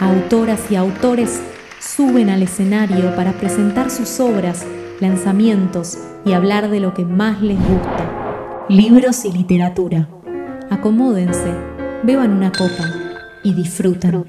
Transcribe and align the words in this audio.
Autoras 0.00 0.70
y 0.70 0.76
autores 0.76 1.42
suben 1.78 2.30
al 2.30 2.42
escenario 2.42 3.14
para 3.14 3.32
presentar 3.34 3.90
sus 3.90 4.18
obras, 4.18 4.64
lanzamientos 4.98 5.98
y 6.24 6.32
hablar 6.32 6.70
de 6.70 6.80
lo 6.80 6.94
que 6.94 7.04
más 7.04 7.42
les 7.42 7.58
gusta. 7.58 8.66
Libros 8.70 9.26
y 9.26 9.32
literatura. 9.32 10.08
Acomódense, 10.70 11.52
beban 12.02 12.32
una 12.32 12.50
copa 12.50 12.94
y 13.44 13.52
disfruten. 13.52 14.24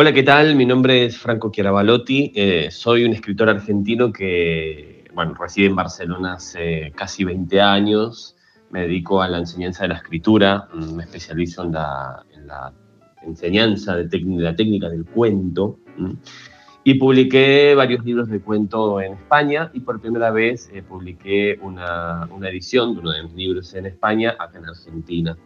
Hola, 0.00 0.12
¿qué 0.12 0.22
tal? 0.22 0.54
Mi 0.54 0.64
nombre 0.64 1.06
es 1.06 1.18
Franco 1.18 1.50
Chiarabalotti. 1.50 2.30
Eh, 2.32 2.68
soy 2.70 3.02
un 3.02 3.14
escritor 3.14 3.48
argentino 3.48 4.12
que, 4.12 5.02
bueno, 5.12 5.34
reside 5.34 5.66
en 5.66 5.74
Barcelona 5.74 6.34
hace 6.34 6.92
casi 6.94 7.24
20 7.24 7.60
años. 7.60 8.36
Me 8.70 8.82
dedico 8.82 9.20
a 9.20 9.26
la 9.26 9.38
enseñanza 9.38 9.82
de 9.82 9.88
la 9.88 9.96
escritura. 9.96 10.68
Mm, 10.72 10.94
me 10.94 11.02
especializo 11.02 11.64
en 11.64 11.72
la, 11.72 12.24
enseñanza 13.22 13.96
de, 13.96 14.20
la 14.20 14.54
técnica 14.54 14.88
del 14.88 15.04
cuento. 15.04 15.80
Y 16.88 16.94
publiqué 16.94 17.74
varios 17.74 18.02
libros 18.02 18.30
de 18.30 18.40
cuento 18.40 18.98
en 19.02 19.12
España 19.12 19.70
y 19.74 19.80
por 19.80 20.00
primera 20.00 20.30
vez 20.30 20.70
eh, 20.72 20.82
publiqué 20.82 21.58
una, 21.60 22.26
una, 22.30 22.48
edición 22.48 22.94
de 22.94 23.00
uno 23.00 23.12
de 23.12 23.24
mis 23.24 23.34
libros 23.34 23.74
en 23.74 23.84
España 23.84 24.36
acá 24.38 24.56
en 24.56 24.64
Argentina. 24.64 25.36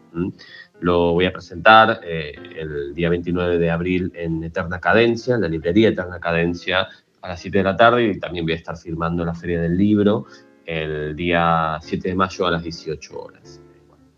Lo 0.78 1.14
voy 1.14 1.24
a 1.24 1.32
presentar 1.32 1.98
eh, 2.04 2.32
el 2.56 2.94
día 2.94 3.08
29 3.08 3.58
de 3.58 3.70
abril 3.72 4.12
en 4.14 4.44
Eterna 4.44 4.78
Cadencia, 4.78 5.34
en 5.34 5.40
la 5.40 5.48
librería 5.48 5.88
Eterna 5.88 6.20
Cadencia, 6.20 6.86
a 7.22 7.28
las 7.30 7.40
7 7.40 7.58
de 7.58 7.64
la 7.64 7.76
tarde 7.76 8.04
y 8.04 8.20
también 8.20 8.44
voy 8.44 8.52
a 8.52 8.58
estar 8.58 8.76
firmando 8.76 9.24
la 9.24 9.34
Feria 9.34 9.60
del 9.60 9.76
Libro 9.76 10.26
el 10.64 11.16
día 11.16 11.76
7 11.82 12.08
de 12.08 12.14
mayo 12.14 12.46
a 12.46 12.52
las 12.52 12.62
18 12.62 13.20
horas. 13.20 13.60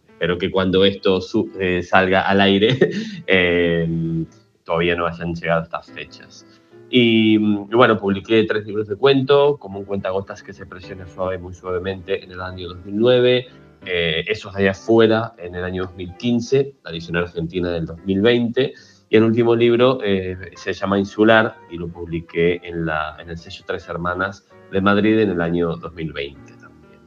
espero 0.08 0.36
que 0.36 0.50
cuando 0.50 0.84
esto 0.84 1.20
eh, 1.58 1.83
salga 1.83 2.28
al 2.28 2.42
aire 2.42 2.78
todavía 4.64 4.95
no 4.95 5.06
hayan 5.06 5.34
llegado 5.34 5.62
estas 5.62 5.91
fechas. 5.91 6.53
Y, 6.97 7.39
bueno, 7.39 7.98
publiqué 7.98 8.45
tres 8.45 8.67
libros 8.67 8.87
de 8.87 8.95
cuento, 8.95 9.56
como 9.59 9.81
un 9.81 9.84
cuentagotas 9.84 10.45
que 10.45 10.53
se 10.53 10.64
presiona 10.64 11.09
suave, 11.09 11.39
muy 11.39 11.53
suavemente 11.53 12.23
en 12.23 12.31
el 12.31 12.41
año 12.41 12.69
2009, 12.69 13.47
eh, 13.84 14.25
Esos 14.28 14.55
de 14.55 14.61
allá 14.61 14.70
afuera 14.70 15.33
en 15.39 15.56
el 15.56 15.64
año 15.64 15.83
2015, 15.86 16.75
la 16.84 16.92
edición 16.92 17.17
argentina 17.17 17.73
del 17.73 17.86
2020, 17.86 18.75
y 19.11 19.17
el 19.17 19.25
último 19.25 19.56
libro 19.56 19.98
eh, 20.05 20.52
se 20.55 20.73
llama 20.73 20.96
Insular 20.96 21.57
y 21.68 21.79
lo 21.79 21.89
publiqué 21.89 22.61
en, 22.63 22.86
la, 22.86 23.17
en 23.18 23.29
el 23.29 23.39
sello 23.39 23.64
Tres 23.67 23.89
Hermanas 23.89 24.47
de 24.70 24.80
Madrid 24.80 25.18
en 25.18 25.30
el 25.30 25.41
año 25.41 25.74
2020 25.74 26.52
también. 26.52 27.01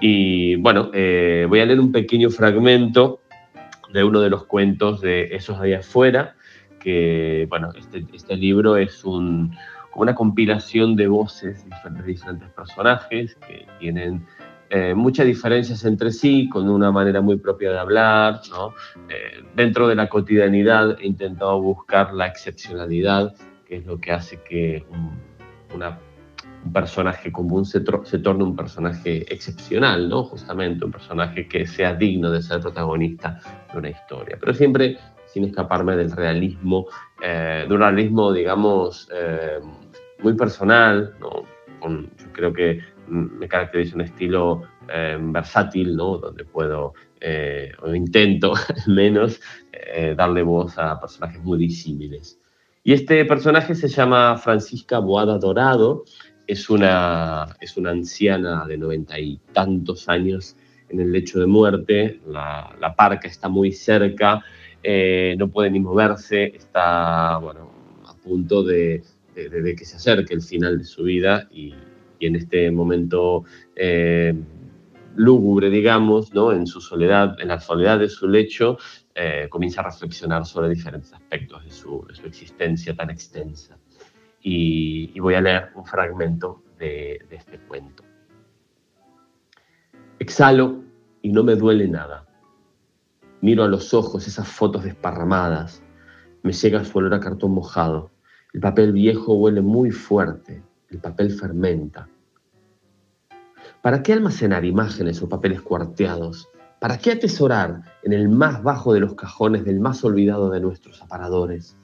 Y 0.00 0.56
bueno, 0.56 0.90
eh, 0.94 1.44
voy 1.46 1.60
a 1.60 1.66
leer 1.66 1.80
un 1.80 1.92
pequeño 1.92 2.30
fragmento 2.30 3.20
de 3.92 4.04
uno 4.04 4.20
de 4.20 4.30
los 4.30 4.46
cuentos 4.46 5.02
de 5.02 5.34
Esos 5.36 5.60
de 5.60 5.66
allá 5.66 5.80
afuera, 5.80 6.35
que, 6.86 7.46
bueno, 7.48 7.70
este, 7.76 8.06
este 8.12 8.36
libro 8.36 8.76
es 8.76 9.04
un, 9.04 9.52
una 9.96 10.14
compilación 10.14 10.94
de 10.94 11.08
voces 11.08 11.66
de 11.68 12.02
diferentes 12.04 12.48
personajes 12.50 13.34
que 13.44 13.66
tienen 13.80 14.24
eh, 14.70 14.94
muchas 14.94 15.26
diferencias 15.26 15.84
entre 15.84 16.12
sí, 16.12 16.48
con 16.48 16.70
una 16.70 16.92
manera 16.92 17.20
muy 17.20 17.38
propia 17.38 17.72
de 17.72 17.78
hablar. 17.80 18.40
¿no? 18.50 18.72
Eh, 19.08 19.42
dentro 19.56 19.88
de 19.88 19.96
la 19.96 20.08
cotidianidad 20.08 20.96
he 21.00 21.08
intentado 21.08 21.60
buscar 21.60 22.14
la 22.14 22.28
excepcionalidad, 22.28 23.34
que 23.66 23.78
es 23.78 23.86
lo 23.86 24.00
que 24.00 24.12
hace 24.12 24.40
que 24.48 24.84
un, 24.88 25.18
un 25.74 26.72
personaje 26.72 27.32
común 27.32 27.64
se, 27.64 27.82
se, 28.04 28.18
torne 28.20 28.44
un 28.44 28.54
personaje 28.54 29.26
excepcional, 29.34 30.08
¿no? 30.08 30.22
justamente 30.22 30.84
un 30.84 30.92
personaje 30.92 31.48
que 31.48 31.66
sea 31.66 31.94
digno 31.94 32.30
de 32.30 32.42
ser 32.42 32.60
protagonista 32.60 33.40
de 33.72 33.76
una 33.76 33.90
historia. 33.90 34.36
Pero 34.38 34.54
siempre 34.54 34.98
sin 35.36 35.44
escaparme 35.44 35.96
del 35.96 36.10
realismo, 36.12 36.86
eh, 37.22 37.66
de 37.68 37.74
un 37.74 37.80
realismo, 37.80 38.32
digamos, 38.32 39.06
eh, 39.14 39.58
muy 40.22 40.32
personal, 40.32 41.14
¿no? 41.20 41.44
yo 42.16 42.32
creo 42.32 42.54
que 42.54 42.80
me 43.06 43.46
caracteriza 43.46 43.96
un 43.96 44.00
estilo 44.00 44.62
eh, 44.88 45.18
versátil, 45.20 45.94
¿no? 45.94 46.16
donde 46.16 46.42
puedo, 46.46 46.94
o 47.82 47.94
intento 47.94 48.54
al 48.86 48.94
menos, 48.94 49.38
darle 50.16 50.42
voz 50.42 50.78
a 50.78 50.98
personajes 50.98 51.42
muy 51.42 51.58
disímiles. 51.58 52.40
Y 52.82 52.94
este 52.94 53.22
personaje 53.26 53.74
se 53.74 53.88
llama 53.88 54.38
Francisca 54.38 55.00
Boada 55.00 55.36
Dorado, 55.36 56.04
es 56.46 56.70
una, 56.70 57.46
es 57.60 57.76
una 57.76 57.90
anciana 57.90 58.64
de 58.66 58.78
noventa 58.78 59.20
y 59.20 59.38
tantos 59.52 60.08
años 60.08 60.56
en 60.88 60.98
el 60.98 61.12
lecho 61.12 61.38
de 61.38 61.46
muerte, 61.46 62.20
la, 62.26 62.74
la 62.80 62.96
parca 62.96 63.28
está 63.28 63.50
muy 63.50 63.70
cerca 63.72 64.42
eh, 64.82 65.34
no 65.38 65.48
puede 65.48 65.70
ni 65.70 65.80
moverse, 65.80 66.44
está 66.56 67.38
bueno, 67.38 67.70
a 68.06 68.14
punto 68.14 68.62
de, 68.62 69.02
que 69.34 69.84
se 69.84 69.96
acerque 69.96 70.34
el 70.34 70.42
final 70.42 70.78
de 70.78 70.84
su 70.84 71.02
vida 71.04 71.48
y, 71.50 71.74
en 72.18 72.34
este 72.34 72.70
momento 72.70 73.44
eh, 73.74 74.34
lúgubre, 75.16 75.68
digamos, 75.68 76.32
¿no? 76.32 76.52
en 76.52 76.66
su 76.66 76.80
soledad, 76.80 77.38
en 77.40 77.48
la 77.48 77.60
soledad 77.60 77.98
de 77.98 78.08
su 78.08 78.26
lecho, 78.26 78.78
eh, 79.14 79.48
comienza 79.50 79.82
a 79.82 79.84
reflexionar 79.84 80.46
sobre 80.46 80.70
diferentes 80.70 81.12
aspectos 81.12 81.62
de 81.64 81.70
su, 81.70 82.06
existencia 82.24 82.94
tan 82.94 83.10
extensa. 83.10 83.76
Y, 84.40 85.18
voy 85.20 85.34
a 85.34 85.40
leer 85.40 85.70
un 85.74 85.84
fragmento 85.84 86.62
de 86.78 87.26
este 87.30 87.58
cuento. 87.58 88.02
Exhalo 90.18 90.82
y 91.20 91.30
no 91.30 91.42
me 91.42 91.56
duele 91.56 91.88
nada 91.88 92.25
Miro 93.46 93.62
a 93.62 93.68
los 93.68 93.94
ojos 93.94 94.26
esas 94.26 94.48
fotos 94.48 94.82
desparramadas. 94.82 95.80
Me 96.42 96.52
llega 96.52 96.84
su 96.84 96.98
olor 96.98 97.14
a 97.14 97.20
cartón 97.20 97.52
mojado. 97.52 98.10
El 98.52 98.60
papel 98.60 98.90
viejo 98.90 99.34
huele 99.34 99.60
muy 99.60 99.92
fuerte. 99.92 100.64
El 100.90 100.98
papel 100.98 101.30
fermenta. 101.30 102.08
¿Para 103.82 104.02
qué 104.02 104.14
almacenar 104.14 104.64
imágenes 104.64 105.22
o 105.22 105.28
papeles 105.28 105.62
cuarteados? 105.62 106.48
¿Para 106.80 106.98
qué 106.98 107.12
atesorar 107.12 107.82
en 108.02 108.14
el 108.14 108.28
más 108.28 108.64
bajo 108.64 108.92
de 108.92 108.98
los 108.98 109.14
cajones 109.14 109.64
del 109.64 109.78
más 109.78 110.02
olvidado 110.02 110.50
de 110.50 110.58
nuestros 110.58 111.00
aparadores? 111.00 111.76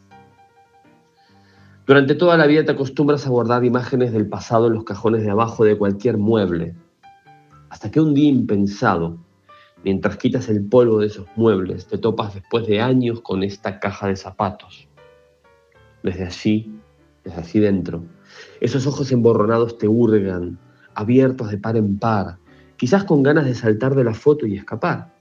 Durante 1.86 2.16
toda 2.16 2.36
la 2.36 2.48
vida 2.48 2.64
te 2.64 2.72
acostumbras 2.72 3.24
a 3.24 3.30
guardar 3.30 3.64
imágenes 3.64 4.12
del 4.12 4.28
pasado 4.28 4.66
en 4.66 4.72
los 4.72 4.82
cajones 4.82 5.22
de 5.22 5.30
abajo 5.30 5.64
de 5.64 5.78
cualquier 5.78 6.18
mueble, 6.18 6.74
hasta 7.68 7.88
que 7.88 8.00
un 8.00 8.14
día 8.14 8.30
impensado 8.30 9.20
Mientras 9.84 10.16
quitas 10.16 10.48
el 10.48 10.64
polvo 10.64 11.00
de 11.00 11.08
esos 11.08 11.26
muebles, 11.34 11.86
te 11.86 11.98
topas 11.98 12.34
después 12.34 12.66
de 12.66 12.80
años 12.80 13.20
con 13.20 13.42
esta 13.42 13.80
caja 13.80 14.08
de 14.08 14.16
zapatos. 14.16 14.88
Desde 16.02 16.24
allí, 16.24 16.72
desde 17.24 17.40
allí 17.40 17.60
dentro, 17.60 18.04
esos 18.60 18.86
ojos 18.86 19.10
emborronados 19.10 19.78
te 19.78 19.88
hurgan, 19.88 20.58
abiertos 20.94 21.50
de 21.50 21.58
par 21.58 21.76
en 21.76 21.98
par, 21.98 22.38
quizás 22.76 23.04
con 23.04 23.22
ganas 23.22 23.44
de 23.44 23.54
saltar 23.54 23.94
de 23.94 24.04
la 24.04 24.14
foto 24.14 24.46
y 24.46 24.56
escapar. 24.56 25.12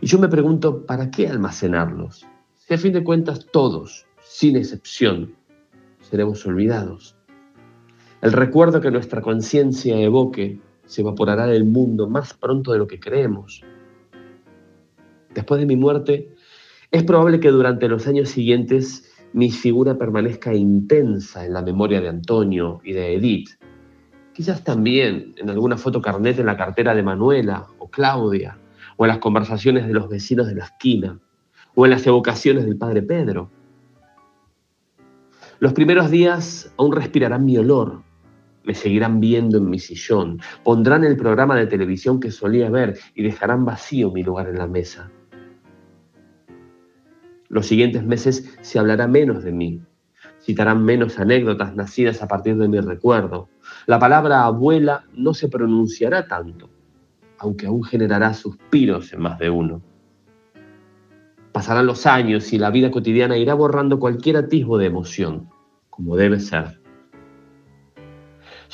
Y 0.00 0.06
yo 0.06 0.18
me 0.18 0.28
pregunto, 0.28 0.86
¿para 0.86 1.10
qué 1.10 1.28
almacenarlos? 1.28 2.26
Si 2.54 2.74
a 2.74 2.78
fin 2.78 2.92
de 2.92 3.02
cuentas 3.02 3.46
todos, 3.52 4.06
sin 4.20 4.56
excepción, 4.56 5.34
seremos 6.00 6.44
olvidados. 6.46 7.16
El 8.20 8.32
recuerdo 8.32 8.80
que 8.80 8.90
nuestra 8.90 9.20
conciencia 9.20 9.98
evoque 10.00 10.60
se 10.86 11.00
evaporará 11.00 11.46
del 11.46 11.64
mundo 11.64 12.08
más 12.08 12.34
pronto 12.34 12.72
de 12.72 12.78
lo 12.78 12.86
que 12.86 13.00
creemos. 13.00 13.62
Después 15.34 15.60
de 15.60 15.66
mi 15.66 15.76
muerte, 15.76 16.34
es 16.90 17.02
probable 17.02 17.40
que 17.40 17.50
durante 17.50 17.88
los 17.88 18.06
años 18.06 18.28
siguientes 18.28 19.10
mi 19.32 19.50
figura 19.50 19.98
permanezca 19.98 20.54
intensa 20.54 21.44
en 21.44 21.54
la 21.54 21.62
memoria 21.62 22.00
de 22.00 22.08
Antonio 22.08 22.80
y 22.84 22.92
de 22.92 23.14
Edith, 23.14 23.50
Quizás 24.34 24.64
también 24.64 25.32
en 25.36 25.48
alguna 25.48 25.76
foto 25.76 26.02
carnet 26.02 26.40
en 26.40 26.46
la 26.46 26.56
cartera 26.56 26.92
de 26.92 27.04
Manuela 27.04 27.68
o 27.78 27.88
Claudia, 27.88 28.58
o 28.96 29.04
en 29.04 29.08
las 29.08 29.18
conversaciones 29.18 29.86
de 29.86 29.94
los 29.94 30.08
vecinos 30.08 30.48
de 30.48 30.56
la 30.56 30.64
esquina, 30.64 31.20
o 31.76 31.86
en 31.86 31.92
las 31.92 32.04
evocaciones 32.04 32.64
del 32.64 32.76
padre 32.76 33.02
Pedro. 33.02 33.48
Los 35.60 35.72
primeros 35.72 36.10
días 36.10 36.72
aún 36.76 36.90
respirarán 36.90 37.44
mi 37.44 37.56
olor, 37.58 38.02
me 38.64 38.74
seguirán 38.74 39.20
viendo 39.20 39.58
en 39.58 39.68
mi 39.68 39.78
sillón, 39.78 40.40
pondrán 40.62 41.04
el 41.04 41.16
programa 41.16 41.54
de 41.56 41.66
televisión 41.66 42.18
que 42.18 42.30
solía 42.30 42.70
ver 42.70 42.98
y 43.14 43.22
dejarán 43.22 43.64
vacío 43.64 44.10
mi 44.10 44.22
lugar 44.22 44.48
en 44.48 44.58
la 44.58 44.66
mesa. 44.66 45.10
Los 47.48 47.66
siguientes 47.66 48.02
meses 48.04 48.56
se 48.62 48.78
hablará 48.78 49.06
menos 49.06 49.44
de 49.44 49.52
mí, 49.52 49.80
citarán 50.40 50.84
menos 50.84 51.18
anécdotas 51.18 51.74
nacidas 51.74 52.22
a 52.22 52.28
partir 52.28 52.56
de 52.56 52.68
mi 52.68 52.80
recuerdo. 52.80 53.48
La 53.86 53.98
palabra 53.98 54.44
abuela 54.44 55.04
no 55.14 55.34
se 55.34 55.48
pronunciará 55.48 56.26
tanto, 56.26 56.70
aunque 57.38 57.66
aún 57.66 57.84
generará 57.84 58.34
suspiros 58.34 59.12
en 59.12 59.20
más 59.20 59.38
de 59.38 59.50
uno. 59.50 59.82
Pasarán 61.52 61.86
los 61.86 62.06
años 62.06 62.52
y 62.52 62.58
la 62.58 62.70
vida 62.70 62.90
cotidiana 62.90 63.36
irá 63.36 63.54
borrando 63.54 64.00
cualquier 64.00 64.38
atisbo 64.38 64.76
de 64.76 64.86
emoción, 64.86 65.48
como 65.90 66.16
debe 66.16 66.40
ser. 66.40 66.83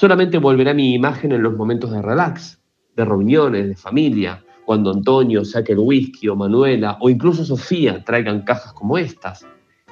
Solamente 0.00 0.38
volverá 0.38 0.72
mi 0.72 0.94
imagen 0.94 1.30
en 1.32 1.42
los 1.42 1.54
momentos 1.58 1.90
de 1.90 2.00
relax, 2.00 2.58
de 2.96 3.04
reuniones, 3.04 3.68
de 3.68 3.76
familia, 3.76 4.42
cuando 4.64 4.92
Antonio 4.92 5.44
saque 5.44 5.72
el 5.72 5.78
whisky 5.80 6.26
o 6.28 6.36
Manuela 6.36 6.96
o 7.02 7.10
incluso 7.10 7.44
Sofía 7.44 8.02
traigan 8.02 8.40
cajas 8.40 8.72
como 8.72 8.96
estas. 8.96 9.46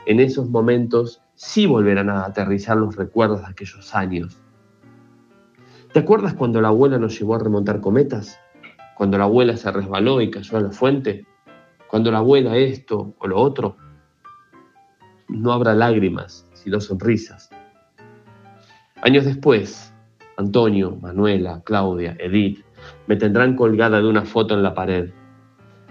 En 0.07 0.19
esos 0.19 0.49
momentos 0.49 1.21
sí 1.35 1.67
volverán 1.67 2.09
a 2.09 2.25
aterrizar 2.25 2.79
los 2.79 2.97
recuerdos 2.97 3.43
de 3.43 3.49
aquellos 3.49 3.95
años. 3.95 4.41
¿Te 5.93 5.99
acuerdas 5.99 6.33
cuando 6.33 6.63
la 6.63 6.69
abuela 6.69 6.97
nos 6.97 7.19
llevó 7.19 7.35
a 7.35 7.41
remontar 7.41 7.83
cometas? 7.83 8.41
Cuando 8.97 9.19
la 9.19 9.25
abuela 9.25 9.59
se 9.59 9.71
resbaló 9.71 10.23
y 10.23 10.31
cayó 10.31 10.57
a 10.57 10.63
la 10.63 10.71
fuente? 10.71 11.27
Cuando 11.87 12.11
la 12.11 12.21
abuela 12.21 12.57
esto 12.57 13.15
o 13.19 13.27
lo 13.27 13.39
otro? 13.39 13.77
No 15.29 15.53
habrá 15.53 15.75
lágrimas, 15.75 16.49
sino 16.55 16.81
sonrisas. 16.81 17.51
Años 19.03 19.27
después, 19.27 19.93
Antonio, 20.39 20.97
Manuela, 21.03 21.63
Claudia, 21.65 22.17
Edith, 22.21 22.65
me 23.09 23.17
tendrán 23.17 23.57
colgada 23.57 24.01
de 24.01 24.09
una 24.09 24.25
foto 24.25 24.55
en 24.55 24.63
la 24.63 24.73
pared. 24.73 25.11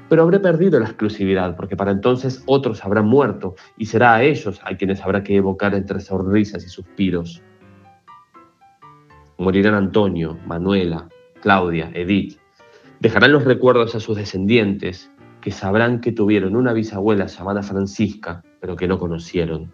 Pero 0.08 0.24
habré 0.24 0.40
perdido 0.40 0.80
la 0.80 0.86
exclusividad, 0.86 1.58
porque 1.58 1.76
para 1.76 1.92
entonces 1.92 2.42
otros 2.46 2.84
habrán 2.86 3.08
muerto, 3.08 3.56
y 3.78 3.88
será 3.88 4.16
a 4.16 4.24
ellos 4.24 4.62
a 4.64 4.78
quienes 4.78 5.02
habrá 5.02 5.22
que 5.22 5.36
evocar 5.36 5.76
entre 5.76 6.00
sonrisas 6.00 6.66
y 6.66 6.70
suspiros. 6.70 7.44
Morirán 9.38 9.74
Antonio, 9.74 10.40
Manuela, 10.48 11.10
Claudia, 11.42 11.92
Edith. 11.94 12.40
Dejarán 13.02 13.34
los 13.34 13.44
recuerdos 13.44 13.96
a 13.96 14.00
sus 14.00 14.16
descendientes, 14.16 15.12
que 15.42 15.52
sabrán 15.52 16.00
que 16.00 16.14
tuvieron 16.14 16.56
una 16.56 16.72
bisabuela 16.72 17.26
llamada 17.26 17.64
Francisca, 17.64 18.44
pero 18.62 18.78
que 18.78 18.88
no 18.88 18.98
conocieron. 18.98 19.74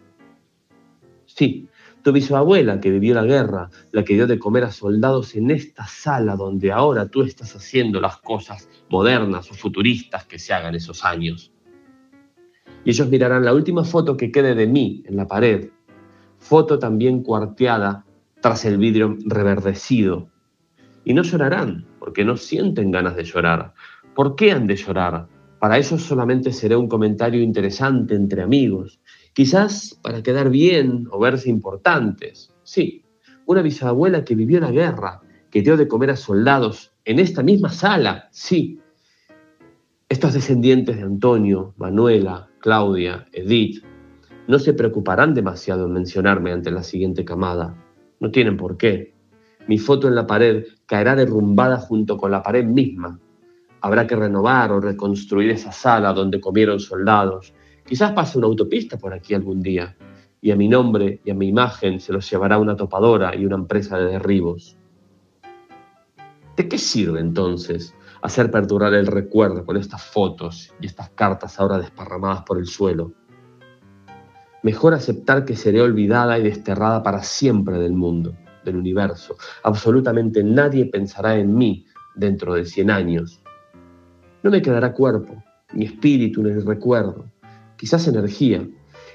Sí, 1.25 1.69
tu 2.03 2.11
bisabuela 2.11 2.81
que 2.81 2.91
vivió 2.91 3.15
la 3.15 3.23
guerra, 3.23 3.69
la 3.91 4.03
que 4.03 4.13
dio 4.13 4.27
de 4.27 4.37
comer 4.37 4.65
a 4.65 4.71
soldados 4.71 5.35
en 5.35 5.49
esta 5.51 5.87
sala 5.87 6.35
donde 6.35 6.71
ahora 6.71 7.07
tú 7.07 7.23
estás 7.23 7.55
haciendo 7.55 8.01
las 8.01 8.17
cosas 8.17 8.69
modernas 8.89 9.49
o 9.49 9.53
futuristas 9.53 10.25
que 10.25 10.37
se 10.37 10.53
hagan 10.53 10.75
esos 10.75 11.05
años. 11.05 11.51
Y 12.83 12.89
ellos 12.89 13.07
mirarán 13.07 13.45
la 13.45 13.53
última 13.53 13.85
foto 13.85 14.17
que 14.17 14.31
quede 14.31 14.53
de 14.53 14.67
mí 14.67 15.03
en 15.07 15.15
la 15.15 15.27
pared, 15.27 15.69
foto 16.37 16.77
también 16.77 17.23
cuarteada 17.23 18.05
tras 18.41 18.65
el 18.65 18.77
vidrio 18.77 19.17
reverdecido. 19.25 20.27
Y 21.05 21.13
no 21.13 21.23
llorarán, 21.23 21.85
porque 21.99 22.25
no 22.25 22.35
sienten 22.35 22.91
ganas 22.91 23.15
de 23.15 23.23
llorar. 23.23 23.73
¿Por 24.13 24.35
qué 24.35 24.51
han 24.51 24.67
de 24.67 24.75
llorar? 24.75 25.27
Para 25.59 25.77
ellos 25.77 26.01
solamente 26.01 26.51
será 26.51 26.77
un 26.77 26.89
comentario 26.89 27.41
interesante 27.41 28.15
entre 28.15 28.41
amigos, 28.41 28.99
Quizás 29.33 29.99
para 30.03 30.21
quedar 30.21 30.49
bien 30.49 31.07
o 31.09 31.19
verse 31.19 31.49
importantes. 31.49 32.53
Sí, 32.63 33.03
una 33.45 33.63
bisabuela 33.63 34.23
que 34.23 34.35
vivió 34.35 34.59
la 34.59 34.71
guerra, 34.71 35.21
que 35.49 35.61
dio 35.63 35.75
de 35.75 35.87
comer 35.87 36.11
a 36.11 36.15
soldados 36.15 36.93
en 37.03 37.19
esta 37.19 37.41
misma 37.41 37.69
sala. 37.69 38.29
Sí. 38.31 38.79
Estos 40.07 40.33
descendientes 40.33 40.97
de 40.97 41.03
Antonio, 41.03 41.73
Manuela, 41.77 42.47
Claudia, 42.59 43.25
Edith, 43.31 43.83
no 44.47 44.59
se 44.59 44.73
preocuparán 44.73 45.33
demasiado 45.33 45.87
en 45.87 45.93
mencionarme 45.93 46.51
ante 46.51 46.69
la 46.69 46.83
siguiente 46.83 47.25
camada. 47.25 47.75
No 48.19 48.29
tienen 48.29 48.55
por 48.55 48.77
qué. 48.77 49.15
Mi 49.67 49.79
foto 49.79 50.07
en 50.07 50.15
la 50.15 50.27
pared 50.27 50.65
caerá 50.85 51.15
derrumbada 51.15 51.79
junto 51.79 52.17
con 52.17 52.29
la 52.29 52.43
pared 52.43 52.65
misma. 52.65 53.19
Habrá 53.81 54.05
que 54.05 54.15
renovar 54.15 54.71
o 54.71 54.79
reconstruir 54.79 55.49
esa 55.49 55.71
sala 55.71 56.13
donde 56.13 56.39
comieron 56.39 56.79
soldados 56.79 57.53
Quizás 57.93 58.13
pase 58.13 58.39
una 58.39 58.47
autopista 58.47 58.97
por 58.97 59.13
aquí 59.13 59.35
algún 59.35 59.61
día 59.61 59.95
y 60.41 60.49
a 60.49 60.55
mi 60.55 60.67
nombre 60.67 61.21
y 61.23 61.29
a 61.29 61.35
mi 61.35 61.47
imagen 61.47 61.99
se 61.99 62.11
los 62.11 62.27
llevará 62.27 62.57
una 62.57 62.75
topadora 62.75 63.35
y 63.35 63.45
una 63.45 63.55
empresa 63.55 63.99
de 63.99 64.13
derribos. 64.13 64.75
¿De 66.57 66.67
qué 66.67 66.79
sirve 66.79 67.19
entonces 67.19 67.93
hacer 68.23 68.49
perdurar 68.49 68.95
el 68.95 69.05
recuerdo 69.05 69.63
con 69.63 69.77
estas 69.77 70.01
fotos 70.01 70.73
y 70.81 70.87
estas 70.87 71.11
cartas 71.11 71.59
ahora 71.59 71.77
desparramadas 71.77 72.41
por 72.47 72.57
el 72.57 72.65
suelo? 72.65 73.13
Mejor 74.63 74.95
aceptar 74.95 75.45
que 75.45 75.55
seré 75.55 75.79
olvidada 75.79 76.39
y 76.39 76.41
desterrada 76.41 77.03
para 77.03 77.21
siempre 77.21 77.77
del 77.77 77.93
mundo, 77.93 78.35
del 78.65 78.77
universo. 78.77 79.35
Absolutamente 79.61 80.43
nadie 80.43 80.87
pensará 80.87 81.37
en 81.37 81.55
mí 81.55 81.85
dentro 82.15 82.55
de 82.55 82.65
100 82.65 82.89
años. 82.89 83.39
No 84.41 84.49
me 84.49 84.63
quedará 84.63 84.93
cuerpo, 84.93 85.43
ni 85.73 85.85
espíritu, 85.85 86.41
ni 86.41 86.53
recuerdo 86.53 87.31
quizás 87.77 88.07
energía. 88.07 88.67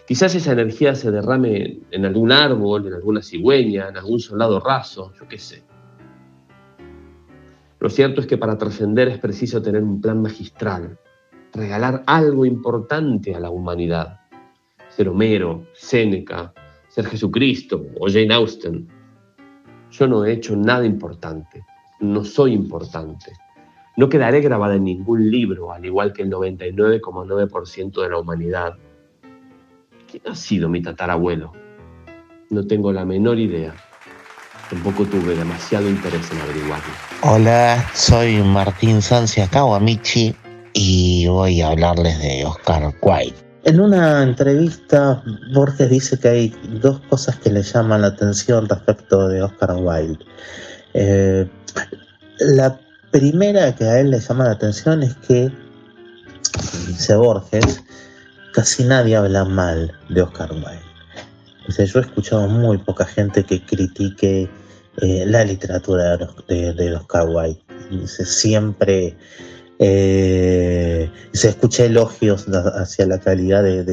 Quizás 0.07 0.35
esa 0.35 0.53
energía 0.53 0.95
se 0.95 1.11
derrame 1.11 1.81
en 1.91 2.05
algún 2.07 2.33
árbol, 2.33 2.87
en 2.87 2.95
alguna 2.95 3.23
cigüeña, 3.23 3.89
en 3.89 3.97
algún 3.99 4.21
soldado 4.21 4.59
raso, 4.59 5.13
yo 5.19 5.29
qué 5.29 5.39
sé. 5.39 5.63
Lo 7.81 7.91
cierto 7.91 8.21
es 8.21 8.27
que 8.27 8.39
para 8.39 8.59
trascender 8.59 9.09
es 9.09 9.19
preciso 9.19 9.63
tener 9.63 9.83
un 9.83 10.01
plan 10.01 10.21
magistral, 10.21 10.99
regalar 11.53 12.03
algo 12.07 12.45
importante 12.45 13.35
a 13.35 13.41
la 13.41 13.51
humanidad. 13.51 14.21
Ser 14.89 15.09
Homero, 15.09 15.67
Séneca, 15.75 16.53
ser 16.89 17.07
Jesucristo 17.07 17.87
o 18.01 18.09
Jane 18.09 18.35
Austen. 18.35 18.89
Yo 19.91 20.09
no 20.09 20.25
he 20.25 20.33
hecho 20.33 20.57
nada 20.57 20.85
importante, 20.85 21.65
no 22.01 22.25
soy 22.25 22.53
importante. 22.53 23.33
No 23.99 24.09
quedaré 24.09 24.41
grabada 24.41 24.77
en 24.77 24.85
ningún 24.85 25.29
libro, 25.29 25.73
al 25.73 25.85
igual 25.85 26.13
que 26.13 26.23
el 26.23 26.31
99,9% 26.31 28.01
de 28.01 28.09
la 28.09 28.19
humanidad. 28.21 28.75
¿Quién 30.09 30.23
ha 30.31 30.37
sido 30.37 30.69
mi 30.69 30.81
tatarabuelo? 30.81 31.51
No 32.49 32.65
tengo 32.65 32.93
la 32.93 33.05
menor 33.05 33.41
idea. 33.41 33.75
Tampoco 34.71 35.05
tuve 35.05 35.35
demasiado 35.35 35.89
interés 35.89 36.31
en 36.31 36.41
averiguarlo. 36.43 36.93
Hola, 37.25 37.85
soy 37.93 38.41
Martín 38.41 39.03
Sancia 39.03 39.49
Kawamichi 39.49 40.33
y 40.75 41.27
voy 41.27 41.61
a 41.61 41.71
hablarles 41.71 42.23
de 42.23 42.45
Oscar 42.45 42.95
Wilde. 43.03 43.35
En 43.65 43.81
una 43.81 44.23
entrevista, 44.23 45.25
Borges 45.53 45.91
dice 45.91 46.21
que 46.21 46.29
hay 46.29 46.55
dos 46.81 47.01
cosas 47.11 47.35
que 47.41 47.51
le 47.51 47.65
llaman 47.65 48.03
la 48.03 48.07
atención 48.09 48.69
respecto 48.69 49.27
de 49.27 49.43
Oscar 49.43 49.75
Wilde. 49.75 50.25
Eh, 50.95 51.51
la 52.39 52.79
primera 53.11 53.75
que 53.75 53.85
a 53.85 54.01
él 54.01 54.11
le 54.11 54.21
llama 54.21 54.45
la 54.45 54.53
atención 54.53 55.03
es 55.03 55.15
que, 55.17 55.51
dice 56.87 57.15
Borges, 57.17 57.83
casi 58.53 58.85
nadie 58.85 59.17
habla 59.17 59.45
mal 59.45 59.93
de 60.09 60.23
Oscar 60.23 60.53
Wilde. 60.53 60.81
Dice, 61.67 61.87
yo 61.87 61.99
he 62.01 62.03
escuchado 62.03 62.49
muy 62.49 62.79
poca 62.79 63.05
gente 63.05 63.45
que 63.45 63.63
critique 63.63 64.49
eh, 65.01 65.25
la 65.27 65.45
literatura 65.45 66.17
de, 66.17 66.95
Oscar 66.95 67.29
Wilde. 67.29 67.61
Dice, 67.91 68.25
siempre 68.25 69.17
eh, 69.79 71.11
se 71.33 71.49
escucha 71.51 71.85
elogios 71.85 72.47
hacia 72.49 73.07
la 73.07 73.21
calidad 73.21 73.63
de, 73.63 73.85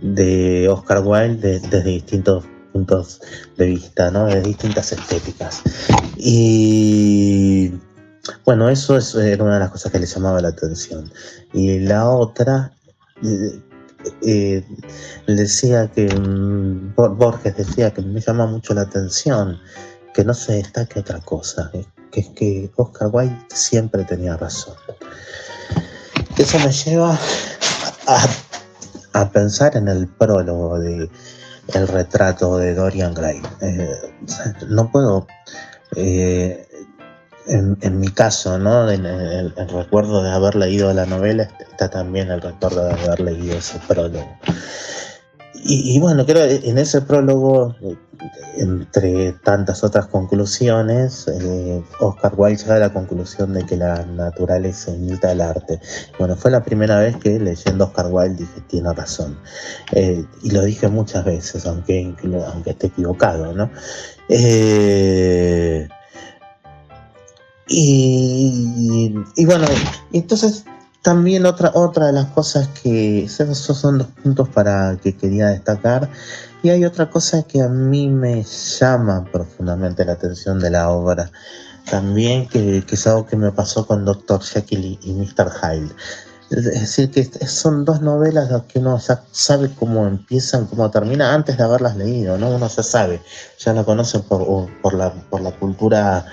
de, 0.00 0.68
Oscar 0.68 1.02
Wilde 1.04 1.58
desde 1.60 1.82
distintos 1.82 2.44
puntos 2.74 3.20
de 3.56 3.66
vista, 3.66 4.10
¿no? 4.10 4.26
de 4.26 4.42
distintas 4.42 4.90
estéticas. 4.92 5.62
Y 6.16 7.72
bueno, 8.44 8.68
eso 8.68 8.96
es, 8.96 9.14
era 9.14 9.44
una 9.44 9.54
de 9.54 9.60
las 9.60 9.70
cosas 9.70 9.92
que 9.92 10.00
le 10.00 10.06
llamaba 10.06 10.40
la 10.40 10.48
atención. 10.48 11.10
Y 11.52 11.78
la 11.78 12.10
otra, 12.10 12.72
eh, 13.22 13.62
eh, 14.22 14.64
decía 15.28 15.88
que, 15.88 16.08
mm, 16.12 16.94
Borges 16.96 17.56
decía 17.56 17.92
que 17.92 18.02
me 18.02 18.20
llama 18.20 18.46
mucho 18.46 18.74
la 18.74 18.82
atención 18.82 19.58
que 20.12 20.24
no 20.24 20.34
se 20.34 20.54
destaque 20.54 21.00
otra 21.00 21.20
cosa, 21.20 21.70
eh, 21.74 21.86
que 22.10 22.20
es 22.20 22.28
que 22.30 22.70
Oscar 22.76 23.08
Wilde 23.12 23.38
siempre 23.54 24.04
tenía 24.04 24.36
razón. 24.36 24.74
Eso 26.36 26.58
me 26.58 26.72
lleva 26.72 27.18
a, 28.08 28.28
a 29.12 29.30
pensar 29.30 29.76
en 29.76 29.86
el 29.86 30.08
prólogo 30.08 30.80
de, 30.80 31.08
el 31.68 31.88
retrato 31.88 32.58
de 32.58 32.74
Dorian 32.74 33.14
Gray. 33.14 33.40
Eh, 33.60 33.88
no 34.68 34.90
puedo, 34.90 35.26
eh, 35.96 36.66
en, 37.46 38.00
mi 38.00 38.08
caso, 38.08 38.58
¿no? 38.58 38.90
En 38.90 39.06
el, 39.06 39.54
recuerdo 39.68 40.22
de 40.22 40.30
haber 40.30 40.54
leído 40.54 40.92
la 40.92 41.06
novela 41.06 41.48
está 41.60 41.90
también 41.90 42.30
el 42.30 42.40
recuerdo 42.40 42.86
de 42.86 42.92
haber 42.92 43.20
leído 43.20 43.56
ese 43.56 43.78
prólogo. 43.86 44.38
Y, 45.66 45.98
bueno, 45.98 46.26
creo 46.26 46.44
en 46.44 46.76
ese 46.76 47.00
prólogo, 47.00 47.74
entre 48.58 49.32
tantas 49.32 49.82
otras 49.82 50.06
conclusiones, 50.08 51.26
eh, 51.26 51.82
Oscar 52.00 52.34
Wilde 52.36 52.62
llega 52.62 52.76
a 52.76 52.80
la 52.80 52.92
conclusión 52.92 53.54
de 53.54 53.64
que 53.64 53.78
la 53.78 54.04
naturaleza 54.04 54.90
imita 54.90 55.32
el 55.32 55.40
arte. 55.40 55.80
Bueno, 56.18 56.36
fue 56.36 56.50
la 56.50 56.62
primera 56.62 56.98
vez 56.98 57.16
que 57.16 57.40
leyendo 57.40 57.86
Oscar 57.86 58.08
Wilde 58.10 58.40
dije, 58.40 58.60
tiene 58.68 58.92
razón. 58.92 59.38
Eh, 59.92 60.22
y 60.42 60.50
lo 60.50 60.62
dije 60.62 60.88
muchas 60.88 61.24
veces, 61.24 61.64
aunque, 61.64 62.14
aunque 62.52 62.70
esté 62.70 62.88
equivocado, 62.88 63.54
¿no? 63.54 63.70
Eh, 64.28 65.88
y, 67.68 69.14
y, 69.34 69.46
bueno, 69.46 69.66
entonces 70.12 70.66
también 71.04 71.44
otra, 71.44 71.70
otra 71.74 72.06
de 72.06 72.14
las 72.14 72.26
cosas 72.28 72.66
que, 72.68 73.24
esos 73.24 73.58
son 73.58 73.98
los 73.98 74.06
puntos 74.06 74.48
para 74.48 74.96
que 74.96 75.14
quería 75.14 75.48
destacar. 75.48 76.08
Y 76.62 76.70
hay 76.70 76.86
otra 76.86 77.10
cosa 77.10 77.42
que 77.42 77.60
a 77.60 77.68
mí 77.68 78.08
me 78.08 78.42
llama 78.42 79.28
profundamente 79.30 80.02
la 80.06 80.12
atención 80.12 80.58
de 80.60 80.70
la 80.70 80.88
obra. 80.88 81.30
También 81.90 82.48
que, 82.48 82.82
es 82.90 83.06
algo 83.06 83.26
que 83.26 83.36
me 83.36 83.52
pasó 83.52 83.86
con 83.86 84.06
Dr. 84.06 84.40
Jekyll 84.40 84.98
y, 85.02 85.12
Mr. 85.12 85.50
Hyde. 85.50 85.94
Es 86.50 86.64
decir, 86.64 87.10
que 87.10 87.24
son 87.46 87.84
dos 87.84 88.00
novelas 88.00 88.48
que 88.68 88.78
uno 88.78 88.98
ya 88.98 89.22
sabe 89.30 89.70
cómo 89.78 90.06
empiezan, 90.06 90.64
cómo 90.64 90.90
terminan, 90.90 91.34
antes 91.34 91.58
de 91.58 91.64
haberlas 91.64 91.96
leído, 91.96 92.38
¿no? 92.38 92.48
Uno 92.48 92.66
ya 92.66 92.82
sabe, 92.82 93.20
ya 93.58 93.74
la 93.74 93.84
conoce 93.84 94.20
por, 94.20 94.70
por, 94.80 94.94
la, 94.94 95.12
por 95.28 95.42
la 95.42 95.50
cultura 95.50 96.24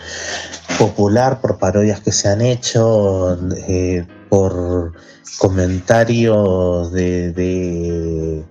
popular, 0.78 1.42
por 1.42 1.58
parodias 1.58 2.00
que 2.00 2.14
se 2.14 2.30
han 2.30 2.42
hecho, 2.42 3.38
eh, 3.68 4.06
por 4.32 4.94
comentarios 5.40 6.94
de, 6.94 8.46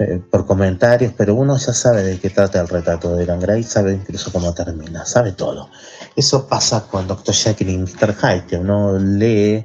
eh, 0.00 0.20
por 0.28 0.44
comentarios, 0.44 1.12
pero 1.16 1.36
uno 1.36 1.56
ya 1.56 1.72
sabe 1.72 2.02
de 2.02 2.18
qué 2.18 2.30
trata 2.30 2.60
el 2.60 2.66
retrato 2.66 3.14
de 3.14 3.24
Gray, 3.24 3.62
sabe 3.62 3.92
incluso 3.92 4.32
cómo 4.32 4.52
termina, 4.54 5.06
sabe 5.06 5.30
todo. 5.30 5.70
Eso 6.16 6.48
pasa 6.48 6.88
con 6.88 7.06
Dr. 7.06 7.32
Jekyll 7.32 7.68
y 7.68 7.78
Mr. 7.78 8.12
Hyde, 8.12 8.46
que 8.48 8.56
uno 8.56 8.98
lee 8.98 9.64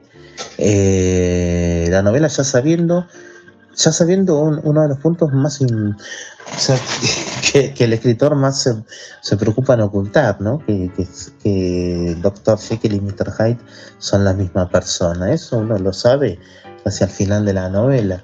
eh, 0.60 1.88
la 1.89 2.03
novela 2.03 2.27
ya 2.27 2.44
sabiendo, 2.44 3.08
ya 3.79 3.91
sabiendo 3.93 4.39
uno 4.41 4.81
de 4.81 4.89
los 4.89 5.00
puntos 5.00 5.31
más 5.31 5.59
que, 7.51 7.74
el 7.77 7.93
escritor 7.93 8.36
más 8.36 8.67
se, 9.21 9.38
preocupa 9.38 9.75
en 9.75 9.81
ocultar, 9.81 10.41
¿no? 10.41 10.59
Que, 10.59 10.91
que, 11.41 12.17
Dr. 12.21 12.59
Jekyll 12.59 12.95
y 12.95 13.00
Mr. 13.00 13.31
Hyde 13.31 13.59
son 13.98 14.25
la 14.25 14.33
misma 14.33 14.69
persona. 14.69 15.31
Eso 15.31 15.59
uno 15.59 15.77
lo 15.77 15.93
sabe 15.93 16.39
hacia 16.86 17.05
el 17.05 17.12
final 17.12 17.45
de 17.45 17.53
la 17.53 17.69
novela. 17.69 18.21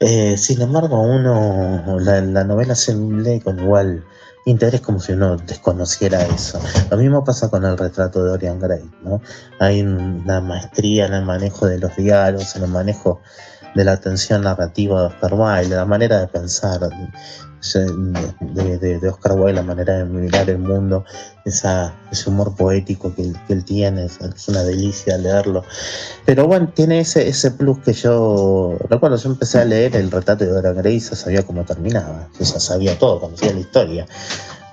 Eh, 0.00 0.36
sin 0.36 0.60
embargo, 0.60 1.00
uno 1.00 1.98
la, 1.98 2.44
novela 2.44 2.74
se 2.74 2.94
lee 2.94 3.40
con 3.40 3.58
igual 3.58 4.04
interés 4.44 4.82
como 4.82 5.00
si 5.00 5.12
uno 5.12 5.36
desconociera 5.38 6.22
eso. 6.26 6.60
Lo 6.90 6.98
mismo 6.98 7.24
pasa 7.24 7.48
con 7.48 7.64
el 7.64 7.78
retrato 7.78 8.22
de 8.22 8.30
Dorian 8.30 8.60
Gray, 8.60 8.90
¿no? 9.02 9.22
Hay 9.58 9.80
una 9.82 10.40
maestría 10.42 11.06
en 11.06 11.14
el 11.14 11.24
manejo 11.24 11.66
de 11.66 11.78
los 11.78 11.96
diálogos, 11.96 12.56
en 12.56 12.64
el 12.64 12.70
manejo 12.70 13.20
de 13.74 13.84
la 13.84 13.92
atención 13.92 14.42
narrativa 14.42 15.00
de 15.00 15.06
Oscar 15.08 15.34
Wilde, 15.34 15.68
de 15.68 15.76
la 15.76 15.84
manera 15.84 16.20
de 16.20 16.28
pensar 16.28 16.80
de, 16.80 16.88
Oscar 19.08 19.32
Wilde, 19.32 19.54
la 19.54 19.62
manera 19.62 19.98
de 19.98 20.04
mirar 20.04 20.50
el 20.50 20.58
mundo, 20.58 21.04
esa, 21.44 21.94
ese 22.10 22.30
humor 22.30 22.56
poético 22.56 23.14
que, 23.14 23.32
él 23.48 23.64
tiene, 23.64 24.06
es, 24.06 24.48
una 24.48 24.62
delicia 24.62 25.18
leerlo. 25.18 25.64
Pero 26.24 26.46
bueno, 26.46 26.72
tiene 26.74 27.00
ese, 27.00 27.28
ese 27.28 27.50
plus 27.50 27.78
que 27.80 27.92
yo 27.92 28.76
recuerdo, 28.88 29.16
yo 29.16 29.30
empecé 29.30 29.60
a 29.60 29.64
leer 29.64 29.96
el 29.96 30.10
retrato 30.10 30.44
de 30.44 30.50
Dora 30.50 30.72
Gray 30.72 30.96
y 30.96 31.00
ya 31.00 31.14
sabía 31.14 31.42
cómo 31.42 31.64
terminaba, 31.64 32.28
yo 32.38 32.44
ya 32.44 32.60
sabía 32.60 32.98
todo, 32.98 33.20
conocía 33.20 33.52
la 33.52 33.60
historia, 33.60 34.06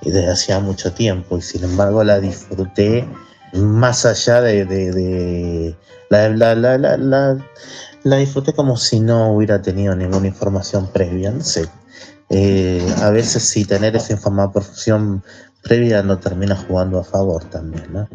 desde 0.02 0.30
hacía 0.30 0.60
mucho 0.60 0.94
tiempo, 0.94 1.38
y 1.38 1.42
sin 1.42 1.64
embargo 1.64 2.04
la 2.04 2.20
disfruté 2.20 3.08
más 3.54 4.06
allá 4.06 4.42
de, 4.42 5.76
la, 6.10 6.30
la, 6.30 6.56
la, 6.56 6.98
la 6.98 7.38
disfruté 8.16 8.54
como 8.54 8.78
si 8.78 9.02
no 9.02 9.34
hubiera 9.34 9.62
tenido 9.62 9.94
ninguna 9.94 10.28
información 10.28 10.88
previa, 10.88 11.32
no 11.32 11.44
sé, 11.44 11.68
eh, 12.30 12.82
a 13.02 13.10
veces 13.10 13.44
si 13.44 13.66
tener 13.66 13.96
esa 13.98 14.14
información 14.14 15.24
previa 15.62 16.02
no 16.04 16.18
termina 16.18 16.56
jugando 16.56 17.00
a 17.00 17.04
favor 17.04 17.44
también, 17.46 17.92
¿no? 17.92 18.08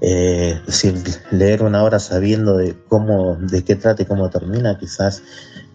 Eh, 0.00 0.60
leer 1.30 1.62
una 1.62 1.84
obra 1.84 1.98
sabiendo 1.98 2.56
de 2.56 2.74
cómo, 2.88 3.36
de 3.36 3.62
qué 3.64 3.76
trata 3.76 4.02
y 4.02 4.06
cómo 4.06 4.30
termina, 4.30 4.78
quizás 4.78 5.22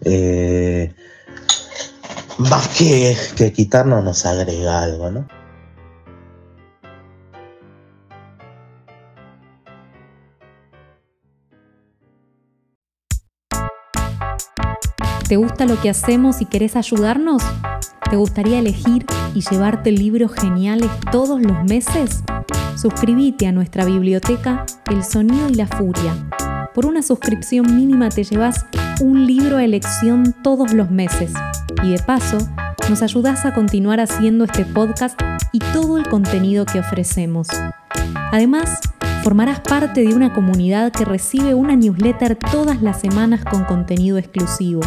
eh, 0.02 0.92
más 2.38 2.68
que, 2.68 3.16
que 3.36 3.52
quitarnos 3.52 4.02
nos 4.04 4.26
agrega 4.26 4.82
algo, 4.82 5.10
¿no? 5.10 5.39
¿Te 15.30 15.36
gusta 15.36 15.64
lo 15.64 15.80
que 15.80 15.88
hacemos 15.88 16.42
y 16.42 16.44
querés 16.44 16.74
ayudarnos? 16.74 17.40
¿Te 18.10 18.16
gustaría 18.16 18.58
elegir 18.58 19.06
y 19.32 19.42
llevarte 19.48 19.92
libros 19.92 20.32
geniales 20.32 20.90
todos 21.12 21.40
los 21.40 21.62
meses? 21.62 22.24
Suscríbete 22.74 23.46
a 23.46 23.52
nuestra 23.52 23.84
biblioteca 23.84 24.66
El 24.90 25.04
Sonido 25.04 25.48
y 25.48 25.54
la 25.54 25.68
Furia. 25.68 26.28
Por 26.74 26.84
una 26.84 27.00
suscripción 27.00 27.76
mínima 27.76 28.08
te 28.08 28.24
llevas 28.24 28.66
un 29.00 29.24
libro 29.24 29.58
a 29.58 29.64
elección 29.64 30.34
todos 30.42 30.72
los 30.72 30.90
meses. 30.90 31.32
Y 31.84 31.92
de 31.92 32.00
paso, 32.00 32.38
nos 32.88 33.00
ayudas 33.00 33.46
a 33.46 33.54
continuar 33.54 34.00
haciendo 34.00 34.42
este 34.46 34.64
podcast 34.64 35.16
y 35.52 35.60
todo 35.60 35.96
el 35.96 36.08
contenido 36.08 36.66
que 36.66 36.80
ofrecemos. 36.80 37.46
Además, 38.32 38.80
formarás 39.22 39.60
parte 39.60 40.00
de 40.02 40.14
una 40.14 40.32
comunidad 40.32 40.92
que 40.92 41.04
recibe 41.04 41.54
una 41.54 41.76
newsletter 41.76 42.36
todas 42.36 42.80
las 42.82 43.00
semanas 43.00 43.44
con 43.44 43.64
contenido 43.64 44.18
exclusivo. 44.18 44.80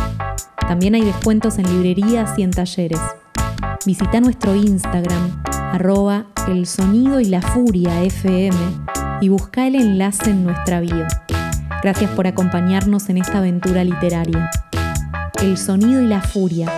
También 0.67 0.95
hay 0.95 1.01
descuentos 1.01 1.59
en 1.59 1.65
librerías 1.65 2.37
y 2.37 2.43
en 2.43 2.51
talleres. 2.51 2.99
Visita 3.85 4.21
nuestro 4.21 4.55
Instagram, 4.55 5.43
arroba 5.71 6.25
el 6.47 6.65
sonido 6.65 7.19
y 7.19 7.25
la 7.25 7.41
furia 7.41 8.03
FM 8.03 8.57
y 9.21 9.29
busca 9.29 9.67
el 9.67 9.75
enlace 9.75 10.31
en 10.31 10.43
nuestra 10.43 10.79
bio. 10.79 11.05
Gracias 11.83 12.09
por 12.11 12.27
acompañarnos 12.27 13.09
en 13.09 13.17
esta 13.17 13.39
aventura 13.39 13.83
literaria. 13.83 14.49
El 15.41 15.57
sonido 15.57 16.01
y 16.01 16.07
la 16.07 16.21
furia, 16.21 16.71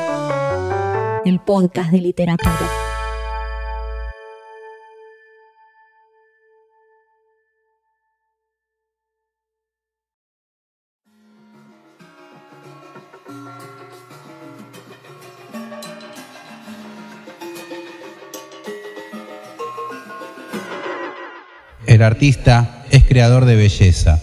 el 1.23 1.39
podcast 1.39 1.91
de 1.91 2.01
literatura. 2.01 2.84
Artista 22.05 22.85
es 22.91 23.03
creador 23.03 23.45
de 23.45 23.55
belleza. 23.55 24.21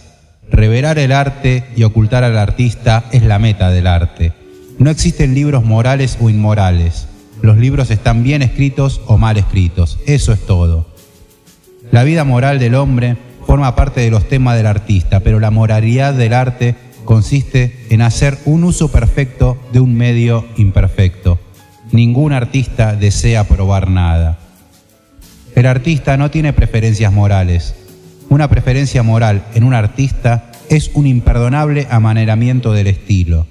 Revelar 0.50 0.98
el 0.98 1.12
arte 1.12 1.64
y 1.76 1.82
ocultar 1.82 2.24
al 2.24 2.38
artista 2.38 3.04
es 3.12 3.22
la 3.22 3.38
meta 3.38 3.70
del 3.70 3.86
arte. 3.86 4.32
No 4.78 4.90
existen 4.90 5.34
libros 5.34 5.64
morales 5.64 6.18
o 6.20 6.30
inmorales. 6.30 7.06
Los 7.42 7.58
libros 7.58 7.90
están 7.90 8.22
bien 8.22 8.42
escritos 8.42 9.00
o 9.06 9.18
mal 9.18 9.36
escritos. 9.36 9.98
Eso 10.06 10.32
es 10.32 10.40
todo. 10.46 10.86
La 11.90 12.04
vida 12.04 12.24
moral 12.24 12.58
del 12.58 12.74
hombre 12.74 13.16
forma 13.46 13.74
parte 13.74 14.00
de 14.00 14.10
los 14.10 14.28
temas 14.28 14.56
del 14.56 14.66
artista, 14.66 15.20
pero 15.20 15.40
la 15.40 15.50
moralidad 15.50 16.14
del 16.14 16.32
arte 16.32 16.74
consiste 17.04 17.86
en 17.90 18.02
hacer 18.02 18.38
un 18.44 18.64
uso 18.64 18.90
perfecto 18.90 19.58
de 19.72 19.80
un 19.80 19.94
medio 19.94 20.46
imperfecto. 20.56 21.38
Ningún 21.90 22.32
artista 22.32 22.94
desea 22.96 23.44
probar 23.44 23.90
nada. 23.90 24.38
El 25.54 25.66
artista 25.66 26.16
no 26.16 26.30
tiene 26.30 26.52
preferencias 26.52 27.12
morales. 27.12 27.74
Una 28.30 28.48
preferencia 28.48 29.02
moral 29.02 29.44
en 29.54 29.64
un 29.64 29.74
artista 29.74 30.50
es 30.70 30.90
un 30.94 31.06
imperdonable 31.06 31.86
amaneramiento 31.90 32.72
del 32.72 32.86
estilo. 32.86 33.46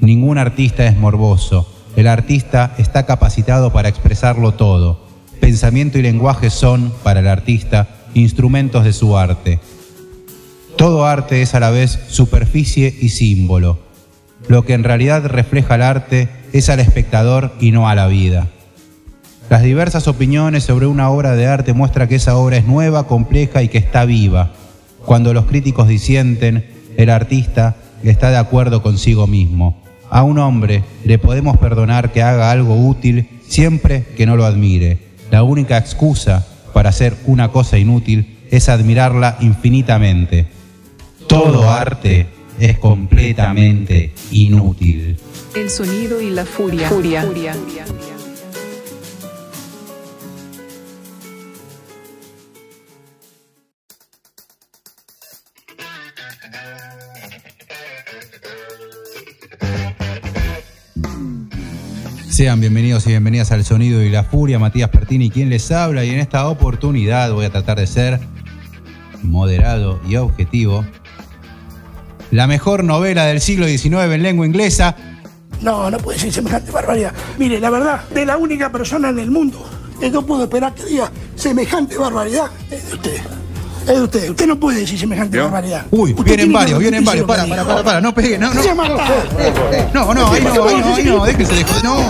Ningún 0.00 0.38
artista 0.38 0.86
es 0.86 0.96
morboso. 0.96 1.70
El 1.96 2.06
artista 2.06 2.74
está 2.78 3.04
capacitado 3.04 3.72
para 3.72 3.90
expresarlo 3.90 4.52
todo. 4.54 5.06
Pensamiento 5.40 5.98
y 5.98 6.02
lenguaje 6.02 6.48
son, 6.48 6.92
para 7.02 7.20
el 7.20 7.28
artista, 7.28 7.88
instrumentos 8.14 8.84
de 8.84 8.94
su 8.94 9.18
arte. 9.18 9.60
Todo 10.76 11.04
arte 11.04 11.42
es 11.42 11.54
a 11.54 11.60
la 11.60 11.70
vez 11.70 11.98
superficie 12.08 12.94
y 13.00 13.10
símbolo. 13.10 13.78
lo 14.48 14.64
que 14.64 14.72
en 14.72 14.84
realidad 14.84 15.26
refleja 15.26 15.74
el 15.74 15.82
arte 15.82 16.28
es 16.54 16.70
al 16.70 16.80
espectador 16.80 17.52
y 17.60 17.72
no 17.72 17.88
a 17.88 17.94
la 17.94 18.06
vida. 18.06 18.48
Las 19.50 19.64
diversas 19.64 20.06
opiniones 20.06 20.62
sobre 20.62 20.86
una 20.86 21.10
obra 21.10 21.34
de 21.34 21.48
arte 21.48 21.72
muestran 21.72 22.06
que 22.06 22.14
esa 22.14 22.36
obra 22.36 22.56
es 22.56 22.66
nueva, 22.66 23.08
compleja 23.08 23.64
y 23.64 23.68
que 23.68 23.78
está 23.78 24.04
viva. 24.04 24.52
Cuando 25.04 25.34
los 25.34 25.46
críticos 25.46 25.88
disienten, 25.88 26.64
el 26.96 27.10
artista 27.10 27.74
está 28.04 28.30
de 28.30 28.36
acuerdo 28.36 28.80
consigo 28.80 29.26
mismo. 29.26 29.82
A 30.08 30.22
un 30.22 30.38
hombre 30.38 30.84
le 31.04 31.18
podemos 31.18 31.58
perdonar 31.58 32.12
que 32.12 32.22
haga 32.22 32.52
algo 32.52 32.76
útil 32.76 33.28
siempre 33.44 34.04
que 34.16 34.24
no 34.24 34.36
lo 34.36 34.44
admire. 34.44 34.98
La 35.32 35.42
única 35.42 35.78
excusa 35.78 36.46
para 36.72 36.90
hacer 36.90 37.16
una 37.26 37.50
cosa 37.50 37.76
inútil 37.76 38.38
es 38.52 38.68
admirarla 38.68 39.36
infinitamente. 39.40 40.46
Todo 41.26 41.68
arte 41.68 42.28
es 42.60 42.78
completamente 42.78 44.12
inútil. 44.30 45.18
El 45.56 45.70
sonido 45.70 46.20
y 46.20 46.30
la 46.30 46.44
furia. 46.44 46.88
Sean 62.40 62.58
bienvenidos 62.58 63.04
y 63.04 63.10
bienvenidas 63.10 63.52
al 63.52 63.66
Sonido 63.66 64.02
y 64.02 64.08
la 64.08 64.24
Furia, 64.24 64.58
Matías 64.58 64.88
Pertini, 64.88 65.28
quien 65.28 65.50
les 65.50 65.70
habla, 65.70 66.06
y 66.06 66.08
en 66.08 66.20
esta 66.20 66.48
oportunidad 66.48 67.30
voy 67.34 67.44
a 67.44 67.50
tratar 67.50 67.78
de 67.78 67.86
ser 67.86 68.18
moderado 69.22 70.00
y 70.08 70.16
objetivo. 70.16 70.86
La 72.30 72.46
mejor 72.46 72.82
novela 72.82 73.26
del 73.26 73.42
siglo 73.42 73.66
XIX 73.66 74.14
en 74.14 74.22
lengua 74.22 74.46
inglesa. 74.46 74.96
No, 75.60 75.90
no 75.90 75.98
puede 75.98 76.18
ser 76.18 76.32
semejante 76.32 76.70
barbaridad. 76.70 77.12
Mire, 77.36 77.60
la 77.60 77.68
verdad, 77.68 78.08
de 78.08 78.24
la 78.24 78.38
única 78.38 78.72
persona 78.72 79.10
en 79.10 79.18
el 79.18 79.30
mundo 79.30 79.62
que 80.00 80.08
no 80.08 80.24
puedo 80.24 80.44
esperar 80.44 80.74
que 80.74 80.86
diga 80.86 81.12
semejante 81.34 81.98
barbaridad 81.98 82.46
es 82.70 82.88
de 82.88 82.94
usted. 82.94 83.39
Es 83.90 83.96
de 83.96 84.02
usted. 84.04 84.30
Usted 84.30 84.46
no 84.46 84.60
puede 84.60 84.80
decir 84.80 84.98
semejante 84.98 85.38
barbaridad. 85.40 85.86
Uy, 85.90 86.12
Usted 86.12 86.24
vienen 86.24 86.52
varios, 86.52 86.78
vienen 86.78 87.04
varios. 87.04 87.26
Para, 87.26 87.44
para, 87.44 87.64
para, 87.64 87.82
para, 87.82 88.00
no 88.00 88.14
pegue, 88.14 88.38
no, 88.38 88.54
no. 88.54 88.62
Se 88.62 88.72
mata. 88.72 89.04
No, 89.92 90.14
no, 90.14 90.30
ahí 90.30 90.42
no, 90.42 90.64
ahí 90.64 90.80
no, 90.80 90.94
ahí 90.94 91.04
no, 91.04 91.24
déjese 91.24 91.54
de 91.54 91.64
joder. 91.64 91.84
No. 91.84 92.08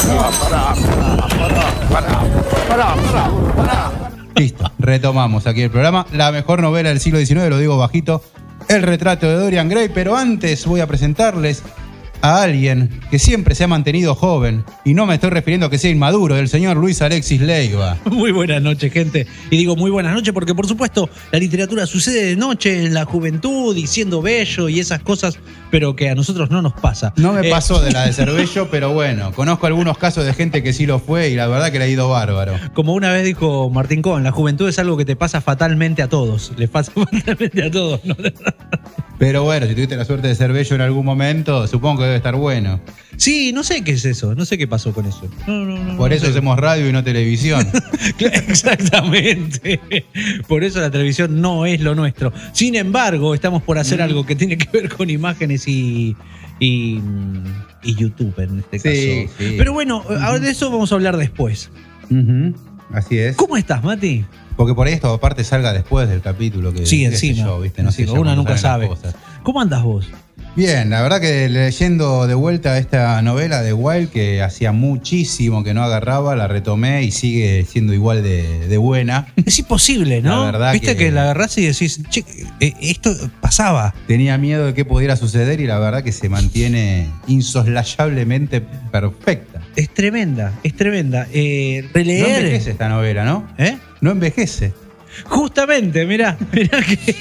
Listo, 4.35 4.73
retomamos 4.79 5.47
aquí 5.47 5.63
el 5.63 5.71
programa. 5.71 6.07
La 6.13 6.31
mejor 6.33 6.61
novela 6.61 6.91
del 6.91 7.01
siglo 7.01 7.19
XIX, 7.19 7.49
lo 7.49 7.59
digo 7.59 7.79
bajito, 7.79 8.23
El 8.69 8.83
retrato 8.83 9.27
de 9.27 9.37
Dorian 9.37 9.71
Gray, 9.71 9.89
pero 9.89 10.17
antes 10.17 10.67
voy 10.67 10.81
a 10.81 10.87
presentarles 10.87 11.63
a 12.23 12.43
alguien 12.43 12.89
que 13.11 13.19
siempre 13.19 13.55
se 13.55 13.65
ha 13.65 13.69
mantenido 13.69 14.15
joven, 14.15 14.65
y 14.85 14.95
no 14.95 15.07
me 15.07 15.15
estoy 15.15 15.31
refiriendo 15.31 15.67
a 15.67 15.71
que 15.71 15.79
sea 15.79 15.91
inmaduro, 15.91 16.37
el 16.37 16.49
señor 16.49 16.77
Luis 16.77 17.03
Alexis 17.03 17.41
Leiva. 17.41 17.97
Muy 18.11 18.33
buenas 18.33 18.63
noches, 18.63 18.93
gente. 18.93 19.27
Y 19.51 19.57
digo 19.57 19.77
muy 19.77 19.91
buenas 19.91 20.15
noches 20.15 20.33
porque, 20.33 20.55
por 20.55 20.67
supuesto, 20.67 21.09
la 21.33 21.39
literatura 21.39 21.87
sucede 21.87 22.25
de 22.25 22.37
noche 22.37 22.85
en 22.85 22.95
la 22.95 23.05
juventud 23.05 23.77
y 23.77 23.87
siendo 23.87 24.23
bello 24.23 24.69
y 24.69 24.81
esas 24.81 25.01
cosas, 25.01 25.39
pero 25.71 25.95
que 25.97 26.09
a 26.11 26.15
nosotros 26.15 26.51
no 26.51 26.63
nos 26.63 26.73
pasa. 26.75 27.13
No 27.17 27.33
me 27.33 27.47
Eh, 27.47 27.51
pasó 27.51 27.81
de 27.81 27.91
la 27.93 28.07
de 28.07 28.13
ser 28.15 28.31
bello, 28.33 28.69
pero 28.71 28.93
bueno, 28.93 29.33
conozco 29.33 29.67
algunos 29.67 29.99
casos 29.99 30.25
de 30.25 30.35
gente 30.35 30.63
que 30.63 30.73
sí 30.73 30.87
lo 30.87 30.99
fue 30.99 31.31
y 31.31 31.37
la 31.37 31.47
verdad 31.47 31.71
que 31.73 31.79
le 31.79 31.85
ha 31.85 31.89
ido 31.89 32.09
bárbaro. 32.09 32.55
Como 32.75 32.93
una 32.95 33.11
vez 33.13 33.25
dijo 33.25 33.71
Martín 33.71 34.03
Cohen, 34.03 34.25
la 34.25 34.33
juventud 34.33 34.69
es 34.69 34.79
algo 34.79 34.97
que 34.97 35.05
te 35.05 35.17
pasa 35.17 35.41
fatalmente 35.41 36.03
a 36.03 36.09
todos. 36.09 36.53
Les 36.57 36.69
pasa 36.69 36.93
fatalmente 36.95 37.63
a 37.65 37.71
todos. 37.71 38.05
¿no? 38.05 38.17
Pero 39.19 39.43
bueno, 39.45 39.67
si 39.67 39.75
tuviste 39.75 39.97
la 39.97 40.05
suerte 40.07 40.29
de 40.29 40.35
ser 40.35 40.53
bello 40.53 40.75
en 40.77 40.81
algún 40.83 41.05
momento, 41.05 41.67
supongo 41.67 41.99
que 42.01 42.05
debe 42.05 42.17
estar 42.17 42.37
bueno. 42.37 42.81
Sí, 43.19 43.53
no 43.53 43.63
sé 43.63 43.85
qué 43.85 43.93
es 43.93 44.05
eso. 44.07 44.35
No 44.35 44.47
sé 44.47 44.57
qué 44.57 44.67
pasó 44.67 44.95
con 44.95 45.05
eso. 45.05 45.29
No, 45.47 45.65
no, 45.67 45.77
no, 45.77 45.97
Por 45.99 46.13
eso 46.15 46.25
sé. 46.25 46.31
hacemos 46.31 46.59
radio 46.59 46.89
y 46.89 46.93
no 46.93 47.05
televisión. 47.05 47.67
Exactamente. 48.19 49.81
Por 50.49 50.65
eso 50.65 50.81
la 50.81 50.91
televisión 50.91 51.41
no 51.41 51.67
es 51.67 51.81
lo 51.81 51.95
nuestro. 51.95 52.33
Sin 52.53 52.75
embargo, 52.77 53.35
estamos 53.35 53.63
por 53.63 53.77
Mm. 53.77 53.81
hacer 53.81 54.03
algo 54.03 54.27
que 54.27 54.35
tiene 54.37 54.59
que 54.59 54.69
ver 54.73 54.89
con 54.95 55.09
imágenes 55.11 55.60
y, 55.69 56.17
y, 56.59 57.01
y 57.83 57.95
YouTube 57.95 58.35
en 58.39 58.59
este 58.61 58.79
Sí, 58.79 59.25
caso. 59.27 59.35
sí. 59.39 59.55
Pero 59.59 59.73
bueno, 59.73 60.03
ahora 60.21 60.39
de 60.39 60.51
eso 60.51 60.71
vamos 60.71 60.93
a 60.93 60.95
hablar 60.97 61.17
después. 61.17 61.71
Así 62.93 63.19
es. 63.19 63.37
¿Cómo 63.37 63.57
estás, 63.57 63.83
Mati? 63.85 64.25
Porque 64.57 64.75
por 64.75 64.87
ahí 64.87 64.93
esto 64.93 65.11
aparte 65.13 65.45
salga 65.45 65.73
después 65.73 66.09
del 66.09 66.21
capítulo 66.21 66.73
que 66.73 66.85
Sí, 66.85 67.05
encima. 67.05 67.45
yo, 67.47 67.61
¿viste? 67.61 67.83
No 67.83 67.93
sé 67.93 68.05
cómo 68.07 68.25
nunca 68.35 68.59
sabe. 68.59 68.91
¿Cómo 69.43 69.61
andas 69.61 69.83
vos? 69.83 70.09
Bien, 70.57 70.91
la 70.91 71.01
verdad 71.01 71.21
que 71.21 71.49
leyendo 71.49 72.27
de 72.27 72.35
vuelta 72.35 72.77
esta 72.77 73.23
novela 73.23 73.63
de 73.63 73.73
Wild, 73.73 74.11
que 74.11 74.43
hacía 74.43 74.73
muchísimo 74.73 75.63
que 75.63 75.73
no 75.75 75.83
agarraba, 75.85 76.35
la 76.35 76.49
retomé 76.49 77.05
y 77.05 77.13
sigue 77.13 77.65
siendo 77.71 77.95
igual 77.95 78.23
de, 78.25 78.67
de 78.69 78.77
buena. 78.77 79.29
Es 79.47 79.59
imposible, 79.61 80.21
¿no? 80.21 80.41
La 80.47 80.51
verdad 80.51 80.73
Viste 80.73 80.97
que... 80.97 81.05
que- 81.07 81.13
la 81.13 81.23
agarrás 81.23 81.57
y 81.57 81.67
decís, 81.67 82.03
che, 82.11 82.25
eh, 82.59 82.75
esto 82.83 83.15
pasaba. 83.41 83.95
Tenía 84.09 84.37
miedo 84.39 84.67
de 84.67 84.75
que 84.75 84.85
pudiera 84.85 85.17
suceder 85.17 85.61
y 85.61 85.67
la 85.67 85.79
verdad 85.79 86.03
que 86.03 86.13
se 86.13 86.29
mantiene 86.29 87.09
insoslayablemente 87.29 88.61
perfecta. 88.61 89.63
Es 89.77 89.89
tremenda, 89.95 90.53
es 90.65 90.75
tremenda. 90.75 91.27
Eh, 91.33 91.83
No 91.85 91.91
releer. 91.95 92.39
envejece 92.45 92.73
esta 92.73 92.89
novela, 92.89 93.25
¿no? 93.25 93.49
¿Eh? 93.57 93.79
No 94.01 94.11
envejece. 94.11 94.73
Justamente, 95.27 96.05
mirá, 96.07 96.37
mirá 96.53 96.81
qué, 96.83 97.15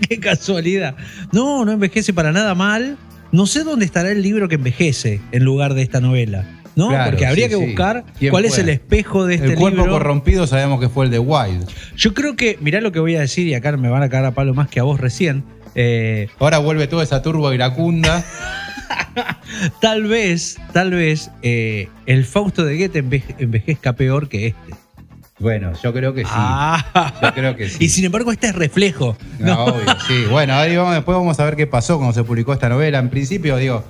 qué 0.08 0.18
casualidad. 0.20 0.96
No, 1.32 1.64
no 1.64 1.72
envejece 1.72 2.12
para 2.12 2.32
nada 2.32 2.54
mal. 2.54 2.96
No 3.32 3.46
sé 3.46 3.64
dónde 3.64 3.84
estará 3.84 4.10
el 4.10 4.22
libro 4.22 4.48
que 4.48 4.54
envejece 4.56 5.20
en 5.32 5.44
lugar 5.44 5.74
de 5.74 5.82
esta 5.82 6.00
novela. 6.00 6.44
¿No? 6.76 6.88
Claro, 6.88 7.10
Porque 7.10 7.26
habría 7.26 7.44
sí, 7.46 7.50
que 7.50 7.56
buscar 7.56 8.04
¿Quién 8.18 8.30
cuál 8.32 8.44
es 8.46 8.58
el 8.58 8.68
espejo 8.68 9.26
de 9.26 9.36
este 9.36 9.52
el 9.52 9.54
cuerpo 9.54 9.78
libro. 9.82 9.92
corrompido 9.92 10.46
sabemos 10.48 10.80
que 10.80 10.88
fue 10.88 11.04
el 11.04 11.10
de 11.12 11.20
Wild. 11.20 11.68
Yo 11.96 12.14
creo 12.14 12.34
que, 12.34 12.58
mirá 12.60 12.80
lo 12.80 12.90
que 12.90 12.98
voy 12.98 13.14
a 13.14 13.20
decir, 13.20 13.46
y 13.46 13.54
acá 13.54 13.76
me 13.76 13.88
van 13.88 14.02
a 14.02 14.08
cagar 14.08 14.24
a 14.26 14.34
palo 14.34 14.54
más 14.54 14.68
que 14.68 14.80
a 14.80 14.82
vos 14.82 14.98
recién. 15.00 15.44
Eh, 15.76 16.28
Ahora 16.40 16.58
vuelve 16.58 16.88
toda 16.88 17.04
esa 17.04 17.22
turbo 17.22 17.52
iracunda. 17.52 18.24
tal 19.80 20.04
vez, 20.04 20.56
tal 20.72 20.90
vez, 20.90 21.30
eh, 21.42 21.88
el 22.06 22.24
Fausto 22.24 22.64
de 22.64 22.76
Goethe 22.76 23.02
enveje- 23.04 23.34
envejezca 23.38 23.92
peor 23.94 24.28
que 24.28 24.48
este. 24.48 24.74
Bueno, 25.38 25.72
yo 25.82 25.92
creo 25.92 26.14
que 26.14 26.22
sí. 26.22 26.30
Ah. 26.32 27.12
Yo 27.22 27.34
creo 27.34 27.56
que 27.56 27.68
sí. 27.68 27.84
Y 27.84 27.88
sin 27.88 28.04
embargo, 28.04 28.30
este 28.30 28.48
es 28.48 28.54
reflejo. 28.54 29.16
No, 29.40 29.64
obvio, 29.64 29.84
sí. 30.06 30.24
Bueno, 30.30 30.54
ahí 30.54 30.76
vamos, 30.76 30.94
después 30.94 31.16
vamos 31.16 31.38
a 31.40 31.44
ver 31.44 31.56
qué 31.56 31.66
pasó 31.66 31.96
cuando 31.96 32.12
se 32.14 32.22
publicó 32.22 32.52
esta 32.52 32.68
novela. 32.68 32.98
En 32.98 33.10
principio, 33.10 33.56
digo, 33.56 33.84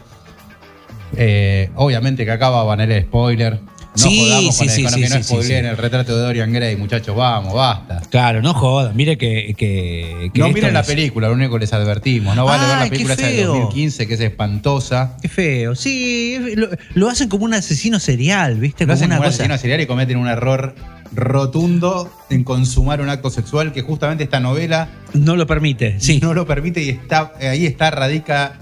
eh, 1.16 1.70
obviamente 1.76 2.24
que 2.24 2.30
acá 2.30 2.48
van 2.48 2.80
el 2.80 3.02
spoiler. 3.02 3.60
No 3.96 4.02
Sí, 4.02 4.18
jodamos 4.28 4.56
sí, 4.56 4.58
con, 4.58 4.68
el, 4.68 4.74
sí, 4.74 4.82
con 4.82 4.92
sí, 4.92 5.02
que 5.02 5.08
no 5.08 5.14
sí, 5.16 5.22
sí, 5.22 5.28
spoileen 5.28 5.66
el 5.66 5.76
retrato 5.76 6.16
de 6.16 6.22
Dorian 6.22 6.52
Gray, 6.52 6.74
muchachos, 6.74 7.14
vamos, 7.14 7.54
basta. 7.54 8.02
Claro, 8.10 8.42
no 8.42 8.52
jodan. 8.52 8.96
Mire 8.96 9.16
que. 9.16 9.54
que, 9.56 10.30
que 10.34 10.40
no 10.40 10.48
miren 10.48 10.74
la 10.74 10.82
película, 10.82 11.28
lo 11.28 11.34
único 11.34 11.54
que 11.54 11.60
les 11.60 11.72
advertimos. 11.72 12.34
No 12.34 12.44
vale 12.44 12.66
ver 12.66 12.74
Ay, 12.76 12.84
la 12.84 12.90
película 12.90 13.14
esa 13.14 13.22
feo. 13.26 13.52
2015, 13.52 14.08
que 14.08 14.14
es 14.14 14.20
espantosa. 14.20 15.16
Qué 15.22 15.28
feo. 15.28 15.76
Sí, 15.76 16.38
lo, 16.56 16.70
lo 16.94 17.08
hacen 17.08 17.28
como 17.28 17.44
un 17.44 17.54
asesino 17.54 18.00
serial, 18.00 18.56
¿viste? 18.58 18.84
Lo 18.84 18.88
Como 18.88 18.94
hacen 18.94 19.06
una 19.08 19.16
como 19.18 19.28
un 19.28 19.32
asesino 19.32 19.58
serial 19.58 19.80
y 19.82 19.86
cometen 19.86 20.16
un 20.16 20.26
error 20.26 20.74
rotundo 21.14 22.10
en 22.30 22.44
consumar 22.44 23.00
un 23.00 23.08
acto 23.08 23.30
sexual 23.30 23.72
que 23.72 23.82
justamente 23.82 24.24
esta 24.24 24.40
novela 24.40 24.88
No 25.12 25.36
lo 25.36 25.46
permite, 25.46 26.00
sí. 26.00 26.18
no 26.20 26.34
lo 26.34 26.46
permite 26.46 26.82
y 26.82 26.90
está 26.90 27.32
ahí 27.40 27.66
está 27.66 27.90
radica 27.90 28.58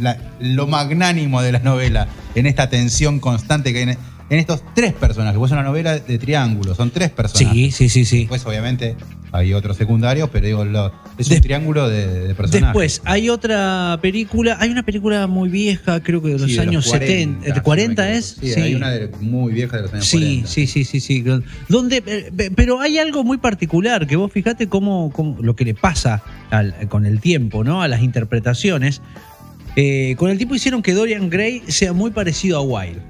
la- 0.00 0.16
lo 0.40 0.66
magnánimo 0.66 1.42
de 1.42 1.52
la 1.52 1.58
novela 1.60 2.08
en 2.34 2.46
esta 2.46 2.68
tensión 2.70 3.20
constante 3.20 3.72
que 3.72 3.78
hay 3.80 3.96
en, 4.30 4.38
estos 4.38 4.62
tres 4.74 4.92
personajes 4.92 5.38
pues 5.38 5.50
es 5.50 5.52
una 5.54 5.62
novela 5.62 5.98
de 5.98 6.18
triángulo 6.18 6.74
son 6.74 6.90
tres 6.90 7.10
personajes 7.10 7.54
sí, 7.54 7.70
sí, 7.70 7.88
sí, 7.88 8.04
sí. 8.04 8.18
después 8.20 8.44
obviamente 8.46 8.94
hay 9.32 9.52
otros 9.54 9.76
secundarios 9.76 10.28
pero 10.30 10.46
digo 10.46 10.64
lo- 10.64 10.92
es 11.18 11.28
un 11.30 11.40
triángulo 11.40 11.88
de, 11.88 12.28
de 12.28 12.34
personajes 12.34 12.62
Después, 12.68 13.02
hay 13.04 13.28
otra 13.28 13.98
película, 14.00 14.56
hay 14.60 14.70
una 14.70 14.84
película 14.84 15.26
muy 15.26 15.48
vieja, 15.48 16.00
creo 16.02 16.22
que 16.22 16.28
de 16.28 16.38
los 16.38 16.48
Sí, 16.48 16.54
de 16.56 16.60
años 16.62 16.84
70, 16.86 17.40
si 17.42 17.48
no 17.48 17.54
¿de 17.54 17.60
me 17.60 17.62
40 17.62 18.02
equivoco. 18.04 18.18
es? 18.18 18.36
sí, 18.54 18.60
hay 18.60 18.74
una 18.76 18.90
de- 18.90 19.08
muy 19.20 19.52
vieja 19.52 19.76
de 19.78 19.82
los 19.82 19.92
años 19.92 20.06
Sí, 20.06 20.18
40 20.18 20.48
sí, 20.48 20.66
sí, 20.68 20.84
sí, 20.84 21.00
sí. 21.00 21.24
Donde, 21.68 22.02
eh, 22.06 22.30
pe- 22.36 22.50
pero 22.52 22.80
hay 22.80 22.98
algo 22.98 23.24
muy 23.24 23.36
particular, 23.38 24.06
que 24.06 24.14
vos 24.14 24.30
fijate 24.32 24.68
cómo, 24.68 25.10
cómo- 25.12 25.36
lo 25.42 25.56
que 25.56 25.64
le 25.64 25.74
pasa 25.74 26.22
al- 26.50 26.74
con 26.88 27.04
el 27.04 27.20
tiempo, 27.20 27.64
¿no? 27.64 27.82
A 27.82 27.88
las 27.88 28.02
interpretaciones. 28.02 29.02
Eh, 29.74 30.14
con 30.18 30.30
el 30.30 30.36
tiempo 30.38 30.54
hicieron 30.54 30.82
que 30.82 30.92
Dorian 30.94 31.28
Gray 31.30 31.62
sea 31.66 31.92
muy 31.92 32.12
parecido 32.12 32.58
a 32.58 32.62
Wilde. 32.62 33.00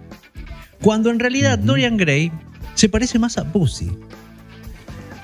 Cuando 0.83 1.11
en 1.11 1.19
realidad. 1.19 1.59
Dorian 1.59 1.97
Gray 1.97 2.31
se 2.75 2.89
parece 2.89 3.19
más 3.19 3.39
a 3.39 3.45
Pussy. 3.53 3.91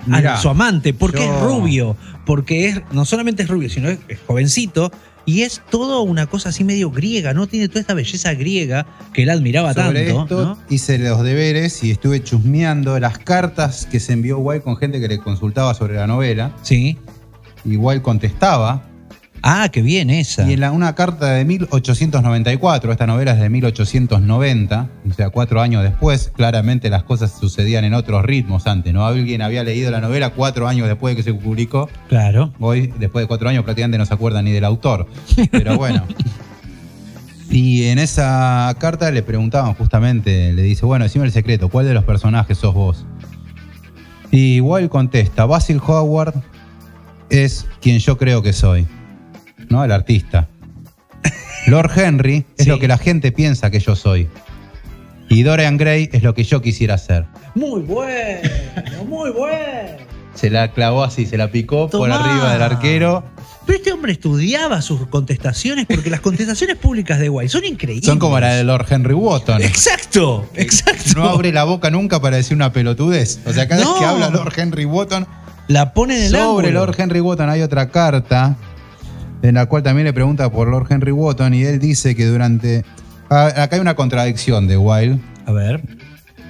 Mirá, 0.06 0.34
a 0.34 0.36
su 0.40 0.48
amante, 0.50 0.92
porque 0.92 1.20
yo- 1.24 1.34
es 1.34 1.40
rubio, 1.42 1.96
porque 2.26 2.68
es, 2.68 2.80
no 2.92 3.04
solamente 3.04 3.42
es 3.44 3.48
rubio, 3.48 3.70
sino 3.70 3.88
es, 3.88 3.98
es 4.08 4.18
jovencito, 4.26 4.92
y 5.26 5.42
es 5.42 5.62
todo 5.70 6.02
una 6.02 6.26
cosa 6.26 6.50
así 6.50 6.64
medio 6.64 6.90
griega, 6.90 7.32
¿no? 7.32 7.46
Tiene 7.46 7.68
toda 7.68 7.80
esta 7.80 7.94
belleza 7.94 8.34
griega 8.34 8.84
que 9.14 9.22
él 9.22 9.30
admiraba 9.30 9.72
Sobre 9.72 10.06
tanto. 10.08 10.22
esto 10.24 10.44
¿no? 10.44 10.58
hice 10.68 10.98
los 10.98 11.22
deberes 11.22 11.82
y 11.82 11.90
estuve 11.90 12.22
chusmeando 12.22 12.98
las 13.00 13.16
cartas 13.18 13.86
que 13.90 14.00
se 14.00 14.12
envió 14.12 14.38
Wild 14.38 14.62
con 14.62 14.76
gente 14.76 15.00
que 15.00 15.08
le 15.08 15.18
consultaba 15.18 15.72
sobre 15.72 15.94
la 15.94 16.06
novela. 16.06 16.52
Sí. 16.62 16.98
Igual 17.64 18.02
contestaba 18.02 18.82
Ah, 19.46 19.68
qué 19.70 19.82
bien 19.82 20.08
esa. 20.08 20.48
Y 20.48 20.54
en 20.54 20.60
la- 20.60 20.72
una 20.72 20.94
carta 20.94 21.32
de 21.32 21.44
1894, 21.44 22.90
esta 22.90 23.06
novela 23.06 23.32
es 23.32 23.40
de 23.40 23.50
1890, 23.50 24.88
o 25.06 25.12
sea, 25.12 25.28
cuatro 25.28 25.60
años 25.60 25.82
después, 25.82 26.32
claramente 26.34 26.88
las 26.88 27.02
cosas 27.02 27.30
sucedían 27.38 27.84
en 27.84 27.92
otros 27.92 28.24
ritmos 28.24 28.66
antes, 28.66 28.94
¿no? 28.94 29.04
Alguien 29.06 29.42
había 29.42 29.62
leído 29.62 29.90
la 29.90 30.00
novela 30.00 30.30
cuatro 30.30 30.66
años 30.66 30.88
después 30.88 31.12
de 31.14 31.16
que 31.16 31.22
se 31.30 31.34
publicó, 31.34 31.90
Claro. 32.08 32.54
hoy, 32.58 32.90
después 32.98 33.22
de 33.24 33.26
cuatro 33.28 33.50
años, 33.50 33.64
prácticamente 33.64 33.98
no 33.98 34.06
se 34.06 34.14
acuerda 34.14 34.40
ni 34.40 34.50
del 34.50 34.64
autor, 34.64 35.06
pero 35.50 35.76
bueno. 35.76 36.04
Y 37.50 37.84
en 37.84 37.98
esa 37.98 38.74
carta 38.80 39.10
le 39.10 39.22
preguntaban 39.22 39.74
justamente, 39.74 40.52
le 40.54 40.62
dice, 40.62 40.86
bueno, 40.86 41.04
decime 41.04 41.26
el 41.26 41.30
secreto, 41.30 41.68
¿cuál 41.68 41.86
de 41.86 41.92
los 41.94 42.02
personajes 42.02 42.56
sos 42.58 42.74
vos? 42.74 43.04
Y 44.32 44.60
Wilde 44.60 44.88
contesta, 44.88 45.44
Basil 45.44 45.80
Howard 45.86 46.34
es 47.30 47.66
quien 47.80 47.98
yo 47.98 48.16
creo 48.18 48.42
que 48.42 48.52
soy, 48.54 48.86
¿no? 49.70 49.84
El 49.84 49.92
artista. 49.92 50.48
Lord 51.66 51.90
Henry 51.96 52.44
es 52.58 52.64
Sí. 52.64 52.70
lo 52.70 52.78
que 52.78 52.88
la 52.88 52.98
gente 52.98 53.32
piensa 53.32 53.70
que 53.70 53.80
yo 53.80 53.96
soy. 53.96 54.28
Y 55.30 55.42
Dorian 55.42 55.76
Gray 55.78 56.10
es 56.12 56.22
lo 56.22 56.34
que 56.34 56.44
yo 56.44 56.60
quisiera 56.60 56.98
ser. 56.98 57.24
Muy 57.54 57.80
bueno, 57.80 58.50
muy 59.08 59.30
bueno. 59.30 60.04
Se 60.34 60.50
la 60.50 60.72
clavó 60.72 61.04
así, 61.04 61.24
se 61.26 61.38
la 61.38 61.50
picó 61.50 61.88
por 61.88 62.10
arriba 62.10 62.52
del 62.52 62.62
arquero. 62.62 63.24
Pero 63.64 63.78
este 63.78 63.92
hombre 63.92 64.12
estudiaba 64.12 64.82
sus 64.82 65.06
contestaciones 65.06 65.86
porque 65.86 66.10
las 66.10 66.20
contestaciones 66.20 66.76
públicas 66.76 67.18
de 67.18 67.30
Wilde 67.30 67.48
son 67.48 67.64
increíbles. 67.64 68.04
Son 68.04 68.18
como 68.18 68.38
la 68.38 68.52
de 68.54 68.64
Lord 68.64 68.86
Henry 68.90 69.14
Wotton. 69.14 69.62
Exacto, 69.62 70.46
exacto. 70.54 71.12
No 71.16 71.30
abre 71.30 71.50
la 71.52 71.64
boca 71.64 71.88
nunca 71.90 72.20
para 72.20 72.36
decir 72.36 72.54
una 72.56 72.72
pelotudez. 72.72 73.40
O 73.46 73.52
sea, 73.54 73.66
cada 73.66 73.82
No. 73.82 73.92
vez 73.92 74.00
que 74.00 74.04
habla 74.06 74.28
Lord 74.28 74.52
Henry 74.54 74.84
Wotton, 74.84 75.26
La 75.68 75.94
pone 75.94 76.18
en 76.18 76.24
el 76.24 76.30
sobre 76.32 76.68
ángulo. 76.68 76.84
Lord 76.86 76.96
Henry 77.00 77.20
Wotton 77.20 77.48
hay 77.48 77.62
otra 77.62 77.88
carta 77.88 78.56
en 79.44 79.56
la 79.56 79.66
cual 79.66 79.82
también 79.82 80.06
le 80.06 80.14
pregunta 80.14 80.50
por 80.50 80.68
Lord 80.68 80.86
Henry 80.90 81.12
Wotton 81.12 81.52
y 81.52 81.64
él 81.64 81.78
dice 81.78 82.14
que 82.14 82.24
durante... 82.24 82.82
Ah, 83.28 83.48
Acá 83.56 83.76
hay 83.76 83.80
una 83.80 83.94
contradicción 83.94 84.66
de 84.66 84.78
Wilde. 84.78 85.20
A 85.44 85.52
ver. 85.52 85.82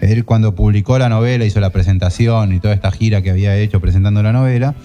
Él 0.00 0.24
cuando 0.24 0.54
publicó 0.54 0.96
la 0.96 1.08
novela, 1.08 1.44
hizo 1.44 1.58
la 1.58 1.70
presentación 1.70 2.52
y 2.52 2.60
toda 2.60 2.72
esta 2.72 2.92
gira 2.92 3.20
que 3.20 3.30
había 3.30 3.56
hecho 3.56 3.80
presentando 3.80 4.22
la 4.22 4.32
novela, 4.32 4.76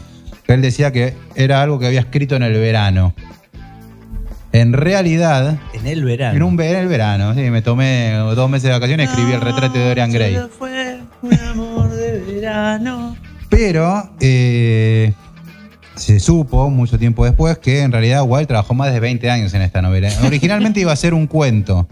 él 0.48 0.62
decía 0.62 0.92
que 0.92 1.14
era 1.36 1.62
algo 1.62 1.78
que 1.78 1.86
había 1.86 2.00
escrito 2.00 2.36
en 2.36 2.42
el 2.42 2.54
verano. 2.54 3.14
En 4.54 4.74
realidad, 4.74 5.60
En 5.74 5.86
el 5.86 6.04
verano. 6.04 6.36
en 6.36 6.42
un 6.42 6.60
en 6.60 6.76
el 6.78 6.88
verano, 6.88 7.36
sí, 7.36 7.42
me 7.52 7.62
tomé 7.62 8.14
dos 8.14 8.50
meses 8.50 8.64
de 8.64 8.72
vacaciones 8.72 9.06
y 9.06 9.10
escribí 9.12 9.34
el 9.34 9.42
retrato 9.42 9.78
de 9.78 9.88
Dorian 9.88 10.12
Gray. 10.12 10.40
Fue 10.58 11.00
un 11.22 11.34
amor 11.36 11.92
de 11.92 12.20
verano. 12.22 13.16
Pero 13.50 14.10
eh, 14.20 15.14
se 16.00 16.20
supo 16.20 16.70
mucho 16.70 16.98
tiempo 16.98 17.26
después 17.26 17.58
que 17.58 17.82
en 17.82 17.92
realidad 17.92 18.24
Wilde 18.26 18.48
trabajó 18.48 18.74
más 18.74 18.92
de 18.94 19.00
20 19.00 19.30
años 19.30 19.54
en 19.54 19.62
esta 19.62 19.82
novela. 19.82 20.10
Originalmente 20.26 20.80
iba 20.80 20.92
a 20.92 20.96
ser 20.96 21.14
un 21.14 21.28
cuento 21.28 21.88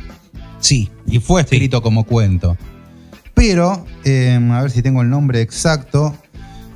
Sí. 0.59 0.89
y 1.05 1.19
fue 1.19 1.41
escrito 1.41 1.81
como 1.81 2.03
cuento. 2.05 2.57
Pero, 3.33 3.85
eh, 4.03 4.39
a 4.51 4.61
ver 4.61 4.71
si 4.71 4.81
tengo 4.81 5.01
el 5.03 5.09
nombre 5.09 5.41
exacto, 5.41 6.15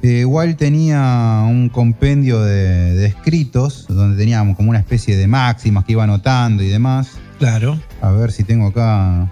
eh, 0.03 0.25
Wilde 0.25 0.53
tenía 0.55 1.43
un 1.47 1.69
compendio 1.69 2.41
de, 2.41 2.93
de 2.95 3.05
escritos 3.07 3.85
donde 3.87 4.17
teníamos 4.17 4.55
como 4.55 4.69
una 4.69 4.79
especie 4.79 5.17
de 5.17 5.25
máximas 5.27 5.85
que 5.85 5.93
iba 5.93 6.03
anotando 6.03 6.61
y 6.61 6.67
demás. 6.67 7.13
Claro. 7.39 7.79
A 8.01 8.11
ver 8.11 8.31
si 8.31 8.43
tengo 8.43 8.67
acá. 8.67 9.31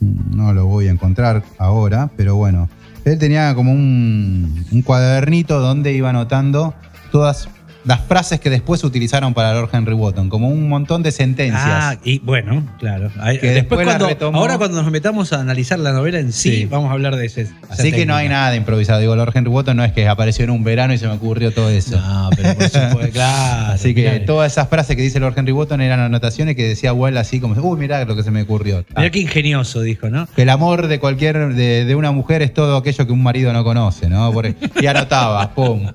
No 0.00 0.52
lo 0.52 0.66
voy 0.66 0.88
a 0.88 0.90
encontrar 0.90 1.42
ahora, 1.58 2.10
pero 2.16 2.36
bueno. 2.36 2.68
Él 3.04 3.18
tenía 3.18 3.52
como 3.56 3.72
un, 3.72 4.64
un 4.70 4.82
cuadernito 4.82 5.58
donde 5.58 5.92
iba 5.92 6.10
anotando 6.10 6.74
todas 7.12 7.48
las 7.84 8.00
frases 8.02 8.38
que 8.38 8.48
después 8.48 8.80
se 8.80 8.86
utilizaron 8.86 9.34
para 9.34 9.52
Lord 9.54 9.70
Henry 9.72 9.94
Wotton, 9.94 10.28
como 10.28 10.46
un 10.48 10.68
montón 10.68 11.02
de 11.02 11.10
sentencias. 11.10 11.60
Ah, 11.66 11.96
y 12.04 12.20
bueno, 12.20 12.64
claro. 12.78 13.10
Que 13.40 13.50
después 13.50 13.54
después 13.84 13.84
cuando, 13.84 14.38
ahora 14.38 14.56
cuando 14.56 14.80
nos 14.80 14.92
metamos 14.92 15.32
a 15.32 15.40
analizar 15.40 15.80
la 15.80 15.90
novela 15.92 16.20
en 16.20 16.32
sí, 16.32 16.58
Sí. 16.58 16.66
vamos 16.66 16.90
a 16.90 16.92
hablar 16.92 17.16
de 17.16 17.26
ese. 17.26 17.48
Así 17.68 17.90
que 17.90 18.06
no 18.06 18.14
hay 18.14 18.28
nada 18.28 18.52
de 18.52 18.56
improvisado. 18.58 19.00
Digo, 19.00 19.16
Lord 19.16 19.32
Henry 19.34 19.50
Wotton 19.50 19.76
no 19.76 19.82
es 19.84 19.90
que 19.92 20.06
apareció 20.06 20.44
en 20.44 20.50
un 20.50 20.62
verano 20.62 20.94
y 20.94 20.98
se 20.98 21.08
me 21.08 21.14
ocurrió 21.14 21.52
todo 21.52 21.70
eso. 21.70 22.00
No, 22.00 22.30
pero 22.36 22.54
por 22.54 22.68
supuesto, 22.68 23.12
claro. 23.14 23.72
así 23.72 23.94
que 23.96 24.12
mirá. 24.12 24.24
todas 24.26 24.52
esas 24.52 24.68
frases 24.68 24.94
que 24.94 25.02
dice 25.02 25.18
Lord 25.18 25.34
Henry 25.36 25.50
Wotton 25.50 25.80
eran 25.80 25.98
anotaciones 25.98 26.54
que 26.54 26.68
decía 26.68 26.92
Wilde 26.92 27.18
así 27.18 27.40
como, 27.40 27.60
uy, 27.60 27.78
mirá 27.80 28.04
lo 28.04 28.14
que 28.14 28.22
se 28.22 28.30
me 28.30 28.42
ocurrió. 28.42 28.84
Ah, 28.94 29.00
Mirá 29.00 29.10
qué 29.10 29.18
ingenioso, 29.18 29.80
dijo, 29.80 30.08
¿no? 30.08 30.28
que 30.36 30.42
el 30.42 30.50
amor 30.50 30.86
de 30.86 31.00
cualquier 31.00 31.52
de, 31.54 31.84
de 31.84 31.94
una 31.96 32.12
mujer 32.12 32.42
es 32.42 32.54
todo 32.54 32.76
aquello 32.76 33.04
que 33.08 33.12
un 33.12 33.24
marido 33.24 33.52
no 33.52 33.64
conoce, 33.64 34.08
¿no? 34.08 34.30
Por- 34.32 34.46
y 34.80 34.86
anotaba, 34.86 35.50
pum. 35.56 35.88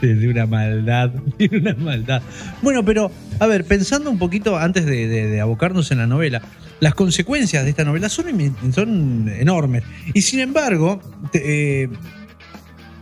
De 0.00 0.28
una 0.28 0.46
maldad, 0.46 1.10
de 1.38 1.56
una 1.56 1.74
maldad. 1.74 2.22
Bueno, 2.62 2.84
pero, 2.84 3.10
a 3.38 3.46
ver, 3.46 3.64
pensando 3.64 4.10
un 4.10 4.18
poquito 4.18 4.56
antes 4.58 4.86
de, 4.86 5.40
abocarnos 5.40 5.90
en 5.90 5.98
la 5.98 6.06
novela, 6.06 6.42
las 6.80 6.94
consecuencias 6.94 7.64
de 7.64 7.70
esta 7.70 7.84
novela 7.84 8.08
son, 8.08 8.26
son 8.72 9.28
enormes. 9.28 9.84
Y 10.14 10.22
sin 10.22 10.40
embargo, 10.40 11.00
eh, 11.34 11.88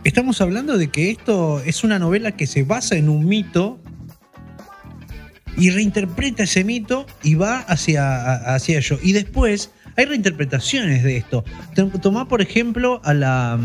estamos 0.03 0.41
hablando 0.41 0.77
de 0.77 0.89
que 0.89 1.11
esto 1.11 1.61
es 1.65 1.83
una 1.83 1.99
novela 1.99 2.31
que 2.33 2.47
se 2.47 2.63
basa 2.63 2.95
en 2.95 3.09
un 3.09 3.25
mito 3.27 3.79
y 5.57 5.69
reinterpreta 5.69 6.43
ese 6.43 6.63
mito 6.63 7.05
y 7.23 7.35
va 7.35 7.59
hacia, 7.59 8.55
hacia 8.55 8.77
ello. 8.77 8.97
Y 9.03 9.11
después 9.13 9.71
hay 9.97 10.05
reinterpretaciones 10.05 11.03
de 11.03 11.17
esto. 11.17 11.43
Tom- 11.75 11.91
Tomá, 11.91 12.27
por 12.27 12.41
ejemplo, 12.41 13.01
a 13.03 13.13
la, 13.13 13.59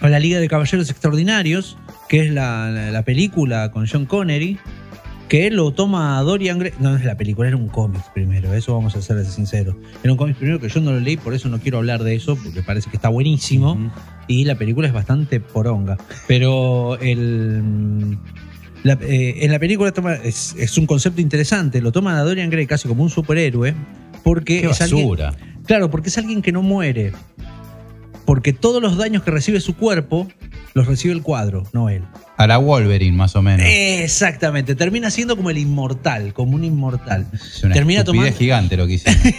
mm, 0.00 0.04
a 0.04 0.08
la 0.08 0.18
Liga 0.20 0.40
de 0.40 0.48
Caballeros 0.48 0.90
Extraordinarios, 0.90 1.76
que 2.08 2.20
es 2.26 2.30
la, 2.32 2.70
la- 2.70 2.90
la 2.90 3.02
película 3.02 3.70
con 3.70 3.86
John 3.86 4.06
Connery, 4.06 4.58
que 5.28 5.50
lo 5.50 5.72
toma 5.72 6.20
Dorian 6.22 6.58
Gray. 6.58 6.72
No, 6.80 6.90
no 6.92 6.96
es 6.96 7.04
la 7.04 7.16
película, 7.16 7.48
era 7.48 7.56
un 7.56 7.68
cómic 7.68 8.02
primero, 8.14 8.54
eso 8.54 8.72
vamos 8.74 8.96
a 8.96 9.02
ser 9.02 9.22
sinceros. 9.26 9.76
Era 10.02 10.12
un 10.12 10.16
cómic 10.18 10.36
primero 10.36 10.58
que 10.58 10.68
yo 10.70 10.80
no 10.80 10.92
lo 10.92 11.00
leí, 11.00 11.16
por 11.18 11.34
eso 11.34 11.48
no 11.50 11.58
quiero 11.60 11.78
hablar 11.78 12.02
de 12.02 12.14
eso, 12.14 12.36
porque 12.36 12.62
parece 12.62 12.88
que 12.88 12.96
está 12.96 13.08
buenísimo. 13.10 13.90
Y 14.26 14.44
la 14.44 14.54
película 14.56 14.86
es 14.88 14.92
bastante 14.94 15.40
poronga. 15.40 15.96
Pero 16.26 16.98
el. 17.00 18.18
la- 18.84 18.98
eh, 19.02 19.36
en 19.44 19.52
la 19.52 19.58
película 19.58 19.92
toma- 19.92 20.14
es, 20.14 20.54
es 20.58 20.78
un 20.78 20.86
concepto 20.86 21.20
interesante. 21.20 21.80
Lo 21.82 21.92
toman 21.92 22.14
a 22.16 22.22
Dorian 22.22 22.48
Gray 22.50 22.66
casi 22.66 22.88
como 22.88 23.02
un 23.02 23.10
superhéroe. 23.10 23.74
Porque 24.24 24.62
Qué 24.62 24.66
es 24.70 24.80
alguien. 24.80 25.02
basura. 25.08 25.32
Claro, 25.66 25.90
porque 25.90 26.08
es 26.08 26.18
alguien 26.18 26.40
que 26.42 26.52
no 26.52 26.60
muere. 26.62 27.12
Porque 28.28 28.52
todos 28.52 28.82
los 28.82 28.98
daños 28.98 29.22
que 29.22 29.30
recibe 29.30 29.58
su 29.58 29.74
cuerpo 29.74 30.28
los 30.74 30.86
recibe 30.86 31.14
el 31.14 31.22
cuadro, 31.22 31.62
no 31.72 31.88
él. 31.88 32.02
A 32.36 32.46
la 32.46 32.58
Wolverine, 32.58 33.16
más 33.16 33.34
o 33.36 33.40
menos. 33.40 33.64
Exactamente. 33.66 34.74
Termina 34.74 35.10
siendo 35.10 35.34
como 35.34 35.48
el 35.48 35.56
inmortal, 35.56 36.34
como 36.34 36.54
un 36.54 36.62
inmortal. 36.62 37.26
es 37.32 37.64
una 37.64 37.72
termina 37.72 38.04
tomando- 38.04 38.36
gigante 38.36 38.76
lo 38.76 38.86
que 38.86 38.92
hicieron. 38.92 39.22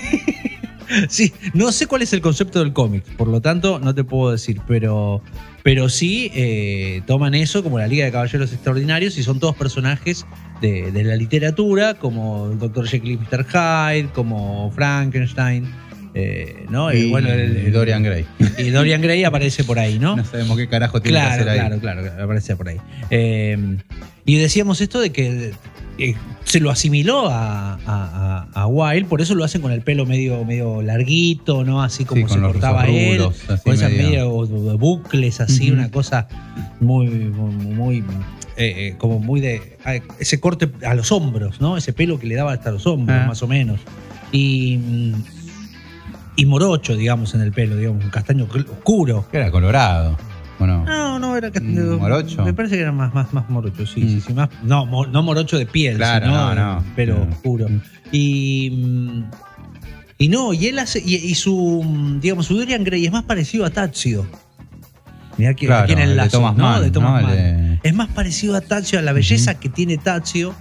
Sí, 1.08 1.32
no 1.54 1.72
sé 1.72 1.86
cuál 1.86 2.02
es 2.02 2.14
el 2.14 2.22
concepto 2.22 2.58
del 2.58 2.74
cómic, 2.74 3.04
por 3.16 3.28
lo 3.28 3.42
tanto 3.42 3.78
no 3.78 3.94
te 3.94 4.04
puedo 4.04 4.32
decir, 4.32 4.60
pero, 4.68 5.22
pero 5.62 5.88
sí 5.88 6.32
eh, 6.34 7.04
toman 7.06 7.36
eso 7.36 7.62
como 7.62 7.78
la 7.78 7.86
Liga 7.86 8.06
de 8.06 8.12
Caballeros 8.12 8.52
Extraordinarios 8.54 9.16
y 9.20 9.22
son 9.22 9.40
todos 9.40 9.56
personajes 9.56 10.26
de, 10.62 10.92
de 10.92 11.04
la 11.04 11.16
literatura, 11.16 11.94
como 11.94 12.50
el 12.52 12.58
Dr. 12.58 12.88
Jekyll 12.88 13.12
y 13.12 13.18
Mr. 13.18 13.46
Hyde, 13.46 14.10
como 14.14 14.72
Frankenstein, 14.72 15.72
eh, 16.14 16.66
¿no? 16.70 16.92
y, 16.94 17.10
bueno, 17.10 17.30
el- 17.30 17.58
el- 17.58 17.72
Dorian 17.72 18.04
Gray. 18.04 18.26
Y 18.58 18.70
Dorian 18.70 19.02
Gray 19.02 19.24
aparece 19.24 19.64
por 19.64 19.80
ahí, 19.80 20.00
¿no? 20.00 20.16
No 20.16 20.26
sabemos 20.26 20.58
qué 20.58 20.68
carajo 20.68 21.02
tiene 21.02 21.18
Claro, 21.20 21.30
que 21.30 21.34
hacer 21.42 21.50
ahí. 21.50 21.60
claro, 21.60 21.80
claro, 21.80 22.02
claro, 22.04 22.24
aparece 22.24 22.56
por 22.56 22.70
ahí. 22.70 22.78
Eh, 23.10 23.78
y 24.26 24.36
decíamos 24.38 24.82
esto 24.82 25.00
de 25.00 25.12
que 25.12 25.52
eh, 25.98 26.16
se 26.46 26.60
lo 26.62 26.70
asimiló 26.72 27.28
a, 27.30 27.74
a, 27.86 28.48
a- 28.54 28.68
Wilde, 28.68 29.06
por 29.10 29.22
eso 29.22 29.36
lo 29.36 29.44
hacen 29.44 29.62
con 29.62 29.72
el 29.72 29.82
pelo 29.82 30.06
medio, 30.06 30.46
medio 30.46 30.82
larguito, 30.82 31.64
¿no? 31.66 31.84
Así 31.84 32.06
como 32.06 32.28
Sí, 32.28 32.34
se 32.36 32.40
cortaba 32.40 32.86
él, 32.88 33.22
con 33.64 33.74
esas 33.74 33.92
medio- 33.92 34.30
bucles, 34.78 35.42
así, 35.42 35.72
una 35.72 35.92
cosa 35.92 36.28
muy, 36.80 37.08
muy, 37.10 37.54
muy, 37.76 37.98
eh, 38.58 38.74
eh, 38.90 38.96
como 38.98 39.20
muy 39.20 39.42
de. 39.42 39.78
Ese 40.20 40.40
corte 40.40 40.70
a 40.86 40.94
los 40.96 41.12
hombros, 41.12 41.60
¿no? 41.62 41.76
Ese 41.78 41.92
pelo 41.94 42.18
que 42.20 42.28
le 42.28 42.36
daba 42.36 42.54
hasta 42.54 42.72
los 42.72 42.86
hombros, 42.88 43.18
Ah. 43.22 43.28
más 43.28 43.42
o 43.44 43.48
menos. 43.48 43.80
Y. 44.32 44.80
Y 46.40 46.46
morocho, 46.46 46.96
digamos, 46.96 47.34
en 47.36 47.42
el 47.42 47.52
pelo, 47.52 47.76
digamos, 47.76 48.04
un 48.04 48.10
castaño 48.10 48.46
oscuro. 48.46 49.26
Que 49.32 49.38
era 49.38 49.52
colorado. 49.52 50.18
Bueno, 50.58 50.84
No, 50.86 51.20
no, 51.20 51.36
era 51.38 51.50
Mm, 51.50 51.98
morocho. 52.00 52.44
Me 52.44 52.54
parece 52.54 52.76
que 52.76 52.82
era 52.82 52.92
más, 52.92 53.14
más, 53.14 53.34
más 53.34 53.50
morocho, 53.50 53.86
sí, 53.86 54.02
Mm. 54.02 54.08
sí, 54.10 54.22
sí. 54.28 54.34
Más, 54.34 54.50
no, 54.64 54.86
mo- 54.86 55.06
no 55.08 55.24
morocho 55.24 55.58
de 55.58 55.66
piel, 55.66 55.98
Claro, 55.98 56.26
sino 56.28 56.56
no, 56.56 56.76
no. 56.76 56.84
pelo 56.96 57.16
Mm. 57.26 57.30
oscuro. 57.32 57.68
Y. 58.12 59.24
Y 60.18 60.28
no, 60.28 60.54
y 60.54 60.68
él 60.68 60.80
hace. 60.80 61.00
Y, 61.06 61.16
y 61.16 61.36
su. 61.36 62.18
Digamos, 62.22 62.46
su 62.48 62.58
Dorian 62.58 62.84
Gray 62.84 63.06
es 63.06 63.12
más 63.12 63.24
parecido 63.24 63.66
a 63.66 63.70
Tazio. 63.70 64.26
Mirá 65.38 65.54
que 65.54 65.66
Claro, 65.68 65.84
aquí 65.84 65.94
en 65.94 66.00
el 66.00 66.12
el 66.12 66.18
de 66.18 66.30
Thomas 66.30 66.58
¿no? 66.58 66.64
Mann, 66.66 66.82
de 66.84 66.92
Thomas 66.92 67.22
¿no? 67.22 67.28
Mann. 67.30 67.80
Es 67.82 67.94
más 67.94 68.10
parecido 68.10 68.56
a 68.58 68.62
Tazio, 68.62 69.00
a 69.00 69.02
la 69.02 69.14
belleza 69.14 69.58
que 69.60 69.70
tiene 69.70 69.98
Tazio 69.98 70.54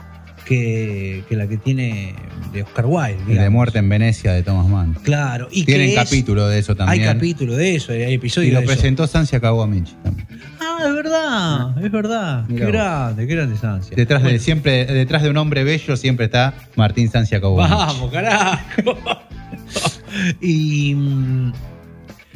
que, 0.48 1.24
que 1.28 1.37
la 1.37 1.46
que 1.46 1.56
tiene 1.58 2.14
de 2.52 2.62
Oscar 2.62 2.87
Wilde. 2.87 3.12
el 3.18 3.18
de 3.26 3.32
digamos. 3.32 3.52
Muerte 3.52 3.78
en 3.78 3.88
Venecia 3.88 4.32
de 4.32 4.42
Thomas 4.42 4.66
Mann. 4.66 4.94
Claro. 5.02 5.48
Y 5.50 5.64
Tienen 5.64 5.94
capítulo 5.94 6.48
de 6.48 6.58
eso 6.58 6.72
Hay 6.72 6.76
también. 6.78 7.04
capítulo 7.12 7.54
de 7.54 7.74
eso, 7.74 7.92
hay 7.92 8.14
episodio 8.14 8.48
y 8.48 8.50
lo 8.52 8.61
de 8.61 8.64
eso. 8.64 8.72
presentó 8.74 9.06
Sancia 9.06 9.38
Kawamichi 9.40 9.94
también. 10.02 10.26
Ah, 10.61 10.78
es 10.87 10.94
verdad, 10.94 11.84
es 11.84 11.92
verdad. 11.92 12.44
Mirá 12.48 12.58
qué 12.58 12.64
vos. 12.64 12.72
grande, 12.72 13.26
qué 13.26 13.34
grande 13.34 13.56
Sancia. 13.58 13.94
Detrás 13.96 14.22
de 14.22 14.38
siempre, 14.38 14.87
detrás 14.87 15.22
de 15.22 15.30
un 15.30 15.37
hombre 15.37 15.64
bello 15.64 15.96
siempre 15.96 16.26
está 16.26 16.54
Martín 16.76 17.11
Sancia 17.11 17.40
Cowboy. 17.40 17.68
Vamos, 17.68 18.11
carajo. 18.11 18.62
y. 20.40 20.94
mm, 20.94 21.52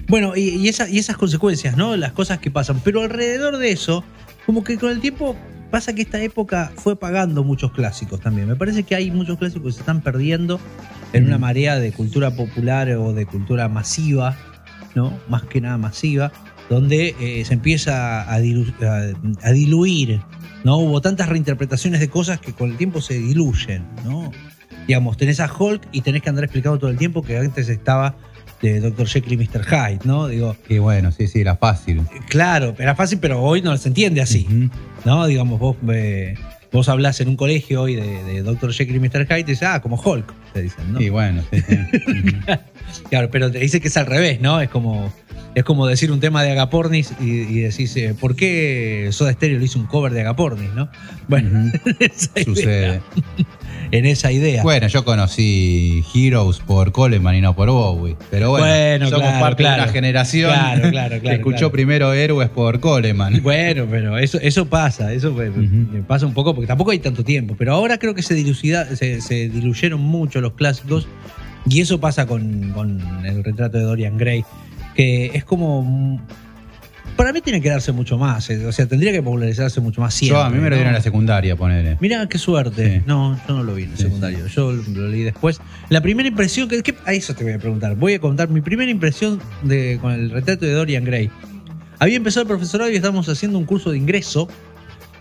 Bueno, 0.08 0.36
y, 0.36 0.40
y 0.56 0.68
esa- 0.68 0.88
y 0.90 0.98
esas 0.98 1.16
consecuencias, 1.16 1.76
¿no? 1.76 1.96
Las 1.96 2.12
cosas 2.12 2.38
que 2.38 2.50
pasan. 2.50 2.80
Pero 2.84 3.00
alrededor 3.02 3.56
de 3.58 3.70
eso, 3.70 4.04
como 4.44 4.62
que 4.64 4.76
con 4.76 4.90
el 4.90 5.00
tiempo 5.00 5.36
pasa 5.72 5.92
que 5.94 6.02
esta 6.02 6.22
época 6.22 6.70
fue 6.76 6.94
pagando 6.94 7.42
muchos 7.42 7.72
clásicos 7.72 8.20
también. 8.20 8.46
Me 8.46 8.54
parece 8.54 8.84
que 8.84 8.94
hay 8.94 9.10
muchos 9.10 9.38
clásicos 9.38 9.66
que 9.66 9.72
se 9.72 9.80
están 9.80 10.02
perdiendo 10.02 10.60
en 11.12 11.26
una 11.26 11.38
marea 11.38 11.80
de 11.80 11.90
cultura 11.90 12.30
popular 12.36 12.88
o 12.92 13.12
de 13.12 13.26
cultura 13.26 13.68
masiva, 13.68 14.36
¿no? 14.94 15.12
Más 15.28 15.42
que 15.42 15.60
nada 15.60 15.78
masiva, 15.78 16.30
donde 16.70 17.16
eh, 17.20 17.44
se 17.44 17.54
empieza 17.54 18.22
a, 18.32 18.38
dilu- 18.40 18.72
a- 18.82 19.48
a 19.48 19.52
diluir, 19.52 20.20
¿no? 20.62 20.76
Hubo 20.78 21.00
tantas 21.00 21.28
reinterpretaciones 21.28 21.98
de 21.98 22.08
cosas 22.08 22.38
que 22.38 22.52
con 22.52 22.70
el 22.70 22.76
tiempo 22.76 23.00
se 23.00 23.14
diluyen, 23.14 23.84
¿no? 24.04 24.30
Digamos, 24.86 25.16
tenés 25.16 25.40
a 25.40 25.50
Hulk 25.52 25.88
y 25.92 26.02
tenés 26.02 26.22
que 26.22 26.28
andar 26.28 26.44
explicando 26.44 26.78
todo 26.78 26.90
el 26.90 26.96
tiempo 26.98 27.22
que 27.22 27.36
antes 27.38 27.68
estaba 27.68 28.14
de 28.62 28.80
Dr. 28.80 29.06
Jekyll 29.08 29.32
y 29.34 29.36
Mr. 29.36 29.64
Hyde, 29.66 30.00
¿no? 30.04 30.28
Digo, 30.28 30.56
Y 30.68 30.78
bueno, 30.78 31.10
sí, 31.12 31.26
sí, 31.26 31.40
era 31.40 31.56
fácil. 31.56 32.02
claro, 32.28 32.74
era 32.78 32.94
fácil, 32.94 33.18
pero 33.20 33.42
hoy 33.42 33.60
no 33.60 33.76
se 33.76 33.88
entiende 33.88 34.20
así. 34.20 34.46
¿no? 35.04 35.26
Digamos, 35.26 35.58
vos, 35.58 35.76
eh, 35.90 36.34
vos 36.70 36.88
hablás 36.88 37.20
en 37.20 37.28
un 37.28 37.36
colegio 37.36 37.82
hoy 37.82 37.96
de, 37.96 38.22
de 38.24 38.42
Dr. 38.42 38.72
Jekyll 38.72 38.96
y 38.96 39.00
Mr. 39.00 39.26
Hyde 39.26 39.40
y 39.40 39.44
te 39.44 39.50
dices, 39.52 39.68
ah, 39.68 39.80
como 39.82 39.96
Hulk, 40.00 40.32
te 40.52 40.62
dicen, 40.62 40.92
¿no? 40.92 41.00
Y 41.00 41.08
bueno, 41.10 41.42
sí. 41.52 41.62
Claro, 43.08 43.30
pero 43.30 43.50
te 43.50 43.58
dice 43.58 43.80
que 43.80 43.88
es 43.88 43.96
al 43.96 44.04
revés, 44.06 44.40
¿no? 44.42 44.60
Es 44.60 44.68
como, 44.68 45.10
es 45.54 45.64
como 45.64 45.86
decir 45.86 46.12
un 46.12 46.20
tema 46.20 46.42
de 46.42 46.50
Agapornis 46.52 47.14
y, 47.20 47.30
y 47.30 47.60
decís, 47.60 47.96
eh, 47.96 48.14
¿por 48.18 48.36
qué 48.36 49.08
Soda 49.12 49.32
Stereo 49.32 49.58
le 49.58 49.64
hizo 49.64 49.78
un 49.78 49.86
cover 49.86 50.12
de 50.12 50.20
Agapornis, 50.20 50.70
no? 50.74 50.90
Bueno, 51.26 51.72
Sucede. 52.44 53.00
En 53.92 54.06
esa 54.06 54.32
idea. 54.32 54.62
Bueno, 54.62 54.88
yo 54.88 55.04
conocí 55.04 56.02
Heroes 56.14 56.58
por 56.58 56.90
Coleman 56.92 57.34
y 57.36 57.40
no 57.42 57.54
por 57.54 57.70
Bowie. 57.70 58.16
Pero 58.30 58.50
bueno, 58.50 58.66
Bueno, 58.66 59.08
somos 59.08 59.20
claro, 59.28 59.40
parte 59.40 59.62
claro. 59.62 59.76
de 59.76 59.82
una 59.84 59.92
generación 59.92 60.50
Claro, 60.52 60.80
claro, 60.90 61.14
que 61.16 61.20
claro, 61.20 61.36
escuchó 61.36 61.70
primero 61.70 62.12
Héroes 62.12 62.48
por 62.48 62.80
Coleman. 62.80 63.40
Bueno, 63.42 63.86
pero 63.90 64.18
eso, 64.18 64.38
eso 64.40 64.66
pasa, 64.66 65.12
eso 65.12 65.36
pasa 66.08 66.26
un 66.26 66.34
poco 66.34 66.54
porque 66.54 66.66
tampoco 66.66 66.90
hay 66.90 66.98
tanto 66.98 67.22
tiempo. 67.22 67.54
Pero 67.56 67.74
ahora 67.74 67.98
creo 67.98 68.14
que 68.14 68.22
se, 68.22 68.34
dilucida- 68.34 68.96
se, 68.96 69.20
se 69.20 69.48
diluyeron 69.48 70.00
mucho 70.00 70.40
los 70.40 70.54
clásicos 70.54 71.06
y 71.68 71.80
eso 71.80 72.00
pasa 72.00 72.26
con, 72.26 72.70
con 72.72 72.98
el 73.24 73.44
retrato 73.44 73.76
de 73.78 73.84
Dorian 73.84 74.16
Gray, 74.18 74.42
que 74.96 75.26
es 75.34 75.44
como... 75.44 76.18
mm, 77.12 77.16
Para 77.16 77.32
mí 77.32 77.40
tiene 77.40 77.60
que 77.60 77.68
darse 77.68 77.92
mucho 77.92 78.18
más, 78.18 78.48
eh, 78.50 78.64
o 78.66 78.72
sea, 78.72 78.86
tendría 78.86 79.12
que 79.12 79.22
popularizarse 79.22 79.80
mucho 79.80 80.00
más 80.00 80.14
siempre. 80.14 80.38
Yo 80.38 80.44
a 80.44 80.50
mí 80.50 80.58
me 80.58 80.68
lo 80.70 80.76
dieron 80.76 80.88
en 80.92 80.94
la 80.94 81.02
secundaria, 81.02 81.56
ponele. 81.56 81.96
Mira 82.00 82.26
qué 82.28 82.38
suerte. 82.38 82.98
Sí. 82.98 83.02
No, 83.06 83.38
yo 83.48 83.54
no 83.56 83.62
lo 83.62 83.74
vi 83.74 83.84
en 83.84 83.90
el 83.92 83.96
Sí, 83.96 84.02
secundario. 84.04 84.46
Yo 84.46 84.72
lo 84.72 85.08
leí 85.08 85.22
después. 85.22 85.60
La 85.88 86.00
primera 86.00 86.28
impresión, 86.28 86.68
que, 86.68 86.82
que- 86.82 86.94
a 87.04 87.12
eso 87.12 87.34
te 87.34 87.44
voy 87.44 87.52
a 87.52 87.58
preguntar. 87.58 87.96
Voy 87.96 88.14
a 88.14 88.18
contar 88.20 88.48
mi 88.48 88.60
primera 88.60 88.90
impresión 88.90 89.40
de, 89.62 89.98
con 90.00 90.12
el 90.12 90.30
retrato 90.30 90.64
de 90.66 90.72
Dorian 90.72 91.04
Gray. 91.04 91.30
Había 91.98 92.16
empezado 92.16 92.42
el 92.42 92.48
profesorado 92.48 92.90
y 92.90 92.96
estábamos 92.96 93.28
haciendo 93.28 93.58
un 93.58 93.64
curso 93.64 93.90
de 93.90 93.98
ingreso. 93.98 94.48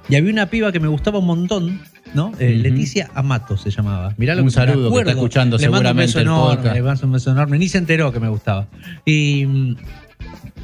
Y 0.10 0.16
había 0.16 0.32
una 0.32 0.48
piba 0.48 0.72
que 0.72 0.80
me 0.80 0.88
gustaba 0.88 1.20
un 1.20 1.28
montón, 1.28 1.80
¿no? 2.16 2.32
Eh. 2.40 2.56
Leticia 2.56 3.12
Amato 3.14 3.56
se 3.56 3.70
llamaba. 3.70 4.14
Mirá 4.18 4.34
lo 4.34 4.42
Un 4.42 4.50
que 4.50 4.60
me 4.60 4.66
saludo, 4.66 4.92
que 4.92 5.00
está 5.00 5.12
escuchando 5.12 5.58
Le 5.58 5.70
mando 5.70 5.78
un 5.78 5.78
seguramente 5.78 6.08
beso 6.08 6.20
el 6.20 6.26
enorme, 6.26 6.56
podcast. 6.56 6.76
Le 6.76 6.82
mando 6.82 7.06
un 7.06 7.14
beso 7.14 7.32
enorme. 7.32 7.60
Ni 7.60 7.70
se 7.70 7.78
enteró 7.78 8.12
que 8.12 8.20
me 8.20 8.28
gustaba. 8.28 8.68
Y, 9.06 9.46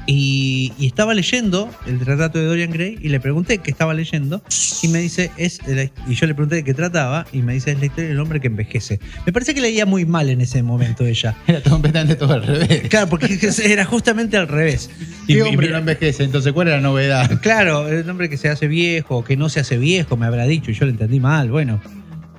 y, 0.08 0.72
y 0.80 0.88
estaba 0.88 1.14
leyendo 1.14 1.70
el 1.86 2.00
retrato 2.00 2.40
de 2.40 2.46
Dorian 2.46 2.72
Gray 2.72 2.98
y 3.02 3.10
le 3.10 3.20
pregunté 3.20 3.60
qué 3.60 3.70
estaba 3.70 3.94
leyendo 3.94 4.42
y 4.82 4.88
me 4.88 5.00
dice, 5.00 5.30
es 5.38 5.60
la- 5.68 5.84
y 5.84 6.16
yo 6.16 6.26
le 6.26 6.34
pregunté 6.34 6.56
de 6.56 6.64
qué 6.64 6.74
trataba 6.74 7.26
y 7.34 7.40
me 7.44 7.54
dice, 7.54 7.72
es 7.74 7.80
la 7.80 7.86
historia 7.88 8.10
del 8.10 8.20
hombre 8.20 8.40
que 8.40 8.48
envejece. 8.48 9.00
Me 9.26 9.34
parece 9.34 9.54
que 9.54 9.62
leía 9.62 9.86
muy 9.86 10.06
mal 10.06 10.30
en 10.30 10.42
ese 10.42 10.64
momento 10.64 11.06
ella. 11.06 11.36
Era 11.48 11.62
completamente 11.62 12.16
todo 12.16 12.34
al 12.34 12.44
revés. 12.48 12.88
Claro, 12.90 13.08
porque 13.10 13.38
era 13.64 13.86
justamente 13.86 14.38
al 14.38 14.48
revés. 14.48 14.90
Y- 15.28 15.34
¿Qué 15.34 15.40
y 15.40 15.42
hombre 15.42 15.58
mira- 15.68 15.72
no 15.74 15.78
envejece? 15.80 16.24
Entonces, 16.24 16.54
¿cuál 16.54 16.70
era 16.70 16.78
la 16.78 16.84
novedad? 16.84 17.40
Claro, 17.42 17.88
el 17.90 18.10
hombre 18.10 18.30
que 18.30 18.38
se 18.38 18.48
hace 18.50 18.68
viejo, 18.68 19.24
que 19.26 19.36
no 19.38 19.50
se 19.50 19.60
hace 19.60 19.78
viejo, 19.78 20.16
me 20.18 20.26
habrá 20.26 20.46
dicho 20.46 20.72
y 20.72 20.74
yo 20.74 20.86
lo 20.86 20.92
entendí 20.92 21.20
mal, 21.20 21.50
bueno. 21.52 21.82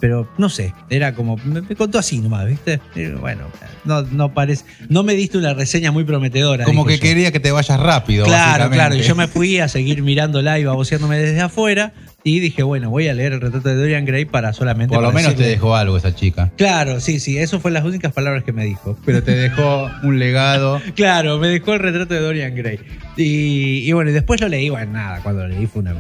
Pero 0.01 0.29
no 0.39 0.49
sé, 0.49 0.75
era 0.91 1.15
como, 1.15 1.37
me, 1.39 1.63
me 1.63 1.77
contó 1.77 1.99
así 1.99 2.19
nomás, 2.19 2.47
¿viste? 2.47 2.81
Y 2.95 3.07
bueno, 3.07 3.45
no, 3.85 4.03
no 4.03 4.33
parece, 4.33 4.65
no 4.89 5.03
me 5.03 5.15
diste 5.15 5.39
una 5.39 5.55
reseña 5.55 5.91
muy 5.91 6.05
prometedora. 6.05 6.65
Como 6.65 6.87
que 6.87 6.97
yo. 6.97 7.03
quería 7.03 7.33
que 7.33 7.41
te 7.41 7.51
vayas 7.51 7.81
rápido. 7.81 8.25
Claro, 8.25 8.71
claro, 8.71 8.95
y 8.95 9.03
yo 9.03 9.15
me 9.15 9.29
fui 9.29 9.59
a 9.59 9.69
seguir 9.69 10.03
mirando 10.03 10.41
live, 10.43 10.67
baboseándome 10.67 11.19
desde 11.19 11.41
afuera 11.41 11.93
y 12.25 12.41
dije, 12.41 12.63
bueno, 12.63 12.91
voy 12.91 13.09
a 13.09 13.15
leer 13.15 13.33
el 13.33 13.41
retrato 13.41 13.69
de 13.69 13.77
Dorian 13.77 14.05
Gray 14.05 14.25
para 14.25 14.53
solamente... 14.53 14.95
Por 14.95 15.03
lo 15.03 15.13
menos 15.13 15.35
te 15.35 15.45
dejó 15.45 15.75
algo 15.77 15.97
esa 15.97 16.15
chica. 16.15 16.51
Claro, 16.57 17.01
sí, 17.01 17.21
sí, 17.21 17.39
eso 17.39 17.61
fue 17.61 17.71
las 17.71 17.85
únicas 17.85 18.13
palabras 18.13 18.45
que 18.45 18.53
me 18.53 18.65
dijo. 18.65 18.99
Pero 19.05 19.23
te 19.23 19.35
dejó 19.35 19.91
un 20.03 20.19
legado. 20.19 20.81
Claro, 20.99 21.39
me 21.39 21.49
dejó 21.49 21.75
el 21.75 21.79
retrato 21.79 22.15
de 22.15 22.21
Dorian 22.21 22.55
Gray. 22.57 22.81
Y, 23.17 23.89
y 23.89 23.93
bueno, 23.93 24.11
y 24.11 24.15
después 24.15 24.41
lo 24.41 24.49
leí, 24.49 24.69
bueno, 24.69 24.93
nada, 24.93 25.21
cuando 25.23 25.47
lo 25.47 25.49
leí 25.49 25.67
fue 25.67 25.83
una, 25.83 25.95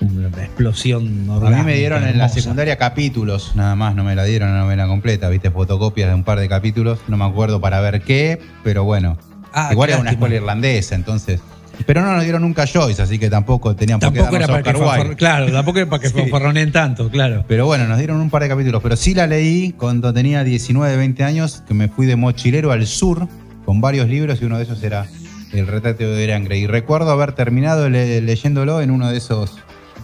una 0.00 0.28
explosión 0.44 1.28
A 1.44 1.50
mí 1.50 1.62
me 1.64 1.74
dieron 1.76 2.04
en 2.04 2.16
la 2.18 2.28
secundaria 2.28 2.76
capítulos, 2.76 3.52
nada 3.54 3.74
más, 3.76 3.94
no 3.94 4.04
me 4.04 4.14
la 4.14 4.24
dieron 4.24 4.52
la 4.54 4.60
novela 4.60 4.86
completa, 4.86 5.28
viste, 5.28 5.50
fotocopias 5.50 6.08
de 6.08 6.14
un 6.14 6.24
par 6.24 6.38
de 6.40 6.48
capítulos, 6.48 6.98
no 7.08 7.16
me 7.16 7.24
acuerdo 7.24 7.60
para 7.60 7.80
ver 7.80 8.00
qué, 8.02 8.40
pero 8.64 8.84
bueno. 8.84 9.18
Ah, 9.52 9.70
Igual 9.72 9.90
era 9.90 9.98
una 9.98 10.10
escuela 10.12 10.36
irlandesa, 10.36 10.94
entonces. 10.94 11.40
Pero 11.86 12.02
no 12.02 12.12
nos 12.14 12.22
dieron 12.22 12.42
nunca 12.42 12.66
Joyce, 12.66 13.00
así 13.02 13.18
que 13.18 13.30
tampoco 13.30 13.74
tenían 13.74 13.98
por 14.00 14.12
qué 14.12 14.18
Tampoco 14.18 14.36
era 14.36 14.46
darnos 14.46 14.82
para 14.86 15.08
que. 15.08 15.16
Claro, 15.16 15.50
tampoco 15.50 15.78
era 15.78 15.88
para 15.88 16.02
que 16.02 16.08
Sí. 16.64 16.70
tanto, 16.72 17.08
claro. 17.08 17.44
Pero 17.48 17.66
bueno, 17.66 17.86
nos 17.86 17.96
dieron 17.98 18.20
un 18.20 18.28
par 18.30 18.42
de 18.42 18.48
capítulos, 18.48 18.82
pero 18.82 18.96
sí 18.96 19.14
la 19.14 19.26
leí 19.26 19.72
cuando 19.72 20.12
tenía 20.12 20.44
19, 20.44 20.96
20 20.96 21.24
años, 21.24 21.62
que 21.66 21.74
me 21.74 21.88
fui 21.88 22.06
de 22.06 22.16
mochilero 22.16 22.70
al 22.70 22.86
sur 22.86 23.26
con 23.64 23.80
varios 23.80 24.08
libros 24.08 24.40
y 24.42 24.44
uno 24.44 24.58
de 24.58 24.64
esos 24.64 24.82
era 24.82 25.06
El 25.52 25.66
retrato 25.66 26.04
de 26.04 26.10
Dorian 26.20 26.44
Gray. 26.44 26.62
Y 26.62 26.66
recuerdo 26.66 27.10
haber 27.10 27.32
terminado 27.32 27.88
le- 27.88 28.20
leyéndolo 28.20 28.82
en 28.82 28.90
uno 28.90 29.10
de 29.10 29.16
esos 29.18 29.56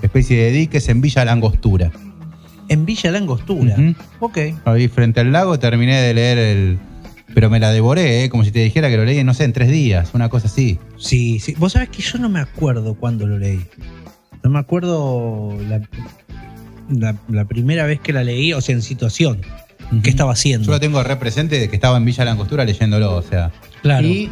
especies 0.07 0.39
de 0.41 0.51
diques 0.59 0.89
en 0.89 1.01
Villa 1.01 1.25
Langostura. 1.25 1.91
En 2.69 2.85
Villa 2.87 3.11
Langostura. 3.13 3.75
Ujú. 3.79 3.95
Ok. 4.21 4.39
Ahí 4.65 4.89
frente 4.89 5.21
al 5.21 5.31
lago 5.33 5.59
terminé 5.59 6.01
de 6.01 6.15
leer 6.15 6.39
el... 6.39 6.79
Pero 7.35 7.51
me 7.51 7.61
la 7.61 7.71
devoré, 7.71 8.25
¿eh? 8.25 8.31
como 8.31 8.45
si 8.45 8.51
te 8.51 8.61
dijera 8.61 8.89
que 8.89 8.97
lo 8.97 9.05
leí, 9.05 9.23
no 9.23 9.35
sé, 9.35 9.45
en 9.45 9.53
tres 9.53 9.71
días, 9.71 10.11
una 10.15 10.29
cosa 10.31 10.47
así. 10.47 10.79
Sí, 10.97 11.39
sí. 11.39 11.55
Vos 11.59 11.73
sabés 11.73 11.91
que 11.91 12.01
yo 12.01 12.19
no 12.19 12.29
me 12.31 12.41
acuerdo 12.41 12.95
cuándo 12.95 13.27
lo 13.27 13.39
leí. 13.39 13.61
No 14.43 14.49
me 14.51 14.59
acuerdo 14.59 15.55
la, 15.69 15.83
la- 16.89 17.17
la 17.29 17.45
primera 17.45 17.85
vez 17.85 18.01
que 18.01 18.13
la 18.13 18.25
leí, 18.25 18.53
o 18.53 18.61
sea, 18.61 18.75
en 18.75 18.83
situación. 18.83 19.41
¿Qué 20.03 20.11
estaba 20.11 20.33
haciendo? 20.33 20.67
Yo 20.67 20.73
lo 20.73 20.81
tengo 20.81 21.03
represente 21.03 21.59
de 21.61 21.69
que 21.69 21.77
estaba 21.77 21.97
en 21.97 22.05
Villa 22.05 22.25
Langostura 22.25 22.65
leyéndolo, 22.65 23.15
o 23.17 23.23
sea. 23.23 23.53
Claro. 23.83 24.07
Y 24.07 24.31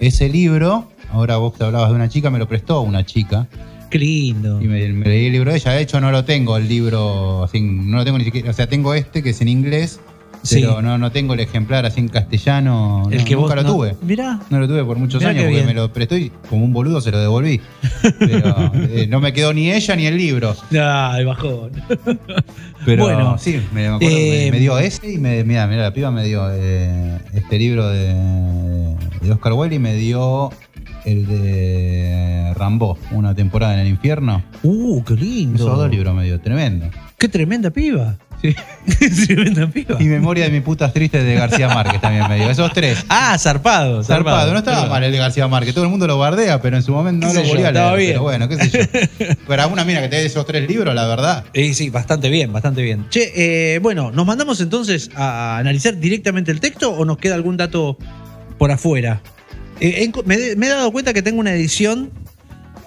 ese 0.00 0.28
libro, 0.28 0.90
ahora 1.10 1.36
vos 1.38 1.54
te 1.56 1.64
hablabas 1.64 1.88
de 1.90 1.94
una 1.96 2.08
chica, 2.08 2.28
me 2.30 2.38
lo 2.38 2.46
prestó 2.48 2.82
una 2.82 3.04
chica. 3.06 3.48
Qué 3.92 3.98
lindo. 3.98 4.60
Y 4.60 4.66
me, 4.68 4.88
me 4.88 5.06
leí 5.06 5.26
el 5.26 5.32
libro 5.32 5.50
de 5.52 5.58
ella. 5.58 5.72
De 5.72 5.82
hecho, 5.82 6.00
no 6.00 6.10
lo 6.10 6.24
tengo 6.24 6.56
el 6.56 6.66
libro, 6.66 7.44
así, 7.44 7.60
no 7.60 7.98
lo 7.98 8.04
tengo 8.04 8.18
ni 8.18 8.24
siquiera. 8.24 8.50
O 8.50 8.54
sea, 8.54 8.66
tengo 8.66 8.94
este 8.94 9.22
que 9.22 9.30
es 9.30 9.40
en 9.42 9.48
inglés, 9.48 10.00
Sí. 10.42 10.56
pero 10.62 10.82
no, 10.82 10.98
no 10.98 11.12
tengo 11.12 11.34
el 11.34 11.40
ejemplar 11.40 11.86
así 11.86 12.00
en 12.00 12.08
castellano. 12.08 13.06
El 13.12 13.18
no, 13.18 13.24
que 13.24 13.34
nunca 13.36 13.54
vos 13.54 13.56
lo 13.56 13.62
no- 13.62 13.74
tuve. 13.74 13.94
Mirá. 14.02 14.40
No 14.50 14.58
lo 14.58 14.66
tuve 14.66 14.82
por 14.84 14.96
muchos 14.98 15.20
Mirá 15.20 15.30
años 15.30 15.44
porque 15.44 15.62
me 15.62 15.74
lo 15.74 15.92
prestó 15.92 16.16
y 16.16 16.32
como 16.50 16.64
un 16.64 16.72
boludo 16.72 17.00
se 17.00 17.12
lo 17.12 17.20
devolví. 17.20 17.60
Pero 18.18 18.72
eh, 18.74 19.06
no 19.08 19.20
me 19.20 19.32
quedó 19.32 19.52
ni 19.52 19.70
ella 19.70 19.94
ni 19.94 20.06
el 20.06 20.16
libro. 20.16 20.56
Ay, 20.72 21.24
bajón. 21.24 21.70
Pero 22.84 23.04
Bueno, 23.04 23.38
sí, 23.38 23.60
me, 23.72 23.82
me 23.82 23.86
acuerdo 23.86 24.00
que 24.08 24.42
eh, 24.42 24.44
me, 24.46 24.52
me 24.52 24.58
dio 24.58 24.76
ese 24.78 25.12
y 25.12 25.18
me, 25.18 25.44
mira, 25.44 25.68
mira, 25.68 25.82
la 25.82 25.92
piba 25.94 26.10
me 26.10 26.24
dio 26.24 26.48
eh, 26.50 27.18
este 27.34 27.56
libro 27.58 27.88
de, 27.88 28.12
de 29.20 29.30
Oscar 29.30 29.52
Wilde 29.52 29.76
y 29.76 29.78
me 29.78 29.94
dio 29.94 30.50
el 31.04 31.26
de 31.26 32.52
Rambo, 32.54 32.98
una 33.10 33.34
temporada 33.34 33.74
en 33.74 33.80
el 33.80 33.88
infierno. 33.88 34.42
Uh, 34.62 35.02
qué 35.04 35.14
lindo. 35.14 35.56
Esos 35.56 35.76
dos 35.76 35.90
libros 35.90 36.14
me 36.14 36.24
dio, 36.24 36.40
tremendo. 36.40 36.86
Qué 37.18 37.28
tremenda 37.28 37.70
piba. 37.70 38.16
Sí. 38.40 38.56
Tremenda 39.26 39.68
piba. 39.68 39.96
Y 40.00 40.06
Memoria 40.06 40.46
de 40.46 40.50
mis 40.50 40.62
putas 40.62 40.92
tristes 40.92 41.24
de 41.24 41.34
García 41.36 41.68
Márquez 41.68 42.00
también 42.00 42.28
me 42.28 42.34
dio. 42.34 42.50
Esos 42.50 42.72
tres. 42.72 43.04
Ah, 43.08 43.38
zarpado. 43.38 44.02
Zarpado, 44.02 44.52
no 44.52 44.58
estaba 44.58 44.86
mal 44.86 45.04
el 45.04 45.12
de 45.12 45.18
García 45.18 45.46
Márquez, 45.46 45.72
todo 45.72 45.84
el 45.84 45.90
mundo 45.90 46.08
lo 46.08 46.18
bardea, 46.18 46.60
pero 46.60 46.76
en 46.76 46.82
su 46.82 46.90
momento 46.90 47.28
no 47.28 47.32
lo 47.32 47.40
volvía 47.44 47.68
a 47.68 47.70
leer. 47.70 47.76
estaba 47.76 47.94
bien. 47.94 48.10
Pero 48.10 48.22
bueno, 48.22 48.48
qué 48.48 48.56
sé 48.56 48.70
yo. 48.70 49.34
Pero 49.46 49.62
a 49.62 49.66
una 49.68 49.84
mina 49.84 50.00
que 50.00 50.08
te 50.08 50.16
dé 50.16 50.26
esos 50.26 50.44
tres 50.44 50.68
libros, 50.68 50.92
la 50.92 51.06
verdad. 51.06 51.44
Eh, 51.52 51.72
sí, 51.74 51.90
bastante 51.90 52.28
bien, 52.28 52.52
bastante 52.52 52.82
bien. 52.82 53.06
Che, 53.08 53.32
eh, 53.36 53.78
bueno, 53.78 54.10
¿nos 54.10 54.26
mandamos 54.26 54.60
entonces 54.60 55.10
a 55.14 55.58
analizar 55.58 55.96
directamente 55.98 56.50
el 56.50 56.58
texto 56.58 56.90
o 56.90 57.04
nos 57.04 57.18
queda 57.18 57.36
algún 57.36 57.56
dato 57.56 57.96
por 58.58 58.72
afuera? 58.72 59.22
Eh, 59.84 60.12
me, 60.24 60.36
me 60.54 60.66
he 60.66 60.70
dado 60.70 60.92
cuenta 60.92 61.12
que 61.12 61.22
tengo 61.22 61.40
una 61.40 61.52
edición 61.52 62.10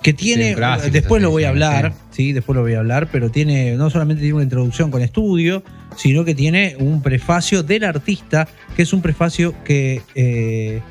que 0.01 0.13
tiene, 0.13 0.49
Sí, 0.49 0.55
gracias, 0.55 0.93
después 0.93 1.21
lo 1.21 1.29
voy 1.29 1.43
a 1.43 1.49
hablar, 1.49 1.93
sí. 2.11 2.31
después 2.31 2.55
lo 2.55 2.61
voy 2.61 2.75
a 2.75 2.79
hablar, 2.79 3.09
pero 3.11 3.31
tiene, 3.31 3.75
no 3.75 3.89
solamente 3.89 4.21
tiene 4.21 4.35
una 4.35 4.43
introducción 4.43 4.91
con 4.91 5.01
estudio, 5.01 5.63
sino 5.97 6.23
que 6.23 6.35
tiene 6.35 6.77
un 6.79 7.01
prefacio 7.01 7.63
del 7.63 7.83
artista, 7.83 8.47
que 8.75 8.83
es 8.83 8.93
un 8.93 9.01
prefacio 9.01 9.55
que, 9.63 10.03
eh, 10.13 10.81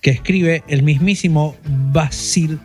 que 0.00 0.10
escribe 0.10 0.62
el 0.68 0.82
mismísimo 0.82 1.56
Basil 1.92 2.58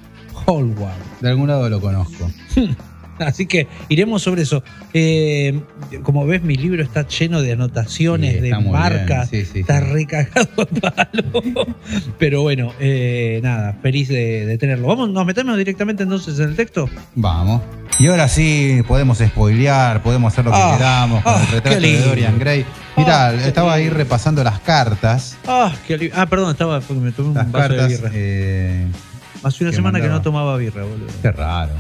Hallward. 0.46 0.98
De 1.22 1.30
algún 1.30 1.48
lado 1.48 1.70
lo 1.70 1.80
conozco. 1.80 2.30
Así 3.26 3.46
que 3.46 3.68
iremos 3.90 4.22
sobre 4.22 4.42
eso. 4.44 4.64
Eh, 4.94 5.60
como 6.04 6.26
ves, 6.26 6.42
mi 6.44 6.56
libro 6.56 6.84
está 6.84 7.08
lleno 7.08 7.42
de 7.42 7.54
anotaciones, 7.54 8.36
Sí, 8.36 8.40
de 8.42 8.58
marcas. 8.60 9.30
Sí, 9.30 9.46
sí, 9.46 9.60
está 9.62 9.80
recagado 9.80 10.48
a 10.62 10.66
palo. 10.66 11.66
Pero 12.20 12.42
bueno, 12.42 12.72
eh, 12.80 13.40
nada, 13.44 13.78
feliz 13.82 14.08
de, 14.10 14.46
de 14.46 14.58
tenerlo. 14.58 14.88
Vamos, 14.88 15.10
nos 15.10 15.26
metemos 15.26 15.58
directamente 15.58 16.04
entonces 16.04 16.38
en 16.40 16.50
el 16.50 16.56
texto. 16.56 16.90
Vamos. 17.16 17.62
Y 17.98 18.08
ahora 18.08 18.28
sí, 18.28 18.82
podemos 18.88 19.20
spoilear, 19.20 20.04
podemos 20.04 20.34
hacer 20.34 20.44
lo 20.44 20.52
que 20.52 20.58
Ah, 20.60 20.74
queramos 20.78 21.24
con 21.24 21.34
ah, 21.34 21.42
el 21.42 21.48
retrato 21.54 21.80
qué 21.80 21.88
de. 21.88 22.00
Dorian 22.02 22.38
Gray. 22.40 22.66
Mirá, 22.98 23.28
Ah, 23.30 23.32
qué 23.38 23.48
estaba 23.48 23.74
ahí 23.74 23.90
repasando 23.90 24.44
las 24.44 24.60
cartas. 24.60 25.38
Ah, 25.48 25.74
qué. 25.88 26.12
Ah, 26.14 26.26
perdón, 26.26 26.52
estaba 26.52 26.82
porque 26.82 27.02
me 27.02 27.12
tomé 27.14 27.34
Las 27.36 27.46
un 27.46 27.52
vaso 27.54 27.74
de 27.74 27.88
birra. 27.88 28.10
eh, 28.14 28.88
Hace 29.44 29.64
una 29.64 29.72
que 29.72 29.76
semana 29.78 30.02
que 30.02 30.08
no 30.10 30.22
tomaba 30.22 30.58
birra, 30.58 30.84
boludo. 30.84 31.08
qué 31.22 31.32
raro. 31.32 31.72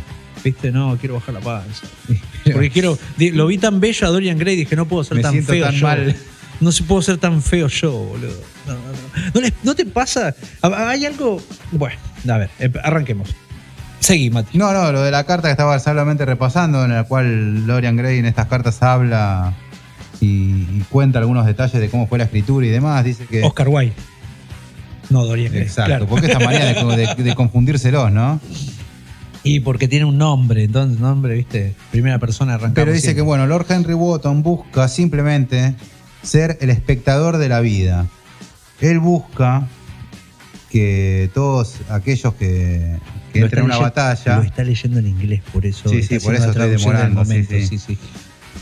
Viste, 0.43 0.71
no, 0.71 0.97
quiero 0.99 1.15
bajar 1.15 1.33
la 1.33 1.39
panza. 1.41 1.85
Porque 2.51 2.69
quiero. 2.69 2.97
Lo 3.17 3.47
vi 3.47 3.57
tan 3.57 3.79
bello 3.79 4.07
a 4.07 4.11
Dorian 4.11 4.37
Gray 4.37 4.53
y 4.53 4.57
dije, 4.57 4.75
no 4.75 4.87
puedo 4.87 5.03
ser 5.03 5.17
Me 5.17 5.23
tan 5.23 5.31
siento 5.31 5.51
feo 5.53 5.65
tan 5.65 5.75
yo. 5.75 5.87
mal. 5.87 6.15
No 6.61 6.71
se 6.71 6.83
puedo 6.83 7.01
ser 7.01 7.17
tan 7.17 7.41
feo 7.41 7.67
yo, 7.67 7.91
boludo. 7.91 8.39
No, 8.67 8.73
no, 8.73 8.79
no. 8.79 9.31
¿No, 9.33 9.41
les- 9.41 9.53
no 9.63 9.75
te 9.75 9.85
pasa? 9.85 10.33
Hay 10.61 11.05
algo. 11.05 11.41
Bueno, 11.71 11.97
a 12.29 12.37
ver, 12.37 12.49
em- 12.59 12.71
arranquemos. 12.83 13.29
Seguí, 13.99 14.29
Mati. 14.29 14.57
No, 14.57 14.71
no, 14.71 14.91
lo 14.91 15.01
de 15.01 15.09
la 15.11 15.23
carta 15.25 15.47
que 15.47 15.51
estaba 15.51 15.79
solamente 15.79 16.23
repasando, 16.25 16.85
en 16.85 16.93
la 16.93 17.03
cual 17.05 17.65
Dorian 17.65 17.95
Gray 17.97 18.19
en 18.19 18.25
estas 18.27 18.45
cartas 18.47 18.81
habla 18.83 19.53
y, 20.21 20.27
y 20.27 20.85
cuenta 20.89 21.17
algunos 21.19 21.45
detalles 21.47 21.81
de 21.81 21.89
cómo 21.89 22.07
fue 22.07 22.19
la 22.19 22.25
escritura 22.25 22.65
y 22.67 22.69
demás. 22.69 23.03
Dice 23.03 23.25
que. 23.25 23.41
Oscar 23.43 23.67
Wilde. 23.67 23.93
No, 25.09 25.25
Dorian 25.25 25.51
Gray. 25.51 25.63
Exacto, 25.63 25.89
claro. 25.89 26.07
porque 26.07 26.27
esta 26.27 26.39
manera 26.39 26.65
de, 26.65 27.15
de- 27.15 27.23
de 27.23 27.35
confundírselos, 27.35 28.11
¿no? 28.11 28.39
Y 29.45 29.59
porque 29.59 29.87
tiene 29.87 30.05
un 30.05 30.17
nombre, 30.17 30.63
entonces, 30.63 30.99
nombre, 30.99 31.35
viste, 31.35 31.75
primera 31.91 32.17
persona 32.17 32.55
arrancamos 32.55 32.73
Pero 32.73 32.91
dice 32.91 33.01
siempre. 33.01 33.17
que, 33.17 33.21
bueno, 33.21 33.45
Lord 33.45 33.67
Henry 33.69 33.93
Wotton 33.93 34.41
busca 34.41 34.87
simplemente 34.87 35.75
ser 36.23 36.57
el 36.61 36.71
espectador 36.71 37.37
de 37.37 37.47
la 37.47 37.59
vida. 37.59 38.07
Él 38.81 38.99
busca 38.99 39.67
que 40.71 41.29
todos 41.35 41.75
aquellos 41.89 42.33
que, 42.33 42.97
que 43.31 43.39
Lo 43.39 43.45
entren 43.45 43.65
en 43.65 43.71
una 43.71 43.77
batalla, 43.77 44.37
Lo 44.37 44.43
está 44.43 44.63
leyendo 44.63 44.97
en 44.97 45.07
inglés, 45.07 45.43
por 45.53 45.63
eso. 45.67 45.89
Sí, 45.89 46.01
sí, 46.01 46.17
por 46.17 46.33
eso 46.33 46.49
estoy 46.49 46.71
demorando, 46.71 47.23
sí, 47.23 47.29
momento, 47.29 47.53
sí. 47.53 47.67
sí, 47.67 47.77
sí. 47.77 47.97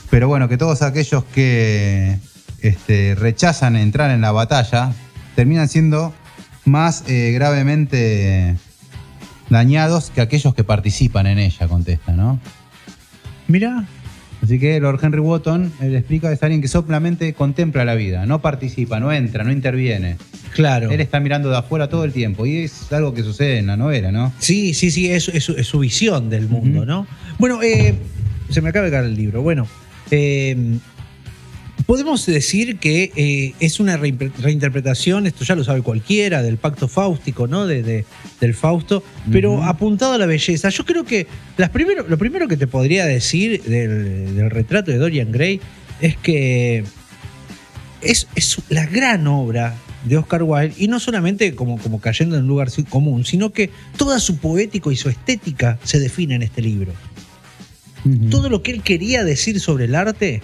pero 0.10 0.28
bueno, 0.28 0.50
que 0.50 0.58
todos 0.58 0.82
aquellos 0.82 1.24
que 1.34 2.19
este, 2.60 3.15
rechazan 3.15 3.78
entrar 3.78 4.12
en 4.12 4.19
la 4.19 4.34
batalla 4.34 4.91
terminan 5.34 5.69
siendo 5.69 6.13
más 6.65 7.06
eh, 7.08 7.32
gravemente 7.34 8.58
dañados 9.54 10.10
que 10.13 10.20
aquellos 10.20 10.54
que 10.54 10.63
participan 10.66 11.28
en 11.28 11.39
ella, 11.39 11.68
contesta, 11.70 12.12
¿no? 12.12 12.39
Mirá, 13.48 13.86
Así 14.42 14.60
que 14.60 14.78
Lord 14.82 15.00
Henry 15.02 15.22
Wotton, 15.22 15.72
él 15.80 15.96
explica, 15.96 16.30
es 16.30 16.44
alguien 16.44 16.62
que 16.62 16.68
solamente 16.68 17.34
contempla 17.34 17.86
la 17.86 17.96
vida, 17.96 18.26
no 18.26 18.42
participa, 18.42 19.00
no 19.00 19.10
entra, 19.13 19.46
no 19.46 19.54
interviene. 19.54 20.18
claro. 20.54 20.92
Él 20.92 21.00
está 21.00 21.22
mirando 21.22 21.50
de 21.50 21.56
afuera 21.58 21.88
todo 21.88 22.04
el 22.04 22.12
tiempo 22.12 22.46
y 22.46 22.58
es 22.58 22.92
algo 22.92 23.13
que 23.13 23.24
sucede 23.24 23.60
en 23.60 23.68
la 23.68 23.78
novela, 23.78 24.12
¿no? 24.12 24.34
Sí, 24.39 24.74
sí, 24.74 24.92
sí, 24.92 25.10
es, 25.10 25.30
es- 25.30 25.48
es 25.48 25.66
su 25.68 25.80
visión 25.80 26.30
del 26.30 26.50
mundo. 26.50 26.86
¿no? 26.86 27.08
Bueno, 27.39 27.63
eh, 27.63 27.96
se 28.50 28.60
me 28.62 28.68
acaba 28.70 28.84
de 28.84 28.92
caer 28.92 29.06
el 29.06 29.16
libro. 29.16 29.42
Bueno, 29.42 29.66
eh, 30.12 30.58
podemos 31.86 32.25
decir 32.25 32.77
que 32.77 33.12
eh, 33.15 33.53
es 33.59 33.79
una 33.79 33.97
reinterpretación, 33.97 35.27
esto 35.27 35.43
ya 35.43 35.55
lo 35.55 35.63
sabe 35.63 35.81
cualquiera, 35.81 36.41
del 36.41 36.57
pacto 36.57 36.88
fáustico, 36.88 37.47
¿no? 37.47 37.67
De, 37.67 37.83
de- 37.83 38.05
del 38.39 38.53
Fausto, 38.53 39.03
pero 39.31 39.63
apuntado 39.63 40.13
a 40.13 40.17
la 40.17 40.25
belleza. 40.25 40.69
Yo 40.69 40.86
creo 40.86 41.05
que 41.05 41.27
las 41.57 41.69
primero, 41.69 42.05
lo 42.07 42.17
primero 42.17 42.47
que 42.47 42.57
te 42.57 42.67
podría 42.67 43.05
decir 43.05 43.62
del, 43.63 44.36
del 44.36 44.49
retrato 44.49 44.91
de 44.91 44.97
Dorian 44.97 45.31
Gray 45.31 45.62
es 46.01 46.17
que 46.17 46.83
es, 48.01 48.27
es 48.36 48.57
la 48.69 48.86
gran 48.86 49.25
obra 49.27 49.75
de 50.03 50.17
Oscar 50.17 50.43
Wilde, 50.43 50.75
y 50.77 50.89
no 50.89 50.99
solamente 50.99 51.55
como, 51.55 51.77
como 51.77 52.01
cayendo 52.01 52.36
en 52.36 52.41
un 52.41 52.47
lugar 52.49 52.67
común, 52.89 53.23
sino 53.23 53.53
que 53.53 53.69
toda 53.95 54.19
su 54.19 54.36
poético 54.38 54.91
y 54.91 54.97
su 54.97 55.07
estética 55.07 55.79
se 55.83 55.99
define 56.01 56.36
en 56.36 56.41
este 56.43 56.62
libro. 56.62 56.91
Todo 58.29 58.49
lo 58.49 58.62
que 58.62 58.71
él 58.71 58.81
quería 58.81 59.23
decir 59.23 59.62
sobre 59.62 59.86
el 59.86 59.95
arte, 59.95 60.41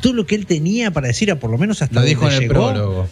todo 0.00 0.12
lo 0.12 0.26
que 0.26 0.34
él 0.34 0.46
tenía 0.46 0.90
para 0.90 1.08
decir, 1.08 1.30
a 1.30 1.38
por 1.38 1.50
lo 1.50 1.58
menos 1.58 1.82
hasta 1.82 2.00
Lo 2.00 2.06
dijo 2.06 2.24
en 2.24 2.30
donde 2.30 2.36
el 2.46 2.50
llegó, 2.52 2.54
prólogo. 2.72 3.08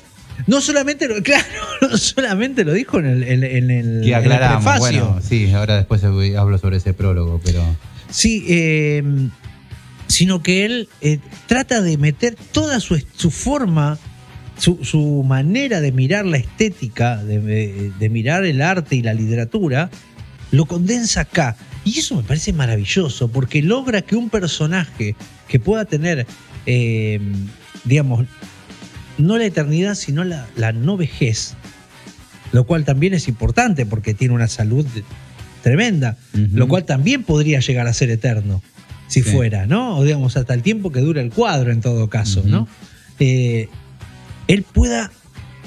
No 0.46 0.60
solamente 0.60 1.08
lo, 1.08 1.22
claro, 1.22 1.44
no 1.82 1.96
solamente 1.96 2.64
lo 2.64 2.72
dijo 2.72 2.98
en 2.98 3.06
el, 3.06 3.22
en, 3.24 3.44
en 3.44 3.70
el, 3.70 4.00
Que 4.02 4.08
en 4.08 4.14
el 4.14 4.14
aclaramos, 4.14 4.64
prefacio. 4.64 5.04
bueno, 5.06 5.20
sí, 5.22 5.50
ahora 5.52 5.76
después 5.76 6.02
hablo 6.04 6.58
sobre 6.58 6.78
ese 6.78 6.94
prólogo, 6.94 7.40
pero... 7.44 7.62
Sí, 8.10 8.44
eh, 8.48 9.02
sino 10.06 10.42
que 10.42 10.64
él 10.66 10.88
eh, 11.00 11.18
trata 11.46 11.80
de 11.80 11.96
meter 11.96 12.36
toda 12.52 12.80
su, 12.80 13.02
su 13.16 13.30
forma, 13.30 13.98
su, 14.58 14.84
su 14.84 15.22
manera 15.26 15.80
de 15.80 15.92
mirar 15.92 16.26
la 16.26 16.36
estética, 16.36 17.22
de, 17.22 17.40
de- 17.40 17.92
de 17.98 18.08
mirar 18.10 18.44
el 18.44 18.60
arte 18.60 18.96
y 18.96 19.02
la 19.02 19.14
literatura, 19.14 19.90
lo 20.50 20.66
condensa 20.66 21.22
acá. 21.22 21.56
Y 21.84 21.98
eso 22.00 22.14
me 22.16 22.22
parece 22.22 22.52
maravilloso, 22.52 23.28
porque 23.28 23.62
logra 23.62 24.02
que 24.02 24.14
un 24.16 24.28
personaje 24.28 25.16
que 25.48 25.58
pueda 25.58 25.84
tener, 25.86 26.26
eh, 26.66 27.20
digamos, 27.84 28.26
no 29.18 29.36
la 29.38 29.44
eternidad, 29.44 29.94
sino 29.94 30.24
la, 30.24 30.46
la 30.56 30.72
no 30.72 30.96
vejez, 30.96 31.54
lo 32.52 32.64
cual 32.64 32.84
también 32.84 33.14
es 33.14 33.28
importante 33.28 33.86
porque 33.86 34.14
tiene 34.14 34.34
una 34.34 34.48
salud 34.48 34.86
tremenda, 35.62 36.16
lo 36.32 36.66
cual 36.68 36.84
también 36.84 37.22
podría 37.22 37.60
llegar 37.60 37.86
a 37.86 37.92
ser 37.94 38.10
eterno, 38.10 38.62
si 39.06 39.22
Sí. 39.22 39.30
fuera, 39.30 39.66
¿no? 39.66 39.98
O 39.98 40.04
digamos, 40.04 40.36
hasta 40.36 40.54
el 40.54 40.62
tiempo 40.62 40.90
que 40.90 41.00
dura 41.00 41.20
el 41.22 41.30
cuadro 41.30 41.70
en 41.70 41.80
todo 41.80 42.08
caso. 42.08 42.42
¿no? 42.44 42.66
Eh, 43.20 43.68
él 44.48 44.64
pueda 44.64 45.12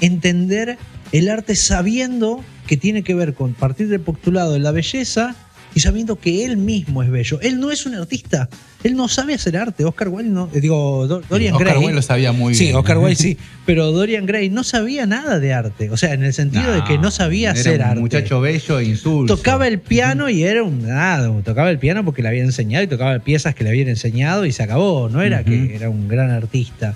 entender 0.00 0.76
el 1.12 1.28
arte 1.30 1.54
sabiendo 1.54 2.44
que 2.66 2.76
tiene 2.76 3.02
que 3.02 3.14
ver 3.14 3.32
con 3.34 3.54
partir 3.54 3.88
del 3.88 4.00
postulado 4.00 4.52
de 4.52 4.58
la 4.58 4.72
belleza 4.72 5.34
y 5.76 5.80
sabiendo 5.80 6.16
que 6.16 6.44
él 6.46 6.56
mismo 6.56 7.02
es 7.02 7.10
bello. 7.10 7.38
Él 7.42 7.60
no 7.60 7.70
es 7.70 7.84
un 7.84 7.94
artista, 7.94 8.48
él 8.82 8.96
no 8.96 9.08
sabe 9.08 9.34
hacer 9.34 9.58
arte. 9.58 9.84
Oscar 9.84 10.08
Wilde 10.08 10.30
no, 10.32 10.48
eh, 10.54 10.60
digo, 10.60 11.06
Do- 11.06 11.22
Dorian 11.28 11.52
Oscar 11.54 11.68
Gray. 11.68 11.78
Wilde 11.80 11.94
lo 11.96 12.00
sabía 12.02 12.32
muy 12.32 12.54
sí, 12.54 12.64
bien. 12.64 12.76
Oscar 12.76 12.96
Wilde 12.96 13.14
sí, 13.16 13.36
pero 13.66 13.92
Dorian 13.92 14.24
Gray 14.24 14.48
no 14.48 14.64
sabía 14.64 15.04
nada 15.04 15.38
de 15.38 15.52
arte, 15.52 15.90
o 15.90 15.96
sea, 15.98 16.14
en 16.14 16.24
el 16.24 16.32
sentido 16.32 16.72
de 16.72 16.82
que 16.84 16.96
no 16.96 17.10
sabía 17.10 17.50
era 17.50 17.60
hacer 17.60 17.80
un 17.80 17.86
arte. 17.86 18.00
muchacho 18.00 18.40
bello 18.40 18.78
e 18.78 18.84
insulso. 18.86 19.36
Tocaba 19.36 19.68
el 19.68 19.78
piano 19.78 20.30
y 20.30 20.42
era 20.44 20.62
un 20.62 20.82
nada, 20.88 21.30
tocaba 21.44 21.70
el 21.70 21.78
piano 21.78 22.04
porque 22.06 22.22
le 22.22 22.28
había 22.28 22.42
enseñado 22.42 22.82
y 22.82 22.86
tocaba 22.88 23.18
piezas 23.18 23.54
que 23.54 23.62
le 23.62 23.68
habían 23.70 23.88
enseñado 23.88 24.46
y 24.46 24.52
se 24.52 24.62
acabó, 24.62 25.10
no 25.10 25.20
era 25.20 25.44
que 25.44 25.76
era 25.76 25.90
un 25.90 26.08
gran 26.08 26.30
artista. 26.30 26.94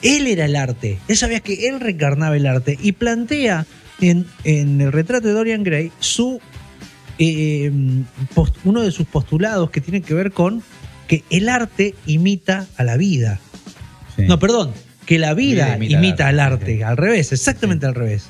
Él 0.00 0.26
era 0.26 0.46
el 0.46 0.56
arte, 0.56 0.98
él 1.08 1.16
sabía 1.18 1.40
que 1.40 1.68
él 1.68 1.78
reencarnaba 1.80 2.36
el 2.36 2.46
arte 2.46 2.78
y 2.82 2.92
plantea 2.92 3.66
en, 4.00 4.26
en 4.44 4.80
el 4.80 4.92
retrato 4.92 5.28
de 5.28 5.34
Dorian 5.34 5.62
Gray 5.62 5.92
su, 5.98 6.40
eh, 7.18 7.70
post- 8.34 8.56
uno 8.64 8.80
de 8.82 8.90
sus 8.90 9.06
postulados 9.06 9.70
que 9.70 9.80
tiene 9.80 10.02
que 10.02 10.14
ver 10.14 10.32
con 10.32 10.62
que 11.08 11.22
el 11.30 11.48
arte 11.48 11.94
imita 12.06 12.66
a 12.76 12.84
la 12.84 12.96
vida. 12.96 13.40
Sí. 14.16 14.22
No, 14.22 14.38
perdón, 14.38 14.72
que 15.06 15.18
la 15.18 15.34
vida 15.34 15.76
imita, 15.78 16.28
al 16.28 16.40
arte, 16.40 16.82
al 16.84 16.96
revés, 16.96 17.32
exactamente 17.32 17.86
al 17.86 17.94
revés. 17.94 18.24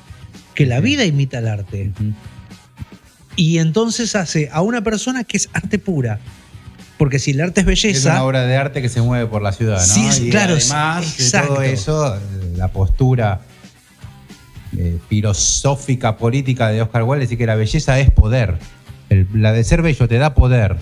Que 0.55 0.65
la 0.65 0.79
vida 0.79 1.05
imita 1.05 1.37
al 1.39 1.47
arte. 1.47 1.91
Y 3.35 3.57
entonces 3.59 4.15
hace 4.15 4.49
a 4.51 4.61
una 4.61 4.81
persona 4.81 5.23
que 5.23 5.37
es 5.37 5.49
arte 5.53 5.79
pura. 5.79 6.19
Porque 6.97 7.19
si 7.19 7.31
el 7.31 7.41
arte 7.41 7.59
es 7.61 7.67
Es 7.67 7.83
belleza, 7.83 8.11
una 8.13 8.23
obra 8.23 8.41
de 8.45 8.55
arte 8.55 8.81
que 8.81 8.87
se 8.87 9.01
mueve 9.01 9.25
por 9.27 9.41
la 9.41 9.51
ciudad, 9.51 9.79
¿no? 9.79 9.85
Sí, 9.93 10.05
es- 10.07 10.19
y 10.21 10.29
claro, 10.29 10.55
además 10.55 11.17
de 11.17 11.41
todo 11.41 11.61
eso, 11.61 12.17
la 12.55 12.69
postura 12.69 13.41
eh, 14.77 14.97
filosófica, 15.09 16.17
política 16.17 16.69
de 16.69 16.81
Oscar 16.81 17.03
Wilde, 17.03 17.25
decir 17.25 17.37
que 17.37 17.45
la 17.45 17.55
belleza 17.55 17.99
es 17.99 18.11
poder. 18.11 18.55
El- 19.09 19.27
la 19.33 19.51
de 19.51 19.63
ser 19.63 19.81
bello 19.81 20.07
te 20.07 20.17
da 20.17 20.33
poder 20.33 20.77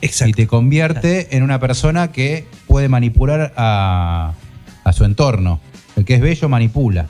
exacto. 0.00 0.30
y 0.30 0.32
te 0.34 0.46
convierte 0.46 1.36
en 1.36 1.42
una 1.42 1.58
persona 1.58 2.12
que 2.12 2.46
puede 2.66 2.88
manipular 2.88 3.52
a, 3.56 4.34
a 4.84 4.92
su 4.92 5.04
entorno. 5.04 5.60
El 5.96 6.04
que 6.04 6.14
es 6.14 6.20
bello 6.20 6.48
manipula. 6.48 7.06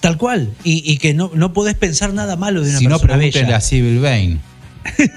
tal 0.00 0.16
cual. 0.16 0.50
Y, 0.64 0.82
y 0.90 0.98
que 0.98 1.12
no, 1.14 1.30
no 1.34 1.52
podés 1.52 1.74
pensar 1.74 2.12
nada 2.14 2.36
malo 2.36 2.62
de 2.62 2.70
una 2.70 2.78
Si 2.78 2.84
no, 2.86 2.90
persona 2.98 3.14
pregúntele 3.14 3.44
bella. 3.46 3.56
a 3.56 3.60
Civil 3.60 3.98
Vane. 4.00 4.38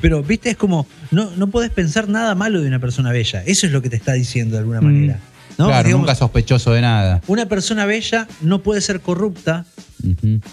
Pero, 0.00 0.22
viste, 0.22 0.50
es 0.50 0.56
como, 0.56 0.86
no, 1.10 1.30
no 1.36 1.48
podés 1.48 1.70
pensar 1.70 2.08
nada 2.08 2.34
malo 2.36 2.60
de 2.62 2.68
una 2.68 2.78
persona 2.78 3.10
bella. 3.10 3.42
Eso 3.44 3.66
es 3.66 3.72
lo 3.72 3.82
que 3.82 3.90
te 3.90 3.96
está 3.96 4.12
diciendo 4.12 4.54
de 4.54 4.60
alguna 4.60 4.80
manera. 4.80 5.18
¿No? 5.58 5.66
Claro, 5.66 5.86
Digamos, 5.86 6.02
nunca 6.06 6.14
sospechoso 6.14 6.72
de 6.72 6.80
nada. 6.82 7.20
Una 7.26 7.46
persona 7.46 7.86
bella 7.86 8.26
no 8.42 8.62
puede 8.62 8.80
ser 8.80 9.00
corrupta 9.00 9.64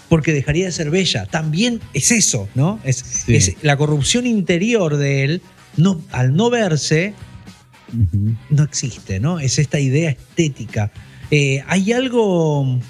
porque 0.08 0.32
dejaría 0.32 0.66
de 0.66 0.72
ser 0.72 0.90
bella. 0.90 1.26
También 1.26 1.80
es 1.92 2.10
eso, 2.10 2.48
¿no? 2.54 2.80
Es, 2.84 2.96
Sí. 2.96 3.36
es 3.36 3.56
la 3.62 3.76
corrupción 3.76 4.26
interior 4.26 4.96
de 4.96 5.24
él, 5.24 5.42
no, 5.76 6.00
al 6.12 6.34
no 6.34 6.50
verse, 6.50 7.14
no 8.50 8.62
existe, 8.62 9.20
¿no? 9.20 9.38
Es 9.38 9.58
esta 9.58 9.78
idea 9.78 10.10
estética. 10.10 10.90
Eh, 11.30 11.62
hay 11.66 11.92
algo. 11.92 12.80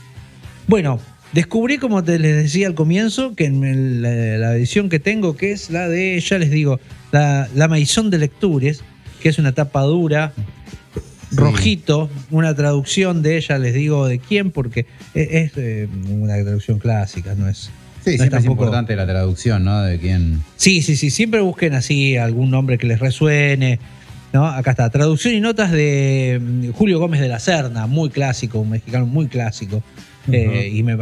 Bueno, 0.67 1.01
Descubrí, 1.33 1.79
como 1.79 2.05
te 2.05 2.21
les 2.21 2.37
decía 2.45 2.69
al 2.69 2.77
comienzo, 2.77 3.35
que 3.35 3.47
en 3.47 3.65
el- 3.65 4.03
la, 4.03 4.11
la 4.39 4.55
edición 4.57 4.89
que 4.89 5.01
tengo, 5.01 5.37
que 5.37 5.51
es 5.51 5.69
la 5.69 5.89
de, 5.89 6.21
ya 6.21 6.39
les 6.39 6.53
digo, 6.53 6.79
la, 7.11 7.49
la 7.57 7.67
Maison 7.67 8.09
de 8.09 8.19
Lectures, 8.19 8.83
que 9.21 9.31
es 9.31 9.39
una 9.41 9.51
tapa 9.53 9.81
dura, 9.83 10.33
rojito, 11.37 12.11
una 12.31 12.55
traducción 12.55 13.23
de 13.23 13.37
ella, 13.37 13.59
les 13.59 13.75
digo 13.75 14.07
de 14.09 14.19
quién, 14.19 14.51
porque 14.51 14.87
es, 15.15 15.29
es, 15.31 15.53
eh, 15.57 15.89
una 16.11 16.35
traducción 16.43 16.79
clásica, 16.79 17.35
no 17.35 17.49
es. 17.49 17.71
Sí, 18.05 18.11
no 18.13 18.17
siempre 18.19 18.25
es 18.27 18.31
tampoco- 18.45 18.63
importante 18.65 18.97
la 18.97 19.07
traducción, 19.07 19.65
¿no? 19.65 19.83
De 19.83 19.99
quién. 19.99 20.43
Sí, 20.57 20.83
sí, 20.83 20.95
sí, 20.97 21.11
siempre 21.11 21.41
busquen 21.41 21.75
así 21.75 22.17
algún 22.17 22.51
nombre 22.51 22.77
que 22.79 22.87
les 22.87 23.01
resuene. 23.01 23.79
¿no? 24.33 24.47
Acá 24.47 24.73
está, 24.73 24.91
traducción 24.91 25.33
y 25.35 25.41
notas 25.41 25.71
de 25.71 26.41
mm, 26.43 26.71
Julio 26.73 26.99
Gómez 26.99 27.21
de 27.21 27.29
la 27.29 27.39
Serna, 27.39 27.87
muy 27.87 28.11
clásico, 28.11 28.59
un 28.59 28.71
mexicano 28.71 29.07
muy 29.07 29.29
clásico. 29.29 29.81
Eh, 30.31 30.73
y 30.75 30.83
me, 30.83 30.97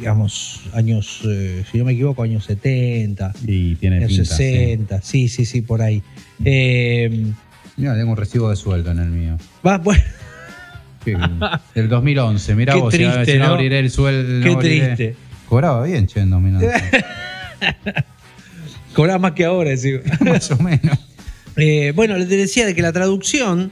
digamos, 0.00 0.62
años, 0.72 1.20
eh, 1.24 1.62
si 1.70 1.78
no 1.78 1.84
me 1.84 1.92
equivoco, 1.92 2.22
años 2.22 2.44
70, 2.46 3.32
Y 3.46 3.76
tiene 3.76 3.98
años 3.98 4.08
pinta. 4.10 4.24
sí. 4.24 4.42
60, 4.42 5.02
sí, 5.02 5.28
sí, 5.28 5.44
sí, 5.44 5.62
por 5.62 5.82
ahí. 5.82 6.02
Eh, 6.44 7.26
Mira, 7.76 7.94
tengo 7.96 8.10
un 8.12 8.16
recibo 8.16 8.50
de 8.50 8.56
sueldo 8.56 8.90
en 8.90 8.98
el 8.98 9.10
mío. 9.10 9.36
va, 9.66 9.78
bueno, 9.78 10.02
Sí, 11.04 11.12
Del 11.74 11.88
2011. 11.88 12.54
Mira 12.54 12.72
Qué 12.74 12.80
vos, 12.80 12.94
triste, 12.94 13.26
si 13.26 13.38
no 13.38 13.46
¿no? 13.48 13.52
abriré 13.54 13.78
el 13.80 13.90
sueldo. 13.90 14.42
qué 14.42 14.54
no 14.54 14.58
triste. 14.58 15.16
Cobraba 15.48 15.84
bien, 15.84 16.06
che, 16.06 16.20
en 16.20 16.30
2011. 16.30 16.68
Cobraba 18.94 19.18
más 19.18 19.32
que 19.32 19.44
ahora, 19.44 19.70
decía. 19.70 20.00
Más 20.20 20.50
o 20.50 20.56
menos. 20.58 20.98
Eh, 21.56 21.92
bueno, 21.94 22.16
les 22.16 22.28
decía 22.28 22.64
de 22.66 22.74
que 22.74 22.82
la 22.82 22.92
traducción 22.92 23.70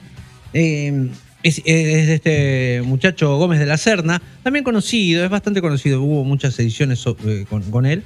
eh, 0.53 1.09
es, 1.42 1.59
es 1.64 2.07
de 2.07 2.14
este 2.14 2.82
muchacho 2.84 3.36
Gómez 3.38 3.59
de 3.61 3.66
la 3.66 3.76
Serna, 3.76 4.20
también 4.42 4.64
conocido, 4.64 5.24
es 5.24 5.30
bastante 5.30 5.61
conocido, 5.61 6.03
hubo 6.03 6.24
muchas 6.24 6.59
ediciones 6.59 7.05
eh, 7.24 7.46
con, 7.48 7.62
con 7.70 7.86
él. 7.86 8.03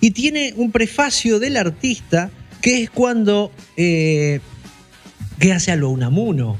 Y 0.00 0.10
tiene 0.10 0.52
un 0.56 0.72
prefacio 0.72 1.38
del 1.40 1.56
artista 1.56 2.30
que 2.60 2.82
es 2.82 2.90
cuando. 2.90 3.50
Que 5.38 5.52
hace 5.52 5.72
a 5.72 5.76
lo 5.76 5.90
Unamuno, 5.90 6.56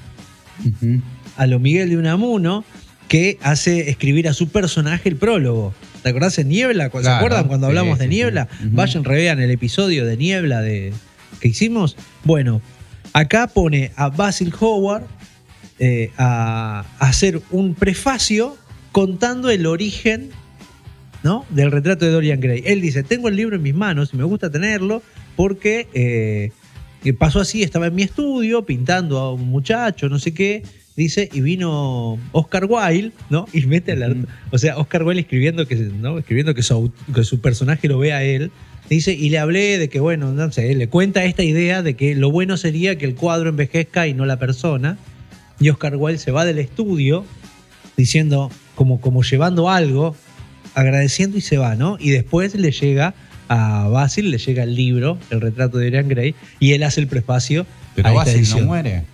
a 1.36 1.46
lo 1.46 1.58
Miguel 1.58 1.90
de 1.90 1.96
Unamuno, 1.96 2.64
que 3.08 3.38
hace 3.42 3.90
escribir 3.90 4.28
a 4.28 4.32
su 4.32 4.48
personaje 4.48 5.08
el 5.08 5.16
prólogo. 5.16 5.74
¿Te 6.02 6.10
acordás 6.10 6.38
en 6.38 6.48
Niebla? 6.48 6.90
¿Se 6.90 7.08
acuerdan 7.08 7.48
cuando 7.48 7.66
sí, 7.66 7.70
hablamos 7.70 7.98
de 7.98 8.04
sí, 8.04 8.10
Niebla? 8.10 8.48
Vayan, 8.70 9.04
revean 9.04 9.40
el 9.40 9.50
episodio 9.50 10.04
de 10.04 10.16
Niebla 10.16 10.60
de, 10.60 10.92
que 11.40 11.48
hicimos. 11.48 11.96
Bueno, 12.24 12.60
acá 13.12 13.48
pone 13.48 13.92
a 13.96 14.08
Basil 14.08 14.52
Howard 14.58 15.04
eh, 15.78 16.10
a, 16.16 16.84
a 16.98 17.08
hacer 17.08 17.40
un 17.50 17.74
prefacio 17.74 18.56
contando 18.92 19.50
el 19.50 19.66
origen 19.66 20.30
¿no? 21.22 21.44
del 21.50 21.70
retrato 21.72 22.04
de 22.04 22.12
Dorian 22.12 22.40
Gray. 22.40 22.62
Él 22.64 22.80
dice, 22.80 23.02
tengo 23.02 23.28
el 23.28 23.36
libro 23.36 23.56
en 23.56 23.62
mis 23.62 23.74
manos 23.74 24.10
y 24.14 24.16
me 24.16 24.24
gusta 24.24 24.50
tenerlo 24.50 25.02
porque 25.34 25.88
eh, 25.92 26.52
que 27.02 27.14
pasó 27.14 27.40
así, 27.40 27.62
estaba 27.62 27.86
en 27.86 27.94
mi 27.94 28.02
estudio 28.02 28.64
pintando 28.64 29.18
a 29.18 29.32
un 29.32 29.48
muchacho, 29.48 30.08
no 30.08 30.18
sé 30.18 30.32
qué, 30.34 30.62
dice, 30.96 31.28
y 31.32 31.40
vino 31.40 32.18
Oscar 32.32 32.64
Wilde, 32.64 33.12
¿no? 33.30 33.46
Y 33.52 33.62
mete 33.66 33.92
al 33.92 34.26
o 34.50 34.58
sea, 34.58 34.78
Oscar 34.78 35.02
Wilde 35.04 35.20
escribiendo 35.20 35.66
que, 35.66 35.76
¿no? 35.76 36.18
escribiendo 36.18 36.54
que 36.54 36.62
su, 36.62 36.92
que 37.14 37.24
su 37.24 37.40
personaje 37.40 37.88
lo 37.88 37.98
vea 37.98 38.18
a 38.18 38.22
él. 38.24 38.50
Dice, 38.88 39.12
y 39.12 39.30
le 39.30 39.38
hablé 39.38 39.78
de 39.78 39.88
que, 39.88 39.98
bueno, 39.98 40.32
no 40.32 40.52
sé, 40.52 40.72
le 40.74 40.88
cuenta 40.88 41.24
esta 41.24 41.42
idea 41.42 41.82
de 41.82 41.94
que 41.94 42.14
lo 42.14 42.30
bueno 42.30 42.56
sería 42.56 42.96
que 42.96 43.04
el 43.04 43.16
cuadro 43.16 43.48
envejezca 43.50 44.06
y 44.06 44.14
no 44.14 44.26
la 44.26 44.38
persona. 44.38 44.96
Y 45.58 45.70
Oscar 45.70 45.96
Wilde 45.96 46.18
se 46.18 46.30
va 46.30 46.44
del 46.44 46.58
estudio 46.58 47.24
diciendo, 47.96 48.50
como, 48.76 49.00
como 49.00 49.22
llevando 49.22 49.70
algo, 49.70 50.14
agradeciendo 50.74 51.36
y 51.36 51.40
se 51.40 51.58
va, 51.58 51.74
¿no? 51.74 51.96
Y 51.98 52.10
después 52.10 52.54
le 52.54 52.70
llega 52.70 53.14
a 53.48 53.88
Basil, 53.88 54.30
le 54.30 54.38
llega 54.38 54.62
el 54.62 54.74
libro, 54.74 55.18
el 55.30 55.40
retrato 55.40 55.78
de 55.78 55.86
Dorian 55.86 56.08
Gray, 56.08 56.34
y 56.60 56.72
él 56.72 56.82
hace 56.82 57.00
el 57.00 57.06
prefacio. 57.08 57.66
Pero 57.94 58.08
a 58.08 58.10
esta 58.12 58.24
Basil 58.24 58.48
no 58.60 58.66
muere. 58.66 59.04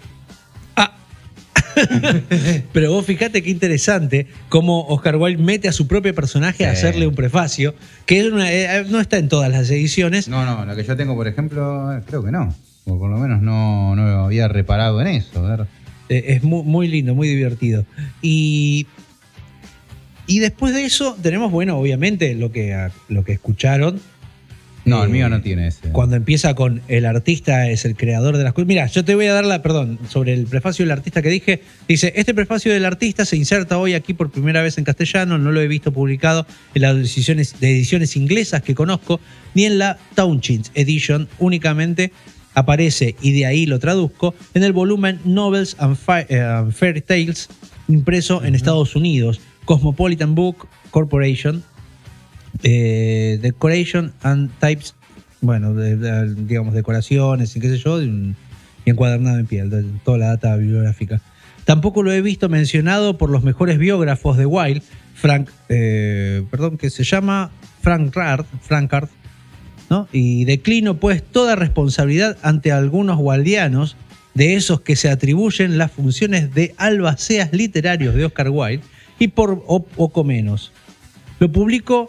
Pero 2.73 2.93
vos 2.93 3.07
fíjate 3.07 3.43
qué 3.43 3.51
interesante 3.51 4.27
cómo 4.49 4.87
Oscar 4.89 5.17
Wilde 5.17 5.43
mete 5.43 5.69
a 5.69 5.73
su 5.73 5.87
propio 5.87 6.15
personaje 6.15 6.67
a 6.67 6.73
hacerle 6.73 7.07
un 7.07 7.15
prefacio, 7.15 7.75
que 8.07 8.21
es 8.21 8.27
una- 8.27 8.53
eh, 8.53 8.85
no 8.89 9.01
está 9.01 9.17
en 9.19 9.29
todas 9.29 9.51
las 9.51 9.71
ediciones. 9.71 10.29
No, 10.29 10.45
no, 10.45 10.65
la 10.67 10.77
que 10.77 10.85
yo 10.85 10.97
tengo, 10.97 11.15
por 11.15 11.29
ejemplo, 11.29 11.89
creo 12.07 12.23
que 12.23 12.31
no. 12.31 12.55
O 12.85 12.99
por 12.99 13.11
lo 13.11 13.17
menos 13.19 13.41
no, 13.43 13.95
no 13.97 14.03
había 14.25 14.49
reparado 14.49 15.01
en 15.01 15.07
eso. 15.09 15.47
A 15.47 15.57
ver. 15.57 15.67
Eh, 16.09 16.25
es 16.29 16.43
muy, 16.43 16.63
muy 16.65 16.89
lindo, 16.89 17.15
muy 17.15 17.29
divertido. 17.29 17.87
Y, 18.21 18.87
y 20.27 20.41
después 20.41 20.75
de 20.75 20.85
eso 20.85 21.17
tenemos, 21.23 21.51
bueno, 21.53 21.79
obviamente 21.79 22.35
lo 22.35 22.53
que, 22.53 22.77
lo 23.09 23.25
que 23.25 23.33
escucharon. 23.33 24.01
No, 24.85 25.05
el 25.05 25.11
Eh, 25.11 25.13
mío 25.13 25.29
no 25.29 25.41
tiene 25.41 25.69
ese. 25.69 25.91
Cuando 25.91 26.17
empieza 26.17 26.55
con 26.55 26.83
el 26.89 27.07
artista 27.07 27.69
es 27.71 27.85
el 27.85 27.95
creador 27.97 28.37
de 28.37 28.43
las 28.45 28.53
cosas. 28.53 28.67
Mira, 28.67 28.87
yo 28.87 29.05
te 29.05 29.15
voy 29.15 29.27
a 29.27 29.33
dar 29.33 29.45
la, 29.45 29.63
perdón, 29.63 29.99
sobre 30.09 30.33
el 30.35 30.47
prefacio 30.47 30.85
del 30.85 30.91
artista 30.91 31.23
que 31.23 31.29
dije. 31.29 31.63
Dice, 31.87 32.13
este 32.17 32.35
prefacio 32.35 32.73
del 32.73 32.85
artista 32.85 33.25
se 33.25 33.37
inserta 33.37 33.79
hoy 33.79 33.95
aquí 33.95 34.13
por 34.13 34.31
primera 34.31 34.61
vez 34.61 34.79
en 34.79 34.85
castellano, 34.85 35.39
no 35.39 35.53
lo 35.53 35.61
he 35.61 35.69
visto 35.69 35.93
publicado 35.93 36.47
en 36.75 36.83
las 36.83 36.97
ediciones, 36.97 37.61
de 37.61 37.71
ediciones 37.71 38.17
inglesas 38.17 38.63
que 38.63 38.75
conozco, 38.75 39.21
ni 39.55 39.67
en 39.67 39.79
la 39.79 39.99
Townshend 40.17 40.71
Edition, 40.75 41.29
únicamente 41.39 42.11
aparece, 42.55 43.15
y 43.23 43.33
de 43.33 43.47
ahí 43.47 43.67
lo 43.67 43.79
traduzco, 43.79 44.35
en 44.55 44.63
el 44.65 44.73
volumen 44.73 45.21
Novels 45.25 45.77
and, 45.79 45.97
Fi- 45.97 46.27
eh, 46.29 46.41
and 46.41 46.73
Fairy 46.73 47.01
Tales, 47.03 47.49
impreso 47.89 48.45
en 48.45 48.55
Estados 48.55 48.95
Unidos, 48.97 49.41
Cosmopolitan 49.65 50.35
Book 50.35 50.67
Corporation, 50.91 51.63
eh, 52.63 53.39
decoration 53.41 54.13
and 54.23 54.51
types, 54.59 54.95
bueno, 55.41 55.75
digamos, 55.75 56.75
decoraciones 56.75 57.57
y 57.57 57.61
qué 57.61 57.69
sé 57.69 57.79
yo, 57.79 58.03
y, 58.03 58.35
encuadernado 58.85 59.39
en 59.39 59.47
piel, 59.47 59.71
de 59.71 59.85
toda 60.05 60.19
la 60.19 60.27
data 60.29 60.57
bibliográfica. 60.57 61.21
Tampoco 61.65 62.03
lo 62.03 62.13
he 62.13 62.21
visto 62.21 62.49
mencionado 62.49 63.17
por 63.19 63.31
los 63.31 63.45
mejores 63.45 63.79
biógrafos 63.79 64.37
de 64.37 64.47
Wilde, 64.47 64.83
Frank, 65.15 65.51
eh, 65.69 66.45
perdón, 66.51 66.79
que 66.79 66.91
se 66.91 67.05
llama 67.05 67.53
Frank 67.81 68.15
Rard, 68.15 68.45
Frankard, 68.61 69.09
¿no? 69.89 70.09
Y 70.13 70.45
declino 70.45 70.99
pues 70.99 71.23
toda 71.23 71.55
responsabilidad 71.55 72.37
ante 72.43 72.73
algunos 72.73 73.19
waldianos 73.19 73.97
de 74.35 74.55
esos 74.55 74.81
que 74.81 74.97
se 74.97 75.11
atribuyen 75.11 75.79
las 75.79 75.93
funciones 75.93 76.55
de 76.55 76.75
albaceas 76.79 77.53
literarios 77.53 78.15
de 78.15 78.25
Oscar 78.25 78.49
Wilde 78.51 78.83
y 79.19 79.29
por 79.29 79.63
poco 79.63 80.25
menos. 80.25 80.73
Lo 81.39 81.53
publico 81.53 82.09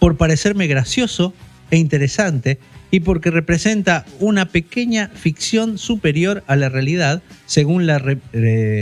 por 0.00 0.16
parecerme 0.16 0.66
gracioso 0.66 1.32
e 1.70 1.76
interesante 1.76 2.58
y 2.90 3.00
porque 3.00 3.30
representa 3.30 4.04
una 4.18 4.46
pequeña 4.46 5.08
ficción 5.14 5.78
superior 5.78 6.42
a 6.48 6.56
la 6.56 6.68
realidad, 6.68 7.22
según 7.46 7.86
la, 7.86 7.98
re- 7.98 8.18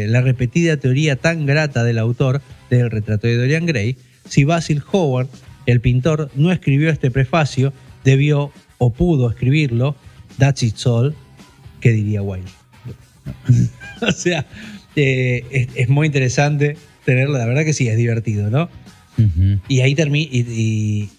la 0.08 0.22
repetida 0.22 0.78
teoría 0.78 1.16
tan 1.16 1.44
grata 1.44 1.84
del 1.84 1.98
autor 1.98 2.40
del 2.70 2.90
retrato 2.90 3.26
de 3.26 3.36
Dorian 3.36 3.66
Gray. 3.66 3.98
Si 4.26 4.44
Basil 4.44 4.82
Howard, 4.90 5.28
el 5.66 5.82
pintor, 5.82 6.30
no 6.34 6.50
escribió 6.52 6.88
este 6.88 7.10
prefacio, 7.10 7.74
debió 8.04 8.50
o 8.78 8.92
pudo 8.92 9.28
escribirlo, 9.28 9.94
that's 10.38 10.62
it 10.62 10.76
all, 10.86 11.14
¿qué 11.80 11.90
diría 11.92 12.22
Wilde? 12.22 12.50
o 14.00 14.12
sea, 14.12 14.46
eh, 14.96 15.44
es, 15.50 15.68
es 15.74 15.88
muy 15.90 16.06
interesante 16.06 16.78
tenerlo, 17.04 17.36
la 17.36 17.44
verdad 17.44 17.64
que 17.64 17.74
sí, 17.74 17.88
es 17.88 17.96
divertido, 17.98 18.48
¿no? 18.48 18.70
Y 19.68 19.80
ahí 19.80 19.94
termina. 19.94 20.28
Y, 20.32 20.40
y- 20.40 21.10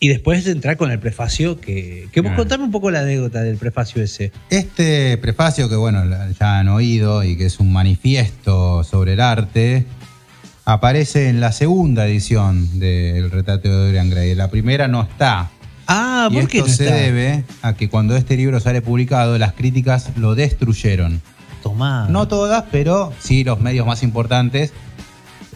y 0.00 0.06
después 0.06 0.44
de 0.44 0.52
entrar 0.52 0.76
con 0.76 0.92
el 0.92 1.00
prefacio, 1.00 1.60
que, 1.60 2.08
que 2.12 2.20
vos 2.20 2.30
contame 2.36 2.62
un 2.62 2.70
poco 2.70 2.88
la 2.92 3.00
anécdota 3.00 3.42
del 3.42 3.56
prefacio 3.56 4.00
ese. 4.00 4.30
Este 4.48 5.18
prefacio 5.18 5.68
que, 5.68 5.74
bueno, 5.74 6.04
ya 6.38 6.60
han 6.60 6.68
oído 6.68 7.24
y 7.24 7.36
que 7.36 7.46
es 7.46 7.58
un 7.58 7.72
manifiesto 7.72 8.84
sobre 8.84 9.14
el 9.14 9.20
arte, 9.20 9.86
aparece 10.64 11.28
en 11.28 11.40
la 11.40 11.50
segunda 11.50 12.06
edición 12.06 12.78
del 12.78 13.28
retrato 13.28 13.68
de 13.68 13.86
Dorian 13.86 14.08
Gray. 14.08 14.36
La 14.36 14.48
primera 14.50 14.86
no 14.86 15.02
está. 15.02 15.50
Ah, 15.88 16.28
y 16.30 16.34
¿por 16.34 16.42
esto 16.42 16.52
qué 16.52 16.58
no 16.60 16.66
se 16.68 16.84
está? 16.84 16.94
debe 16.96 17.44
a 17.62 17.74
que 17.74 17.88
cuando 17.88 18.16
este 18.16 18.36
libro 18.36 18.60
sale 18.60 18.82
publicado, 18.82 19.36
las 19.36 19.54
críticas 19.54 20.10
lo 20.16 20.36
destruyeron. 20.36 21.20
Tomá. 21.62 22.06
No 22.08 22.28
todas, 22.28 22.66
pero 22.70 23.12
sí 23.18 23.42
los 23.42 23.58
medios 23.60 23.84
más 23.84 24.04
importantes 24.04 24.72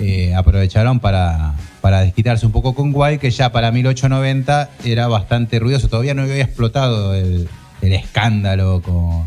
eh, 0.00 0.34
aprovecharon 0.34 0.98
para, 0.98 1.54
para 1.82 2.00
desquitarse 2.00 2.46
un 2.46 2.52
poco 2.52 2.74
con 2.74 2.92
Guay, 2.92 3.18
que 3.18 3.30
ya 3.30 3.52
para 3.52 3.70
1890 3.72 4.70
era 4.84 5.08
bastante 5.08 5.58
ruidoso. 5.58 5.88
Todavía 5.88 6.14
no 6.14 6.22
había 6.22 6.42
explotado 6.42 7.14
el, 7.14 7.48
el 7.82 7.92
escándalo 7.92 8.80
con, 8.80 9.24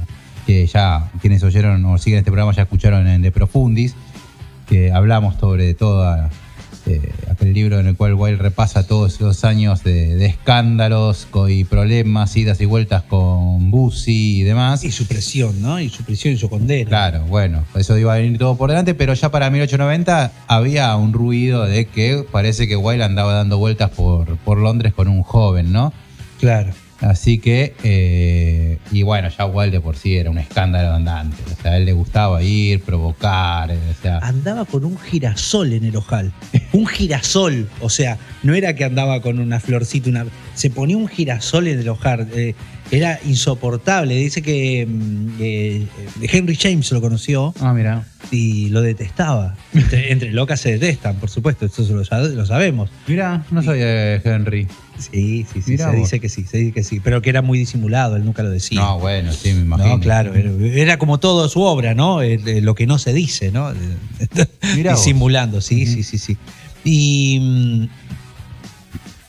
que 0.47 0.65
ya 0.65 1.11
quienes 1.21 1.43
oyeron 1.43 1.83
o 1.85 1.97
siguen 1.97 2.19
este 2.19 2.31
programa 2.31 2.53
ya 2.53 2.63
escucharon 2.63 3.07
en 3.07 3.21
De 3.21 3.31
Profundis, 3.31 3.95
que 4.67 4.91
hablamos 4.91 5.35
sobre 5.35 5.73
toda 5.73 6.29
eh, 6.85 7.01
aquel 7.29 7.53
libro 7.53 7.79
en 7.79 7.87
el 7.87 7.95
cual 7.95 8.13
Wilde 8.13 8.37
repasa 8.41 8.85
todos 8.85 9.19
los 9.19 9.43
años 9.43 9.83
de, 9.83 10.15
de 10.15 10.25
escándalos 10.25 11.27
y 11.49 11.63
problemas, 11.63 12.35
idas 12.37 12.61
y 12.61 12.65
vueltas 12.65 13.03
con 13.03 13.71
Bussi 13.71 14.39
y 14.39 14.43
demás. 14.43 14.83
Y 14.83 14.91
su 14.91 15.07
presión, 15.07 15.61
¿no? 15.61 15.79
Y 15.79 15.89
su 15.89 16.03
presión 16.03 16.33
y 16.33 16.37
su 16.37 16.49
condena. 16.49 16.87
Claro, 16.87 17.25
bueno, 17.25 17.63
eso 17.75 17.97
iba 17.97 18.13
a 18.13 18.17
venir 18.17 18.37
todo 18.37 18.55
por 18.55 18.69
delante, 18.69 18.93
pero 18.93 19.13
ya 19.13 19.29
para 19.31 19.49
1890 19.49 20.31
había 20.47 20.95
un 20.95 21.13
ruido 21.13 21.65
de 21.65 21.85
que 21.85 22.25
parece 22.31 22.67
que 22.67 22.75
Wilde 22.75 23.03
andaba 23.03 23.33
dando 23.33 23.57
vueltas 23.57 23.89
por, 23.89 24.37
por 24.37 24.57
Londres 24.57 24.93
con 24.93 25.07
un 25.07 25.23
joven, 25.23 25.71
¿no? 25.71 25.93
Claro. 26.39 26.71
Así 27.01 27.39
que, 27.39 27.75
eh, 27.83 28.79
y 28.91 29.03
bueno, 29.03 29.27
ya 29.29 29.45
Wilde 29.45 29.77
de 29.77 29.81
por 29.81 29.97
sí 29.97 30.15
era 30.15 30.29
un 30.29 30.37
escándalo 30.37 30.93
andante. 30.93 31.37
O 31.51 31.61
sea, 31.61 31.75
él 31.77 31.85
le 31.85 31.91
gustaba 31.93 32.41
ir, 32.41 32.81
provocar, 32.81 33.69
eh, 33.71 33.77
o 33.91 34.01
sea, 34.01 34.19
Andaba 34.19 34.63
con 34.65 34.85
un 34.85 34.97
girasol 34.97 35.73
en 35.73 35.83
el 35.83 35.95
ojal. 35.95 36.31
Un 36.71 36.87
girasol. 36.87 37.69
O 37.81 37.89
sea, 37.89 38.17
no 38.43 38.53
era 38.55 38.75
que 38.75 38.85
andaba 38.85 39.21
con 39.21 39.39
una 39.39 39.59
florcita, 39.59 40.09
una. 40.09 40.25
Se 40.53 40.69
ponía 40.69 40.95
un 40.97 41.07
girasol 41.07 41.67
en 41.67 41.79
el 41.79 41.89
ojal. 41.89 42.29
eh, 42.33 42.55
era 42.91 43.19
insoportable. 43.25 44.15
Dice 44.15 44.41
que 44.41 44.85
mm, 44.87 45.27
eh, 45.39 45.87
Henry 46.21 46.55
James 46.55 46.91
lo 46.91 47.01
conoció 47.01 47.53
Ah, 47.59 47.73
mira. 47.73 48.05
y 48.31 48.69
lo 48.69 48.81
detestaba. 48.81 49.55
Entre, 49.73 50.11
entre 50.13 50.31
locas 50.31 50.59
se 50.61 50.71
detestan, 50.77 51.15
por 51.17 51.29
supuesto, 51.29 51.65
eso 51.65 51.81
lo, 51.93 52.03
sab- 52.03 52.33
lo 52.33 52.45
sabemos. 52.45 52.89
Mira, 53.07 53.45
no 53.51 53.61
sabía 53.63 53.85
de 53.85 54.21
Henry. 54.23 54.67
Sí, 54.97 55.45
sí, 55.51 55.61
sí, 55.61 55.71
Mirá 55.71 55.85
se 55.85 55.91
vos. 55.91 55.99
dice 56.05 56.19
que 56.21 56.29
sí, 56.29 56.45
se 56.45 56.57
dice 56.57 56.71
que 56.71 56.83
sí, 56.83 57.01
pero 57.01 57.21
que 57.21 57.29
era 57.29 57.41
muy 57.41 57.57
disimulado, 57.59 58.15
él 58.15 58.23
nunca 58.23 58.43
lo 58.43 58.49
decía. 58.49 58.79
No, 58.79 58.97
bueno, 58.99 59.33
sí, 59.33 59.51
me 59.51 59.61
imagino. 59.61 59.89
No, 59.89 59.99
claro, 59.99 60.33
era, 60.35 60.49
era 60.73 60.97
como 60.97 61.19
todo 61.19 61.49
su 61.49 61.61
obra, 61.61 61.93
¿no? 61.95 62.21
Eh, 62.21 62.39
eh, 62.45 62.61
Lo 62.61 62.75
que 62.75 62.87
no 62.87 62.97
se 62.97 63.11
dice, 63.11 63.51
¿no? 63.51 63.73
Mirá 64.75 64.91
vos. 64.93 65.03
Disimulando, 65.03 65.59
sí, 65.59 65.85
sí, 65.85 66.01
sí, 66.03 66.17
sí. 66.17 66.37
Y, 66.85 67.39
mm, 67.41 67.87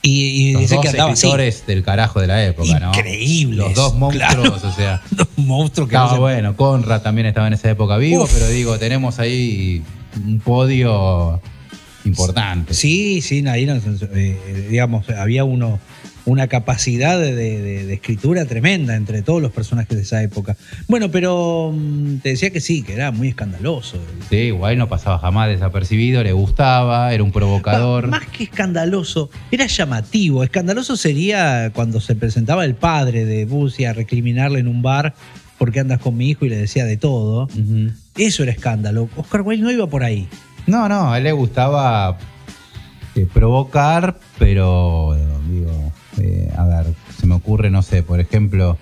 y, 0.01 0.21
y 0.49 0.51
Los 0.53 0.61
dice 0.61 0.75
dos 0.75 0.81
que 0.83 0.89
andaba 0.89 1.11
así. 1.11 1.25
escritores 1.25 1.65
del 1.67 1.83
carajo 1.83 2.21
de 2.21 2.27
la 2.27 2.45
época, 2.45 2.79
¿no? 2.79 2.89
Increíbles, 2.93 3.57
Los 3.57 3.73
dos 3.73 3.95
monstruos, 3.95 4.33
claro. 4.33 4.55
o 4.63 4.71
sea. 4.71 5.01
Un 5.37 5.47
monstruo 5.47 5.87
que 5.87 5.95
no 5.95 5.99
Estaba 6.03 6.13
se- 6.15 6.19
bueno, 6.21 6.55
Conrad 6.55 7.01
también 7.01 7.27
estaba 7.27 7.47
en 7.47 7.53
esa 7.53 7.69
época 7.69 7.97
vivo, 7.97 8.23
Uf. 8.23 8.33
pero 8.33 8.47
digo, 8.47 8.77
tenemos 8.79 9.19
ahí 9.19 9.81
un 10.25 10.39
podio 10.39 11.41
importante. 12.05 12.73
Sí, 12.73 13.21
sí, 13.21 13.45
ahí 13.47 13.65
no, 13.65 13.75
eh, 13.75 14.67
digamos, 14.69 15.09
había 15.09 15.43
uno, 15.43 15.79
una 16.27 16.47
capacidad 16.47 17.17
de, 17.19 17.33
de- 17.33 17.85
de 17.85 17.93
escritura 17.93 18.45
tremenda 18.45 18.95
entre 18.95 19.21
todos 19.21 19.41
los 19.41 19.51
personajes 19.51 19.95
de 19.95 20.03
esa 20.03 20.21
época. 20.21 20.57
Bueno, 20.87 21.09
pero 21.09 21.71
mm, 21.73 22.17
te 22.17 22.29
decía 22.29 22.49
que 22.49 22.59
sí, 22.59 22.83
que 22.83 22.93
era 22.93 23.11
muy 23.11 23.29
escandaloso. 23.29 23.97
Sí, 24.29 24.35
igual 24.35 24.77
no 24.77 24.89
pasaba 24.89 25.19
jamás 25.19 25.47
desapercibido, 25.47 26.21
le 26.23 26.33
gustaba, 26.33 27.13
era 27.13 27.23
un 27.23 27.31
provocador. 27.31 28.07
Más 28.07 28.27
que 28.27 28.43
escandaloso, 28.43 29.29
era 29.51 29.67
llamativo. 29.67 30.43
Escandaloso 30.43 30.97
sería 30.97 31.71
cuando 31.73 32.01
se 32.01 32.13
presentaba 32.15 32.65
el 32.65 32.75
padre 32.75 33.23
de 33.23 33.45
Bussi 33.45 33.85
a 33.85 33.93
recriminarle 33.93 34.59
en 34.59 34.67
un 34.67 34.81
bar 34.81 35.15
porque 35.57 35.79
andas 35.79 35.99
con 36.01 36.17
mi 36.17 36.29
hijo 36.29 36.45
y 36.45 36.49
le 36.49 36.57
decía 36.57 36.83
de 36.85 36.97
todo. 36.97 37.47
Eso 38.17 38.43
era 38.43 38.51
escándalo. 38.51 39.09
Oscar 39.15 39.41
Wilde 39.43 39.63
no 39.63 39.71
iba 39.71 39.87
por 39.87 40.03
ahí. 40.03 40.27
No, 40.67 40.89
no, 40.89 41.13
a 41.13 41.17
él 41.19 41.23
le 41.23 41.31
gustaba 41.31 42.17
eh, 43.15 43.25
provocar, 43.33 44.19
pero 44.37 45.17
digo, 45.49 45.86
eh, 46.19 46.51
a 46.57 46.65
ver, 46.65 46.85
se 47.19 47.25
me 47.27 47.35
ocurre, 47.35 47.69
no 47.69 47.81
sé, 47.81 48.03
por 48.03 48.19
ejemplo, 48.19 48.77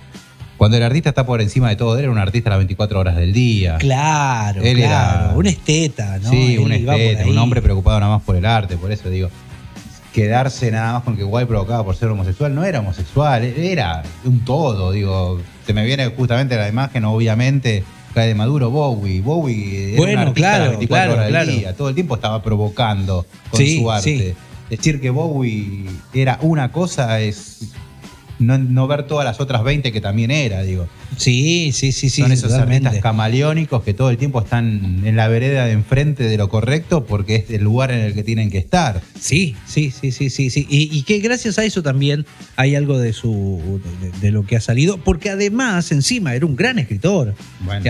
cuando 0.57 0.77
el 0.77 0.83
artista 0.83 1.09
está 1.09 1.25
por 1.25 1.41
encima 1.41 1.69
de 1.69 1.75
todo, 1.75 1.95
él 1.97 2.03
era 2.03 2.11
un 2.11 2.17
artista 2.17 2.49
las 2.49 2.59
24 2.59 2.99
horas 2.99 3.15
del 3.17 3.33
día. 3.33 3.77
Claro, 3.77 4.61
Él 4.63 4.77
claro. 4.77 5.25
era- 5.25 5.33
Un 5.35 5.45
esteta, 5.47 6.17
¿no? 6.19 6.29
Sí, 6.29 6.53
Él 6.55 6.59
un 6.59 6.71
esteta, 6.71 7.27
un 7.27 7.37
hombre 7.37 7.61
preocupado 7.61 7.99
nada 7.99 8.15
más 8.15 8.23
por 8.23 8.35
el 8.35 8.45
arte, 8.45 8.77
por 8.77 8.91
eso 8.91 9.09
digo, 9.09 9.29
quedarse 10.13 10.71
nada 10.71 10.93
más 10.93 11.03
con 11.03 11.17
que 11.17 11.23
Guay 11.23 11.45
provocaba 11.45 11.83
por 11.83 11.95
ser 11.95 12.07
homosexual, 12.09 12.55
no 12.55 12.63
era 12.63 12.79
homosexual, 12.79 13.43
era 13.43 14.03
un 14.23 14.45
todo, 14.45 14.91
digo, 14.91 15.41
se 15.65 15.73
me 15.73 15.85
viene 15.85 16.07
justamente 16.07 16.55
la 16.55 16.69
imagen, 16.69 17.03
obviamente, 17.03 17.83
cae 18.13 18.29
de 18.29 18.35
Maduro 18.35 18.69
Bowie, 18.69 19.19
Bowie 19.21 19.89
era 19.89 19.97
Bueno, 19.97 20.21
un 20.21 20.27
artista 20.29 20.49
claro, 20.51 20.63
las 20.63 20.69
24 20.77 20.87
claro, 20.87 21.13
horas 21.13 21.25
del 21.25 21.33
claro. 21.33 21.51
día, 21.59 21.75
todo 21.75 21.89
el 21.89 21.95
tiempo 21.95 22.15
estaba 22.15 22.41
provocando 22.41 23.25
con 23.49 23.59
Sí, 23.59 23.79
su 23.81 23.91
arte. 23.91 24.03
sí. 24.29 24.33
Decir 24.69 24.99
que 24.99 25.09
Bowie 25.11 25.85
era 26.13 26.39
una 26.41 26.71
cosa 26.71 27.19
es 27.19 27.71
no, 28.39 28.57
no 28.57 28.87
ver 28.87 29.03
todas 29.03 29.25
las 29.25 29.39
otras 29.39 29.63
20 29.63 29.91
que 29.91 30.01
también 30.01 30.31
era, 30.31 30.61
digo. 30.63 30.87
Sí, 31.17 31.71
sí, 31.73 31.91
sí, 31.91 32.09
sí. 32.09 32.21
Son 32.21 32.31
esos 32.31 32.51
artistas 32.53 32.97
camaleónicos 32.99 33.83
que 33.83 33.93
todo 33.93 34.09
el 34.09 34.17
tiempo 34.17 34.41
están 34.41 35.01
en 35.05 35.15
la 35.15 35.27
vereda 35.27 35.65
de 35.65 35.71
enfrente 35.71 36.23
de 36.23 36.37
lo 36.37 36.49
correcto 36.49 37.05
porque 37.05 37.35
es 37.35 37.49
el 37.49 37.63
lugar 37.63 37.91
en 37.91 37.99
el 37.99 38.13
que 38.13 38.23
tienen 38.23 38.49
que 38.51 38.57
estar. 38.57 39.01
Sí, 39.19 39.55
sí, 39.65 39.91
sí, 39.91 40.11
sí, 40.11 40.29
sí, 40.29 40.49
sí. 40.49 40.67
Y, 40.69 40.89
y 40.97 41.03
que 41.03 41.19
gracias 41.19 41.57
a 41.57 41.63
eso 41.63 41.81
también 41.81 42.25
hay 42.57 42.75
algo 42.75 42.97
de 42.99 43.13
su 43.13 43.81
de, 44.01 44.11
de 44.19 44.31
lo 44.31 44.45
que 44.45 44.57
ha 44.57 44.61
salido, 44.61 44.97
porque 44.97 45.29
además 45.29 45.91
encima 45.91 46.35
era 46.35 46.45
un 46.45 46.55
gran 46.55 46.79
escritor. 46.79 47.35
Bueno, 47.61 47.85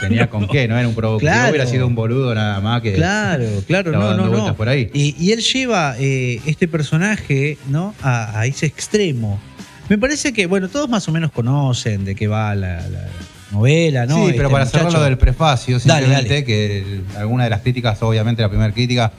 tenía 0.00 0.28
con 0.28 0.48
qué, 0.48 0.66
no 0.68 0.76
era 0.78 0.88
un 0.88 0.94
provocador. 0.94 1.20
Claro. 1.20 1.50
hubiera 1.50 1.66
sido 1.66 1.86
un 1.86 1.94
boludo 1.94 2.34
nada 2.34 2.60
más 2.60 2.82
que. 2.82 2.94
Claro, 2.94 3.46
claro, 3.66 3.92
no, 3.92 4.14
no, 4.14 4.28
no. 4.28 4.56
por 4.56 4.68
ahí. 4.68 4.90
Y, 4.92 5.14
y 5.18 5.32
él 5.32 5.40
lleva 5.40 5.94
eh, 5.98 6.40
este 6.46 6.68
personaje, 6.68 7.58
¿no? 7.68 7.94
A, 8.02 8.40
a 8.40 8.46
ese 8.46 8.66
extremo. 8.66 9.40
Me 9.88 9.98
parece 9.98 10.32
que, 10.32 10.46
bueno, 10.46 10.68
todos 10.68 10.88
más 10.88 11.08
o 11.08 11.12
menos 11.12 11.30
conocen 11.30 12.04
de 12.04 12.14
qué 12.14 12.26
va 12.28 12.54
la, 12.54 12.80
la 12.88 13.04
novela, 13.52 14.06
¿no? 14.06 14.16
sí, 14.16 14.22
Este 14.26 14.36
pero 14.36 14.50
para 14.50 14.66
cerrar 14.66 14.86
muchacho- 14.86 14.98
lo 14.98 15.04
del 15.04 15.18
prefacio, 15.18 15.78
simplemente 15.78 16.28
dale. 16.34 16.44
que 16.44 16.78
el- 16.78 17.04
alguna 17.16 17.44
de 17.44 17.50
las 17.50 17.60
críticas, 17.60 18.02
obviamente 18.02 18.42
la 18.42 18.48
primera 18.48 18.72
crítica, 18.72 19.12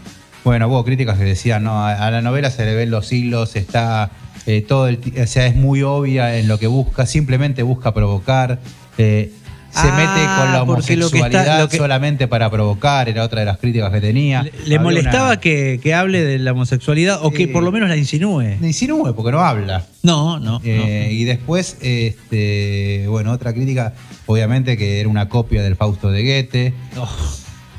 bueno, 0.43 0.67
hubo 0.67 0.83
críticas 0.83 1.17
que 1.17 1.23
decían, 1.23 1.63
no, 1.63 1.85
a, 1.85 1.93
a 2.07 2.11
la 2.11 2.21
novela 2.21 2.49
se 2.51 2.65
le 2.65 2.75
ven 2.75 2.91
los 2.91 3.11
hilos, 3.13 3.55
está 3.55 4.11
eh, 4.45 4.61
todo 4.61 4.87
el, 4.87 4.99
o 5.21 5.27
sea, 5.27 5.45
es 5.47 5.55
muy 5.55 5.81
obvia 5.83 6.37
en 6.37 6.47
lo 6.47 6.57
que 6.59 6.67
busca, 6.67 7.05
simplemente 7.05 7.63
busca 7.63 7.93
provocar. 7.93 8.59
eh, 8.97 9.31
se 9.71 9.79
Ah, 9.87 9.93
mete 9.95 10.25
con 10.41 10.53
la 10.53 10.65
porque 10.65 10.95
lo 10.95 11.09
que 11.11 11.17
está- 11.17 11.25
homosexualidad 11.27 11.59
lo 11.61 11.69
que- 11.69 11.77
solamente 11.77 12.27
para 12.27 12.49
provocar, 12.49 13.09
era 13.09 13.23
otra 13.23 13.41
de 13.41 13.45
las 13.45 13.57
críticas 13.57 13.91
que 13.91 14.01
tenía. 14.01 14.45
¿Le, 14.65 14.79
molestaba 14.79 15.27
una- 15.29 15.39
que, 15.39 15.79
que 15.83 15.93
hable 15.93 16.23
de 16.23 16.39
la 16.39 16.53
homosexualidad 16.53 17.19
o 17.23 17.31
que 17.31 17.45
Sí. 17.45 17.47
por 17.47 17.61
lo 17.63 17.71
menos 17.71 17.87
la 17.89 17.95
insinúe? 17.97 18.57
Me 18.59 18.67
insinúe, 18.67 19.13
porque 19.15 19.31
no 19.31 19.39
habla. 19.41 19.85
No, 20.03 20.39
no. 20.39 20.61
Eh, 20.63 21.09
Y 21.11 21.23
después, 21.25 21.77
este, 21.81 23.05
bueno, 23.07 23.31
otra 23.31 23.53
crítica, 23.53 23.93
obviamente 24.25 24.77
que 24.77 24.99
era 24.99 25.09
una 25.09 25.29
copia 25.29 25.61
del 25.61 25.75
Fausto 25.75 26.09
de 26.11 26.23
Goethe. 26.23 26.73
Oh, 26.97 27.07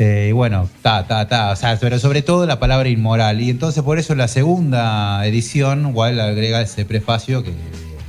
Eh, 0.01 0.29
y 0.29 0.33
bueno, 0.33 0.69
ta, 0.81 1.09
ta, 1.09 1.27
ta. 1.27 1.51
O 1.51 1.57
sea, 1.57 1.77
pero 1.81 1.99
sobre 1.99 2.23
todo 2.23 2.47
la 2.47 2.61
palabra 2.61 2.89
inmoral. 2.89 3.41
Y 3.41 3.51
entonces 3.51 3.83
por 3.83 3.99
eso 3.99 4.13
en 4.13 4.21
la 4.21 4.29
segunda 4.29 5.27
edición, 5.27 5.91
Wilde 5.93 6.23
agrega 6.23 6.61
ese 6.63 6.85
prefacio 6.85 7.43
que 7.43 7.51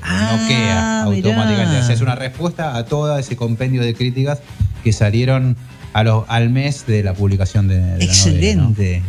Ah, 0.02 0.38
noquea 0.42 1.04
automáticamente. 1.04 1.70
mirá. 1.72 1.80
O 1.82 1.86
sea, 1.86 1.96
es 1.96 2.02
una 2.02 2.16
respuesta 2.16 2.76
a 2.78 2.86
todo 2.86 3.18
ese 3.18 3.36
compendio 3.36 3.82
de 3.82 3.94
críticas 3.94 4.40
que 4.84 4.94
salieron 4.94 5.56
a 5.94 6.04
los, 6.04 6.24
al 6.28 6.50
mes 6.50 6.86
de 6.88 7.04
la 7.04 7.14
publicación 7.14 7.68
de, 7.68 7.76
de 7.76 7.82
la 7.82 7.88
novela, 7.92 8.02
¿no? 8.04 8.04
Excelente. 8.12 9.02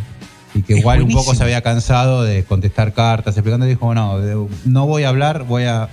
Y 0.53 0.63
que 0.63 0.73
Es 0.73 0.79
igual 0.79 1.01
un 1.01 1.11
poco 1.11 1.33
se 1.33 1.43
había 1.43 1.61
cansado 1.61 2.23
de 2.23 2.43
contestar 2.43 2.93
cartas, 2.93 3.37
explicando, 3.37 3.65
dijo, 3.65 3.93
no, 3.93 4.19
de- 4.19 4.47
no 4.65 4.85
voy 4.85 5.03
a 5.03 5.09
hablar, 5.09 5.45
voy 5.45 5.63
a... 5.63 5.87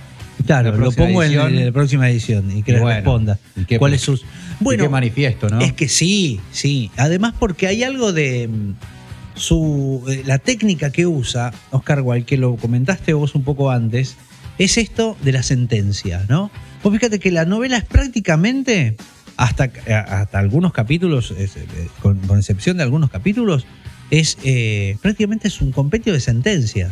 Claro, 0.45 0.71
la 0.71 0.77
lo 0.77 0.91
pongo 0.91 1.21
en, 1.23 1.31
edición. 1.31 1.57
en 1.57 1.65
la 1.67 1.71
próxima 1.71 2.09
edición 2.09 2.51
y 2.57 2.63
que 2.63 2.73
le 2.73 2.79
bueno, 2.79 2.95
responda. 2.95 3.39
¿y 3.55 3.65
qué- 3.65 3.77
¿Cuál 3.79 3.93
es 3.93 4.01
sus.? 4.01 4.25
y 4.61 4.77
qué 4.77 4.89
manifiesto, 4.89 5.47
¿no? 5.49 5.59
Es 5.61 5.71
que 5.73 5.87
sí, 5.87 6.39
sí. 6.51 6.91
Además, 6.97 7.33
porque 7.39 7.67
hay 7.67 7.83
algo 7.83 8.11
de 8.13 8.47
mm, 8.49 8.73
su. 9.35 10.03
eh, 10.09 10.23
La 10.25 10.37
técnica 10.39 10.91
que 10.91 11.05
usa 11.07 11.51
Oscar 11.71 12.01
Wilde, 12.01 12.25
que 12.25 12.37
lo 12.37 12.55
comentaste 12.55 13.13
vos 13.13 13.35
un 13.35 13.43
poco 13.43 13.69
antes, 13.71 14.15
es 14.59 14.77
esto 14.77 15.17
de 15.23 15.31
la 15.31 15.41
sentencia, 15.41 16.25
¿no? 16.29 16.51
Vos 16.83 16.93
fíjate 16.93 17.19
que 17.19 17.31
la 17.31 17.45
novela 17.45 17.77
es 17.77 17.85
prácticamente. 17.85 18.95
Hasta, 19.37 19.65
eh, 19.65 19.93
hasta 19.93 20.37
algunos 20.37 20.73
capítulos, 20.73 21.31
es, 21.31 21.55
eh, 21.55 21.65
con, 22.01 22.19
con 22.19 22.37
excepción 22.37 22.75
de 22.75 22.83
algunos 22.83 23.09
capítulos, 23.09 23.65
es 24.11 24.37
eh, 24.43 24.97
prácticamente 25.01 25.47
es 25.47 25.61
un 25.61 25.71
compendio 25.71 26.11
de 26.11 26.19
sentencias. 26.19 26.91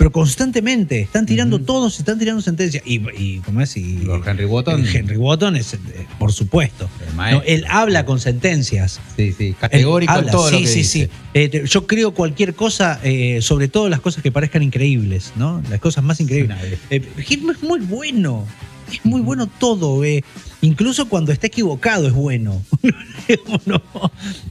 Pero 0.00 0.12
constantemente 0.12 1.02
están 1.02 1.26
tirando 1.26 1.56
Ujú. 1.56 1.66
todos, 1.66 1.98
están 1.98 2.18
tirando 2.18 2.40
sentencias. 2.40 2.82
Y, 2.86 3.02
y 3.22 3.40
¿cómo 3.44 3.60
es? 3.60 3.76
Y, 3.76 3.98
Lord 3.98 4.26
Henry 4.26 4.46
Wotton. 4.46 4.86
Henry 4.86 5.18
Wotton 5.18 5.56
es, 5.56 5.74
eh, 5.74 5.78
por 6.18 6.32
supuesto. 6.32 6.88
No, 7.14 7.42
él 7.44 7.66
habla 7.68 8.06
con 8.06 8.18
sentencias. 8.18 8.98
Sí, 9.14 9.34
sí, 9.36 9.54
categórico 9.60 10.10
en 10.10 10.18
habla, 10.20 10.32
todo 10.32 10.48
sí, 10.48 10.54
lo 10.54 10.60
que 10.62 10.66
sí, 10.68 10.78
dice. 10.78 11.04
sí. 11.04 11.10
Eh, 11.34 11.64
yo 11.66 11.86
creo 11.86 12.14
cualquier 12.14 12.54
cosa, 12.54 12.98
eh, 13.02 13.42
sobre 13.42 13.68
todo 13.68 13.90
las 13.90 14.00
cosas 14.00 14.22
que 14.22 14.32
parezcan 14.32 14.62
increíbles, 14.62 15.32
¿no? 15.36 15.62
Las 15.68 15.80
cosas 15.80 16.02
más 16.02 16.18
increíbles. 16.18 16.56
Eh, 16.88 17.02
Hitman 17.26 17.56
es 17.56 17.62
muy 17.62 17.80
bueno. 17.80 18.46
Es 18.92 19.04
muy 19.04 19.20
bueno 19.20 19.46
todo. 19.46 20.04
eh. 20.04 20.22
Incluso 20.62 21.08
cuando 21.08 21.32
está 21.32 21.46
equivocado 21.46 22.06
es 22.06 22.12
bueno. 22.12 22.62
no, 23.66 23.80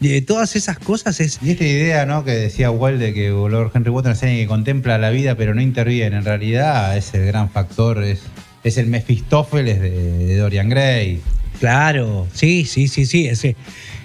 Eh, 0.02 0.22
todas 0.22 0.56
esas 0.56 0.80
cosas 0.80 1.20
es. 1.20 1.40
Y 1.44 1.52
esta 1.52 1.66
idea, 1.66 2.06
¿no? 2.06 2.24
Que 2.24 2.32
decía 2.32 2.72
Wilde 2.72 3.08
de 3.08 3.14
que 3.14 3.30
Lord 3.30 3.72
Henry 3.74 3.92
Wotton 3.92 4.14
es 4.14 4.24
alguien 4.24 4.40
que 4.42 4.48
contempla 4.48 4.98
la 4.98 5.10
vida 5.12 5.36
pero 5.36 5.54
no 5.54 5.62
interviene. 5.62 6.18
En 6.18 6.26
realidad 6.26 6.98
es 6.98 7.14
el 7.14 7.26
gran 7.26 7.50
factor, 7.50 8.04
es, 8.04 8.22
es 8.64 8.78
el 8.78 8.88
Mefistófeles 8.88 9.80
de, 9.80 9.90
de 9.92 10.38
Dorian 10.38 10.70
Gray. 10.70 11.22
Claro, 11.60 12.26
sí, 12.34 12.66
sí, 12.66 12.88
sí, 12.88 13.06
sí. 13.06 13.28
Ese, 13.28 13.56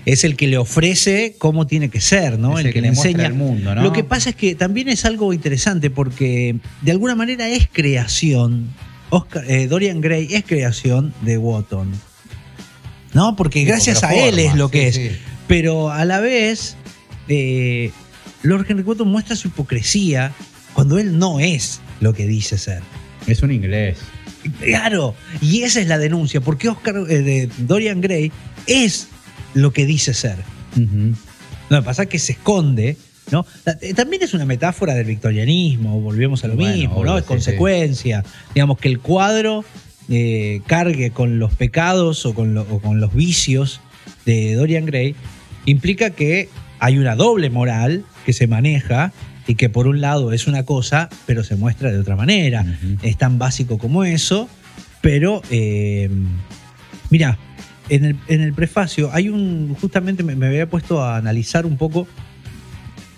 es 0.05 0.25
el 0.25 0.37
que 0.37 0.49
le 0.49 0.59
ofrece 0.59 1.37
cómo 1.39 1.67
tiene 1.67 1.89
que 1.89 2.01
ser, 2.01 2.39
¿no? 2.39 2.59
El 2.59 2.73
que 2.73 2.81
le 2.83 2.93
muestra 2.93 3.27
el 3.27 3.35
mundo, 3.35 3.75
¿no? 3.75 3.83
Lo 3.83 3.93
que 3.93 4.05
pasa 4.05 4.31
es 4.31 4.37
que 4.37 4.55
también 4.55 4.89
es 4.89 5.05
algo 5.05 5.33
interesante 5.33 5.89
porque 5.89 6.57
de 6.83 6.91
alguna 6.91 7.15
manera 7.15 7.49
es 7.49 7.69
creación. 7.73 8.69
Oscar, 9.15 9.45
eh, 9.49 9.67
Dorian 9.69 10.01
Gray 10.01 10.29
es 10.35 10.45
creación 10.45 11.15
de 11.23 11.39
Wotton. 11.39 11.93
¿No? 13.13 13.37
Porque 13.37 13.61
Sí, 13.61 13.65
gracias 13.65 14.03
a 14.03 14.13
él 14.15 14.39
es 14.41 14.55
lo 14.57 14.71
que 14.71 14.93
sí, 14.93 15.01
es. 15.03 15.13
sí. 15.13 15.19
Pero 15.47 15.91
a 15.91 16.05
la 16.05 16.19
vez, 16.21 16.77
eh, 17.29 17.93
Lord 18.43 18.67
Henry 18.69 18.83
Wotton 18.83 19.09
muestra 19.09 19.37
su 19.37 19.49
hipocresía 19.49 20.33
cuando 20.73 20.99
él 20.99 21.19
no 21.19 21.39
es 21.39 21.81
lo 22.01 22.13
que 22.13 22.27
dice 22.27 22.59
ser. 22.59 22.83
Es 23.27 23.43
un 23.43 23.53
inglés. 23.53 23.99
Claro, 24.61 25.15
y 25.41 25.63
esa 25.63 25.81
es 25.81 25.87
la 25.87 25.97
denuncia, 25.99 26.41
porque 26.41 26.69
Oscar 26.69 26.97
eh, 27.09 27.23
de 27.23 27.51
Dorian 27.59 28.01
Gray 28.01 28.33
es 28.67 29.09
lo 29.55 29.73
que 29.73 29.87
dice 29.87 30.13
ser. 30.13 30.37
Lo 31.71 31.79
que 31.81 31.85
pasa 31.85 32.03
es 32.03 32.09
que 32.09 32.19
se 32.19 32.33
esconde, 32.33 32.97
¿no? 33.31 33.45
Eh, 33.81 33.95
También 33.95 34.23
es 34.23 34.35
una 34.35 34.45
metáfora 34.45 34.95
del 34.95 35.07
victorianismo, 35.07 36.01
volvemos 36.01 36.45
a 36.45 36.49
lo 36.49 36.57
Bueno, 36.57 36.77
mismo, 36.77 36.95
obvio, 36.97 37.05
¿no? 37.13 37.19
Es 37.19 37.25
sí, 37.25 37.29
consecuencia. 37.29 38.25
Digamos 38.55 38.79
que 38.79 38.89
el 38.89 39.01
cuadro 39.01 39.65
eh, 40.09 40.61
cargue 40.67 41.11
con 41.11 41.39
los 41.39 41.55
pecados 41.55 42.27
o 42.27 42.35
con, 42.35 42.55
lo- 42.55 42.67
o 42.71 42.81
con 42.81 43.01
los 43.01 43.15
vicios 43.15 43.81
de 44.27 44.55
Dorian 44.55 44.85
Gray 44.87 45.15
implica 45.65 46.11
que 46.11 46.49
hay 46.79 46.99
una 46.99 47.17
doble 47.17 47.49
moral 47.51 48.05
que 48.27 48.33
se 48.35 48.47
maneja 48.47 49.13
y 49.47 49.55
que 49.55 49.69
por 49.71 49.87
un 49.87 50.01
lado 50.01 50.33
es 50.33 50.47
una 50.47 50.65
cosa, 50.65 51.09
pero 51.27 51.45
se 51.45 51.57
muestra 51.57 51.91
de 51.93 51.99
otra 51.99 52.17
manera. 52.17 52.65
Es 53.03 53.17
tan 53.19 53.39
básico 53.39 53.79
como 53.79 54.05
eso, 54.05 54.49
pero 55.03 55.43
eh, 55.51 56.09
mira, 57.11 57.39
en 57.89 58.05
el, 58.05 58.17
en 58.29 58.41
el 58.41 58.55
prefacio 58.55 59.11
hay 59.13 59.29
un, 59.29 59.75
justamente 59.81 60.23
me, 60.23 60.35
me 60.37 60.47
había 60.47 60.69
puesto 60.69 61.03
a 61.03 61.17
analizar 61.17 61.67
un 61.67 61.77
poco 61.77 62.07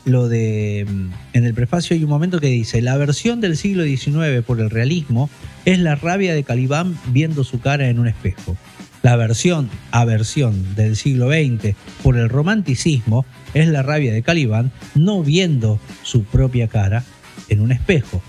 lo 0.06 0.28
de, 0.28 0.86
mm, 0.88 1.10
en 1.34 1.44
el 1.44 1.52
prefacio 1.52 1.94
hay 1.94 2.04
un 2.04 2.08
momento 2.08 2.40
que 2.40 2.46
dice, 2.46 2.80
la 2.80 2.96
versión 2.96 3.40
del 3.40 3.56
siglo 3.56 3.84
XIX 3.84 4.42
por 4.46 4.60
el 4.60 4.70
realismo 4.70 5.28
es 5.64 5.80
la 5.80 5.96
rabia 5.96 6.32
de 6.32 6.44
Calibán 6.44 6.96
viendo 7.08 7.44
su 7.44 7.60
cara 7.60 7.88
en 7.88 7.98
un 7.98 8.06
espejo. 8.06 8.56
La 9.02 9.16
versión, 9.16 9.68
aversión 9.90 10.74
del 10.76 10.96
siglo 10.96 11.28
XX 11.28 11.74
por 12.02 12.16
el 12.16 12.28
romanticismo 12.28 13.26
es 13.52 13.68
la 13.68 13.82
rabia 13.82 14.12
de 14.12 14.22
Calibán 14.22 14.70
no 14.94 15.22
viendo 15.22 15.80
su 16.02 16.22
propia 16.22 16.68
cara 16.68 17.04
en 17.48 17.60
un 17.60 17.72
espejo. 17.72 18.22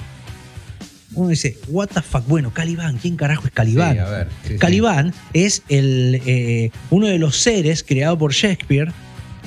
Uno 1.14 1.30
dice, 1.30 1.58
what 1.68 1.90
the 1.90 2.02
fuck, 2.02 2.28
bueno, 2.28 2.54
Calibán, 2.54 2.98
¿quién 2.98 3.16
carajo 3.16 3.46
es 3.46 3.54
Calibán? 3.54 3.94
Sí, 3.94 4.00
a 4.00 4.10
ver. 4.10 4.28
sí, 4.44 4.54
sí. 4.54 4.58
Calibán 4.58 5.14
es 5.34 5.64
el, 5.70 6.22
eh, 6.26 6.72
uno 6.90 7.08
de 7.08 7.20
los 7.20 7.38
seres 7.38 7.84
creado 7.84 8.18
por 8.18 8.34
Shakespeare 8.34 8.92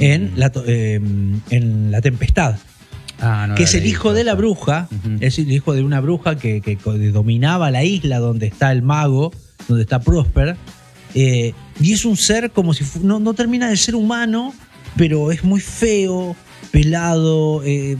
en, 0.00 0.32
Mm. 0.34 0.38
la, 0.38 0.52
eh, 0.66 1.00
en 1.50 1.90
La 1.92 2.00
Tempestad, 2.00 2.56
Ah, 3.22 3.46
no 3.48 3.54
que 3.54 3.64
es 3.64 3.74
el 3.74 3.84
hijo 3.86 4.14
de 4.14 4.24
la 4.24 4.34
bruja, 4.34 4.88
es 5.20 5.38
el 5.38 5.52
hijo 5.52 5.74
de 5.74 5.82
una 5.82 6.00
bruja 6.00 6.36
que, 6.38 6.62
que 6.62 6.76
dominaba 7.12 7.70
la 7.70 7.84
isla 7.84 8.18
donde 8.18 8.46
está 8.46 8.72
el 8.72 8.80
mago, 8.82 9.30
donde 9.68 9.82
está 9.82 10.00
Prosper, 10.00 10.56
eh, 11.14 11.52
y 11.78 11.92
es 11.92 12.04
un 12.06 12.16
ser 12.16 12.50
como 12.50 12.72
si 12.72 12.82
no, 13.02 13.20
no 13.20 13.34
termina 13.34 13.68
de 13.68 13.76
ser 13.76 13.94
humano, 13.94 14.54
pero 14.96 15.32
es 15.32 15.44
muy 15.44 15.60
feo, 15.60 16.34
pelado. 16.70 17.62
eh, 17.64 17.96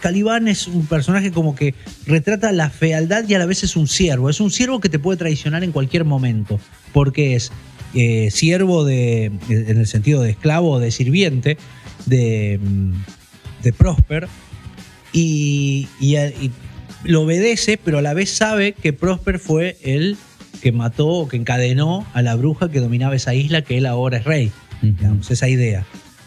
Calibán 0.00 0.48
es 0.48 0.66
un 0.66 0.86
personaje 0.86 1.30
como 1.30 1.54
que 1.54 1.74
retrata 2.06 2.50
la 2.52 2.68
fealdad 2.70 3.24
y 3.28 3.34
a 3.34 3.38
la 3.38 3.46
vez 3.46 3.62
es 3.62 3.76
un 3.76 3.86
siervo. 3.86 4.28
Es 4.30 4.40
un 4.40 4.50
siervo 4.50 4.80
que 4.80 4.88
te 4.88 4.98
puede 4.98 5.18
traicionar 5.18 5.62
en 5.62 5.72
cualquier 5.72 6.04
momento, 6.04 6.58
porque 6.92 7.36
es 7.36 7.52
eh, 7.94 8.30
siervo 8.30 8.84
de, 8.84 9.26
en 9.48 9.78
el 9.78 9.86
sentido 9.86 10.22
de 10.22 10.30
esclavo 10.30 10.78
de 10.80 10.90
sirviente 10.90 11.56
de, 12.06 12.58
mm, 12.62 12.92
de 13.62 13.72
Prosper 13.72 14.28
y, 15.12 15.88
y 16.00 16.16
a- 16.16 16.28
y 16.28 16.50
lo 17.04 17.22
obedece, 17.22 17.78
pero 17.82 17.98
a 17.98 18.02
la 18.02 18.14
vez 18.14 18.30
sabe 18.30 18.72
que 18.72 18.92
Prosper 18.92 19.38
fue 19.38 19.76
el 19.82 20.16
que 20.62 20.72
mató 20.72 21.06
o 21.08 21.28
que 21.28 21.36
encadenó 21.36 22.04
a 22.12 22.22
la 22.22 22.34
bruja 22.34 22.70
que 22.70 22.80
dominaba 22.80 23.14
esa 23.16 23.34
isla, 23.34 23.62
que 23.62 23.78
él 23.78 23.86
ahora 23.86 24.18
es 24.18 24.24
rey 24.24 24.50
digamos, 24.82 25.30
esa 25.30 25.48
idea. 25.48 25.84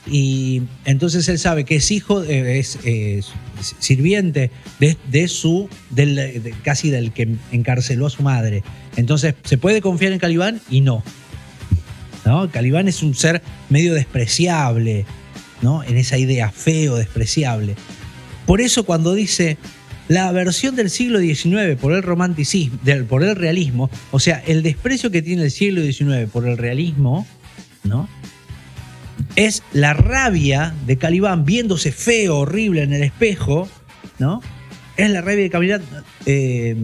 Y 0.09 0.63
entonces 0.85 1.27
él 1.29 1.37
sabe 1.37 1.63
que 1.63 1.75
es 1.75 1.91
hijo, 1.91 2.23
eh, 2.23 2.57
es, 2.59 2.79
eh, 2.85 3.21
sirviente 3.79 4.49
de, 4.79 4.97
de 5.11 5.27
su, 5.27 5.69
del, 5.91 6.15
de- 6.15 6.55
casi 6.63 6.89
del 6.89 7.11
que 7.11 7.27
encarceló 7.51 8.07
a 8.07 8.09
su 8.09 8.23
madre. 8.23 8.63
Entonces, 8.95 9.35
¿se 9.43 9.57
puede 9.57 9.79
confiar 9.81 10.11
en 10.13 10.19
Calibán? 10.19 10.59
Y 10.69 10.81
no. 10.81 11.03
Calibán 12.51 12.87
es 12.87 13.03
un 13.03 13.15
ser 13.15 13.41
medio 13.69 13.93
despreciable, 13.93 15.05
¿no? 15.61 15.83
En 15.83 15.97
esa 15.97 16.17
idea, 16.17 16.51
feo, 16.51 16.95
despreciable. 16.95 17.75
Por 18.45 18.61
eso 18.61 18.83
cuando 18.83 19.13
dice 19.13 19.57
la 20.07 20.31
versión 20.31 20.75
del 20.75 20.89
siglo 20.89 21.19
XIX 21.19 21.79
por 21.79 21.93
el 21.93 22.03
romanticismo, 22.03 22.77
del, 22.83 23.05
por 23.05 23.23
el 23.23 23.35
realismo, 23.35 23.89
o 24.11 24.19
sea, 24.19 24.43
el 24.45 24.61
desprecio 24.63 25.11
que 25.11 25.21
tiene 25.21 25.43
el 25.43 25.51
siglo 25.51 25.81
XIX 25.81 26.29
por 26.31 26.47
el 26.47 26.57
realismo, 26.57 27.25
¿no? 27.83 28.09
Es 29.35 29.63
la 29.71 29.93
rabia 29.93 30.73
de 30.85 30.97
Calibán 30.97 31.45
viéndose 31.45 31.91
feo, 31.91 32.39
horrible 32.39 32.83
en 32.83 32.93
el 32.93 33.03
espejo, 33.03 33.69
¿no? 34.19 34.41
Es 34.97 35.09
la 35.09 35.21
rabia 35.21 35.43
de 35.43 35.49
Calibán 35.49 35.81
eh, 36.25 36.75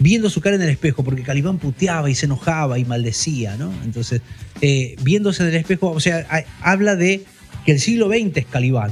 viendo 0.00 0.28
su 0.30 0.40
cara 0.40 0.56
en 0.56 0.62
el 0.62 0.70
espejo, 0.70 1.04
porque 1.04 1.22
Calibán 1.22 1.58
puteaba 1.58 2.10
y 2.10 2.14
se 2.16 2.26
enojaba 2.26 2.78
y 2.78 2.84
maldecía, 2.84 3.56
¿no? 3.56 3.72
Entonces, 3.84 4.22
eh, 4.60 4.96
viéndose 5.02 5.42
en 5.44 5.50
el 5.50 5.54
espejo, 5.56 5.90
o 5.92 6.00
sea, 6.00 6.26
hay- 6.30 6.44
habla 6.62 6.96
de 6.96 7.24
que 7.64 7.72
el 7.72 7.80
siglo 7.80 8.08
XX 8.08 8.36
es 8.40 8.46
Calibán, 8.46 8.90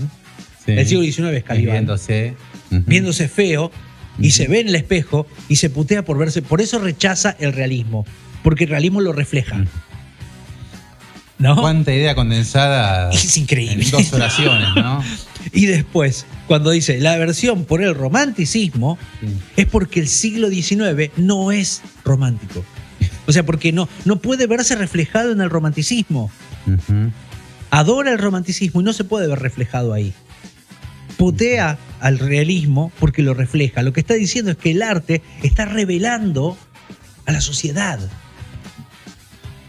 Sí. 0.64 0.72
el 0.72 0.86
siglo 0.86 1.02
XIX 1.02 1.36
es 1.38 1.44
Calibán, 1.44 1.72
Viéndose. 1.76 2.34
Viéndose 2.70 3.28
feo 3.28 3.72
y 4.20 4.30
se 4.32 4.46
ve 4.46 4.60
en 4.60 4.68
el 4.68 4.74
espejo 4.76 5.26
y 5.48 5.56
se 5.56 5.70
putea 5.70 6.04
por 6.04 6.18
verse, 6.18 6.42
por 6.42 6.60
eso 6.60 6.78
rechaza 6.78 7.34
el 7.40 7.52
realismo, 7.54 8.04
porque 8.42 8.64
el 8.64 8.70
realismo 8.70 9.00
lo 9.00 9.12
refleja. 9.12 9.64
¿No? 11.38 11.56
Cuánta 11.56 11.94
idea 11.94 12.14
condensada 12.14 13.10
Es 13.12 13.36
increíble. 13.36 13.84
en 13.84 13.90
dos 13.90 14.12
oraciones, 14.12 14.68
¿no? 14.76 15.02
Y 15.52 15.66
después, 15.66 16.26
cuando 16.46 16.70
dice 16.70 16.98
la 17.00 17.16
versión 17.16 17.64
por 17.64 17.82
el 17.82 17.94
romanticismo, 17.94 18.98
Sí. 19.20 19.26
es 19.56 19.66
porque 19.66 20.00
el 20.00 20.08
siglo 20.08 20.48
XIX 20.48 21.10
no 21.16 21.52
es 21.52 21.82
romántico. 22.04 22.64
O 23.26 23.32
sea, 23.32 23.44
porque 23.44 23.72
no, 23.72 23.88
no 24.04 24.20
puede 24.20 24.46
verse 24.46 24.74
reflejado 24.76 25.32
en 25.32 25.40
el 25.40 25.50
romanticismo. 25.50 26.30
Adora 27.70 28.12
el 28.12 28.18
romanticismo 28.18 28.80
y 28.80 28.84
no 28.84 28.92
se 28.92 29.04
puede 29.04 29.26
ver 29.28 29.38
reflejado 29.38 29.92
ahí. 29.92 30.12
Putea 31.16 31.78
al 32.00 32.18
realismo 32.18 32.92
porque 32.98 33.22
lo 33.22 33.34
refleja. 33.34 33.82
Lo 33.82 33.92
que 33.92 34.00
está 34.00 34.14
diciendo 34.14 34.50
es 34.52 34.56
que 34.56 34.70
el 34.70 34.82
arte 34.82 35.22
está 35.42 35.66
revelando 35.66 36.56
a 37.26 37.32
la 37.32 37.40
sociedad. 37.40 37.98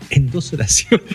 En 0.09 0.29
dos 0.31 0.53
oraciones. 0.53 1.05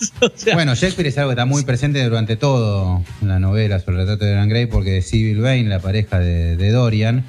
O 0.20 0.30
sea, 0.34 0.54
Bueno, 0.54 0.74
Shakespeare 0.74 1.08
es 1.08 1.18
algo 1.18 1.30
que 1.30 1.34
está 1.34 1.44
muy 1.46 1.64
presente 1.64 2.02
durante 2.04 2.36
todo 2.36 3.02
la 3.22 3.38
novela 3.38 3.78
sobre 3.80 3.96
el 3.96 4.02
retrato 4.06 4.24
de 4.24 4.30
Dorian 4.30 4.48
Gray, 4.48 4.66
porque 4.66 5.02
Sybil 5.02 5.40
Vane, 5.40 5.64
la 5.64 5.80
pareja 5.80 6.18
de, 6.18 6.56
de 6.56 6.70
Dorian, 6.70 7.24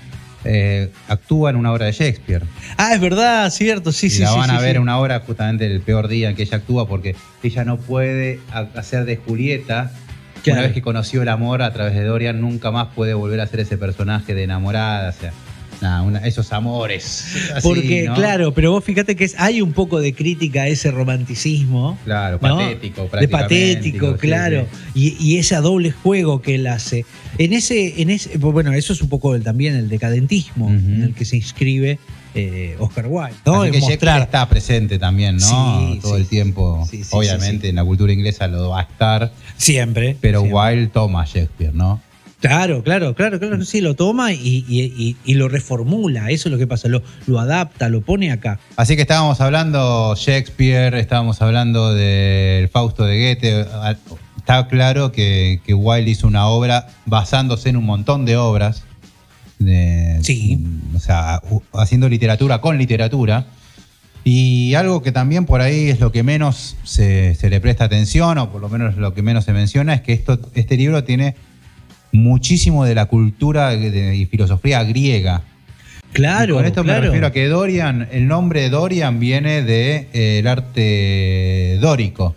eh, 0.45 0.89
actúa 1.07 1.49
en 1.49 1.55
una 1.57 1.71
obra 1.73 1.85
de 1.87 1.91
Shakespeare. 1.91 2.43
ah, 2.77 2.93
es 2.93 3.01
verdad, 3.01 3.49
cierto, 3.49 3.91
sí, 3.91 4.07
y 4.07 4.09
sí. 4.09 4.21
la 4.21 4.31
van 4.31 4.49
sí, 4.49 4.55
a 4.55 4.59
ver 4.61 4.73
sí. 4.73 4.77
una 4.79 4.97
hora 4.97 5.19
justamente 5.21 5.65
el 5.65 5.81
peor 5.81 6.07
día 6.07 6.29
en 6.29 6.35
que 6.35 6.43
ella 6.43 6.57
actúa, 6.57 6.87
porque 6.87 7.15
ella 7.43 7.65
no 7.65 7.77
puede 7.77 8.39
ha- 8.51 8.67
hacer 8.75 9.05
de 9.05 9.17
Julieta. 9.17 9.91
Claro. 10.43 10.59
Una 10.59 10.67
vez 10.67 10.73
que 10.73 10.81
conoció 10.81 11.21
el 11.21 11.27
amor 11.27 11.61
a 11.61 11.73
través 11.73 11.93
de 11.95 12.03
Dorian, 12.05 12.39
nunca 12.39 12.71
más 12.71 12.87
puede 12.95 13.13
volver 13.13 13.41
a 13.41 13.47
ser 13.47 13.59
ese 13.59 13.77
personaje 13.77 14.33
de 14.33 14.43
enamorada. 14.43 15.09
O 15.09 15.11
sea, 15.11 15.33
una- 15.81 16.19
esos 16.19 16.51
amores. 16.53 17.25
así, 17.55 17.67
Porque, 17.67 18.03
¿no? 18.07 18.15
claro, 18.15 18.53
pero 18.53 18.71
vos 18.71 18.83
fíjate 18.83 19.15
que 19.15 19.23
es- 19.25 19.35
hay 19.37 19.61
un 19.61 19.71
poco 19.73 19.99
de 19.99 20.13
crítica 20.13 20.63
a 20.63 20.67
ese 20.67 20.91
romanticismo. 20.91 21.97
Claro, 22.05 22.39
¿no? 22.41 22.57
patético, 22.57 23.09
De 23.19 23.27
patético, 23.27 24.11
sí, 24.13 24.17
claro. 24.19 24.67
Y, 24.93 25.15
y 25.19 25.37
ese 25.37 25.55
doble 25.57 25.91
juego 25.91 26.41
que 26.41 26.55
él 26.55 26.67
hace. 26.67 27.05
En 27.37 27.53
ese, 27.53 28.01
en 28.01 28.09
ese, 28.09 28.37
bueno, 28.37 28.73
eso 28.73 28.93
es 28.93 29.01
un 29.01 29.09
poco 29.09 29.35
el- 29.35 29.43
también 29.43 29.75
el 29.75 29.89
decadentismo 29.89 30.69
en 30.69 31.03
el 31.03 31.13
que 31.13 31.25
se 31.25 31.37
inscribe 31.37 31.99
eh, 32.35 32.75
Oscar 32.79 33.07
Wilde. 33.07 33.33
¿no? 33.43 33.63
Así 33.63 33.71
que 33.71 33.79
Shakespeare 33.79 34.11
mostrar. 34.13 34.21
está 34.21 34.47
presente 34.49 34.99
también, 34.99 35.37
¿no? 35.37 35.41
Sí, 35.91 35.99
Todo 35.99 36.15
sí. 36.15 36.21
el 36.21 36.27
tiempo. 36.27 36.87
Sí, 36.89 37.01
Obviamente 37.09 37.69
en 37.69 37.75
la 37.75 37.83
cultura 37.83 38.13
inglesa 38.13 38.47
lo 38.47 38.69
va 38.69 38.81
a 38.81 38.83
estar, 38.83 39.31
Siempre. 39.57 40.15
pero 40.21 40.41
siempre. 40.41 40.59
Wilde 40.59 40.87
toma 40.87 41.23
a 41.23 41.25
Shakespeare, 41.25 41.73
¿no? 41.73 41.99
Claro, 42.41 42.83
claro, 42.83 43.13
claro, 43.15 43.37
claro. 43.39 43.65
Sí, 43.65 43.81
lo 43.81 43.95
toma 43.95 44.31
y, 44.31 44.63
y- 44.67 44.93
y- 44.97 45.17
y 45.25 45.33
lo 45.33 45.49
reformula. 45.49 46.29
Eso 46.29 46.47
es 46.47 46.53
lo 46.53 46.57
que 46.57 46.67
pasa. 46.67 46.87
Lo, 46.87 47.01
lo 47.27 47.39
adapta, 47.39 47.89
lo 47.89 48.01
pone 48.01 48.31
acá. 48.31 48.59
Así 48.77 48.95
que 48.95 49.01
estábamos 49.01 49.41
hablando 49.41 50.15
Shakespeare, 50.15 50.97
estábamos 50.97 51.41
hablando 51.41 51.93
del 51.93 52.69
Fausto 52.69 53.03
de 53.05 53.17
Goethe. 53.35 53.65
Está 54.37 54.67
claro 54.67 55.11
que, 55.11 55.59
que 55.65 55.73
Wilde 55.73 56.11
hizo 56.11 56.27
una 56.27 56.47
obra 56.47 56.87
basándose 57.05 57.69
en 57.69 57.75
un 57.77 57.85
montón 57.85 58.25
de 58.25 58.37
obras. 58.37 58.83
de- 59.59 60.19
Sí. 60.23 60.57
O 60.95 60.99
sea, 60.99 61.41
haciendo 61.73 62.07
literatura 62.07 62.61
con 62.61 62.77
literatura. 62.77 63.47
Y 64.23 64.73
algo 64.75 65.01
que 65.01 65.11
también 65.11 65.45
por 65.45 65.59
ahí 65.59 65.89
es 65.89 65.99
lo 65.99 66.11
que 66.13 66.23
menos 66.23 66.77
se, 66.83 67.35
se 67.35 67.49
le 67.49 67.59
presta 67.59 67.83
atención, 67.85 68.37
o 68.37 68.49
por 68.51 68.61
lo 68.61 68.69
menos 68.69 68.95
lo 68.95 69.13
que 69.13 69.21
menos 69.21 69.43
se 69.45 69.51
menciona, 69.53 69.93
es 69.93 70.01
que 70.01 70.13
esto, 70.13 70.39
este 70.55 70.77
libro 70.77 71.03
tiene 71.03 71.35
muchísimo 72.11 72.85
de 72.85 72.95
la 72.95 73.05
cultura 73.05 73.73
y 73.75 74.25
filosofía 74.25 74.83
griega. 74.83 75.43
Claro, 76.11 76.55
Y 76.55 76.57
con 76.57 76.65
esto 76.65 76.83
claro. 76.83 77.01
me 77.01 77.05
refiero 77.07 77.27
a 77.27 77.31
que 77.31 77.47
Dorian, 77.47 78.07
el 78.11 78.27
nombre 78.27 78.69
Dorian 78.69 79.19
viene 79.19 79.61
de 79.61 80.07
eh, 80.13 80.43
arte 80.47 81.77
dórico, 81.79 82.35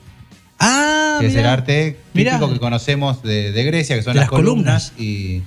Ah, 0.59 1.16
que 1.20 1.27
es 1.29 1.35
el 1.35 1.47
arte 1.47 1.97
Mirá. 2.14 2.33
típico 2.39 2.53
que 2.53 2.59
conocemos 2.61 3.23
de, 3.23 3.51
de 3.51 3.64
Grecia, 3.64 3.97
que 3.97 4.03
son 4.03 4.12
De 4.12 4.20
las, 4.20 4.25
las 4.25 4.31
columnas. 4.31 4.91
columnas, 4.91 4.93
y 4.99 5.43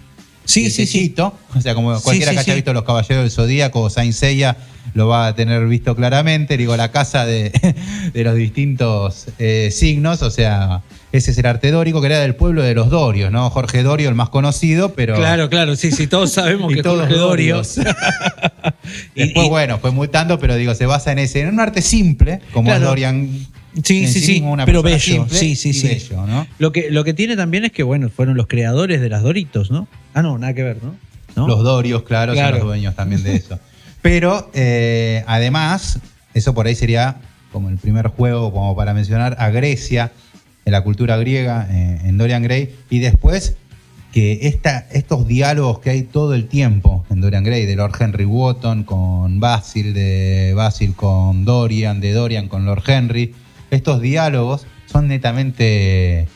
Sí, 0.46 0.70
sí, 0.70 0.86
sí. 0.86 1.14
O 1.18 1.62
sea, 1.62 1.74
como 1.76 2.00
cualquiera 2.02 2.32
sí, 2.32 2.36
que 2.36 2.40
haya 2.42 2.54
sí. 2.54 2.56
visto 2.56 2.74
Los 2.74 2.84
Caballeros 2.84 3.24
del 3.24 3.32
Zodíaco 3.32 3.82
o 3.82 3.90
Saint 3.90 4.14
Seiya 4.14 4.56
lo 4.94 5.08
va 5.08 5.28
a 5.28 5.36
tener 5.36 5.66
visto 5.68 5.96
claramente. 5.96 6.56
Digo, 6.58 6.78
la 6.78 6.92
casa 6.92 7.26
de, 7.26 7.52
de 8.14 8.24
los 8.24 8.36
distintos 8.36 9.26
eh, 9.40 9.70
signos, 9.72 10.22
o 10.22 10.30
sea, 10.30 10.82
ese 11.12 11.32
es 11.32 11.38
el 11.38 11.46
arte 11.48 11.72
dórico 11.72 12.00
que 12.02 12.08
era 12.08 12.20
del 12.20 12.36
pueblo 12.36 12.62
de 12.62 12.76
los 12.76 12.90
Dorios, 12.90 13.32
¿no? 13.32 13.50
Jorge 13.50 13.84
Dorio, 13.84 14.08
el 14.10 14.16
más 14.16 14.30
conocido, 14.30 14.94
pero. 14.94 15.16
Claro, 15.16 15.50
claro, 15.50 15.76
sí, 15.76 15.92
sí, 15.92 16.08
todos 16.08 16.32
sabemos 16.32 16.72
que 16.74 16.84
todos 16.84 17.00
Jorge 17.00 17.16
Dorio. 17.16 17.62
Después, 19.16 19.46
y- 19.46 19.50
bueno, 19.50 19.80
fue 19.80 19.92
mutando, 19.92 20.40
pero 20.40 20.56
digo, 20.56 20.76
se 20.76 20.86
basa 20.86 21.12
en 21.12 21.20
ese, 21.20 21.42
en 21.42 21.50
un 21.50 21.60
arte 21.60 21.82
simple, 21.82 22.42
como 22.54 22.68
Claro. 22.70 22.84
es 22.84 22.90
Dorian. 22.90 23.48
Sí, 23.84 24.08
sí, 24.08 24.20
sí, 24.22 24.42
una 24.42 24.66
pero 24.66 24.82
bello, 24.82 25.28
sí, 25.30 25.56
sí, 25.56 25.74
sí. 25.74 25.88
bello, 25.88 26.26
¿no? 26.26 26.48
Lo 26.60 26.72
que, 26.72 26.90
lo 26.92 27.04
que 27.04 27.14
tiene 27.14 27.36
también 27.36 27.66
es 27.66 27.72
que, 27.72 27.84
bueno, 27.84 28.10
fueron 28.10 28.38
los 28.38 28.48
creadores 28.48 29.02
de 29.02 29.10
las 29.10 29.22
Doritos, 29.24 29.70
¿no? 29.72 29.88
Ah, 30.14 30.22
no, 30.22 30.38
nada 30.38 30.54
que 30.54 30.64
ver, 30.64 30.78
¿no? 30.82 30.96
¿No? 31.36 31.48
Los 31.48 31.64
Dorios, 31.64 32.04
claro, 32.04 32.34
Claro. 32.34 32.52
son 32.52 32.60
los 32.60 32.68
dueños 32.68 32.96
también 32.96 33.22
de 33.24 33.36
eso. 33.36 33.60
Pero 34.02 34.50
eh, 34.54 35.24
además, 35.28 36.00
eso 36.34 36.54
por 36.54 36.68
ahí 36.68 36.76
sería 36.76 37.18
como 37.52 37.70
el 37.70 37.78
primer 37.78 38.08
juego, 38.08 38.52
como 38.54 38.76
para 38.76 38.94
mencionar 38.94 39.36
a 39.40 39.50
Grecia, 39.50 40.12
en 40.64 40.72
la 40.72 40.82
cultura 40.84 41.18
griega, 41.18 41.68
eh, 41.70 42.00
en 42.06 42.18
Dorian 42.18 42.44
Gray, 42.44 42.74
y 42.90 43.00
después 43.00 43.56
que 44.12 44.48
esta, 44.48 44.88
estos 44.94 45.28
diálogos 45.28 45.80
que 45.80 45.90
hay 45.90 46.04
todo 46.04 46.34
el 46.34 46.48
tiempo 46.48 47.06
en 47.10 47.20
Dorian 47.20 47.44
Gray, 47.44 47.66
de 47.66 47.76
Lord 47.76 47.94
Henry 48.00 48.24
Wotton 48.26 48.84
con 48.86 49.42
Basil, 49.42 49.94
de 49.94 50.54
Basil 50.56 50.96
con 50.96 51.44
Dorian, 51.44 52.00
de 52.00 52.14
Dorian 52.14 52.48
con 52.48 52.66
Lord 52.66 52.84
Henry, 52.88 53.36
estos 53.72 54.02
diálogos 54.02 54.66
son 54.92 55.08
netamente 55.08 56.28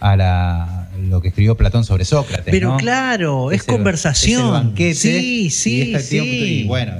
a 0.00 0.16
la, 0.16 0.88
lo 1.08 1.20
que 1.20 1.28
escribió 1.28 1.56
Platón 1.56 1.84
sobre 1.84 2.04
Sócrates. 2.04 2.50
Pero 2.50 2.70
¿no? 2.72 2.76
claro, 2.76 3.50
es, 3.50 3.62
Es 3.62 3.68
el- 3.68 3.74
conversación. 3.74 4.40
es 4.40 4.46
el 4.46 4.52
banquete, 4.52 4.94
sí, 4.94 5.50
sí, 5.50 5.76
y, 5.76 5.80
este 5.94 6.00
sí. 6.02 6.08
tiempo- 6.20 6.44
y 6.44 6.64
bueno, 6.64 6.92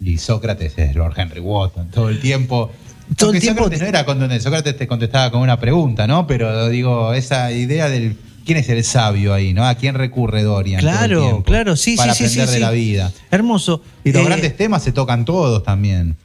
y, 0.00 0.10
y 0.12 0.18
Sócrates 0.18 0.76
es 0.78 0.94
Lord 0.94 1.14
Henry 1.18 1.40
Wotton 1.40 1.88
todo 1.90 2.08
el 2.08 2.20
tiempo. 2.20 2.70
Todo 3.16 3.32
el 3.32 3.40
tiempo- 3.40 3.62
Sócrates 3.64 3.82
no 3.82 3.86
era 3.88 4.04
contundente, 4.06 4.42
Sócrates 4.42 4.76
te 4.76 4.86
contestaba 4.86 5.30
con 5.30 5.40
una 5.42 5.58
pregunta, 5.60 6.06
¿no? 6.06 6.26
Pero 6.26 6.68
digo, 6.68 7.12
esa 7.14 7.52
idea 7.52 7.88
del 7.88 8.16
quién 8.46 8.58
es 8.58 8.68
el 8.68 8.82
sabio 8.84 9.32
ahí, 9.34 9.52
¿no? 9.54 9.64
¿A 9.66 9.74
quién 9.74 9.94
recurre 9.94 10.42
Dorian? 10.42 10.80
todo 10.80 10.90
el 10.90 10.96
Claro, 10.98 11.20
tiempo 11.22 11.42
claro, 11.44 11.76
sí, 11.76 11.96
Para 11.96 12.14
sí, 12.14 12.24
aprender 12.24 12.48
sí, 12.48 12.54
de 12.54 12.60
la 12.60 12.70
vida. 12.70 13.12
Hermoso. 13.30 13.82
Y 14.04 14.12
los 14.12 14.22
Eh, 14.22 14.24
grandes 14.26 14.56
temas 14.56 14.82
se 14.82 14.92
tocan 14.92 15.24
todos 15.24 15.62
también. 15.62 16.16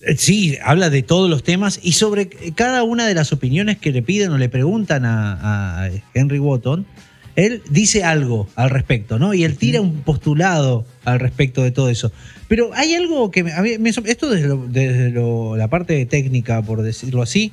Eh, 0.00 0.16
Sí, 0.16 0.56
habla 0.64 0.90
de 0.90 1.02
todos 1.02 1.28
los 1.28 1.42
temas 1.42 1.78
y 1.82 1.92
sobre 1.92 2.28
cada 2.54 2.82
una 2.82 3.06
de 3.06 3.14
las 3.14 3.32
opiniones 3.32 3.78
que 3.78 3.92
le 3.92 4.02
piden 4.02 4.30
o 4.32 4.38
le 4.38 4.48
preguntan 4.48 5.04
a, 5.04 5.84
a 5.84 5.90
Henry 6.14 6.38
Wotton, 6.38 6.86
él 7.36 7.62
dice 7.70 8.02
algo 8.02 8.48
al 8.56 8.70
respecto, 8.70 9.18
¿no? 9.18 9.34
Y 9.34 9.44
él 9.44 9.56
tira 9.56 9.80
un 9.80 10.02
postulado 10.02 10.84
al 11.04 11.20
respecto 11.20 11.62
de 11.62 11.70
todo 11.70 11.88
eso. 11.88 12.12
Pero 12.48 12.70
hay 12.74 12.94
algo 12.94 13.30
que 13.30 13.44
me, 13.44 13.52
a 13.52 13.62
mí 13.62 13.78
me 13.78 13.90
esto 13.90 14.28
desde, 14.28 14.48
lo- 14.48 14.66
desde 14.68 15.10
lo- 15.10 15.56
la 15.56 15.68
parte 15.68 16.04
técnica, 16.06 16.60
por 16.62 16.82
decirlo 16.82 17.22
así, 17.22 17.52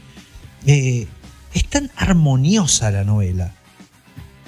eh, 0.65 1.05
es 1.53 1.65
tan 1.65 1.91
armoniosa 1.95 2.91
la 2.91 3.03
novela. 3.03 3.53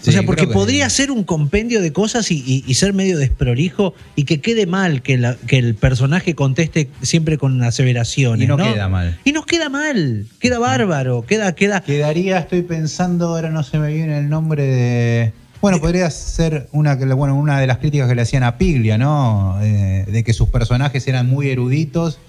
Sí, 0.01 0.09
o 0.09 0.13
sea, 0.13 0.23
porque 0.23 0.47
que- 0.47 0.53
podría 0.53 0.89
ser 0.89 1.11
un 1.11 1.23
compendio 1.23 1.81
de 1.81 1.91
cosas 1.91 2.31
y, 2.31 2.35
y- 2.45 2.63
y 2.65 2.73
ser 2.75 2.93
medio 2.93 3.17
desprolijo 3.17 3.93
y 4.15 4.23
que 4.23 4.39
quede 4.41 4.65
mal 4.65 5.01
que, 5.01 5.17
la- 5.17 5.35
que 5.35 5.57
el 5.57 5.75
personaje 5.75 6.35
conteste 6.35 6.89
siempre 7.01 7.37
con 7.37 7.61
aseveraciones. 7.63 8.43
Y 8.45 8.47
no 8.47 8.57
queda 8.57 8.87
mal. 8.87 9.19
Y 9.25 9.31
no 9.33 9.43
queda 9.45 9.69
mal, 9.69 10.25
queda 10.39 10.59
bárbaro, 10.59 11.23
queda, 11.25 11.53
queda. 11.55 11.81
Quedaría, 11.81 12.39
estoy 12.39 12.61
pensando, 12.61 13.27
ahora 13.29 13.49
no 13.49 13.63
se 13.63 13.77
me 13.79 13.93
viene 13.93 14.17
el 14.19 14.29
nombre 14.29 14.63
de. 14.63 15.33
Bueno, 15.61 15.81
podría 15.81 16.09
ser 16.09 16.69
una, 16.71 16.95
bueno, 16.95 17.35
una 17.35 17.59
de 17.59 17.67
las 17.67 17.79
críticas 17.79 18.07
que 18.07 18.15
le 18.15 18.21
hacían 18.21 18.43
a 18.43 18.57
Piglia, 18.57 18.97
¿no? 18.97 19.57
Eh, 19.61 20.05
de 20.09 20.23
que 20.23 20.31
sus 20.31 20.47
personajes 20.47 21.05
eran 21.09 21.27
muy 21.27 21.49
eruditos. 21.49 22.19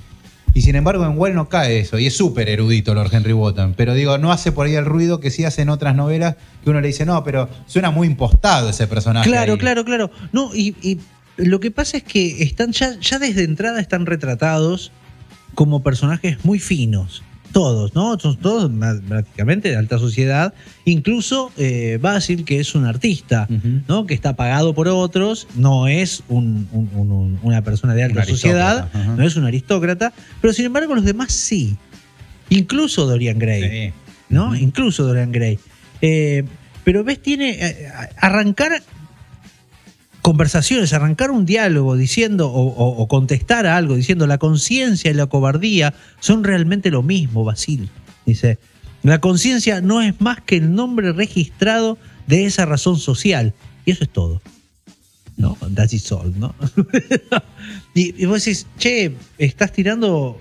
Y 0.53 0.63
sin 0.63 0.77
embargo, 0.77 1.05
en 1.05 1.17
Well 1.17 1.35
no 1.35 1.49
cae 1.49 1.81
eso. 1.81 1.99
Y 1.99 2.07
es 2.07 2.17
súper 2.17 2.49
erudito 2.49 2.95
Lord 2.95 3.15
Henry 3.15 3.33
Wotton. 3.33 3.75
Pero 3.77 3.95
digo, 3.95 4.19
no 4.19 4.33
hace 4.33 4.53
por 4.53 4.67
ahí 4.67 4.75
el 4.75 4.85
ruido 4.85 5.21
que 5.21 5.31
sí 5.31 5.45
hacen 5.45 5.69
otras 5.69 5.95
novelas 5.95 6.37
que 6.65 6.71
uno 6.71 6.81
le 6.81 6.89
dice, 6.89 7.07
no, 7.07 7.23
pero 7.25 7.49
suena 7.67 7.91
muy 7.91 8.07
impostado 8.07 8.71
ese 8.71 8.87
personaje. 8.87 9.29
Claro, 9.29 9.53
ahí". 9.53 9.59
claro, 9.59 9.85
claro. 9.85 10.11
No, 10.33 10.55
y, 10.55 10.75
y 10.83 10.99
lo 11.37 11.61
que 11.61 11.71
pasa 11.71 11.97
es 11.97 12.03
que 12.03 12.43
están 12.43 12.73
ya, 12.73 12.99
ya 13.01 13.19
desde 13.19 13.45
entrada 13.45 13.81
están 13.81 14.07
retratados 14.07 14.93
como 15.55 15.83
personajes 15.83 16.45
muy 16.45 16.59
finos. 16.59 17.23
Todos, 17.53 17.95
¿no? 17.95 18.19
Son 18.21 18.37
todos 18.37 18.71
prácticamente 19.09 19.71
de 19.71 19.77
alta 19.77 19.99
sociedad. 19.99 20.55
Incluso 20.85 21.51
eh, 21.57 21.99
Basil, 22.01 22.45
que 22.45 22.61
es 22.61 22.75
un 22.75 22.85
artista. 22.87 23.49
¿no? 23.89 24.07
Que 24.07 24.15
está 24.15 24.37
pagado 24.37 24.73
por 24.75 24.87
otros, 24.89 25.49
no 25.57 25.89
es 25.89 26.23
un- 26.29 26.69
un- 26.73 26.91
un- 26.95 27.11
un- 27.13 27.39
una 27.43 27.63
persona 27.63 27.95
de 27.95 28.05
alta 28.05 28.25
sociedad, 28.25 28.89
no 29.17 29.25
es 29.25 29.37
un 29.37 29.45
aristócrata, 29.45 30.13
pero 30.41 30.53
sin 30.53 30.67
embargo 30.67 30.95
los 30.95 31.05
demás 31.05 31.33
sí. 31.33 31.77
Incluso 32.51 33.07
Dorian 33.07 33.39
Gray. 33.39 33.63
Sí. 33.89 33.93
¿no? 34.29 34.55
Incluso 34.55 35.05
Dorian 35.05 35.33
Gray. 35.33 35.59
Eh, 36.03 36.45
pero 36.85 37.03
ves, 37.05 37.21
tiene 37.21 37.51
eh, 37.61 37.89
arrancar 38.17 38.81
conversaciones, 40.23 40.93
arrancar 40.93 41.31
un 41.31 41.47
diálogo 41.47 41.97
diciendo 41.97 42.49
o, 42.51 42.67
o- 42.69 43.03
o 43.03 43.09
contestar 43.09 43.67
a 43.67 43.77
algo 43.77 43.97
diciendo 43.97 44.27
la 44.27 44.39
conciencia 44.39 45.11
y 45.11 45.15
la 45.15 45.27
cobardía 45.27 45.95
son 46.21 46.45
realmente 46.45 46.91
lo 46.91 47.03
mismo, 47.03 47.45
Basil. 47.45 47.89
Dice, 48.27 48.59
la 49.03 49.19
conciencia 49.21 49.81
no 49.81 50.03
es 50.03 50.21
más 50.21 50.41
que 50.43 50.57
el 50.57 50.75
nombre 50.75 51.13
registrado 51.13 51.97
de 52.27 52.45
esa 52.47 52.67
razón 52.67 52.99
social. 52.99 53.55
Y 53.87 53.93
eso 53.93 54.05
es 54.05 54.11
todo. 54.11 54.43
¿No? 55.37 55.57
That's 55.75 55.95
it 55.95 56.13
all, 56.13 56.39
¿no? 56.39 56.55
y, 57.95 58.23
y 58.23 58.27
vos 58.27 58.45
decís, 58.45 58.67
che, 58.79 59.15
estás 59.39 59.73
tirando. 59.73 60.37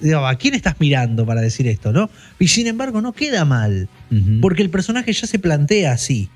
digo, 0.00 0.26
¿A 0.26 0.34
quién 0.36 0.52
estás 0.52 0.76
mirando 0.78 1.24
para 1.24 1.40
decir 1.40 1.66
esto, 1.68 1.90
no? 1.90 2.10
Y 2.38 2.48
sin 2.48 2.66
embargo, 2.66 3.00
no 3.00 3.14
queda 3.14 3.46
mal. 3.46 3.88
Porque 4.42 4.62
el 4.62 4.68
personaje 4.68 5.12
ya 5.14 5.26
se 5.26 5.38
plantea 5.38 5.92
así. 5.92 6.28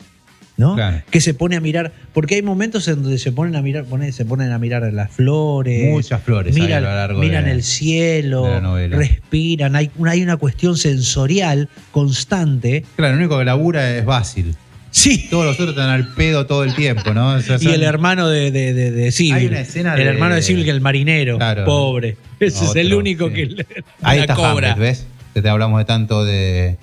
¿No? 0.61 0.77
Claro. 0.77 1.03
Que 1.11 1.21
se 1.21 1.35
pone 1.35 1.57
a 1.57 1.61
mirar, 1.61 1.91
porque 2.13 2.37
hay 2.37 2.43
momentos 2.43 2.87
en 2.87 3.03
donde 3.03 3.19
se 3.19 3.33
ponen 3.33 3.57
a 3.57 3.63
mirar, 3.63 3.87
se 4.13 4.25
ponen 4.25 4.53
a 4.53 4.59
mirar 4.59 4.93
las 4.93 5.11
flores, 5.11 5.91
Muchas 5.91 6.23
flores 6.23 6.55
miran, 6.55 6.85
a 6.85 6.89
lo 6.91 6.95
largo 6.95 7.21
miran 7.21 7.47
de- 7.47 7.51
el 7.53 7.63
cielo, 7.65 8.45
de 8.45 8.51
la 8.51 8.61
novela. 8.61 8.97
respiran, 8.97 9.75
hay, 9.75 9.91
una- 9.97 10.13
hay 10.13 10.23
una 10.23 10.37
cuestión 10.37 10.77
sensorial 10.77 11.69
constante. 11.91 12.85
Claro, 12.97 13.15
el 13.15 13.19
único 13.21 13.39
que 13.39 13.45
labura 13.45 13.97
es 13.97 14.05
Basil. 14.05 14.55
Sí. 14.93 15.29
Todos 15.31 15.45
los 15.47 15.55
otros 15.55 15.71
están 15.71 15.89
al 15.89 16.13
pedo 16.15 16.47
todo 16.47 16.65
el 16.65 16.75
tiempo, 16.75 17.15
¿no? 17.15 17.35
O 17.35 17.41
sea, 17.41 17.59
Y 17.61 17.69
el 17.69 17.83
hermano 17.85 18.29
de, 18.29 18.51
de, 18.51 18.75
de, 18.75 18.91
de 18.91 19.13
Civil. 19.13 19.35
Hay 19.35 19.47
una 19.47 19.61
escena 19.61 19.95
el 19.95 19.99
de- 20.01 20.05
hermano 20.11 20.35
de 20.35 20.43
Civil 20.43 20.65
que 20.65 20.71
el 20.71 20.81
marinero, 20.81 21.37
Claro. 21.39 21.65
pobre. 21.65 22.17
Ese 22.41 22.65
es 22.65 22.75
el 22.77 22.93
único 22.93 23.29
sí. 23.29 23.35
que 23.35 23.47
le- 23.47 23.67
Ahí 24.03 24.17
la 24.19 24.25
está 24.25 24.35
cobra. 24.35 24.73
Hamlet, 24.73 24.79
¿ves? 24.79 25.07
Que 25.33 25.43
te 25.43 25.49
hablamos 25.49 25.79
de 25.79 25.85
tanto 25.85 26.25
de, 26.25 26.77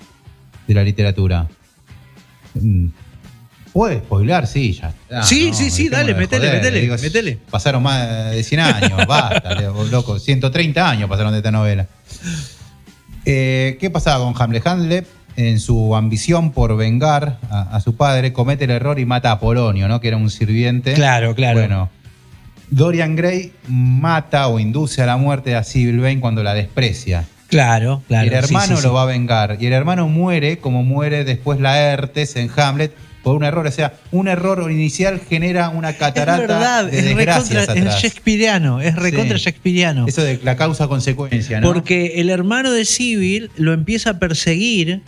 de 0.66 0.74
la 0.74 0.82
literatura. 0.84 1.48
Mm. 2.54 2.86
Puedes 3.78 3.98
spoilar, 4.00 4.48
sí, 4.48 4.72
ya 4.72 4.88
está. 4.88 5.22
Sí, 5.22 5.52
sí, 5.54 5.70
sí, 5.70 5.88
dale, 5.88 6.12
metele, 6.12 6.48
joder. 6.48 6.62
metele, 6.62 6.80
Digo, 6.80 6.96
metele. 7.00 7.38
Pasaron 7.48 7.80
más 7.80 8.32
de 8.32 8.42
100 8.42 8.60
años, 8.60 9.06
basta, 9.06 9.54
le- 9.54 9.68
loco. 9.88 10.18
130 10.18 10.90
años 10.90 11.08
pasaron 11.08 11.30
de 11.30 11.38
esta 11.38 11.52
novela. 11.52 11.86
Eh, 13.24 13.76
¿Qué 13.80 13.88
pasaba 13.88 14.24
con 14.24 14.34
Hamlet? 14.42 14.66
Hamlet, 14.66 15.06
en 15.36 15.60
su 15.60 15.94
ambición 15.94 16.50
por 16.50 16.76
vengar 16.76 17.38
a, 17.50 17.76
a 17.76 17.80
su 17.80 17.94
padre, 17.94 18.32
comete 18.32 18.64
el 18.64 18.70
error 18.72 18.98
y 18.98 19.04
mata 19.06 19.30
a 19.30 19.38
Polonio, 19.38 19.86
¿no? 19.86 20.00
Que 20.00 20.08
era 20.08 20.16
un 20.16 20.28
sirviente. 20.28 20.94
Claro, 20.94 21.36
claro. 21.36 21.60
Bueno, 21.60 21.88
Dorian 22.70 23.14
Gray 23.14 23.52
mata 23.68 24.48
o 24.48 24.58
induce 24.58 25.02
a 25.02 25.06
la 25.06 25.16
muerte 25.16 25.54
a 25.54 25.62
Vane 25.62 26.18
cuando 26.18 26.42
la 26.42 26.52
desprecia. 26.54 27.26
Claro, 27.46 28.02
claro. 28.08 28.24
y 28.26 28.28
el 28.34 28.44
sí, 28.44 28.54
hermano 28.54 28.76
sí, 28.76 28.82
lo 28.82 28.92
va 28.92 29.02
a 29.02 29.06
vengar. 29.06 29.56
Y 29.60 29.66
el 29.66 29.72
hermano 29.72 30.08
muere 30.08 30.58
como 30.58 30.82
muere 30.82 31.22
después 31.22 31.60
Laertes 31.60 32.34
en 32.34 32.50
Hamlet 32.56 32.92
por 33.22 33.36
un 33.36 33.44
error. 33.44 33.66
O 33.66 33.70
sea, 33.70 33.94
un 34.12 34.28
error 34.28 34.70
inicial 34.70 35.20
genera 35.28 35.68
una 35.70 35.92
catarata 35.94 36.42
es 36.42 36.48
verdad, 36.48 36.84
de 36.86 36.98
es 36.98 37.04
desgracias 37.04 37.48
recontra, 37.48 37.74
es 37.74 37.80
atrás. 37.80 38.02
shakespeareano, 38.02 38.80
es 38.80 38.96
recontra 38.96 39.38
Sí. 39.38 39.44
shakespeareano. 39.44 40.06
Eso 40.06 40.22
de 40.22 40.40
la 40.42 40.56
causa-consecuencia, 40.56 41.60
¿no? 41.60 41.66
Porque 41.72 42.20
el 42.20 42.30
hermano 42.30 42.70
de 42.72 42.84
Civil 42.84 43.50
lo 43.56 43.72
empieza 43.72 44.10
a 44.10 44.18
perseguir 44.18 45.02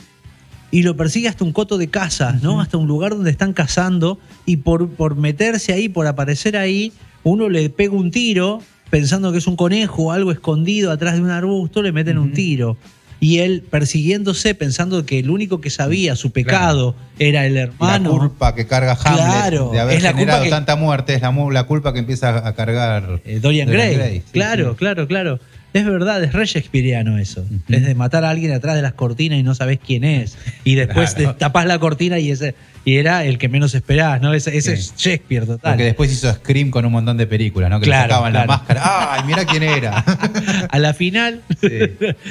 y 0.72 0.82
lo 0.82 0.96
persigue 0.96 1.28
hasta 1.28 1.44
un 1.44 1.52
coto 1.52 1.78
de 1.78 1.88
casas, 1.88 2.42
¿no? 2.42 2.60
Hasta 2.60 2.76
un 2.76 2.86
lugar 2.86 3.12
donde 3.12 3.30
están 3.30 3.52
cazando 3.52 4.18
y 4.46 4.58
por, 4.58 4.88
por 4.90 5.16
meterse 5.16 5.72
ahí, 5.72 5.88
por 5.88 6.06
aparecer 6.06 6.56
ahí, 6.56 6.92
uno 7.24 7.48
le 7.48 7.70
pega 7.70 7.94
un 7.94 8.10
tiro 8.10 8.62
pensando 8.88 9.30
que 9.32 9.38
es 9.38 9.46
un 9.46 9.56
conejo 9.56 10.04
o 10.04 10.12
algo 10.12 10.32
escondido 10.32 10.90
atrás 10.90 11.14
de 11.14 11.22
un 11.22 11.30
arbusto, 11.30 11.82
le 11.82 11.92
meten 11.92 12.18
un 12.18 12.32
tiro. 12.32 12.76
Y 13.20 13.38
él 13.40 13.62
persiguiéndose 13.70 14.54
pensando 14.54 15.04
que 15.04 15.18
el 15.18 15.28
único 15.30 15.60
que 15.60 15.68
sabía 15.70 16.16
su 16.16 16.30
pecado 16.32 16.94
era 17.18 17.44
el 17.46 17.56
hermano. 17.58 18.12
La 18.14 18.18
culpa 18.18 18.54
que 18.54 18.66
carga 18.66 18.92
Hamlet 19.04 19.24
Claro, 19.24 19.70
de 19.72 19.80
haber 19.80 19.96
es 19.98 20.02
la 20.02 20.10
generado 20.14 20.38
culpa 20.38 20.44
que- 20.44 20.50
tanta 20.50 20.76
muerte 20.76 21.14
es 21.14 21.20
la, 21.20 21.30
la 21.52 21.64
culpa 21.64 21.92
que 21.92 21.98
empieza 21.98 22.46
a 22.48 22.54
cargar 22.54 23.20
Eh, 23.26 23.38
Dorian 23.40 23.68
Gray. 23.68 24.20
sí, 24.20 24.22
claro, 24.32 24.70
sí. 24.70 24.76
claro, 24.76 25.06
claro. 25.06 25.38
Es 25.72 25.84
verdad, 25.86 26.22
es 26.24 26.32
re 26.32 26.46
Shakespeareano 26.46 27.16
eso. 27.18 27.44
Es 27.68 27.84
de 27.86 27.94
matar 27.94 28.24
a 28.24 28.30
alguien 28.30 28.52
atrás 28.52 28.74
de 28.74 28.82
las 28.82 28.94
cortinas 28.94 29.38
y 29.38 29.42
no 29.44 29.54
sabes 29.54 29.78
quién 29.84 30.02
es. 30.04 30.36
Y 30.64 30.74
después 30.74 31.14
Claro. 31.14 31.36
tapás 31.36 31.64
la 31.66 31.78
cortina 31.78 32.18
y 32.18 32.30
ese 32.32 32.54
y 32.84 32.96
era 32.96 33.24
el 33.26 33.36
que 33.38 33.48
menos 33.48 33.74
esperás, 33.74 34.20
¿no? 34.22 34.32
Ese, 34.34 34.56
ese 34.56 34.76
Sí. 34.76 34.82
es 34.82 34.94
Shakespeare 34.96 35.46
total. 35.46 35.72
Porque 35.72 35.84
después 35.84 36.10
hizo 36.12 36.32
Scream 36.32 36.70
con 36.70 36.84
un 36.86 36.92
montón 36.92 37.16
de 37.18 37.26
películas, 37.26 37.70
¿no? 37.70 37.78
Que 37.78 37.84
Claro, 37.86 38.06
le 38.06 38.08
sacaban 38.14 38.32
claro. 38.32 38.46
la 38.50 38.56
máscara. 38.56 39.14
¡Ay, 39.14 39.22
mira 39.26 39.44
quién 39.44 39.62
era! 39.62 39.98
A 40.70 40.78
la 40.78 40.92
final, 40.94 41.42
Sí, 41.60 41.68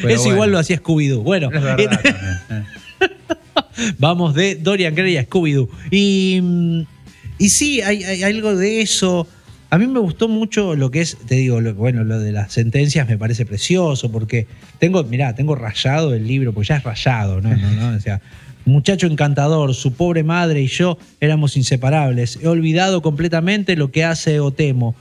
eso 0.07 0.31
igual 0.31 0.51
lo 0.51 0.57
hacía 0.59 0.81
Scooby-Doo. 0.81 1.21
Bueno, 1.21 1.49
Es 1.53 1.61
verdad. 1.61 2.01
Vamos 3.97 4.33
de 4.35 4.55
Dorian 4.55 4.93
Gray 4.95 5.17
a 5.17 5.25
Scooby-Doo. 5.25 5.69
Y, 5.91 6.39
mm, 6.41 6.81
y 7.37 7.49
sí, 7.49 7.81
hay, 7.81 8.03
hay 8.03 8.23
algo 8.23 8.55
de 8.55 8.81
eso. 8.81 9.27
A 9.71 9.77
mí 9.77 9.85
me 9.85 9.99
gustó 9.99 10.27
mucho 10.27 10.75
lo 10.75 10.89
que 10.89 11.01
es, 11.01 11.17
te 11.27 11.35
digo, 11.35 11.61
lo, 11.61 11.75
bueno, 11.75 12.03
lo 12.03 12.19
de 12.19 12.31
las 12.31 12.53
sentencias 12.53 13.07
me 13.07 13.17
parece 13.17 13.45
precioso 13.45 14.11
porque 14.11 14.47
tengo, 14.79 15.03
mirá, 15.03 15.35
tengo 15.35 15.55
rayado 15.55 16.13
el 16.15 16.27
libro, 16.27 16.53
porque 16.53 16.69
ya 16.69 16.77
es 16.77 16.83
rayado, 16.83 17.39
¿no? 17.39 17.55
no, 17.55 17.71
no, 17.71 17.95
O 17.95 17.99
sea, 17.99 18.19
muchacho 18.65 19.05
encantador, 19.05 19.75
su 19.75 19.93
pobre 19.93 20.23
madre 20.23 20.61
y 20.61 20.67
yo 20.67 20.97
éramos 21.19 21.55
inseparables. 21.55 22.39
He 22.41 22.47
olvidado 22.47 23.01
completamente 23.01 23.75
lo 23.75 23.91
que 23.91 24.03
hace 24.03 24.39
o 24.39 24.51
temo. 24.51 24.95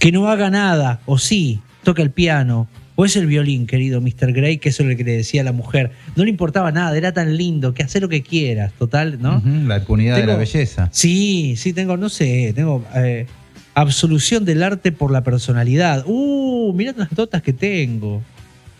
Que 0.00 0.10
no 0.10 0.28
haga 0.28 0.50
nada, 0.50 1.00
o 1.06 1.18
sí, 1.18 1.60
toca 1.84 2.02
el 2.02 2.10
piano, 2.10 2.66
o 2.96 3.04
es 3.04 3.14
el 3.14 3.26
violín, 3.26 3.66
querido 3.66 4.00
Mr. 4.00 4.32
Gray, 4.32 4.58
que 4.58 4.70
eso 4.70 4.82
es 4.82 4.88
lo 4.88 4.96
que 4.96 5.04
le 5.04 5.12
decía 5.12 5.42
a 5.42 5.44
la 5.44 5.52
mujer. 5.52 5.92
No 6.16 6.24
le 6.24 6.30
importaba 6.30 6.72
nada, 6.72 6.96
era 6.96 7.12
tan 7.12 7.36
lindo, 7.36 7.74
que 7.74 7.82
hace 7.82 8.00
lo 8.00 8.08
que 8.08 8.22
quieras, 8.22 8.72
total, 8.78 9.18
¿no? 9.20 9.42
La 9.66 9.78
impunidad 9.78 10.16
de 10.16 10.26
la 10.26 10.36
belleza. 10.36 10.88
Sí, 10.92 11.54
sí, 11.56 11.72
tengo, 11.72 11.96
no 11.96 12.08
sé, 12.08 12.52
tengo 12.54 12.84
eh, 12.96 13.26
absolución 13.74 14.44
del 14.44 14.62
arte 14.62 14.92
por 14.92 15.10
la 15.10 15.22
personalidad. 15.24 16.04
Uh, 16.06 16.72
mirá 16.74 16.92
las 16.96 17.12
notas 17.16 17.42
que 17.42 17.52
tengo. 17.52 18.22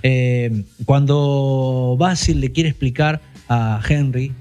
Eh, 0.02 0.64
cuando 0.84 1.96
Basil 1.98 2.40
le 2.40 2.50
quiere 2.52 2.68
explicar 2.70 3.20
a 3.48 3.80
Henry 3.88 4.32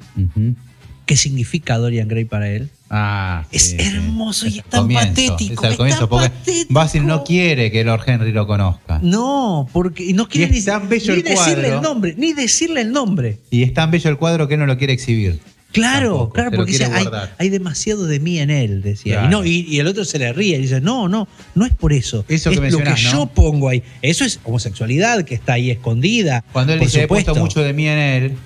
qué 1.06 1.16
significa 1.16 1.78
Dorian 1.78 2.08
Gray 2.08 2.26
para 2.26 2.50
él. 2.50 2.70
Ah, 2.94 3.46
Es 3.52 3.70
sí, 3.70 3.78
hermoso 3.80 4.48
y 4.48 4.58
es 4.60 4.66
tan 4.66 4.82
Comienzo, 4.82 5.08
patético, 5.08 5.54
Es 5.62 5.64
al 5.66 5.72
es 5.72 5.78
comienzo, 5.78 6.00
tan 6.02 6.10
porque 6.10 6.30
patético. 6.30 6.74
Basil 6.74 7.06
no 7.06 7.24
quiere 7.24 7.72
que 7.72 7.84
Lord 7.86 8.02
Henry 8.06 8.32
lo 8.34 8.46
conozca. 8.48 9.00
No, 9.02 9.68
porque 9.72 10.14
no 10.14 10.28
quiere 10.28 10.54
Y 10.54 10.58
es 10.58 10.66
ni, 10.66 10.72
tan 10.72 10.90
bello 10.90 11.14
ni 11.14 11.20
el 11.20 11.24
decirle 11.24 11.54
cuadro. 11.54 11.76
el 11.78 11.82
nombre, 11.82 12.16
ni 12.18 12.34
decirle 12.34 12.82
el 12.82 12.92
nombre. 12.92 13.38
Y 13.50 13.64
es 13.64 13.74
tan 13.74 13.92
bello 13.92 14.10
el 14.10 14.18
cuadro 14.18 14.48
que 14.48 14.56
él 14.56 14.60
no 14.60 14.66
lo 14.66 14.78
quiere 14.78 14.92
exhibir. 14.94 15.40
Claro, 15.72 16.10
Tampoco, 16.10 16.34
claro, 16.34 16.52
lo 16.52 16.58
porque 16.58 16.72
dice, 16.74 16.90
hay, 17.38 17.50
demasiado 17.50 18.06
de 18.06 18.20
mí 18.20 18.40
en 18.40 18.50
él, 18.50 18.82
decía. 18.82 19.22
Claro. 19.22 19.28
Y, 19.28 19.32
no, 19.32 19.46
y, 19.46 19.76
y 19.76 19.80
el 19.80 19.88
otro 19.88 20.04
se 20.04 20.20
le 20.20 20.34
ríe 20.34 20.58
y 20.58 20.62
dice, 20.62 20.82
no, 20.82 21.08
no, 21.08 21.28
no 21.56 21.66
es 21.66 21.74
por 21.74 21.94
eso. 21.94 22.26
Eso 22.28 22.50
que 22.50 22.56
es 22.56 22.62
lo 22.74 22.80
que 22.80 22.84
mencionás, 22.84 23.04
¿no? 23.06 23.12
yo 23.12 23.26
pongo 23.28 23.70
ahí. 23.70 23.84
Eso 24.02 24.26
es 24.26 24.40
homosexualidad 24.44 25.24
que 25.24 25.34
está 25.34 25.54
ahí 25.54 25.72
escondida. 25.72 26.44
Cuando 26.52 26.74
él 26.74 26.80
por 26.80 26.88
dice, 26.88 27.04
he 27.04 27.08
puesto 27.08 27.36
mucho 27.36 27.62
de 27.62 27.74
mí 27.74 27.88
en 27.88 27.98
él, 27.98 28.38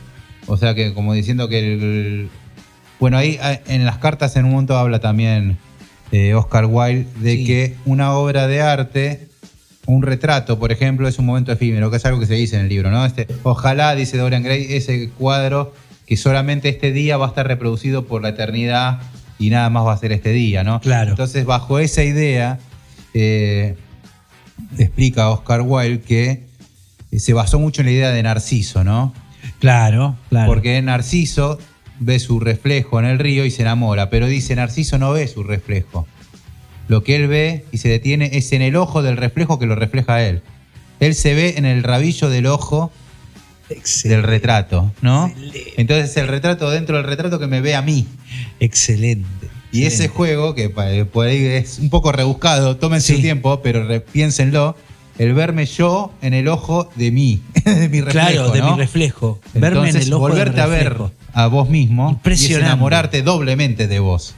o 0.47 0.57
sea 0.57 0.75
que 0.75 0.93
como 0.93 1.13
diciendo 1.13 1.49
que 1.49 1.59
el... 1.73 2.29
Bueno, 2.99 3.17
ahí 3.17 3.37
ah, 3.41 3.59
en 3.67 3.85
las 3.85 3.97
cartas 3.97 4.35
en 4.35 4.45
un 4.45 4.51
momento 4.51 4.77
habla 4.77 4.99
también 4.99 5.57
eh, 6.11 6.33
Oscar 6.33 6.65
Wilde 6.65 7.07
de 7.19 7.35
Sí. 7.35 7.45
que 7.45 7.75
una 7.85 8.13
obra 8.13 8.47
de 8.47 8.61
arte, 8.61 9.27
un 9.85 10.01
retrato, 10.01 10.57
por 10.59 10.71
ejemplo, 10.71 11.07
es 11.07 11.19
un 11.19 11.25
momento 11.25 11.51
efímero, 11.51 11.91
que 11.91 11.97
es 11.97 12.05
algo 12.05 12.19
que 12.19 12.25
se 12.25 12.35
dice 12.35 12.55
en 12.55 12.63
el 12.63 12.69
libro, 12.69 12.91
¿no? 12.91 13.05
Este, 13.05 13.27
ojalá, 13.43 13.95
dice 13.95 14.17
Dorian 14.17 14.43
Gray, 14.43 14.67
ese 14.69 15.09
cuadro 15.17 15.73
que 16.05 16.17
solamente 16.17 16.69
este 16.69 16.91
día 16.91 17.17
va 17.17 17.25
a 17.25 17.29
estar 17.29 17.47
reproducido 17.47 18.05
por 18.05 18.21
la 18.21 18.29
eternidad 18.29 19.01
y 19.39 19.49
nada 19.49 19.69
más 19.69 19.85
va 19.85 19.93
a 19.93 19.97
ser 19.97 20.11
este 20.11 20.31
día, 20.31 20.63
¿no? 20.63 20.79
Claro. 20.81 21.11
Entonces, 21.11 21.45
bajo 21.45 21.79
esa 21.79 22.03
idea, 22.03 22.59
eh, 23.13 23.75
explica 24.77 25.29
Oscar 25.29 25.61
Wilde 25.61 26.01
que 26.01 26.43
eh, 27.11 27.19
se 27.19 27.33
basó 27.33 27.59
mucho 27.59 27.81
en 27.81 27.87
la 27.87 27.91
idea 27.91 28.09
de 28.11 28.23
Narciso, 28.23 28.83
¿no? 28.83 29.13
Claro, 29.59 30.15
claro. 30.29 30.47
Porque 30.47 30.81
Narciso 30.81 31.59
ve 31.99 32.19
su 32.19 32.39
reflejo 32.39 32.99
en 32.99 33.05
el 33.05 33.19
río 33.19 33.45
y 33.45 33.51
se 33.51 33.61
enamora, 33.61 34.09
pero 34.09 34.27
dice 34.27 34.55
Narciso 34.55 34.97
no 34.97 35.11
ve 35.11 35.27
su 35.27 35.43
reflejo. 35.43 36.07
Lo 36.87 37.03
que 37.03 37.15
él 37.15 37.27
ve 37.27 37.65
y 37.71 37.79
se 37.79 37.89
detiene 37.89 38.29
es 38.33 38.51
en 38.53 38.61
el 38.61 38.75
ojo 38.75 39.01
del 39.01 39.17
reflejo 39.17 39.57
que 39.57 39.65
lo 39.65 39.75
refleja 39.75 40.15
a 40.15 40.23
él. 40.23 40.41
Él 40.99 41.15
se 41.15 41.33
ve 41.33 41.55
en 41.57 41.65
el 41.65 41.83
rabillo 41.83 42.29
del 42.29 42.45
ojo 42.45 42.91
del 44.03 44.23
retrato, 44.23 44.91
¿no? 45.01 45.27
Excelente. 45.27 45.73
Entonces 45.77 46.15
el 46.17 46.27
retrato 46.27 46.69
dentro 46.69 46.97
del 46.97 47.05
retrato 47.05 47.39
que 47.39 47.47
me 47.47 47.61
ve 47.61 47.75
a 47.75 47.81
mí. 47.81 48.05
Excelente. 48.59 49.47
Y 49.71 49.83
ese 49.83 50.07
juego, 50.07 50.55
que 50.55 50.69
pa- 50.69 50.87
por 51.11 51.27
ahí 51.27 51.43
es 51.43 51.79
un 51.79 51.89
poco 51.89 52.11
rebuscado, 52.11 52.77
tómense 52.77 53.07
Sí. 53.07 53.15
su 53.15 53.21
tiempo, 53.21 53.61
pero 53.61 53.85
piénsenlo, 54.05 54.77
el 55.17 55.33
verme 55.33 55.65
yo 55.65 56.13
en 56.21 56.33
el 56.33 56.47
ojo 56.47 56.89
de 56.95 57.11
mí, 57.11 57.41
de 57.65 57.89
mi 57.89 58.01
reflejo. 58.01 58.11
Claro, 58.11 58.51
de 58.51 58.59
¿no? 58.59 58.71
mi 58.73 58.77
reflejo. 58.81 59.39
Verme 59.53 59.89
en 59.89 59.95
el 59.97 60.13
ojo 60.13 60.27
de 60.27 60.33
mi 60.33 60.39
volverte 60.39 60.61
a 60.61 60.65
ver 60.67 60.97
a 61.33 61.47
vos 61.47 61.69
mismo 61.69 62.21
y 62.25 62.29
es 62.31 62.49
enamorarte 62.51 63.21
doblemente 63.21 63.87
de 63.87 63.99
vos. 63.99 64.35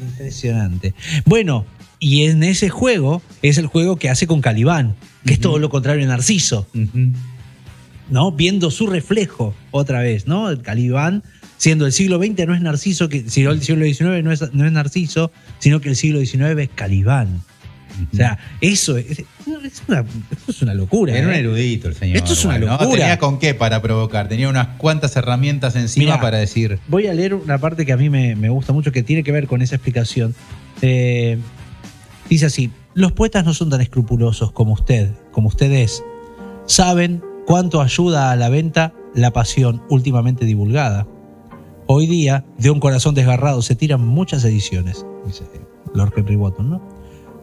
Impresionante. 0.00 0.94
Bueno, 1.24 1.64
y 1.98 2.24
en 2.24 2.42
ese 2.42 2.68
juego 2.68 3.22
es 3.42 3.58
el 3.58 3.66
juego 3.66 3.96
que 3.96 4.08
hace 4.10 4.26
con 4.26 4.40
Calibán, 4.40 4.96
que 5.24 5.34
es 5.34 5.40
todo 5.40 5.58
lo 5.58 5.68
contrario 5.70 6.02
de 6.02 6.08
Narciso. 6.08 6.66
Ujú. 6.74 7.12
¿No? 8.08 8.32
Viendo 8.32 8.70
su 8.70 8.86
reflejo 8.86 9.54
otra 9.70 10.00
vez, 10.00 10.26
¿no? 10.26 10.50
El 10.50 10.62
Calibán, 10.62 11.22
siendo 11.56 11.86
el 11.86 11.92
siglo 11.92 12.18
XX 12.18 12.46
no 12.46 12.54
es 12.54 12.60
Narciso, 12.60 13.08
que, 13.08 13.28
sino 13.28 13.50
el 13.50 13.62
siglo 13.62 13.84
XIX 13.84 14.24
no 14.24 14.32
es, 14.32 14.52
no 14.52 14.66
es 14.66 14.72
Narciso, 14.72 15.32
sino 15.58 15.80
que 15.80 15.90
el 15.90 15.96
siglo 15.96 16.20
XIX 16.20 16.58
es 16.58 16.68
Calibán. 16.74 17.42
O 18.12 18.16
sea, 18.16 18.38
eso 18.60 18.96
es, 18.98 19.20
es 19.20 19.82
una, 19.88 20.04
esto 20.30 20.50
es 20.50 20.62
una 20.62 20.74
locura. 20.74 21.16
Era 21.16 21.28
un 21.28 21.32
¿eh? 21.32 21.38
erudito 21.38 21.88
el 21.88 21.94
señor. 21.94 22.18
Esto 22.18 22.34
es 22.34 22.44
una 22.44 22.58
locura. 22.58 22.90
Tenía 22.90 23.18
con 23.18 23.38
qué 23.38 23.54
para 23.54 23.80
provocar, 23.80 24.28
tenía 24.28 24.48
unas 24.48 24.76
cuantas 24.76 25.16
herramientas 25.16 25.76
encima 25.76 26.04
Mirá. 26.04 26.20
para 26.20 26.38
decir. 26.38 26.78
Voy 26.88 27.06
a 27.06 27.14
leer 27.14 27.34
una 27.34 27.58
parte 27.58 27.86
que 27.86 27.92
a 27.92 27.96
mí 27.96 28.10
me, 28.10 28.36
me 28.36 28.50
gusta 28.50 28.72
mucho, 28.72 28.92
que 28.92 29.02
tiene 29.02 29.22
que 29.22 29.32
ver 29.32 29.46
con 29.46 29.62
esa 29.62 29.76
explicación. 29.76 30.34
Eh, 30.82 31.38
dice 32.28 32.46
así, 32.46 32.70
los 32.94 33.12
poetas 33.12 33.44
no 33.44 33.54
son 33.54 33.70
tan 33.70 33.80
escrupulosos 33.80 34.52
como 34.52 34.74
usted, 34.74 35.10
como 35.32 35.48
usted 35.48 35.72
es. 35.72 36.02
Saben 36.66 37.22
cuánto 37.46 37.80
ayuda 37.80 38.30
a 38.30 38.36
la 38.36 38.48
venta 38.48 38.92
la 39.14 39.32
pasión 39.32 39.82
últimamente 39.88 40.44
divulgada. 40.44 41.06
Hoy 41.86 42.06
día, 42.06 42.44
de 42.58 42.70
un 42.70 42.80
corazón 42.80 43.14
desgarrado 43.14 43.62
se 43.62 43.76
tiran 43.76 44.04
muchas 44.04 44.44
ediciones, 44.44 45.06
dice 45.24 45.44
Lord 45.94 46.12
Henry 46.16 46.36
Wotton, 46.36 46.70
¿no? 46.70 46.82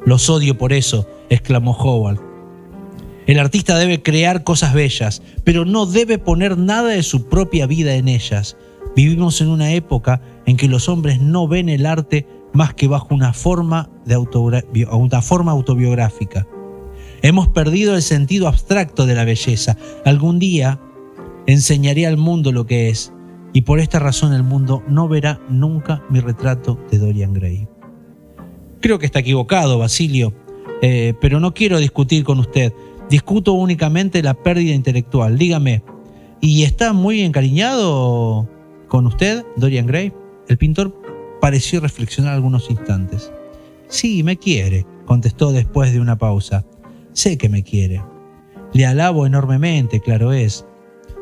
Los 0.05 0.29
odio 0.29 0.57
por 0.57 0.73
eso, 0.73 1.07
exclamó 1.29 1.71
Howard. 1.71 2.19
El 3.25 3.39
artista 3.39 3.77
debe 3.77 4.03
crear 4.03 4.43
cosas 4.43 4.73
bellas, 4.73 5.21
pero 5.45 5.63
no 5.63 5.85
debe 5.85 6.17
poner 6.17 6.57
nada 6.57 6.89
de 6.89 7.03
su 7.03 7.29
propia 7.29 7.65
vida 7.67 7.95
en 7.95 8.09
ellas. 8.09 8.57
Vivimos 8.97 9.39
en 9.39 9.47
una 9.47 9.71
época 9.71 10.21
en 10.45 10.57
que 10.57 10.67
los 10.67 10.89
hombres 10.89 11.21
no 11.21 11.47
ven 11.47 11.69
el 11.69 11.85
arte 11.85 12.27
más 12.51 12.73
que 12.73 12.89
bajo 12.89 13.15
una 13.15 13.31
forma, 13.31 13.89
una 14.91 15.21
forma 15.21 15.51
autobiográfica. 15.53 16.45
Hemos 17.23 17.47
perdido 17.47 17.95
el 17.95 18.01
sentido 18.01 18.49
abstracto 18.49 19.05
de 19.05 19.15
la 19.15 19.23
belleza. 19.23 19.77
Algún 20.03 20.39
día 20.39 20.81
enseñaré 21.47 22.05
al 22.05 22.17
mundo 22.17 22.51
lo 22.51 22.65
que 22.65 22.89
es, 22.89 23.13
y 23.53 23.61
por 23.61 23.79
esta 23.79 23.97
razón 23.97 24.33
el 24.33 24.43
mundo 24.43 24.83
no 24.89 25.07
verá 25.07 25.39
nunca 25.47 26.03
mi 26.09 26.19
retrato 26.19 26.77
de 26.91 26.97
Dorian 26.97 27.33
Gray. 27.33 27.65
Creo 28.81 28.99
que 28.99 29.05
está 29.05 29.19
equivocado, 29.19 29.79
Basilio, 29.79 30.33
eh, 30.81 31.13
pero 31.21 31.39
no 31.39 31.53
quiero 31.53 31.79
discutir 31.79 32.25
con 32.25 32.39
usted. 32.39 32.73
Discuto 33.09 33.53
únicamente 33.53 34.21
la 34.21 34.33
pérdida 34.33 34.73
intelectual. 34.73 35.37
Dígame, 35.37 35.81
¿y 36.41 36.63
está 36.63 36.91
muy 36.91 37.21
encariñado 37.21 38.49
con 38.89 39.07
usted, 39.07 39.45
Dorian 39.55 39.87
Gray? 39.87 40.11
El 40.49 40.57
pintor 40.57 40.93
pareció 41.39 41.79
reflexionar 41.79 42.33
algunos 42.33 42.69
instantes. 42.69 43.31
Sí, 43.87 44.23
me 44.23 44.35
quiere, 44.35 44.85
contestó 45.05 45.53
después 45.53 45.93
de 45.93 46.01
una 46.01 46.17
pausa. 46.17 46.65
Sé 47.13 47.37
que 47.37 47.49
me 47.49 47.63
quiere. 47.63 48.01
Le 48.73 48.85
alabo 48.85 49.25
enormemente, 49.25 49.99
claro 49.99 50.33
es. 50.33 50.65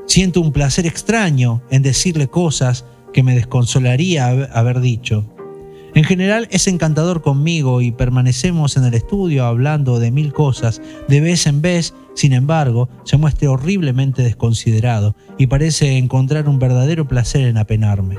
Siento 0.08 0.42
un 0.42 0.52
placer 0.52 0.86
extraño 0.86 1.62
en 1.70 1.84
decirle 1.84 2.28
cosas 2.28 2.86
que 3.14 3.24
me 3.24 3.36
desconsolaría 3.36 4.32
hab- 4.32 4.50
haber 4.54 4.80
dicho. 4.82 5.26
En 5.94 6.06
general 6.06 6.48
es 6.52 6.68
encantador 6.68 7.22
conmigo 7.22 7.82
y 7.82 7.92
permanecemos 7.92 8.78
en 8.78 8.86
el 8.86 8.94
estudio 8.94 9.46
hablando 9.46 10.00
de 10.00 10.12
mil 10.12 10.32
cosas. 10.32 10.82
De 11.10 11.20
vez 11.20 11.46
en 11.48 11.62
vez, 11.62 11.94
sin 12.16 12.32
embargo, 12.32 12.88
se 13.04 13.18
muestra 13.18 13.52
horriblemente 13.52 14.24
desconsiderado 14.24 15.16
y 15.38 15.48
parece 15.48 15.98
encontrar 15.98 16.48
un 16.48 16.60
verdadero 16.60 17.08
placer 17.10 17.42
en 17.48 17.58
apenarme. 17.58 18.18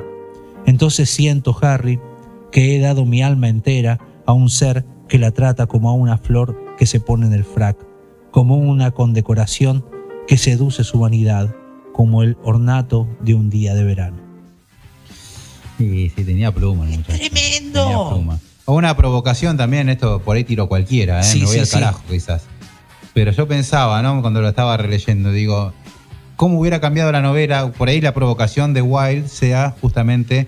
Entonces 0.67 1.09
siento, 1.09 1.57
Harry, 1.63 1.99
que 2.51 2.77
he 2.77 2.79
dado 2.81 3.07
mi 3.07 3.23
alma 3.23 3.49
entera 3.49 3.99
a 4.27 4.35
un 4.35 4.51
ser 4.51 4.85
que 5.09 5.19
la 5.19 5.31
trata 5.31 5.67
como 5.67 5.89
a 5.89 5.95
una 5.95 6.19
flor 6.19 6.62
que 6.79 6.87
se 6.87 7.01
pone 7.01 7.27
en 7.27 7.33
el 7.33 7.45
frac, 7.45 7.77
como 8.31 8.57
una 8.57 8.91
condecoración 8.91 9.85
que 10.27 10.39
seduce 10.39 10.85
su 10.85 11.01
vanidad 11.01 11.55
como 11.93 12.23
el 12.23 12.37
ornato 12.43 13.09
de 13.21 13.35
un 13.35 13.51
día 13.51 13.75
de 13.75 13.85
verano. 13.85 14.17
Sí, 15.79 16.13
sí, 16.15 16.25
tenía 16.25 16.53
pluma 16.53 16.85
el 16.85 16.99
muchacho. 16.99 17.19
¡Tremendo! 17.19 17.83
Tenía 17.83 18.09
pluma. 18.09 18.39
O 18.65 18.75
una 18.75 18.97
provocación 18.97 19.57
también, 19.57 19.89
esto 19.89 20.21
por 20.21 20.37
ahí 20.37 20.45
tiro 20.45 20.69
cualquiera, 20.69 21.21
¿eh? 21.21 21.25
Sí, 21.25 21.41
me 21.41 21.47
voy 21.47 21.55
sí, 21.55 21.61
al 21.61 21.67
sí. 21.67 21.73
carajo 21.73 22.03
quizás. 22.09 22.45
Pero 23.13 23.33
yo 23.33 23.47
pensaba, 23.49 24.01
¿no? 24.03 24.21
Cuando 24.23 24.41
lo 24.41 24.49
estaba 24.49 24.77
releyendo, 24.77 25.33
digo, 25.33 25.73
¿cómo 26.37 26.61
hubiera 26.61 26.81
cambiado 26.81 27.11
la 27.13 27.21
novela? 27.21 27.73
Por 27.73 27.89
ahí 27.89 28.01
la 28.01 28.15
provocación 28.15 28.73
de 28.73 28.83
Wilde 28.83 29.29
sea 29.29 29.75
justamente 29.81 30.47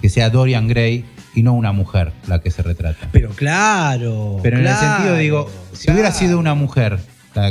que 0.00 0.08
sea 0.08 0.30
Dorian 0.30 0.66
Gray 0.66 1.04
y 1.34 1.42
no 1.42 1.52
una 1.54 1.72
mujer 1.72 2.12
la 2.26 2.40
que 2.40 2.50
se 2.50 2.62
retrata. 2.62 3.08
Pero 3.12 3.30
claro. 3.30 4.38
Pero 4.42 4.58
en 4.58 4.66
el 4.66 4.76
sentido, 4.76 5.16
digo, 5.16 5.50
si 5.72 5.84
claro. 5.84 6.00
hubiera 6.00 6.14
sido 6.14 6.38
una 6.38 6.54
mujer, 6.54 6.98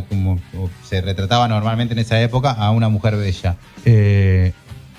como 0.10 0.40
se 0.84 1.02
retrataba 1.02 1.48
normalmente 1.48 1.94
en 1.94 2.00
esa 2.00 2.22
época, 2.22 2.52
a 2.52 2.72
una 2.72 2.90
mujer 2.90 3.16
bella. 3.16 3.56
eh, 3.86 4.54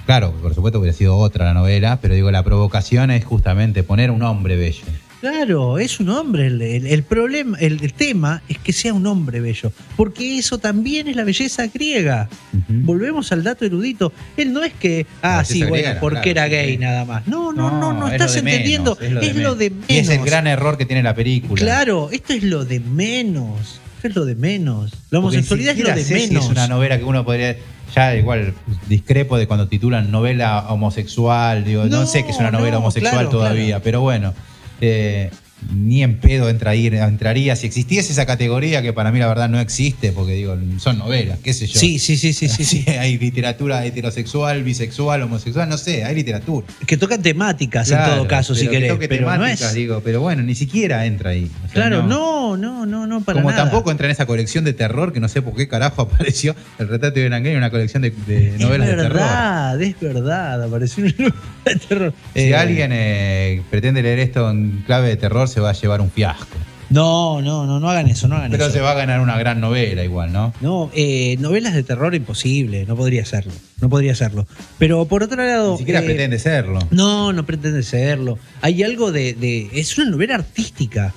claro, 0.06 0.32
por 0.32 0.54
supuesto 0.54 0.80
hubiera 0.80 0.96
sido 0.96 1.16
otra 1.16 1.46
la 1.46 1.54
novela, 1.54 1.98
pero 2.00 2.14
digo, 2.14 2.30
la 2.30 2.42
provocación 2.42 3.10
es 3.10 3.24
justamente 3.24 3.82
poner 3.82 4.10
un 4.10 4.22
hombre 4.22 4.56
bello. 4.56 4.84
Claro, 5.22 5.78
es 5.78 6.00
un 6.00 6.08
hombre. 6.08 6.48
El, 6.48 6.60
el- 6.60 6.86
el 6.88 7.02
problema, 7.04 7.56
el, 7.60 7.78
el 7.80 7.92
tema 7.92 8.42
es 8.48 8.58
que 8.58 8.72
sea 8.72 8.92
un 8.92 9.06
hombre 9.06 9.40
bello. 9.40 9.70
Porque 9.96 10.36
eso 10.36 10.58
también 10.58 11.06
es 11.06 11.14
la 11.14 11.22
belleza 11.22 11.68
griega. 11.72 12.28
Volvemos 12.68 13.30
al 13.30 13.44
dato 13.44 13.64
erudito. 13.64 14.12
Él 14.36 14.52
no 14.52 14.64
es 14.64 14.72
que, 14.72 15.06
ah, 15.22 15.44
sí, 15.44 15.62
bueno, 15.62 15.90
porque 16.00 16.32
claro, 16.32 16.48
era 16.52 16.62
gay 16.64 16.76
nada 16.76 17.04
más. 17.04 17.24
No, 17.28 17.52
no, 17.52 17.70
no, 17.70 17.92
no, 17.92 18.08
es 18.08 18.14
estás 18.14 18.34
entendiendo. 18.34 18.98
menos, 19.00 19.22
es 19.22 19.36
lo 19.36 19.54
de 19.54 19.70
menos. 19.70 19.84
Y 19.88 19.96
es 19.98 20.08
el 20.08 20.24
gran 20.24 20.48
error 20.48 20.76
que 20.76 20.86
tiene 20.86 21.04
la 21.04 21.14
película. 21.14 21.54
Claro, 21.62 22.10
esto 22.10 22.32
es 22.32 22.42
lo 22.42 22.64
de 22.64 22.80
menos. 22.80 23.80
Esto 23.98 24.08
es 24.08 24.16
lo 24.16 24.24
de 24.24 24.34
menos. 24.34 24.90
La 25.10 25.20
homosexualidad 25.20 25.78
es 25.78 25.84
lo 25.84 25.94
de 25.94 26.02
sé 26.02 26.18
si 26.18 26.26
menos. 26.30 26.46
es 26.46 26.50
una 26.50 26.66
novela 26.66 26.98
que 26.98 27.04
uno 27.04 27.24
podría. 27.24 27.56
Ya 27.94 28.16
igual 28.16 28.54
discrepo 28.88 29.36
de 29.38 29.46
cuando 29.46 29.68
titulan 29.68 30.10
novela 30.10 30.66
homosexual. 30.70 31.62
Digo, 31.62 31.84
no, 31.84 32.00
No, 32.00 32.06
sé 32.06 32.24
que 32.24 32.32
es 32.32 32.38
una 32.38 32.50
novela 32.50 32.72
no, 32.72 32.78
homosexual 32.78 33.12
claro, 33.14 33.28
todavía, 33.28 33.66
claro. 33.66 33.82
pero 33.84 34.00
bueno. 34.00 34.34
Eh, 34.82 35.30
ni 35.74 36.02
en 36.02 36.18
pedo 36.18 36.48
entra 36.48 36.72
ahí- 36.72 36.86
entraría. 36.88 37.56
Si 37.56 37.66
existiese 37.66 38.12
esa 38.12 38.26
categoría, 38.26 38.82
que 38.82 38.92
para 38.92 39.12
mí 39.12 39.18
la 39.18 39.26
verdad 39.28 39.48
no 39.48 39.60
existe, 39.60 40.12
porque 40.12 40.32
digo, 40.34 40.56
son 40.78 40.98
novelas, 40.98 41.38
qué 41.42 41.52
sé 41.52 41.66
yo. 41.66 41.78
Sí, 41.78 41.98
sí, 41.98 42.16
sí, 42.16 42.32
sí, 42.32 42.48
sí, 42.48 42.64
sí. 42.64 42.84
hay 42.98 43.18
literatura 43.18 43.84
heterosexual, 43.86 44.62
bisexual, 44.62 45.22
homosexual, 45.22 45.68
no 45.68 45.78
sé, 45.78 46.04
hay 46.04 46.14
literatura. 46.14 46.66
Que 46.86 46.96
tocan 46.96 47.22
temáticas 47.22 47.90
en 47.90 47.98
todo 48.04 48.26
caso, 48.26 48.54
si 48.54 48.66
que 48.66 48.70
querés. 48.72 48.90
toque 48.92 49.08
Pero 49.08 49.36
no 49.36 49.46
es. 49.46 49.74
digo, 49.74 50.00
pero 50.04 50.20
bueno, 50.20 50.42
ni 50.42 50.54
siquiera 50.54 51.06
entra 51.06 51.30
ahí. 51.30 51.50
O 51.58 51.66
sea, 51.66 51.72
Claro, 51.74 52.02
no, 52.02 52.56
no, 52.56 52.86
no, 52.86 53.06
no, 53.06 53.20
para 53.22 53.40
Como 53.40 53.50
nada. 53.50 53.62
tampoco 53.64 53.90
entra 53.90 54.06
en 54.06 54.12
esa 54.12 54.26
colección 54.26 54.64
de 54.64 54.72
terror 54.72 55.12
que 55.12 55.20
no 55.20 55.28
sé 55.28 55.42
por 55.42 55.54
qué 55.54 55.68
carajo 55.68 56.02
apareció 56.02 56.54
el 56.78 56.88
retrato 56.88 57.14
de 57.16 57.22
Berenguer 57.28 57.52
en 57.52 57.58
una 57.58 57.70
colección 57.70 58.02
de, 58.02 58.10
de 58.26 58.56
novelas 58.58 58.88
es 58.88 58.96
de 58.96 59.02
terror. 59.02 59.12
verdad, 59.18 59.82
es 59.82 60.00
verdad, 60.00 60.62
apareció 60.62 61.04
una 61.04 61.12
novela 61.18 61.34
de 61.64 61.76
terror. 61.76 62.14
Si 62.34 62.40
Eh, 62.40 62.56
alguien 62.56 62.90
eh, 62.92 63.62
pretende 63.70 64.02
leer 64.02 64.18
esto 64.18 64.50
en 64.50 64.82
clave 64.86 65.08
de 65.08 65.16
terror, 65.16 65.48
se 65.52 65.60
va 65.60 65.70
a 65.70 65.72
llevar 65.74 66.00
un 66.00 66.10
fiasco. 66.10 66.56
No, 66.90 67.40
no, 67.40 67.64
no, 67.64 67.80
no 67.80 67.88
hagan 67.88 68.06
eso, 68.08 68.28
no 68.28 68.36
hagan 68.36 68.50
Pero 68.50 68.64
eso. 68.66 68.74
se 68.74 68.80
va 68.80 68.90
a 68.90 68.94
ganar 68.94 69.20
una 69.20 69.38
gran 69.38 69.60
novela 69.60 70.04
igual, 70.04 70.30
¿no? 70.30 70.52
No, 70.60 70.90
eh, 70.94 71.36
novelas 71.40 71.72
de 71.72 71.82
terror 71.82 72.14
imposible, 72.14 72.84
no 72.86 72.96
podría 72.96 73.24
serlo, 73.24 73.52
no 73.80 73.88
podría 73.88 74.14
serlo. 74.14 74.46
Pero 74.78 75.06
por 75.06 75.22
otro 75.22 75.42
lado... 75.42 75.72
Ni 75.72 75.78
siquiera 75.78 76.00
eh, 76.00 76.04
pretende 76.04 76.38
serlo. 76.38 76.80
No, 76.90 77.32
no 77.32 77.46
pretende 77.46 77.82
serlo. 77.82 78.38
Hay 78.60 78.82
algo 78.82 79.10
de, 79.10 79.32
de- 79.32 79.70
Es 79.72 79.96
una 79.96 80.10
novela 80.10 80.34
artística. 80.34 81.14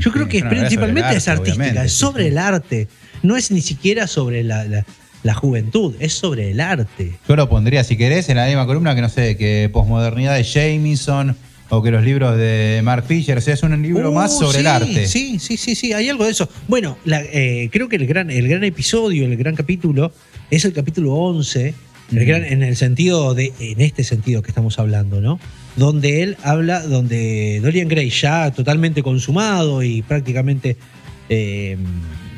Yo 0.00 0.10
Sí, 0.10 0.10
creo 0.10 0.28
que 0.28 0.38
es 0.38 0.44
principalmente 0.44 1.14
es 1.16 1.28
artística, 1.28 1.84
es 1.84 1.92
sobre 1.92 2.24
sí. 2.24 2.28
el 2.30 2.38
arte. 2.38 2.88
No 3.22 3.36
es 3.36 3.50
ni 3.52 3.60
siquiera 3.60 4.08
sobre 4.08 4.42
la, 4.42 4.64
la- 4.64 4.84
la 5.22 5.34
juventud, 5.34 5.94
es 6.00 6.12
sobre 6.14 6.50
el 6.50 6.60
arte. 6.60 7.18
Yo 7.28 7.36
lo 7.36 7.48
pondría, 7.48 7.84
si 7.84 7.96
querés, 7.96 8.28
en 8.30 8.36
la 8.36 8.46
misma 8.46 8.66
columna 8.66 8.96
que 8.96 9.00
no 9.02 9.08
sé, 9.08 9.36
que 9.36 9.70
posmodernidad 9.72 10.34
de 10.34 10.44
Jamison 10.44 11.36
o 11.70 11.82
que 11.82 11.90
los 11.90 12.02
libros 12.04 12.36
de 12.36 12.80
Mark 12.82 13.04
Fisher. 13.06 13.38
O 13.38 13.40
sea, 13.40 13.54
es 13.54 13.62
un 13.62 13.80
libro 13.82 14.10
Uh, 14.10 14.14
más 14.14 14.36
sobre 14.38 14.54
sí, 14.54 14.60
el 14.60 14.66
arte. 14.66 15.06
Sí, 15.06 15.38
sí, 15.38 15.56
sí, 15.56 15.74
sí, 15.74 15.92
hay 15.92 16.08
algo 16.08 16.24
de 16.24 16.30
eso. 16.30 16.48
Bueno, 16.66 16.96
la- 17.04 17.22
eh, 17.22 17.68
creo 17.72 17.88
que 17.88 17.96
el 17.96 18.06
gran, 18.06 18.30
el 18.30 18.48
gran 18.48 18.64
episodio, 18.64 19.24
el 19.26 19.36
gran 19.36 19.54
capítulo, 19.54 20.12
es 20.50 20.64
el 20.64 20.72
capítulo 20.72 21.14
11, 21.14 21.74
el 22.12 22.22
Mm. 22.22 22.26
gran- 22.26 22.44
en 22.44 22.62
el 22.62 22.76
sentido 22.76 23.34
de, 23.34 23.52
en 23.60 23.80
este 23.82 24.02
sentido 24.04 24.40
que 24.42 24.50
estamos 24.50 24.78
hablando, 24.78 25.20
¿no? 25.20 25.38
Donde 25.76 26.22
él 26.22 26.36
habla, 26.42 26.80
donde 26.82 27.60
Dorian 27.62 27.86
Gray 27.88 28.08
ya 28.10 28.50
totalmente 28.50 29.02
consumado 29.02 29.82
y 29.82 30.02
prácticamente 30.02 30.76
eh, 31.30 31.76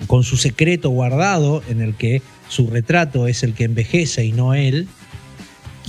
con 0.09 0.25
su 0.25 0.37
secreto 0.37 0.91
guardado, 0.91 1.63
en 1.69 1.81
el 1.81 1.95
que 1.95 2.23
su 2.49 2.67
retrato 2.67 3.29
es 3.29 3.45
el 3.45 3.55
que 3.55 3.63
envejece 3.63 4.25
y 4.25 4.33
no 4.33 4.55
él. 4.55 4.89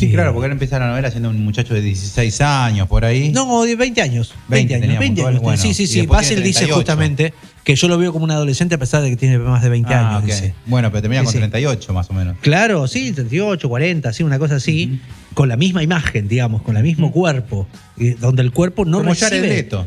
Sí, 0.01 0.07
Eh, 0.07 0.13
claro, 0.13 0.33
porque 0.33 0.47
él 0.47 0.51
empieza 0.53 0.79
la 0.79 0.87
novela 0.87 1.09
siendo 1.11 1.29
un 1.29 1.43
muchacho 1.43 1.73
de 1.73 1.81
16 1.81 2.41
años, 2.41 2.87
por 2.87 3.05
ahí. 3.05 3.31
No, 3.31 3.63
de 3.63 3.75
20 3.75 4.01
años. 4.01 4.33
20, 4.47 4.73
20 4.73 4.73
años. 4.75 4.81
tenía 4.81 4.99
20 4.99 5.15
puntual, 5.21 5.33
años. 5.35 5.43
bueno, 5.43 5.61
sí, 5.61 5.73
sí, 5.73 5.87
sí. 5.87 6.05
Basil 6.07 6.37
dice 6.43 6.59
38. 6.65 6.75
justamente 6.75 7.33
que 7.63 7.75
yo 7.75 7.87
lo 7.87 7.97
veo 7.99 8.11
como 8.11 8.25
un 8.25 8.31
adolescente 8.31 8.73
a 8.73 8.77
pesar 8.79 9.03
de 9.03 9.11
que 9.11 9.15
tiene 9.17 9.37
más 9.37 9.61
de 9.61 9.69
20 9.69 9.93
Ah, 9.93 10.17
años. 10.17 10.25
dice. 10.25 10.53
Bueno, 10.65 10.89
pero 10.91 11.01
termina 11.03 11.23
con 11.23 11.31
sí. 11.31 11.37
38 11.37 11.93
más 11.93 12.09
o 12.09 12.13
menos. 12.13 12.37
Claro, 12.41 12.87
sí, 12.87 13.11
38, 13.11 13.69
40, 13.69 14.11
sí, 14.13 14.23
una 14.23 14.39
cosa 14.39 14.55
así, 14.55 14.99
con 15.35 15.47
la 15.47 15.57
misma 15.57 15.83
imagen, 15.83 16.27
digamos, 16.27 16.63
con 16.63 16.75
el 16.77 16.83
mismo 16.83 17.11
cuerpo, 17.11 17.67
y 17.97 18.09
donde 18.11 18.41
el 18.41 18.51
cuerpo 18.51 18.83
no 18.85 18.97
Como 18.99 19.11
recibe. 19.11 19.41
Leto. 19.47 19.85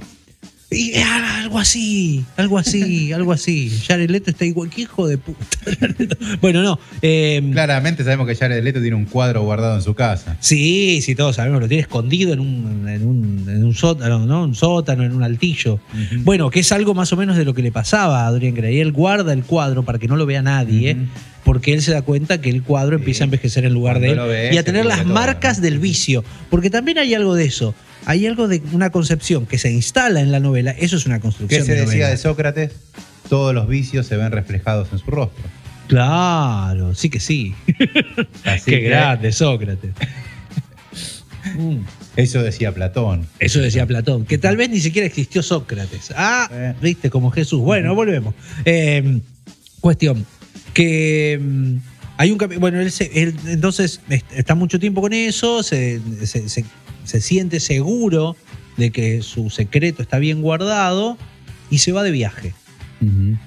Y, 0.71 0.95
algo 0.97 1.59
así, 1.59 2.25
algo 2.37 2.59
así, 2.59 3.13
algo 3.15 3.33
así. 3.33 3.71
Jared 3.87 4.11
Leto 4.11 4.31
está 4.31 4.45
igual 4.45 4.71
que 4.71 4.83
hijo 4.83 5.07
de 5.07 5.19
puta. 5.19 5.39
bueno, 6.41 6.63
no. 6.63 6.79
eh, 7.03 7.43
Claramente 7.53 8.03
sabemos 8.03 8.27
que 8.27 8.35
Jared 8.35 8.63
Leto 8.65 8.81
tiene 8.81 8.97
un 8.97 9.05
cuadro 9.05 9.43
guardado 9.45 9.77
en 9.77 9.83
su 9.83 9.95
casa. 9.95 10.37
Sí, 10.41 11.01
sí, 11.03 11.15
todos 11.15 11.37
sabemos, 11.37 11.61
lo 11.61 11.69
tiene 11.69 11.83
escondido 11.83 12.33
en 12.33 12.41
un, 12.41 12.89
en 12.89 13.07
un, 13.07 13.45
en 13.49 13.65
un 13.65 13.75
sótano, 13.75 14.27
¿no? 14.27 14.43
Un 14.45 14.55
sótano, 14.55 15.05
en 15.05 15.13
un 15.13 15.23
altillo. 15.23 15.79
Bueno, 16.21 16.51
que 16.51 16.61
es 16.61 16.73
algo 16.73 16.95
más 16.95 17.13
o 17.13 17.17
menos 17.17 17.37
de 17.37 17.45
lo 17.45 17.55
que 17.55 17.63
le 17.63 17.71
pasaba 17.71 18.27
a 18.27 18.31
Dorian 18.33 18.55
Gray. 18.55 18.81
Él 18.81 18.91
guarda 18.93 19.33
el 19.33 19.45
cuadro 19.45 19.85
para 19.85 19.99
que 19.99 20.09
no 20.09 20.17
lo 20.17 20.27
vea 20.27 20.43
nadie, 20.43 20.97
porque 21.45 21.73
él 21.75 21.83
se 21.83 21.93
da 21.93 22.03
cuenta 22.03 22.41
que 22.41 22.51
el 22.51 22.63
cuadro 22.63 22.97
Sí. 22.97 23.03
empieza 23.03 23.25
a 23.25 23.27
envejecer 23.27 23.65
en 23.65 23.75
lugar 23.75 24.01
de 24.01 24.11
él 24.11 24.19
ve, 24.19 24.51
y 24.53 24.57
a 24.57 24.63
tener 24.65 24.87
las 24.87 25.03
todo, 25.03 25.13
marcas 25.15 25.61
del 25.61 25.79
vicio. 25.79 26.25
Porque 26.51 26.71
también 26.71 26.99
hay 26.99 27.15
algo 27.15 27.35
de 27.35 27.45
eso. 27.45 27.75
Hay 28.07 28.27
algo 28.27 28.49
de 28.49 28.63
una 28.73 28.91
concepción 28.91 29.47
que 29.47 29.59
se 29.59 29.71
instala 29.73 30.21
en 30.21 30.31
la 30.33 30.41
novela. 30.41 30.73
Eso 30.73 30.97
es 30.97 31.07
una 31.07 31.17
¿Qué 31.17 31.23
construcción 31.23 31.65
se 31.65 31.73
de 31.73 31.79
decía 31.81 31.93
novela. 31.93 32.09
de 32.11 32.17
Sócrates? 32.19 32.73
Todos 33.29 33.55
los 33.55 33.67
vicios 33.69 34.07
se 34.07 34.17
ven 34.17 34.31
reflejados 34.33 34.89
en 34.93 34.99
su 34.99 35.07
rostro. 35.11 35.45
Claro, 35.89 36.95
sí 36.95 37.09
que 37.11 37.21
sí. 37.21 37.55
Así 38.45 38.71
Qué 38.71 38.81
que 38.81 38.89
grande, 38.89 39.33
Sócrates. 39.33 39.91
Mm. 41.59 41.81
Eso 42.17 42.43
decía 42.43 42.73
Platón. 42.73 43.27
Eso 43.39 43.61
decía 43.61 43.85
Platón, 43.85 44.25
que 44.25 44.39
tal 44.39 44.57
vez 44.57 44.71
ni 44.71 44.81
siquiera 44.81 45.07
existió 45.07 45.43
Sócrates. 45.43 46.11
Ah, 46.17 46.49
Eh. 46.51 46.75
viste, 46.81 47.11
como 47.11 47.31
Jesús. 47.31 47.61
Bueno, 47.61 47.95
volvemos. 47.95 48.35
Eh, 48.65 49.21
cuestión, 49.81 50.25
que 50.73 51.39
mm, 51.39 51.75
hay 52.17 52.31
un 52.31 52.39
Bueno, 52.59 52.81
él, 52.81 52.91
se- 52.91 53.11
él 53.23 53.35
entonces 53.47 54.01
est- 54.09 54.25
está 54.35 54.55
mucho 54.55 54.81
tiempo 54.81 55.03
con 55.03 55.13
eso, 55.13 55.63
se, 55.63 56.01
se- 56.25 56.49
se- 56.49 56.65
se 57.05 57.21
siente 57.21 57.61
seguro 57.61 58.37
de 58.77 58.91
que 58.91 59.23
su 59.23 59.51
secreto 59.51 60.03
está 60.03 60.19
bien 60.19 60.43
guardado 60.43 61.17
y 61.71 61.79
se 61.79 61.93
va 61.93 62.03
de 62.03 62.11
viaje. 62.11 62.55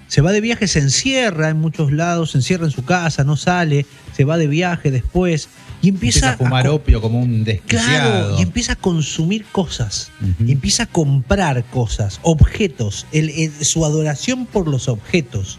Se 0.08 0.22
va 0.22 0.32
de 0.32 0.40
viaje, 0.42 0.68
se 0.68 0.78
encierra 0.80 1.50
en 1.50 1.58
muchos 1.58 1.92
lados, 1.92 2.32
se 2.32 2.38
encierra 2.38 2.66
en 2.66 2.72
su 2.72 2.86
casa, 2.86 3.24
no 3.24 3.36
sale, 3.36 3.88
se 4.16 4.24
va 4.24 4.38
de 4.38 4.46
viaje 4.46 4.92
después 4.92 5.50
y 5.82 5.90
empieza, 5.90 6.34
Empieza 6.34 6.34
a 6.34 6.38
fumar 6.38 6.68
opio 6.68 7.02
como 7.02 7.20
un 7.20 7.44
desquiciado. 7.44 8.28
Claro, 8.28 8.40
y 8.40 8.44
empieza 8.44 8.74
a 8.74 8.76
consumir 8.76 9.46
cosas. 9.52 10.12
Empieza 10.48 10.84
a 10.84 10.86
comprar 10.86 11.64
cosas, 11.72 12.20
objetos, 12.22 13.08
el- 13.12 13.30
el- 13.32 13.66
su 13.66 13.84
adoración 13.84 14.46
por 14.46 14.68
los 14.68 14.88
objetos. 14.90 15.58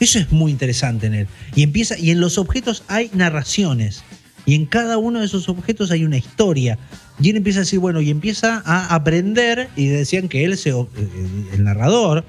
Eso 0.00 0.18
es 0.18 0.32
muy 0.32 0.50
interesante 0.50 1.06
en 1.06 1.14
él. 1.14 1.26
Y 1.54 1.62
empieza, 1.62 1.98
y 1.98 2.12
en 2.12 2.20
los 2.20 2.38
objetos 2.38 2.84
hay 2.88 3.10
narraciones. 3.12 4.02
Y 4.46 4.54
en 4.54 4.64
cada 4.64 4.96
uno 4.96 5.20
de 5.20 5.26
esos 5.26 5.48
objetos 5.50 5.90
hay 5.90 6.04
una 6.04 6.16
historia. 6.16 6.78
Y 7.20 7.30
él 7.30 7.36
empieza 7.36 7.60
a 7.60 7.62
decir, 7.62 7.78
bueno, 7.78 8.00
y 8.00 8.10
empieza 8.10 8.62
a 8.64 8.94
aprender, 8.94 9.68
y 9.76 9.86
decían 9.86 10.28
que 10.28 10.44
él 10.44 10.52
el, 10.52 11.46
el 11.52 11.64
narrador, 11.64 12.24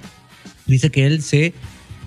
dice 0.65 0.89
que 0.91 1.05
él 1.05 1.21
se, 1.21 1.53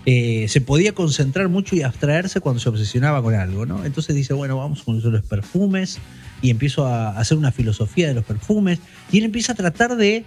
eh, 0.07 0.47
se 0.49 0.61
podía 0.61 0.95
concentrar 0.95 1.49
mucho 1.49 1.76
y 1.76 1.83
abstraerse 1.83 2.41
cuando 2.41 2.61
se 2.61 2.68
obsesionaba 2.68 3.22
con 3.22 3.35
algo, 3.35 3.66
¿no? 3.66 3.85
Entonces 3.85 4.16
dice, 4.16 4.33
bueno, 4.33 4.57
vamos 4.57 4.83
con 4.83 5.01
los 5.01 5.24
perfumes, 5.24 5.99
y 6.43 6.51
empiezo 6.51 6.87
a 6.87 7.11
hacer 7.18 7.37
una 7.37 7.53
filosofía 7.53 8.09
de 8.09 8.14
los 8.14 8.24
perfumes, 8.24 8.78
y 9.12 9.18
él 9.18 9.24
empieza 9.24 9.53
a 9.53 9.57
tratar 9.57 9.97
de 9.97 10.24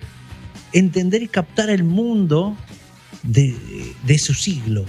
entender 0.73 1.23
y 1.23 1.27
captar 1.27 1.69
el 1.69 1.83
mundo 1.83 2.55
de, 3.23 3.55
de 4.05 4.17
su 4.19 4.33
siglo, 4.33 4.85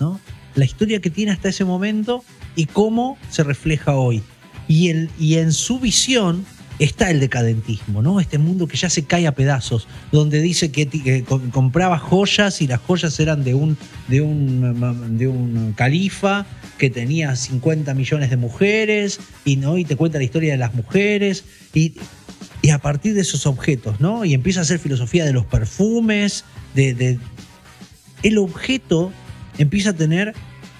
¿no? 0.00 0.18
La 0.54 0.64
historia 0.64 1.00
que 1.00 1.10
tiene 1.10 1.32
hasta 1.32 1.48
ese 1.48 1.64
momento 1.64 2.24
y 2.56 2.66
cómo 2.66 3.18
se 3.30 3.42
refleja 3.42 3.96
hoy. 3.96 4.22
Y, 4.68 4.88
el, 4.88 5.10
y 5.18 5.36
en 5.36 5.52
su 5.52 5.80
visión, 5.80 6.44
está 6.84 7.10
el 7.10 7.20
decadentismo, 7.20 8.02
¿no? 8.02 8.18
Este 8.18 8.38
mundo 8.38 8.66
que 8.66 8.76
ya 8.76 8.90
se 8.90 9.04
cae 9.04 9.26
a 9.28 9.34
pedazos, 9.36 9.86
donde 10.10 10.40
dice 10.40 10.72
que, 10.72 11.24
compraba 11.52 11.98
joyas 11.98 12.60
y 12.60 12.66
las 12.66 12.80
joyas 12.80 13.18
eran 13.20 13.44
de 13.44 13.54
un, 13.54 13.76
califa 15.76 16.44
que 16.78 16.90
tenía 16.90 17.36
50 17.36 17.94
millones 17.94 18.30
de 18.30 18.36
mujeres 18.36 19.20
y, 19.44 19.56
¿no? 19.56 19.78
y 19.78 19.84
te 19.84 19.94
cuenta 19.94 20.18
la 20.18 20.24
historia 20.24 20.52
de 20.52 20.58
las 20.58 20.74
mujeres 20.74 21.44
y, 21.72 21.94
a 22.72 22.78
partir 22.78 23.14
de 23.14 23.20
esos 23.20 23.46
objetos, 23.46 24.00
¿no? 24.00 24.24
Y 24.24 24.34
empieza 24.34 24.60
a 24.60 24.62
hacer 24.62 24.78
filosofía 24.78 25.24
de 25.24 25.32
los 25.32 25.44
perfumes, 25.44 26.44
de- 26.74 27.18
el 28.22 28.38
objeto 28.38 29.12
empieza 29.58 29.90
a 29.90 29.92
tener 29.94 30.32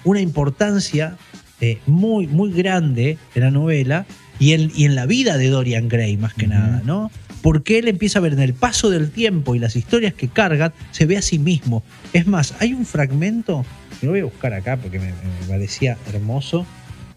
una 0.05 0.21
importancia 0.21 1.17
eh, 1.61 1.79
muy, 1.85 2.27
muy 2.27 2.51
grande 2.51 3.17
en 3.35 3.41
la 3.41 3.51
novela 3.51 4.05
y 4.39 4.53
en, 4.53 4.71
y 4.75 4.85
en 4.85 4.95
la 4.95 5.05
vida 5.05 5.37
de 5.37 5.49
Dorian 5.49 5.87
Gray, 5.87 6.17
más 6.17 6.33
que 6.33 6.47
nada, 6.47 6.81
¿no? 6.85 7.11
Porque 7.41 7.79
él 7.79 7.87
empieza 7.87 8.19
a 8.19 8.21
ver 8.21 8.33
en 8.33 8.39
el 8.39 8.53
paso 8.53 8.89
del 8.89 9.11
tiempo 9.11 9.55
y 9.55 9.59
las 9.59 9.75
historias 9.75 10.13
que 10.13 10.27
cargan, 10.27 10.73
se 10.91 11.05
ve 11.05 11.17
a 11.17 11.21
sí 11.21 11.39
mismo. 11.39 11.83
Es 12.13 12.27
más, 12.27 12.55
hay 12.59 12.73
un 12.73 12.85
fragmento, 12.85 13.65
lo 14.01 14.11
voy 14.11 14.21
a 14.21 14.25
buscar 14.25 14.53
acá 14.53 14.77
porque 14.77 14.99
me, 14.99 15.07
me 15.07 15.47
parecía 15.47 15.97
hermoso. 16.07 16.65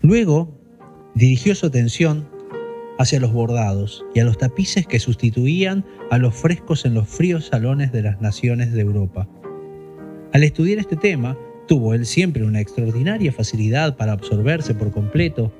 Luego 0.02 0.60
dirigió 1.14 1.54
su 1.54 1.66
atención 1.66 2.28
hacia 2.98 3.20
los 3.20 3.32
bordados 3.32 4.04
y 4.14 4.20
a 4.20 4.24
los 4.24 4.38
tapices 4.38 4.86
que 4.86 4.98
sustituían 4.98 5.84
a 6.10 6.18
los 6.18 6.34
frescos 6.34 6.84
en 6.84 6.94
los 6.94 7.08
fríos 7.08 7.46
salones 7.46 7.92
de 7.92 8.02
las 8.02 8.20
naciones 8.20 8.72
de 8.72 8.80
Europa. 8.80 9.28
Al 10.32 10.44
estudiar 10.44 10.78
este 10.78 10.96
tema, 10.96 11.36
tuvo 11.66 11.94
él 11.94 12.06
siempre 12.06 12.44
una 12.44 12.60
extraordinaria 12.60 13.32
facilidad 13.32 13.96
para 13.96 14.12
absorberse 14.12 14.74
por 14.74 14.92
completo 14.92 15.52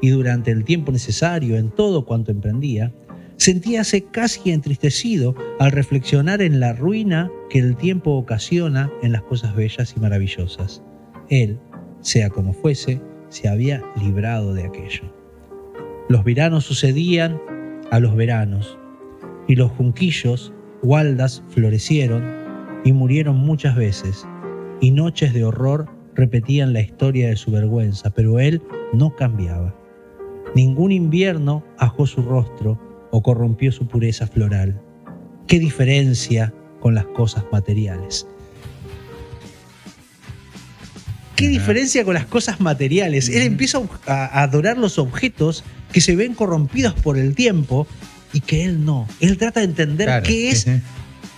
y 0.00 0.10
durante 0.10 0.50
el 0.50 0.64
tiempo 0.64 0.92
necesario 0.92 1.56
en 1.56 1.70
todo 1.70 2.04
cuanto 2.04 2.30
emprendía, 2.30 2.92
sentíase 3.36 4.04
casi 4.04 4.50
entristecido 4.50 5.34
al 5.58 5.72
reflexionar 5.72 6.42
en 6.42 6.60
la 6.60 6.72
ruina 6.72 7.30
que 7.48 7.58
el 7.58 7.76
tiempo 7.76 8.12
ocasiona 8.12 8.90
en 9.02 9.12
las 9.12 9.22
cosas 9.22 9.54
bellas 9.54 9.94
y 9.96 10.00
maravillosas. 10.00 10.82
Él, 11.28 11.58
sea 12.00 12.30
como 12.30 12.52
fuese, 12.52 13.00
se 13.28 13.48
había 13.48 13.82
librado 13.96 14.54
de 14.54 14.64
aquello. 14.64 15.14
Los 16.08 16.24
veranos 16.24 16.64
sucedían 16.64 17.40
a 17.90 18.00
los 18.00 18.14
veranos, 18.14 18.78
y 19.48 19.56
los 19.56 19.70
junquillos, 19.72 20.52
gualdas, 20.82 21.42
florecieron 21.48 22.22
y 22.84 22.92
murieron 22.92 23.36
muchas 23.36 23.74
veces, 23.76 24.26
y 24.80 24.90
noches 24.90 25.32
de 25.34 25.44
horror 25.44 25.88
repetían 26.14 26.72
la 26.72 26.80
historia 26.80 27.28
de 27.28 27.36
su 27.36 27.50
vergüenza, 27.50 28.10
pero 28.10 28.38
él 28.38 28.62
no 28.92 29.14
cambiaba. 29.16 29.79
Ningún 30.54 30.92
invierno 30.92 31.64
ajó 31.78 32.06
su 32.06 32.22
rostro 32.22 33.08
o 33.10 33.22
corrompió 33.22 33.72
su 33.72 33.86
pureza 33.86 34.26
floral. 34.26 34.80
¿Qué 35.46 35.58
diferencia 35.58 36.52
con 36.80 36.94
las 36.94 37.06
cosas 37.06 37.44
materiales? 37.52 38.26
¿Qué 41.36 41.48
diferencia 41.48 42.04
con 42.04 42.14
las 42.14 42.26
cosas 42.26 42.60
materiales? 42.60 43.28
Él 43.30 43.42
empieza 43.42 43.80
a 44.06 44.42
adorar 44.42 44.76
los 44.76 44.98
objetos 44.98 45.64
que 45.90 46.00
se 46.00 46.14
ven 46.14 46.34
corrompidos 46.34 46.94
por 46.94 47.16
el 47.16 47.34
tiempo 47.34 47.86
y 48.32 48.40
que 48.40 48.64
él 48.64 48.84
no. 48.84 49.08
Él 49.20 49.38
trata 49.38 49.60
de 49.60 49.66
entender 49.66 50.06
Claro, 50.06 50.22
qué 50.26 50.50
es 50.50 50.66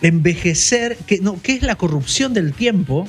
envejecer, 0.02 0.96
que, 1.06 1.20
no, 1.20 1.40
qué 1.40 1.54
es 1.54 1.62
la 1.62 1.76
corrupción 1.76 2.34
del 2.34 2.52
tiempo, 2.52 3.06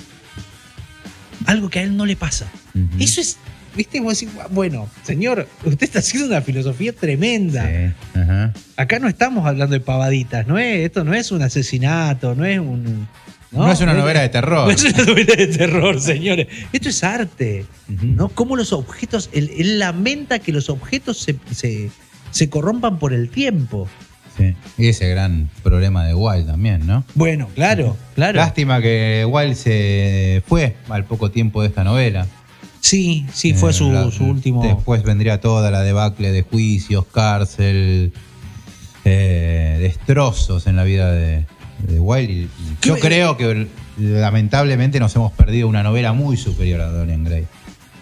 algo 1.46 1.70
que 1.70 1.80
a 1.80 1.82
él 1.84 1.98
no 1.98 2.06
le 2.06 2.16
pasa. 2.16 2.52
Eso 3.00 3.22
es, 3.22 3.38
viste, 3.76 4.00
vos 4.02 4.20
decís, 4.20 4.34
bueno, 4.52 4.88
señor, 5.04 5.48
usted 5.64 5.84
está 5.84 6.00
haciendo 6.00 6.28
una 6.28 6.42
filosofía 6.42 6.94
tremenda. 6.94 7.68
Sí, 7.68 8.20
ajá. 8.20 8.54
Acá 8.78 9.00
no 9.00 9.08
estamos 9.08 9.46
hablando 9.46 9.74
de 9.74 9.80
pavaditas, 9.80 10.48
no 10.48 10.58
es, 10.58 10.86
esto 10.86 11.04
no 11.04 11.14
es 11.14 11.32
un 11.32 11.42
asesinato, 11.42 12.36
no 12.36 12.46
es 12.46 12.60
un... 12.60 13.08
No, 13.52 13.72
es 13.72 13.82
una 13.82 13.94
novela 13.94 14.22
de 14.22 14.30
terror. 14.30 14.66
No 14.68 14.72
es 14.72 14.84
una 14.84 15.06
novela 15.06 15.36
de 15.36 15.46
terror, 15.46 16.02
señores. 16.02 16.48
Esto 16.72 16.90
es 16.90 17.04
arte. 17.04 17.66
¿no? 17.88 18.30
Cómo 18.30 18.56
los 18.56 18.74
objetos, 18.74 19.30
él, 19.32 19.52
él 19.56 19.78
lamenta 19.78 20.40
que 20.40 20.52
los 20.52 20.72
objetos 20.72 21.20
se, 21.20 21.36
se, 21.52 21.92
se 22.32 22.50
corrompan 22.50 22.98
por 22.98 23.14
el 23.14 23.30
tiempo. 23.30 23.88
Sí. 24.38 24.56
Y 24.80 24.88
ese 24.88 25.08
gran 25.10 25.50
problema 25.62 26.06
de 26.06 26.16
Wilde 26.16 26.46
también, 26.46 26.88
¿no? 26.88 27.06
Bueno, 27.14 27.50
claro, 27.54 27.96
claro. 28.16 28.38
Lástima 28.38 28.82
que 28.82 29.28
Wilde 29.30 29.54
se 29.54 30.44
fue 30.48 30.76
al 30.90 31.06
poco 31.06 31.30
tiempo 31.30 31.62
de 31.62 31.68
esta 31.68 31.84
novela. 31.84 32.26
Sí, 32.84 33.26
sí, 33.34 33.54
fue 33.54 33.70
Eh, 33.72 33.74
su, 33.74 33.92
la- 33.94 34.12
su 34.12 34.26
último... 34.26 34.62
Después 34.62 35.04
vendría 35.04 35.40
toda 35.40 35.72
la 35.72 35.82
debacle 35.84 36.32
de 36.34 36.42
juicios, 36.42 37.06
cárcel, 37.06 38.12
eh, 39.06 39.78
destrozos 39.80 40.68
en 40.68 40.76
la 40.76 40.84
vida 40.84 41.10
de, 41.12 41.46
de 41.88 42.00
Wilde. 42.02 42.34
Y- 42.34 42.38
y 42.44 42.50
¿Qué 42.82 42.90
yo 42.90 43.00
creo 43.00 43.38
que 43.38 43.68
lamentablemente 43.98 45.00
nos 45.00 45.16
hemos 45.16 45.32
perdido 45.32 45.70
una 45.70 45.82
novela 45.82 46.12
muy 46.12 46.36
superior 46.36 46.82
a 46.82 46.90
Dorian 46.90 47.24
Gray. 47.24 47.46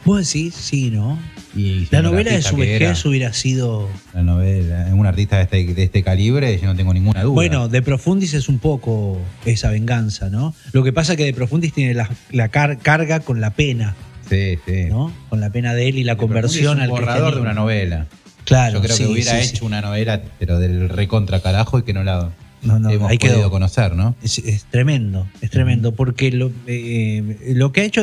Vos 0.04 0.26
decís, 0.26 0.56
sí, 0.56 0.90
¿no? 0.90 1.20
Y 1.56 1.88
La 1.92 2.02
novela 2.02 2.32
de 2.32 2.42
su 2.42 2.56
vejez 2.56 3.06
hubiera 3.06 3.34
sido... 3.34 3.88
La 4.16 4.24
novela, 4.24 4.88
un 4.94 5.06
artista 5.06 5.38
de 5.38 5.44
este, 5.44 5.74
de 5.76 5.84
este 5.84 6.02
calibre, 6.02 6.58
yo 6.60 6.66
no 6.66 6.76
tengo 6.76 6.92
ninguna 6.92 7.22
duda. 7.22 7.36
Bueno, 7.36 7.68
De 7.68 7.84
Profundis 7.84 8.34
es 8.34 8.50
un 8.50 8.58
poco 8.58 9.20
esa 9.46 9.70
venganza, 9.70 10.32
¿no? 10.32 10.56
Lo 10.72 10.84
que 10.84 10.92
pasa 10.92 11.14
es 11.14 11.18
que 11.18 11.26
De 11.26 11.34
Profundis 11.36 11.72
tiene 11.74 11.94
la, 11.94 12.10
la 12.32 12.48
car- 12.50 12.80
carga 12.80 13.20
con 13.20 13.42
la 13.42 13.52
pena, 13.52 13.96
sí, 14.32 14.58
sí. 14.66 14.86
¿no? 14.90 15.14
Con 15.30 15.40
la 15.42 15.50
pena 15.52 15.74
de 15.76 15.90
él 15.90 15.98
y 16.00 16.04
la 16.04 16.16
conversión 16.18 16.78
es 16.80 16.86
al 16.86 16.90
borrador 16.90 17.36
de 17.36 17.42
una 17.42 17.54
novela. 17.54 18.08
Claro, 18.46 18.76
Yo 18.76 18.82
creo 18.82 18.96
sí, 18.96 19.04
que 19.04 19.10
hubiera 19.12 19.40
sí, 19.44 19.50
hecho 19.50 19.66
una 19.66 19.82
novela, 19.82 20.22
pero 20.40 20.58
del 20.58 20.90
recontra 20.90 21.42
carajo 21.42 21.78
y 21.78 21.84
que 21.84 21.94
no 21.94 22.04
la 22.04 22.32
No, 22.64 22.80
no, 22.80 22.90
hemos 22.90 23.08
podido 23.16 23.36
quedó. 23.36 23.50
conocer, 23.52 23.94
¿no? 23.96 24.16
Es, 24.24 24.40
es 24.40 24.66
tremendo, 24.66 25.28
es 25.42 25.52
tremendo, 25.52 25.92
porque 25.94 26.32
lo, 26.32 26.52
eh, 26.68 27.38
lo 27.56 27.72
que 27.72 27.82
ha 27.82 27.84
hecho, 27.84 28.02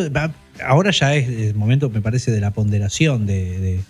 ahora 0.64 0.92
ya 0.92 1.14
es 1.16 1.28
el 1.28 1.54
momento, 1.56 1.90
me 1.90 2.00
parece, 2.00 2.30
de 2.30 2.40
la 2.40 2.52
ponderación 2.52 3.26
de, 3.26 3.58
de- 3.58 3.80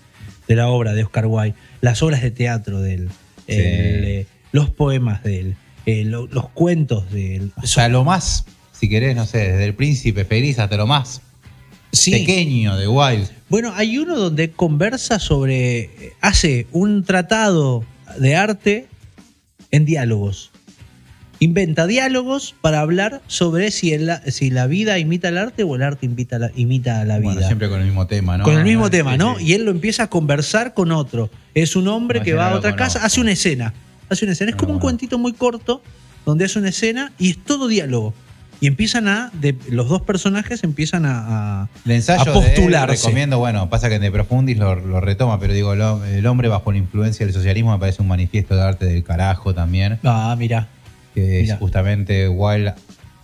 de 0.49 0.57
la 0.57 0.69
obra 0.69 0.95
de 0.95 1.05
Oscar 1.05 1.27
Wilde, 1.27 1.55
las 1.83 2.03
obras 2.03 2.23
de 2.23 2.31
teatro 2.31 2.81
de 2.81 2.95
él, 2.95 3.09
Sí. 3.47 3.55
el, 3.55 4.05
eh, 4.05 4.27
los 4.53 4.71
poemas 4.71 5.23
de 5.23 5.41
él, 5.41 5.55
eh, 5.85 6.05
lo- 6.05 6.27
los 6.29 6.49
cuentos 6.49 7.11
de 7.13 7.37
él. 7.37 7.53
O 7.63 7.67
sea, 7.67 7.89
lo 7.91 8.03
más, 8.05 8.47
si 8.73 8.89
querés, 8.89 9.15
no 9.15 9.27
sé, 9.27 9.39
desde 9.39 9.65
el 9.67 9.75
príncipe 9.75 10.25
feliz 10.25 10.59
hasta 10.59 10.77
lo 10.79 10.87
más 10.87 11.21
Sí. 11.93 12.11
pequeño 12.13 12.77
de 12.77 12.87
Wilde. 12.89 13.29
Bueno, 13.49 13.73
hay 13.75 13.99
uno 13.99 14.17
donde 14.17 14.51
conversa 14.51 15.19
sobre, 15.19 16.13
hace 16.21 16.67
un 16.73 17.03
tratado 17.05 17.85
de 18.19 18.37
arte 18.37 18.87
en 19.71 19.85
diálogos. 19.85 20.51
Inventa 21.41 21.87
diálogos 21.87 22.55
para 22.61 22.81
hablar 22.81 23.23
sobre 23.29 23.71
si, 23.71 23.93
el- 23.93 24.11
si 24.27 24.51
la 24.51 24.67
vida 24.67 24.99
imita 24.99 25.29
el 25.29 25.39
arte 25.39 25.63
o 25.63 25.77
el 25.77 25.83
arte 25.83 26.05
imita 26.07 26.39
la, 26.39 26.51
imita 26.57 27.05
la 27.05 27.19
vida. 27.21 27.33
Bueno, 27.35 27.47
siempre 27.47 27.69
con 27.69 27.79
el 27.81 27.87
mismo 27.87 28.07
tema, 28.09 28.37
¿no? 28.39 28.45
Con 28.45 28.59
el 28.59 28.65
mismo 28.65 28.87
Sí, 28.87 28.91
tema, 28.91 29.17
¿no? 29.17 29.39
Y 29.39 29.53
él 29.53 29.65
lo 29.65 29.71
empieza 29.71 30.05
a 30.05 30.11
conversar 30.11 30.75
con 30.75 30.91
otro. 30.91 31.31
Es 31.55 31.77
un 31.77 31.87
hombre 31.87 32.19
No, 32.19 32.25
que 32.25 32.35
va 32.35 32.51
a 32.51 32.57
otra 32.57 32.75
casa, 32.75 33.05
hace 33.05 33.21
una 33.21 33.31
escena. 33.33 33.73
Hace 34.09 34.25
una 34.25 34.33
escena. 34.33 34.51
Es 34.51 34.57
como 34.57 34.73
un 34.73 34.81
cuentito 34.81 35.17
muy 35.17 35.33
corto 35.33 35.81
donde 36.27 36.45
hace 36.45 36.59
una 36.59 36.71
escena 36.71 37.13
y 37.21 37.31
es 37.31 37.39
todo 37.45 37.69
diálogo. 37.69 38.15
Y 38.61 38.67
empiezan 38.67 39.07
a, 39.07 39.31
de, 39.35 39.55
los 39.71 39.89
dos 39.89 40.03
personajes 40.03 40.65
empiezan 40.65 41.07
a, 41.07 41.63
a- 41.63 41.69
El 41.85 41.93
ensayo 41.93 42.23
a 42.23 42.25
de 42.25 42.31
él 42.49 42.55
postularse. 42.55 42.97
recomiendo, 43.07 43.39
bueno, 43.39 43.71
pasa 43.71 43.89
que 43.89 43.95
en 43.97 44.03
De 44.03 44.11
Profundis 44.11 44.59
lo, 44.59 44.75
lo 44.75 45.01
retoma, 45.01 45.39
pero 45.39 45.53
digo, 45.53 45.75
lo- 45.77 46.05
el 46.05 46.27
hombre 46.27 46.49
bajo 46.49 46.73
la 46.73 46.79
influencia 46.79 47.25
del 47.25 47.35
socialismo 47.35 47.73
me 47.73 47.79
parece 47.79 48.03
un 48.03 48.09
manifiesto 48.09 48.57
de 48.57 48.63
arte 48.63 48.85
del 48.87 49.05
carajo 49.05 49.55
también, 49.55 49.99
Ah, 50.03 50.35
mira. 50.37 50.67
que 51.15 51.41
es 51.43 51.55
justamente 51.55 52.29
Wilde, 52.29 52.75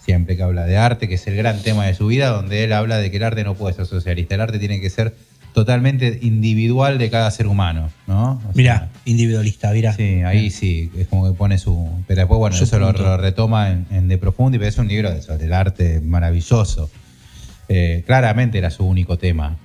siempre 0.04 0.36
que 0.36 0.42
habla 0.44 0.66
de 0.66 0.76
arte, 0.76 1.08
que 1.08 1.14
es 1.14 1.26
el 1.26 1.34
gran 1.36 1.60
tema 1.62 1.86
de 1.86 1.94
su 1.94 2.06
vida, 2.06 2.28
donde 2.28 2.62
él 2.62 2.72
habla 2.72 2.98
de 2.98 3.10
que 3.10 3.16
el 3.16 3.24
arte 3.24 3.42
no 3.42 3.54
puede 3.54 3.74
ser 3.74 3.86
socialista, 3.86 4.34
el 4.36 4.40
arte 4.42 4.58
tiene 4.58 4.80
que 4.80 4.90
ser 4.90 5.16
totalmente 5.54 6.18
individual 6.20 6.98
de 6.98 7.08
cada 7.08 7.30
ser 7.30 7.46
humano, 7.46 7.88
¿no? 8.06 8.32
O 8.32 8.40
sea, 8.42 8.50
Mirá, 8.54 8.88
individualista, 9.06 9.70
mirá. 9.72 9.94
Sí, 9.94 10.20
ahí 10.22 10.50
sí, 10.50 10.90
es 10.98 11.06
como 11.06 11.30
que 11.30 11.38
pone 11.38 11.56
su. 11.56 11.88
Pero 12.06 12.20
después, 12.20 12.38
bueno, 12.38 12.54
Su 12.56 12.64
eso 12.64 12.78
lo, 12.78 12.92
retoma 13.16 13.70
en, 13.70 13.86
en 13.90 14.08
De 14.08 14.18
Profundi, 14.18 14.58
pero 14.58 14.68
es 14.68 14.76
un 14.78 14.88
libro 14.88 15.10
de- 15.10 15.22
sobre 15.22 15.44
el 15.46 15.52
arte 15.54 16.00
maravilloso. 16.02 16.90
Eh, 17.68 18.02
claramente 18.06 18.58
era 18.58 18.70
su 18.70 18.84
único 18.84 19.16
tema. 19.16 19.56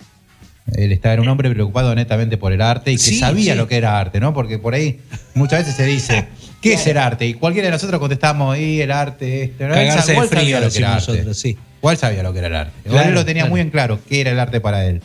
Él 0.73 0.91
estaba, 0.91 1.13
era 1.13 1.21
un 1.23 1.27
hombre 1.27 1.49
preocupado 1.49 1.93
netamente 1.95 2.37
por 2.37 2.53
el 2.53 2.61
arte 2.61 2.91
y 2.91 2.95
que 2.95 3.01
Sí, 3.01 3.17
sabía 3.19 3.53
sí. 3.53 3.57
lo 3.57 3.67
que 3.67 3.75
era 3.75 3.99
arte, 3.99 4.19
¿no? 4.19 4.33
Porque 4.33 4.59
por 4.59 4.75
ahí 4.75 4.99
muchas 5.33 5.59
veces 5.61 5.75
se 5.75 5.85
dice, 5.85 6.27
¿qué 6.61 6.73
es 6.73 6.85
el 6.85 6.97
arte? 6.99 7.25
Y 7.25 7.33
cualquiera 7.33 7.65
de 7.67 7.71
nosotros 7.71 7.99
contestamos, 7.99 8.55
y 8.57 8.79
el 8.79 8.91
arte, 8.91 9.43
este. 9.45 9.67
lo 9.67 9.73
que 9.73 9.81
era 9.87 10.95
arte. 10.95 11.33
sí. 11.33 11.57
¿Cuál 11.81 11.97
sabía 11.97 12.21
lo 12.21 12.31
que 12.33 12.39
era 12.39 12.47
el 12.47 12.55
arte? 12.55 12.73
Claro, 12.87 13.09
él 13.09 13.15
lo 13.15 13.25
tenía 13.25 13.43
claro. 13.43 13.51
muy 13.51 13.61
en 13.61 13.69
claro, 13.71 13.99
qué 14.07 14.21
era 14.21 14.31
el 14.31 14.39
arte 14.39 14.61
para 14.61 14.85
él. 14.85 15.01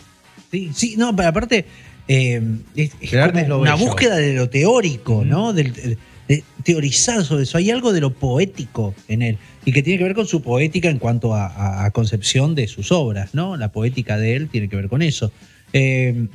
Sí, 0.55 0.71
sí, 0.73 0.95
no, 0.97 1.15
pero 1.17 1.29
aparte 1.31 1.65
eh, 2.07 2.41
es, 2.77 2.93
es 3.01 3.11
como 3.11 3.57
una 3.63 3.75
bello. 3.75 3.87
búsqueda 3.87 4.17
de 4.17 4.35
lo 4.35 4.49
teórico, 4.49 5.25
¿no? 5.25 5.53
Del- 5.53 5.73
de, 5.73 5.99
de 6.29 6.45
teorizar 6.63 7.25
sobre 7.25 7.43
eso. 7.43 7.59
Hay 7.59 7.71
algo 7.71 7.93
de 7.93 8.01
lo 8.01 8.13
poético 8.15 8.95
en 9.09 9.23
él 9.23 9.39
y 9.65 9.73
que 9.73 9.83
tiene 9.83 9.99
que 9.99 10.05
ver 10.05 10.15
con 10.15 10.27
su 10.27 10.43
poética 10.43 10.89
en 10.91 10.99
cuanto 10.99 11.35
a, 11.35 11.47
a- 11.49 11.85
a 11.87 11.91
concepción 11.91 12.55
de 12.55 12.69
sus 12.69 12.93
obras, 12.93 13.35
¿no? 13.35 13.57
La 13.57 13.73
poética 13.73 14.17
de 14.17 14.37
él 14.37 14.49
tiene 14.49 14.69
que 14.69 14.77
ver 14.77 14.89
con 14.89 15.03
eso. 15.03 15.33
Eh, 15.73 16.27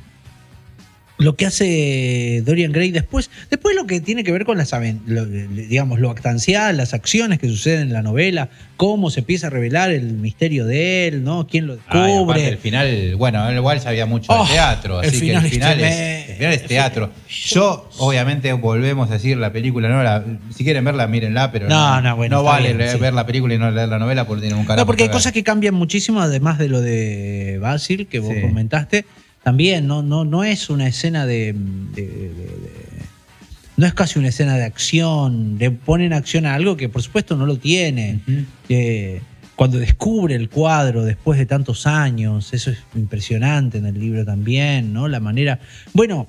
lo 1.20 1.36
que 1.36 1.46
hace 1.46 2.41
Dorian 2.46 2.72
Gray 2.72 2.91
después, 2.91 3.30
después 3.50 3.76
lo 3.76 3.86
que 3.86 4.00
tiene 4.00 4.24
que 4.24 4.32
ver 4.32 4.46
con 4.46 4.58
las 4.58 4.72
lo- 5.06 5.26
digamos 5.26 6.00
lo 6.00 6.10
actancial, 6.12 6.78
las 6.78 6.94
acciones 6.94 7.40
que 7.40 7.48
suceden 7.50 7.82
en 7.88 7.94
la 7.94 8.02
novela, 8.02 8.50
cómo 8.78 9.10
se 9.12 9.20
empieza 9.20 9.48
a 9.48 9.50
revelar 9.50 9.91
el 9.91 10.14
misterio 10.14 10.66
de 10.66 11.08
él, 11.10 11.24
¿no? 11.26 11.46
¿Quién 11.46 11.68
lo 11.68 11.74
Ay, 11.74 11.80
descubre? 11.80 12.24
aparte, 12.24 12.48
el 12.48 12.58
final, 12.58 13.16
bueno, 13.18 13.52
igual 13.54 13.82
sabía 13.82 14.06
mucho 14.06 14.32
Oh, 14.32 14.46
de 14.46 14.54
teatro, 14.54 15.02
el 15.02 15.10
así 15.10 15.20
que 15.20 15.32
el 15.34 15.46
es 15.46 15.52
final, 15.52 15.80
es, 15.82 15.96
tremendo. 15.98 16.32
el 16.32 16.38
final 16.38 16.54
es 16.54 16.66
teatro. 16.66 17.12
Yo, 17.28 17.90
obviamente, 17.98 18.54
volvemos 18.54 19.10
a 19.10 19.14
decir 19.16 19.36
la 19.36 19.52
película, 19.52 19.90
no 19.90 20.02
la, 20.02 20.24
si 20.56 20.64
quieren 20.64 20.86
verla, 20.86 21.06
mírenla, 21.08 21.52
pero 21.52 21.68
No, 21.68 21.96
no, 21.96 22.02
no, 22.12 22.16
bueno, 22.16 22.38
no 22.38 22.44
vale 22.44 22.68
bien, 22.74 22.78
leer- 22.80 22.94
sí. 22.94 22.98
ver 22.98 23.14
la 23.14 23.26
película 23.26 23.54
y 23.54 23.58
no 23.58 23.70
leer 23.72 23.90
la 23.90 24.00
novela 24.00 24.26
porque 24.26 24.44
tiene 24.44 24.56
un 24.56 24.64
carajo. 24.64 24.84
No, 24.84 24.86
porque 24.86 25.04
hay 25.04 25.10
que 25.10 25.14
cosas 25.14 25.34
que 25.34 25.44
cambian 25.44 25.74
muchísimo, 25.76 26.22
además 26.22 26.58
de 26.60 26.70
lo 26.70 26.80
de 26.80 27.58
Basil, 27.60 28.08
que 28.08 28.20
vos 28.20 28.34
Sí. 28.34 28.40
comentaste. 28.41 29.04
También 29.50 29.88
no, 29.88 30.04
no, 30.04 30.26
no 30.26 30.44
es 30.44 30.70
una 30.70 30.86
escena 30.88 31.26
de, 31.26 31.54
de- 31.96 32.08
de- 32.08 32.30
de- 32.30 32.72
No 33.78 33.88
es 33.88 33.96
casi 33.96 34.20
una 34.20 34.28
escena 34.28 34.56
de 34.58 34.64
acción. 34.64 35.58
Le 35.58 35.72
ponen 35.72 36.14
acción 36.14 36.46
a 36.46 36.54
algo 36.54 36.78
que 36.78 36.88
por 36.88 37.02
supuesto 37.02 37.36
no 37.36 37.48
lo 37.48 37.58
tiene. 37.58 38.20
Eh, 38.70 39.22
cuando 39.56 39.80
descubre 39.80 40.36
el 40.36 40.50
cuadro 40.50 41.04
después 41.04 41.40
de 41.40 41.48
tantos 41.48 41.88
años, 41.88 42.54
eso 42.54 42.70
es 42.70 42.78
impresionante 42.94 43.80
en 43.80 43.88
el 43.88 44.00
libro 44.00 44.24
también, 44.24 44.94
¿no? 44.94 45.08
La 45.08 45.20
manera. 45.20 45.60
Bueno, 45.94 46.28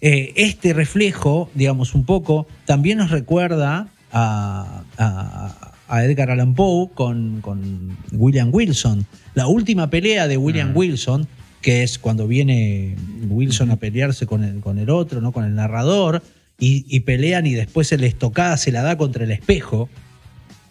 eh, 0.00 0.32
este 0.36 0.72
reflejo, 0.72 1.50
digamos, 1.54 1.94
un 1.96 2.04
poco, 2.04 2.46
también 2.64 2.98
nos 2.98 3.10
recuerda 3.10 3.88
a, 4.12 4.82
a- 4.98 5.72
a 5.88 6.04
Edgar 6.04 6.30
Allan 6.30 6.54
Poe 6.54 6.90
con, 6.94 7.40
con 7.40 7.96
William 8.12 8.50
Wilson. 8.52 9.04
La 9.34 9.48
última 9.48 9.90
pelea 9.90 10.28
de 10.28 10.36
William 10.36 10.70
Mm. 10.70 10.76
Wilson, 10.76 11.26
que 11.62 11.82
es 11.82 11.98
cuando 11.98 12.26
viene 12.28 12.96
Wilson 13.28 13.70
a 13.70 13.76
pelearse 13.76 14.26
con 14.26 14.44
el, 14.44 14.60
con 14.60 14.78
el 14.78 14.90
otro, 14.90 15.20
¿no? 15.22 15.32
con 15.32 15.44
el 15.44 15.54
narrador, 15.54 16.22
y, 16.58 16.84
y 16.88 17.00
pelean 17.00 17.46
y 17.46 17.54
después 17.54 17.90
la 17.98 18.06
estocada 18.06 18.56
se 18.58 18.70
la 18.72 18.82
da 18.82 18.96
contra 18.98 19.24
el 19.24 19.30
espejo. 19.30 19.88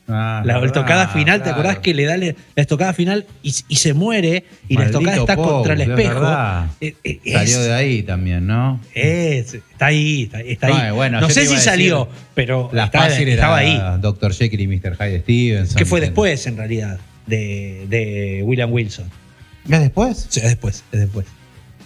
Ah, 0.08 0.42
La 0.46 0.64
estocada 0.66 1.08
final, 1.08 1.42
¿te 1.42 1.50
acordás 1.52 1.78
que 1.80 1.94
le 1.94 2.04
da 2.06 2.18
la 2.18 2.34
estocada 2.58 2.92
final 2.92 3.26
y, 3.44 3.54
y 3.70 3.76
se 3.78 3.94
muere 3.94 4.44
y 4.68 4.76
la 4.76 4.86
estocada 4.86 5.16
está 5.18 5.36
contra 5.38 5.74
el 5.74 5.82
es 5.82 5.88
espejo? 5.90 6.28
Eh, 6.82 6.96
eh, 7.04 7.20
Salió 7.32 7.62
de 7.62 7.74
ahí 7.74 8.04
también, 8.04 8.46
¿no? 8.46 8.82
es- 8.94 9.54
está 9.54 9.86
ahí, 9.86 10.24
está, 10.24 10.42
está 10.42 10.68
ahí. 10.68 10.92
Bueno, 10.92 11.22
no 11.22 11.30
sé 11.30 11.46
si 11.46 11.56
salió, 11.58 12.10
pero 12.36 12.70
La 12.74 12.90
fácil 12.90 13.28
estaba 13.30 13.64
era 13.64 13.94
ahí. 13.96 14.02
Dr. 14.02 14.34
Jekyll 14.34 14.60
y 14.60 14.68
Mr. 14.68 14.98
Hyde 14.98 15.20
Stevenson. 15.22 15.78
Que 15.78 15.86
fue 15.86 16.02
después, 16.02 16.46
en 16.48 16.58
realidad, 16.58 17.00
de, 17.28 17.86
de 17.88 18.42
William 18.44 18.72
Wilson. 18.74 19.06
¿Es 19.70 19.80
después? 19.80 20.28
Sí, 20.30 20.40
es 20.40 20.48
después, 20.48 20.84
es 20.92 21.00
después. 21.00 21.26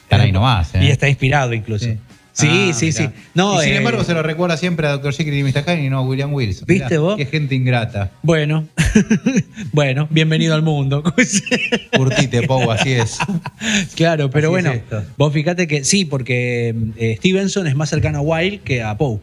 Están 0.04 0.22
ahí 0.22 0.32
nomás, 0.32 0.74
¿eh? 0.76 0.84
Y 0.84 0.88
está 0.90 1.10
inspirado 1.10 1.54
incluso. 1.54 1.86
Sí. 1.86 1.98
Sí, 2.32 2.48
Ah, 2.50 2.74
sí. 2.74 3.10
No, 3.34 3.62
y 3.62 3.64
sin 3.66 3.74
eh, 3.74 3.78
embargo 3.78 4.04
se 4.04 4.14
lo 4.14 4.22
recuerda 4.22 4.58
siempre 4.58 4.86
a 4.88 4.92
Dr. 4.92 5.14
Jekyll 5.14 5.34
y 5.36 5.44
Mr. 5.44 5.64
Hyde 5.64 5.86
y 5.86 5.90
no 5.90 6.00
a 6.00 6.02
William 6.02 6.34
Wilson. 6.34 6.66
¿Viste 6.68 6.90
Mirá, 6.90 7.00
vos? 7.00 7.16
Qué 7.16 7.26
gente 7.28 7.56
ingrata. 7.56 8.12
Bueno, 8.24 8.68
bueno, 9.72 10.10
bienvenido 10.12 10.54
al 10.54 10.62
mundo. 10.62 11.02
Curtite, 11.96 12.46
Poe, 12.46 12.70
así 12.74 12.92
es. 12.92 13.20
claro, 13.96 14.30
pero 14.30 14.48
Así 14.50 14.52
bueno, 14.52 14.72
es 14.74 14.82
vos 15.18 15.32
fíjate 15.32 15.66
que 15.66 15.86
sí, 15.86 16.04
porque 16.04 16.76
eh, 16.98 17.16
Stevenson 17.20 17.68
es 17.68 17.76
más 17.78 17.90
cercano 17.90 18.18
a 18.18 18.22
Wilde 18.22 18.60
que 18.60 18.84
a 18.84 18.98
Poe. 18.98 19.20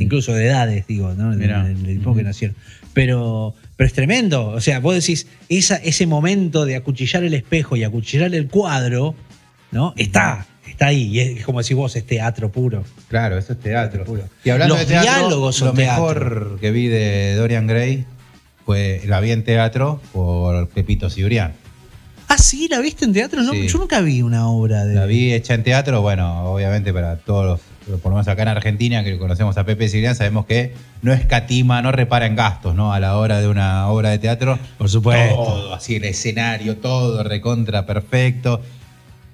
incluso 0.00 0.34
de 0.34 0.46
edades, 0.46 0.84
digo, 0.88 1.14
¿no? 1.14 1.30
Del 1.36 1.76
tiempo 1.84 2.12
que 2.16 2.24
nacieron. 2.24 2.56
Pero, 2.92 3.54
pero 3.76 3.86
es 3.86 3.92
tremendo. 3.92 4.48
O 4.48 4.60
sea, 4.60 4.80
vos 4.80 4.94
decís, 4.94 5.26
esa, 5.48 5.76
ese 5.76 6.06
momento 6.06 6.64
de 6.64 6.76
acuchillar 6.76 7.24
el 7.24 7.34
espejo 7.34 7.76
y 7.76 7.84
acuchillar 7.84 8.34
el 8.34 8.48
cuadro, 8.48 9.14
¿no? 9.70 9.94
Está, 9.96 10.46
está 10.66 10.86
ahí. 10.86 11.04
Y 11.04 11.20
es 11.20 11.44
como 11.44 11.60
decís 11.60 11.76
vos, 11.76 11.96
es 11.96 12.06
teatro 12.06 12.50
puro. 12.50 12.84
Claro, 13.08 13.38
eso 13.38 13.52
es 13.54 13.60
teatro. 13.60 14.04
Puro. 14.04 14.24
Y 14.44 14.50
hablando 14.50 14.74
Los 14.74 14.86
de 14.86 14.94
teatro, 14.94 15.10
diálogos 15.10 15.56
son 15.56 15.68
lo 15.68 15.74
mejor 15.74 16.58
que 16.60 16.70
vi 16.70 16.86
de 16.88 17.34
Dorian 17.34 17.66
Gray 17.66 18.04
fue 18.64 19.02
la 19.06 19.20
vi 19.20 19.32
en 19.32 19.44
teatro 19.44 20.00
por 20.12 20.68
Pepito 20.68 21.10
Cibrián. 21.10 21.52
Ah, 22.32 22.38
sí, 22.38 22.66
¿la 22.66 22.80
viste 22.80 23.04
en 23.04 23.12
teatro? 23.12 23.42
No, 23.42 23.52
Sí. 23.52 23.68
Yo 23.68 23.78
nunca 23.78 24.00
vi 24.00 24.22
una 24.22 24.48
obra 24.48 24.86
de. 24.86 24.94
La 24.94 25.04
vi 25.04 25.34
hecha 25.34 25.52
en 25.52 25.62
teatro, 25.62 26.00
bueno, 26.00 26.50
obviamente 26.50 26.90
para 26.90 27.16
todos 27.16 27.60
los, 27.86 28.00
por 28.00 28.10
lo 28.10 28.16
menos 28.16 28.26
acá 28.26 28.40
en 28.40 28.48
Argentina, 28.48 29.04
que 29.04 29.18
conocemos 29.18 29.58
a 29.58 29.66
Pepe 29.66 29.86
Cibrián, 29.90 30.16
sabemos 30.16 30.46
que 30.46 30.72
no 31.02 31.12
escatima, 31.12 31.82
no 31.82 31.92
repara 31.92 32.24
en 32.24 32.34
gastos, 32.34 32.74
¿no? 32.74 32.94
A 32.94 33.00
la 33.00 33.18
hora 33.18 33.38
de 33.42 33.48
una 33.48 33.86
obra 33.88 34.08
de 34.08 34.18
teatro. 34.18 34.58
Por 34.78 34.88
supuesto. 34.88 35.34
Todo, 35.34 35.74
así 35.74 35.96
el 35.96 36.04
escenario, 36.04 36.78
todo 36.78 37.22
recontra 37.22 37.84
perfecto. 37.84 38.62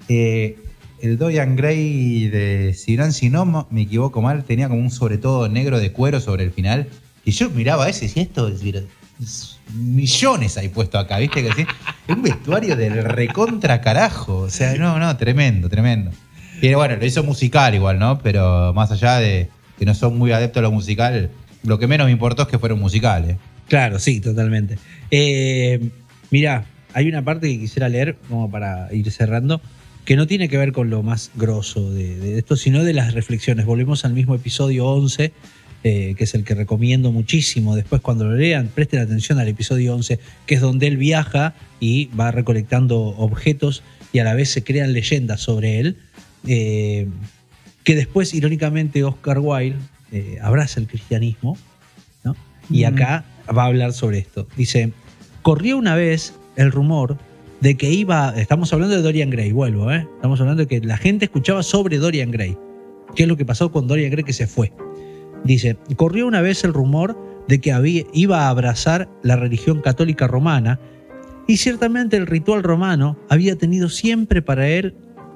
Eh, 0.08 0.56
el 1.00 1.18
Dorian 1.18 1.54
Gray 1.54 2.26
de 2.26 2.74
Cibrián, 2.74 3.12
si 3.12 3.30
no 3.30 3.68
me 3.70 3.82
equivoco 3.82 4.22
mal, 4.22 4.42
tenía 4.42 4.68
como 4.68 4.80
un 4.80 4.90
sobre 4.90 5.18
todo 5.18 5.48
negro 5.48 5.78
de 5.78 5.92
cuero 5.92 6.20
sobre 6.20 6.42
el 6.42 6.50
final. 6.50 6.88
Y 7.24 7.30
yo 7.30 7.48
miraba 7.50 7.88
ese 7.88 8.06
y 8.06 8.08
decía, 8.08 8.24
esto 8.24 8.50
millones 9.74 10.56
hay 10.56 10.68
puesto 10.68 10.98
acá, 10.98 11.18
¿viste? 11.18 11.42
Que? 11.42 11.62
Es 11.62 11.66
un 12.08 12.22
vestuario 12.22 12.76
del 12.76 13.04
recontra 13.04 13.80
carajo. 13.80 14.38
O 14.38 14.50
sea, 14.50 14.74
no, 14.74 14.98
no, 14.98 15.16
tremendo, 15.16 15.68
tremendo. 15.68 16.10
Y 16.60 16.74
bueno, 16.74 16.96
lo 16.96 17.04
hizo 17.04 17.22
musical 17.22 17.74
igual, 17.74 17.98
¿no? 17.98 18.18
Pero 18.18 18.72
más 18.74 18.90
allá 18.90 19.16
de 19.16 19.48
que 19.78 19.84
no 19.84 19.94
son 19.94 20.18
muy 20.18 20.32
adeptos 20.32 20.60
a 20.60 20.62
lo 20.62 20.72
musical, 20.72 21.30
lo 21.62 21.78
que 21.78 21.86
menos 21.86 22.06
me 22.06 22.12
importó 22.12 22.42
es 22.42 22.48
que 22.48 22.58
fueron 22.58 22.80
musicales. 22.80 23.36
Claro, 23.68 23.98
sí, 23.98 24.20
totalmente. 24.20 24.78
Eh, 25.10 25.90
mirá, 26.30 26.64
hay 26.94 27.08
una 27.08 27.22
parte 27.22 27.48
que 27.48 27.60
quisiera 27.60 27.88
leer, 27.88 28.16
como 28.28 28.50
para 28.50 28.92
ir 28.92 29.10
cerrando, 29.10 29.60
que 30.04 30.16
no 30.16 30.26
tiene 30.26 30.48
que 30.48 30.56
ver 30.56 30.72
con 30.72 30.90
lo 30.90 31.02
más 31.02 31.30
grosso 31.34 31.92
de, 31.92 32.16
de 32.18 32.38
esto, 32.38 32.56
sino 32.56 32.82
de 32.82 32.94
las 32.94 33.14
reflexiones. 33.14 33.66
Volvemos 33.66 34.04
al 34.04 34.14
mismo 34.14 34.34
episodio 34.34 34.86
11, 34.86 35.32
eh, 35.84 36.14
que 36.16 36.24
es 36.24 36.34
el 36.34 36.44
que 36.44 36.54
recomiendo 36.54 37.12
muchísimo. 37.12 37.76
Después, 37.76 38.00
cuando 38.00 38.24
lo 38.24 38.34
lean, 38.34 38.68
presten 38.68 39.00
atención 39.00 39.38
al 39.38 39.48
episodio 39.48 39.94
11, 39.94 40.18
que 40.46 40.54
es 40.56 40.60
donde 40.60 40.86
él 40.86 40.96
viaja 40.96 41.54
y 41.80 42.06
va 42.18 42.30
recolectando 42.30 42.98
objetos 42.98 43.82
y 44.12 44.18
a 44.18 44.24
la 44.24 44.34
vez 44.34 44.50
se 44.50 44.64
crean 44.64 44.92
leyendas 44.92 45.40
sobre 45.40 45.80
él. 45.80 45.96
eh, 46.46 47.06
que 47.84 47.94
después, 47.94 48.34
irónicamente, 48.34 49.02
Oscar 49.02 49.38
Wilde 49.38 49.78
eh, 50.12 50.38
abraza 50.42 50.78
el 50.78 50.86
cristianismo 50.86 51.56
¿no? 52.22 52.36
Y 52.68 52.84
acá 52.84 53.24
va 53.56 53.62
a 53.62 53.66
hablar 53.66 53.94
sobre 53.94 54.18
esto. 54.18 54.46
Dice, 54.58 54.92
corrió 55.40 55.78
una 55.78 55.94
vez 55.94 56.34
el 56.56 56.70
rumor 56.70 57.16
de 57.60 57.76
que 57.76 57.90
iba, 57.90 58.34
estamos 58.36 58.72
hablando 58.72 58.94
de 58.94 59.02
Dorian 59.02 59.30
Gray, 59.30 59.52
vuelvo, 59.52 59.90
¿eh? 59.90 60.06
estamos 60.16 60.40
hablando 60.40 60.64
de 60.64 60.68
que 60.68 60.86
la 60.86 60.98
gente 60.98 61.24
escuchaba 61.24 61.62
sobre 61.62 61.96
Dorian 61.96 62.30
Gray. 62.30 62.58
¿Qué 63.16 63.22
es 63.22 63.28
lo 63.28 63.38
que 63.38 63.46
pasó 63.46 63.72
con 63.72 63.88
Dorian 63.88 64.10
Gray 64.10 64.24
que 64.24 64.34
se 64.34 64.46
fue? 64.46 64.70
Dice, 65.44 65.76
corrió 65.96 66.26
una 66.26 66.42
vez 66.42 66.64
el 66.64 66.74
rumor 66.74 67.16
de 67.48 67.60
que 67.60 68.06
iba 68.12 68.42
a 68.42 68.48
abrazar 68.50 69.08
la 69.22 69.36
religión 69.36 69.80
católica 69.80 70.26
romana 70.26 70.78
y 71.46 71.56
ciertamente 71.56 72.16
el 72.16 72.26
ritual 72.26 72.62
romano 72.62 73.16
había 73.30 73.56
tenido 73.56 73.88
siempre 73.88 74.42
para 74.42 74.68
él 74.68 74.94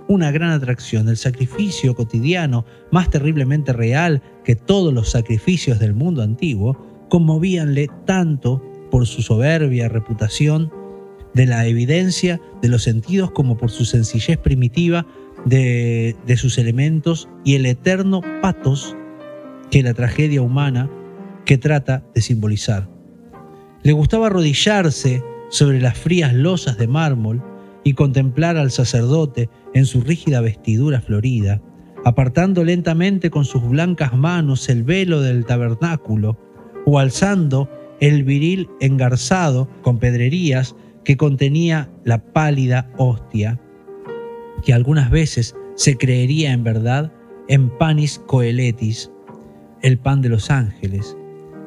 una 0.08 0.30
gran 0.30 0.50
atracción, 0.50 1.08
el 1.08 1.16
sacrificio 1.16 1.94
cotidiano, 1.94 2.66
más 2.90 3.08
terriblemente 3.08 3.72
real 3.72 4.22
que 4.44 4.54
todos 4.54 4.92
los 4.92 5.10
sacrificios 5.10 5.78
del 5.78 5.94
mundo 5.94 6.22
antiguo, 6.22 6.76
conmovíanle 7.08 7.88
tanto 8.04 8.62
por 8.90 9.06
su 9.06 9.22
soberbia 9.22 9.88
reputación 9.88 10.70
de 11.32 11.46
la 11.46 11.66
evidencia 11.66 12.40
de 12.60 12.68
los 12.68 12.82
sentidos 12.82 13.30
como 13.30 13.56
por 13.56 13.70
su 13.70 13.86
sencillez 13.86 14.36
primitiva 14.36 15.06
de 15.46 16.36
sus 16.36 16.58
elementos 16.58 17.26
y 17.42 17.54
el 17.54 17.64
eterno 17.64 18.20
patos 18.42 18.94
que 19.72 19.82
la 19.82 19.94
tragedia 19.94 20.42
humana 20.42 20.90
que 21.46 21.56
trata 21.56 22.04
de 22.14 22.20
simbolizar. 22.20 22.88
Le 23.82 23.92
gustaba 23.92 24.26
arrodillarse 24.26 25.24
sobre 25.48 25.80
las 25.80 25.96
frías 25.96 26.34
losas 26.34 26.76
de 26.76 26.86
mármol 26.86 27.42
y 27.82 27.94
contemplar 27.94 28.58
al 28.58 28.70
sacerdote 28.70 29.48
en 29.72 29.86
su 29.86 30.02
rígida 30.02 30.42
vestidura 30.42 31.00
florida, 31.00 31.62
apartando 32.04 32.64
lentamente 32.64 33.30
con 33.30 33.46
sus 33.46 33.66
blancas 33.66 34.12
manos 34.14 34.68
el 34.68 34.84
velo 34.84 35.22
del 35.22 35.46
tabernáculo 35.46 36.38
o 36.84 36.98
alzando 36.98 37.70
el 37.98 38.24
viril 38.24 38.68
engarzado 38.80 39.70
con 39.80 39.98
pedrerías 39.98 40.76
que 41.02 41.16
contenía 41.16 41.90
la 42.04 42.22
pálida 42.22 42.90
hostia, 42.98 43.58
que 44.62 44.74
algunas 44.74 45.10
veces 45.10 45.56
se 45.76 45.96
creería 45.96 46.52
en 46.52 46.62
verdad 46.62 47.10
en 47.48 47.70
panis 47.70 48.20
coeletis, 48.26 49.10
el 49.82 49.98
pan 49.98 50.22
de 50.22 50.28
los 50.28 50.50
ángeles, 50.50 51.16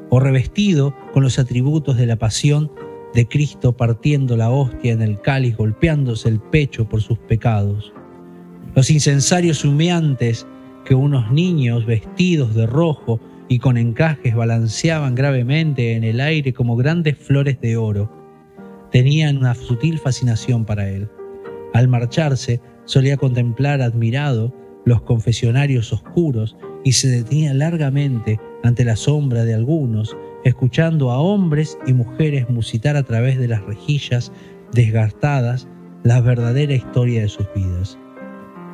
o 0.10 0.20
revestido 0.20 0.96
con 1.14 1.24
los 1.24 1.40
atributos 1.40 1.98
de 1.98 2.06
la 2.06 2.16
pasión 2.16 2.72
de 3.14 3.28
Cristo 3.28 3.76
partiendo 3.78 4.36
la 4.36 4.50
hostia 4.50 4.94
en 4.94 5.02
el 5.02 5.22
cáliz, 5.22 5.56
golpeándose 5.56 6.30
el 6.30 6.40
pecho 6.40 6.88
por 6.88 7.02
sus 7.02 7.18
pecados. 7.18 7.94
Los 8.76 8.90
incensarios 8.90 9.64
humeantes 9.64 10.46
que 10.84 10.96
unos 10.96 11.32
niños 11.32 11.86
vestidos 11.86 12.54
de 12.54 12.68
rojo 12.68 13.20
y 13.48 13.60
con 13.60 13.78
encajes 13.78 14.36
balanceaban 14.36 15.16
gravemente 15.16 15.94
en 15.94 16.04
el 16.04 16.20
aire 16.20 16.54
como 16.54 16.76
grandes 16.76 17.18
flores 17.18 17.60
de 17.62 17.78
oro, 17.78 18.12
tenían 18.92 19.38
una 19.38 19.56
sutil 19.56 20.00
fascinación 20.00 20.66
para 20.66 20.90
él. 20.90 21.10
Al 21.74 21.88
marcharse, 21.88 22.62
solía 22.86 23.18
contemplar 23.18 23.82
admirado 23.82 24.54
los 24.86 25.02
confesionarios 25.02 25.92
oscuros 25.92 26.56
y 26.86 26.94
se 26.94 27.10
detenía 27.10 27.54
largamente 27.54 28.40
ante 28.64 28.86
la 28.86 28.96
sombra 28.96 29.44
de 29.44 29.56
algunos, 29.56 30.16
escuchando 30.46 31.12
a 31.12 31.20
hombres 31.20 31.78
y 31.88 31.94
mujeres 31.94 32.48
musitar 32.48 32.96
a 32.96 33.04
través 33.04 33.38
de 33.40 33.48
las 33.48 33.66
rejillas 33.66 34.32
desgastadas 34.72 35.68
la 36.04 36.22
verdadera 36.22 36.76
historia 36.76 37.24
de 37.24 37.28
sus 37.28 37.48
vidas. 37.56 37.98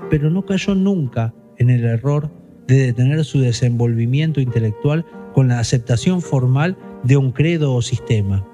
Pero 0.09 0.29
no 0.29 0.45
cayó 0.45 0.75
nunca 0.75 1.33
en 1.57 1.69
el 1.69 1.85
error 1.85 2.29
de 2.67 2.87
detener 2.87 3.23
su 3.23 3.39
desenvolvimiento 3.39 4.41
intelectual 4.41 5.05
con 5.33 5.47
la 5.47 5.59
aceptación 5.59 6.21
formal 6.21 6.77
de 7.03 7.15
un 7.15 7.31
credo 7.31 7.73
o 7.73 7.81
sistema, 7.81 8.45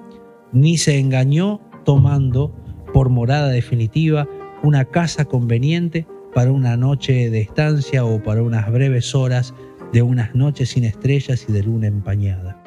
ni 0.52 0.78
se 0.78 1.00
engañó 1.00 1.60
tomando 1.84 2.54
por 2.94 3.08
morada 3.08 3.48
definitiva 3.48 4.28
una 4.62 4.84
casa 4.84 5.24
conveniente 5.24 6.06
para 6.38 6.52
una 6.52 6.76
noche 6.76 7.30
de 7.30 7.40
estancia 7.40 8.04
o 8.04 8.22
para 8.22 8.44
unas 8.44 8.70
breves 8.70 9.12
horas 9.16 9.52
de 9.92 10.02
unas 10.02 10.36
noches 10.36 10.68
sin 10.68 10.84
estrellas 10.84 11.44
y 11.48 11.52
de 11.52 11.64
luna 11.64 11.88
empañada. 11.88 12.62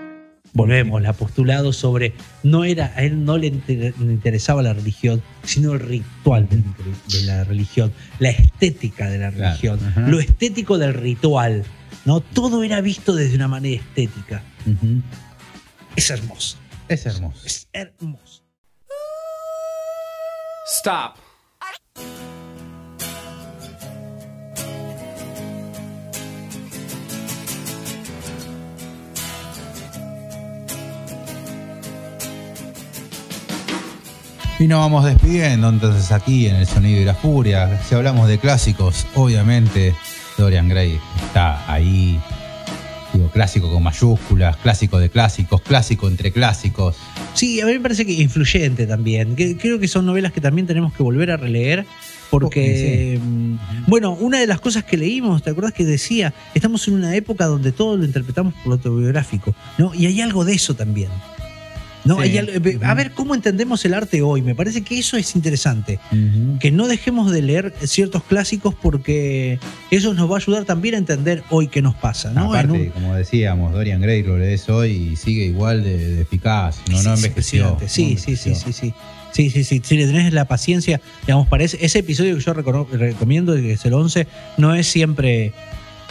Volvemos, 0.52 1.02
la 1.02 1.14
postulado 1.14 1.72
sobre 1.72 2.12
no 2.44 2.66
era, 2.66 2.92
a 2.98 3.04
él 3.04 3.24
no 3.24 3.38
le 3.38 3.48
inter- 3.48 3.94
le 3.98 4.12
interesaba 4.12 4.62
la 4.62 4.74
religión, 4.74 5.22
sino 5.44 5.72
el 5.72 5.80
ritual 5.80 6.50
de, 6.50 6.58
de 7.18 7.24
la 7.26 7.46
religión, 7.46 7.94
la 8.20 8.32
estética 8.32 9.10
de 9.10 9.20
la 9.20 9.32
Claro, 9.32 9.46
religión, 9.52 9.80
ajá. 9.88 10.02
lo 10.02 10.20
estético 10.20 10.78
del 10.78 10.94
ritual. 10.94 11.64
¿no? 12.04 12.20
Todo 12.20 12.64
era 12.66 12.82
visto 12.82 13.16
desde 13.16 13.38
una 13.38 13.48
manera 13.48 13.82
estética. 13.82 14.44
Ujú. 14.68 15.02
Es 15.96 16.10
hermoso, 16.10 16.58
Es 16.90 17.06
hermoso. 17.06 17.42
es 17.46 17.70
hermoso. 17.72 18.44
Stop. 20.78 21.16
Y 34.62 34.68
nos 34.68 34.80
vamos 34.80 35.06
despidiendo 35.06 35.70
entonces 35.70 36.12
aquí 36.12 36.46
en 36.46 36.58
El 36.58 36.68
Sonido 36.68 37.02
y 37.02 37.04
la 37.04 37.16
Furia. 37.16 37.82
Si 37.82 37.96
hablamos 37.96 38.28
de 38.28 38.38
clásicos, 38.38 39.08
obviamente 39.16 39.96
Dorian 40.38 40.70
Gray 40.70 41.00
está 41.20 41.68
ahí. 41.68 42.20
Digo, 43.12 43.30
clásico 43.30 43.74
con 43.74 43.82
mayúsculas, 43.82 44.58
clásico 44.58 45.00
de 45.00 45.10
clásicos, 45.10 45.62
clásico 45.62 46.08
entre 46.08 46.32
clásicos. 46.32 46.96
Sí, 47.34 47.60
a 47.60 47.66
mí 47.66 47.74
me 47.74 47.80
parece 47.80 48.06
que 48.06 48.14
influyente 48.14 48.86
también. 48.86 49.36
Que, 49.36 49.58
creo 49.58 49.80
que 49.80 49.88
son 49.88 50.06
novelas 50.06 50.32
que 50.32 50.42
también 50.42 50.68
tenemos 50.68 50.94
que 50.94 51.02
volver 51.02 51.32
a 51.32 51.38
releer. 51.38 51.88
Porque, 52.30 53.20
mm, 53.20 53.56
bueno, 53.88 54.12
una 54.12 54.40
de 54.40 54.46
las 54.46 54.62
cosas 54.62 54.84
que 54.84 54.96
leímos, 54.96 55.42
¿te 55.42 55.50
acuerdas 55.50 55.74
que 55.74 55.86
decía? 55.86 56.36
Estamos 56.54 56.88
en 56.88 56.94
una 56.94 57.16
época 57.16 57.48
donde 57.48 57.72
todo 57.72 57.98
lo 57.98 58.06
interpretamos 58.06 58.54
por 58.54 58.68
lo 58.68 58.74
autobiográfico, 58.74 59.56
¿no? 59.80 59.96
Y 59.96 60.06
hay 60.06 60.22
algo 60.22 60.46
de 60.46 60.54
eso 60.54 60.76
también. 60.76 61.10
¿No? 62.06 62.22
Sí. 62.24 62.38
Algo- 62.38 62.52
eh, 62.54 62.80
a 62.84 62.94
ver 62.94 63.12
cómo 63.12 63.36
entendemos 63.36 63.84
el 63.86 63.94
arte 63.94 64.22
hoy. 64.22 64.42
Me 64.42 64.56
parece 64.56 64.82
que 64.82 64.98
eso 65.00 65.18
es 65.18 65.36
interesante. 65.36 66.00
Que 66.60 66.72
no 66.72 66.88
dejemos 66.88 67.32
de 67.32 67.42
leer 67.42 67.74
ciertos 67.84 68.24
clásicos 68.24 68.74
porque 68.74 69.60
eso 69.92 70.14
nos 70.14 70.30
va 70.30 70.36
a 70.36 70.40
ayudar 70.40 70.66
también 70.66 70.96
a 70.96 70.98
entender 70.98 71.44
hoy 71.50 71.68
qué 71.68 71.82
nos 71.82 71.96
pasa, 71.96 72.32
¿no? 72.32 72.54
Aparte, 72.54 72.72
un- 72.72 72.90
como 72.90 73.16
decíamos, 73.16 73.74
Dorian 73.74 74.02
Gray 74.02 74.24
lo 74.24 74.38
lees 74.38 74.68
hoy 74.70 74.92
y 75.12 75.16
sigue 75.16 75.46
igual 75.46 75.84
de, 75.84 75.98
de 76.16 76.22
eficaz. 76.22 76.78
No, 76.90 77.02
no 77.04 77.14
Es 77.14 77.24
envejeció. 77.24 77.78
Sí, 77.88 78.14
no 78.16 78.20
sí, 78.20 78.36
sí, 78.38 78.50
envejeció. 78.50 78.56
sí, 78.56 78.74
sí. 78.74 78.94
Sí, 79.34 79.50
sí, 79.50 79.64
sí. 79.64 79.82
Si 79.82 79.96
le 79.96 80.08
tenés 80.08 80.34
la 80.34 80.44
paciencia, 80.44 81.00
digamos, 81.26 81.48
para 81.48 81.64
ese, 81.64 81.78
ese 81.86 82.00
episodio 82.00 82.36
que 82.36 82.42
yo 82.44 82.54
recomiendo, 82.54 83.56
que 83.56 83.72
es 83.74 83.86
el 83.86 83.94
11, 83.94 84.28
no 84.58 84.76
es 84.76 84.88
siempre. 84.88 85.54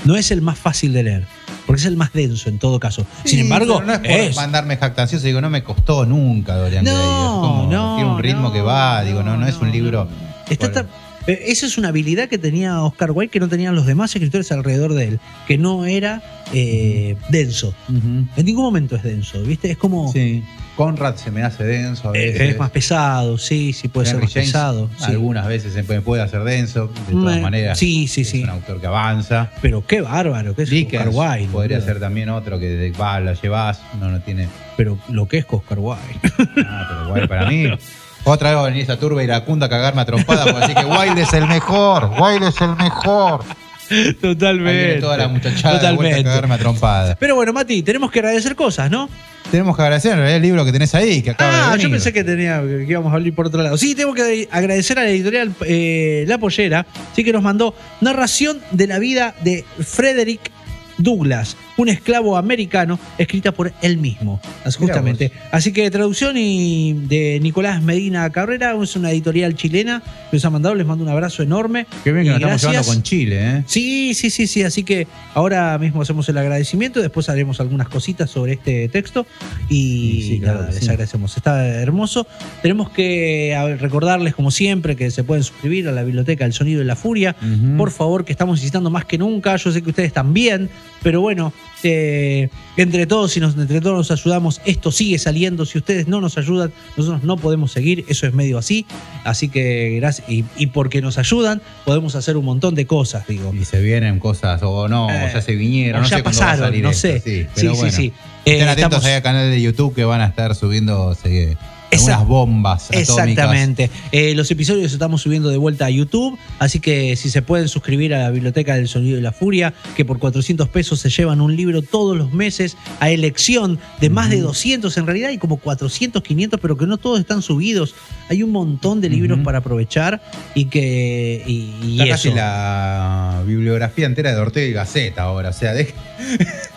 No 0.05 0.17
es 0.17 0.31
el 0.31 0.41
más 0.43 0.59
fácil 0.59 0.93
de 0.93 1.03
leer, 1.03 1.25
porque 1.67 1.81
es 1.81 1.87
el 1.87 1.97
más 1.97 2.13
denso 2.13 2.49
en 2.49 2.59
todo 2.59 2.81
caso. 2.81 3.07
Sin 3.25 3.41
embargo, 3.41 3.83
no 3.83 3.93
es 3.93 3.99
por 3.99 4.11
es- 4.11 4.37
mandarme 4.37 4.77
jactancioso, 4.77 5.27
digo, 5.27 5.41
no 5.41 5.51
me 5.51 5.63
costó 5.63 6.07
nunca 6.07 6.57
Dorian 6.57 6.85
No, 6.85 6.91
Gray. 6.93 7.05
Es 7.05 7.27
como, 7.41 7.69
no, 7.71 7.97
tiene 7.97 8.11
un 8.11 8.19
ritmo 8.23 8.43
no, 8.49 8.53
que 8.53 8.63
va, 8.63 9.03
digo, 9.05 9.23
no, 9.23 9.37
no, 9.37 9.47
es 9.47 9.57
un 9.57 9.71
libro. 9.71 10.09
Está 10.49 10.87
eh, 11.27 11.45
esa 11.47 11.67
es 11.67 11.77
una 11.77 11.89
habilidad 11.89 12.29
que 12.29 12.39
tenía 12.39 12.83
Oscar 12.83 13.11
Wilde 13.13 13.31
que 13.31 13.41
no 13.41 13.49
tenían 13.49 13.75
los 13.75 13.87
demás 13.87 14.15
escritores 14.15 14.51
alrededor 14.53 14.95
de 14.95 15.09
él, 15.09 15.21
que 15.47 15.59
no 15.59 15.85
era 15.85 16.23
eh, 16.53 17.17
denso. 17.29 17.75
En 17.89 18.29
ningún 18.45 18.65
momento 18.65 18.97
es 18.97 19.03
denso, 19.03 19.43
¿viste? 19.43 19.71
Es 19.71 19.77
como. 19.77 20.11
Sí. 20.13 20.43
Conrad 20.77 21.17
se 21.17 21.31
me 21.31 21.43
hace 21.43 21.65
denso 21.65 22.11
a 22.11 22.17
eh, 22.17 22.27
veces. 22.27 22.41
es 22.51 22.59
más 22.59 22.71
pesado, 22.71 23.37
sí, 23.39 23.73
sí, 23.73 23.89
puede 23.89 24.09
Henry 24.11 24.27
ser 24.27 24.27
más 24.27 24.33
James, 24.33 24.49
pesado. 24.53 24.91
sí. 24.97 25.05
Algunas 25.11 25.47
veces 25.47 25.73
se 25.73 25.85
puede, 25.85 26.01
puede 26.01 26.23
hacer 26.23 26.43
denso, 26.45 26.91
de 27.07 27.13
todas 27.13 27.41
maneras. 27.41 27.79
Sí, 27.79 28.09
sí, 28.09 28.23
es 28.23 28.29
sí. 28.31 28.43
un 28.43 28.51
autor 28.51 28.81
que 28.81 28.87
avanza. 28.87 29.51
Pero 29.61 29.87
qué 29.87 30.01
bárbaro 30.01 30.55
que 30.55 30.63
es 30.63 30.71
Dickens 30.71 31.09
Oscar 31.09 31.37
Wilde. 31.39 31.53
podría 31.53 31.81
ser 31.81 32.01
también 32.01 32.29
otro 32.31 32.59
que 32.59 32.67
de, 32.69 32.93
va, 32.93 33.21
la 33.21 33.35
llevas, 33.35 33.81
no, 34.01 34.09
no 34.09 34.21
tiene. 34.21 34.49
Pero 34.77 34.99
lo 35.09 35.29
que 35.29 35.39
es 35.39 35.47
Oscar 35.49 35.79
Wilde. 35.79 36.01
Ah, 36.67 36.87
pero 36.89 37.05
igual 37.07 37.29
para 37.29 37.47
mí. 37.49 37.67
Otra 38.25 38.51
vez 38.51 38.59
va 38.59 38.63
a 38.63 38.67
venir 38.67 38.83
esa 38.83 38.99
turba 38.99 39.23
iracunda 39.23 39.67
a 39.67 39.69
cagarme 39.69 40.03
a 40.03 40.05
trompada, 40.05 40.45
así 40.63 40.75
que 40.75 40.85
Wilde 40.85 41.23
es 41.23 41.33
el 41.33 41.47
mejor, 41.47 42.11
Wilde 42.21 42.49
es 42.49 42.61
el 42.61 42.77
mejor. 42.77 43.43
Ahí 44.23 44.59
viene 44.59 44.95
toda 45.01 45.17
la 45.17 45.29
muchachada 45.29 45.79
de 45.79 45.79
vuelta 45.79 45.89
a 45.89 45.91
Totalmente. 45.97 46.25
cagarme 46.25 46.55
a 46.55 46.59
trompada. 46.59 47.17
Pero 47.19 47.35
bueno, 47.35 47.53
Mati, 47.53 47.83
tenemos 47.83 48.11
que 48.11 48.21
agradecer 48.21 48.55
cosas, 48.55 48.91
¿no? 48.91 49.09
Tenemos 49.51 49.75
que 49.77 49.83
agradecer 49.83 50.17
el 50.17 50.43
libro 50.43 50.65
que 50.65 50.71
tenés 50.71 50.95
ahí, 50.95 51.23
que 51.23 51.31
acaba 51.31 51.51
de 51.51 51.57
Ah, 51.59 51.71
venir. 51.73 51.87
yo 51.87 51.91
pensé 51.91 52.13
que 52.13 52.23
tenía 52.23 52.61
que 52.63 52.87
íbamos 52.89 53.13
a 53.13 53.17
hablar 53.17 53.33
por 53.33 53.47
otro 53.49 53.61
lado. 53.63 53.77
Sí, 53.77 53.97
tengo 53.97 54.15
que 54.15 54.49
agradecer 54.53 54.97
a 54.99 55.03
la 55.03 55.11
editorial 55.11 55.53
eh, 55.67 56.25
La 56.29 56.39
Pollera, 56.39 56.87
sí 57.17 57.25
que 57.25 57.33
nos 57.33 57.43
mandó 57.43 57.75
narración 58.01 58.61
de 58.71 58.87
la 58.87 59.01
vida 59.01 59.35
de 59.43 59.65
Frederick 59.85 60.53
Douglass, 60.99 61.57
un 61.81 61.89
esclavo 61.89 62.37
americano, 62.37 62.99
escrita 63.19 63.53
por 63.53 63.73
él 63.83 63.99
mismo, 63.99 64.41
justamente. 64.79 65.33
Así 65.51 65.73
que 65.73 65.91
traducción 65.91 66.37
y 66.37 66.93
de 66.93 67.41
Nicolás 67.41 67.83
Medina 67.83 68.29
Cabrera, 68.31 68.75
es 68.81 68.97
una 68.97 69.11
editorial 69.11 69.55
chilena 69.55 70.03
que 70.31 70.37
nos 70.37 70.45
ha 70.45 70.51
mandado, 70.51 70.75
les 70.75 70.87
mando 70.87 71.05
un 71.05 71.11
abrazo 71.11 71.43
enorme. 71.43 71.87
Qué 72.05 72.13
bien 72.13 72.25
que 72.25 72.31
nos 72.31 72.41
estamos 72.41 72.63
llevando 72.63 72.93
con 72.93 73.03
Chile, 73.03 73.39
¿eh? 73.41 73.65
Sí, 73.67 74.15
sí, 74.15 74.31
sí, 74.31 74.47
sí. 74.47 74.63
Así 74.63 74.85
que 74.85 75.07
ahora 75.35 75.79
mismo 75.79 76.03
hacemos 76.03 76.29
el 76.29 76.39
agradecimiento, 76.39 77.01
después 77.01 77.29
haremos 77.29 77.61
algunas 77.61 77.89
cositas 77.89 78.31
sobre 78.31 78.55
este 78.55 78.89
texto 78.89 79.27
y 79.69 80.21
Sí, 80.21 80.23
sí, 80.23 80.41
claro 80.41 80.61
nada, 80.61 80.73
les 80.73 80.89
agradecemos. 80.89 81.37
Está 81.37 81.67
hermoso. 81.67 82.27
Tenemos 82.63 82.91
que 82.91 83.77
recordarles, 83.81 84.35
como 84.35 84.51
siempre, 84.51 84.97
que 84.97 85.11
se 85.11 85.25
pueden 85.25 85.45
suscribir 85.45 85.89
a 85.89 85.93
la 85.93 86.03
biblioteca 86.03 86.45
El 86.45 86.53
Sonido 86.53 86.83
y 86.83 86.85
la 86.85 86.97
Furia. 86.97 87.37
Por 87.77 87.91
favor, 87.91 88.25
que 88.25 88.33
estamos 88.33 88.57
necesitando 88.57 88.91
más 88.91 89.05
que 89.05 89.19
nunca. 89.19 89.57
Yo 89.57 89.73
sé 89.73 89.83
que 89.83 89.91
ustedes 89.91 90.13
también, 90.13 90.69
pero 91.03 91.21
bueno, 91.21 91.53
eh, 91.83 92.49
entre 92.77 93.07
todos, 93.07 93.33
si 93.33 93.41
nos, 93.41 93.57
entre 93.57 93.81
todos 93.81 93.97
nos 93.97 94.11
ayudamos, 94.11 94.61
esto 94.65 94.91
sigue 94.93 95.19
saliendo. 95.19 95.67
Si 95.67 95.79
ustedes 95.79 96.09
no 96.09 96.21
nos 96.21 96.39
ayudan, 96.39 96.73
nosotros 96.97 97.23
no 97.25 97.37
podemos 97.37 97.73
seguir. 97.73 98.05
Eso 98.09 98.27
es 98.27 98.35
medio 98.35 98.59
así. 98.59 98.87
Así 99.25 99.49
que 99.49 99.97
gracias. 100.01 100.29
Y, 100.29 100.45
y 100.57 100.67
porque 100.69 101.01
nos 101.03 101.19
ayudan, 101.19 101.61
podemos 101.85 102.15
hacer 102.15 102.37
un 102.37 102.45
montón 102.45 102.75
de 102.75 102.87
cosas, 102.87 103.27
digo. 103.27 103.53
Y 103.55 103.65
se 103.65 103.81
vienen 103.81 104.19
cosas, 104.19 104.61
o 104.63 104.89
no, 104.89 105.11
Eh, 105.11 105.29
o 105.31 105.33
ya 105.35 105.43
se 105.43 105.55
vinieron, 105.55 106.01
o 106.01 106.03
no 106.05 106.09
ya 106.09 106.17
sé 106.19 106.23
cuándo 106.23 106.41
va 106.41 106.47
a 106.47 106.49
pasaron, 106.51 106.69
salir 106.71 106.83
no 106.85 106.91
esto, 106.91 107.01
sé. 107.09 107.21
Sí, 107.21 107.31
Sí, 107.43 107.47
pero 107.55 107.73
sí, 107.75 107.79
bueno. 107.81 107.97
sí. 107.97 108.13
Eh, 108.47 108.53
Estén 108.53 108.69
atentos 108.69 108.85
estamos- 108.99 109.05
ahí 109.05 109.13
al 109.15 109.23
canal 109.23 109.51
de 109.51 109.61
YouTube 109.61 109.95
que 109.95 110.05
van 110.05 110.23
a 110.23 110.27
estar 110.27 110.55
subiendo 110.55 111.15
eh, 111.25 111.57
Esa- 111.91 112.17
algunas 112.19 112.29
bombas 112.29 112.85
atómicas. 112.85 113.09
Exactamente. 113.11 113.91
Eh, 114.13 114.35
los 114.35 114.51
episodios 114.51 114.85
los 114.85 114.93
estamos 114.93 115.23
subiendo 115.23 115.49
de 115.49 115.57
vuelta 115.57 115.87
a 115.87 115.91
YouTube, 115.91 116.39
así 116.59 116.79
que 116.81 117.17
si 117.17 117.31
se 117.31 117.43
pueden 117.43 117.69
suscribir 117.69 118.15
a 118.15 118.19
la 118.21 118.31
Biblioteca 118.31 118.75
del 118.77 118.89
Sonido 118.89 119.19
y 119.19 119.21
la 119.21 119.33
Furia, 119.33 119.75
que 119.97 120.05
por 120.05 120.19
400 120.19 120.69
pesos 120.69 121.01
se 121.01 121.11
llevan 121.11 121.41
un 121.41 121.57
libro 121.57 121.83
todos 121.83 122.17
los 122.17 122.33
meses 122.33 122.77
a 123.01 123.11
elección 123.11 123.79
de 124.01 124.09
más 124.11 124.31
de 124.31 124.41
200, 124.41 124.97
en 124.97 125.07
realidad 125.07 125.31
hay 125.31 125.39
como 125.39 125.57
400, 125.57 126.23
500, 126.23 126.61
pero 126.61 126.77
que 126.77 126.87
no 126.87 126.97
todos 126.99 127.19
están 127.21 127.43
subidos. 127.43 127.95
Hay 128.29 128.43
un 128.45 128.51
montón 128.53 129.01
de 129.01 129.09
libros 129.09 129.41
para 129.41 129.59
aprovechar 129.59 130.23
y 130.55 130.67
que... 130.67 131.43
Y, 131.47 131.75
y 131.85 131.93
Está 132.01 132.09
casi 132.15 132.29
eso. 132.29 132.37
la 132.37 133.43
bibliografía 133.47 134.07
entera 134.07 134.33
de 134.33 134.41
Ortega 134.41 134.67
y 134.69 134.73
Gasset 134.73 135.19
ahora, 135.19 135.49
o 135.49 135.53
sea, 135.53 135.73
de, 135.75 135.93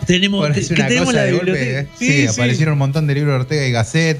tenemos, 0.06 0.48
que 0.54 0.60
tenemos 0.74 1.14
la 1.14 1.22
de 1.22 1.32
golpe, 1.32 1.52
biblioteca. 1.52 1.80
¿eh? 1.80 1.88
Sí, 1.98 2.26
aparecieron 2.26 2.72
un 2.72 2.78
montón 2.80 3.06
de 3.06 3.14
libros 3.14 3.32
de 3.34 3.40
Ortega 3.40 3.66
y 3.66 3.70
Gasset. 3.72 4.18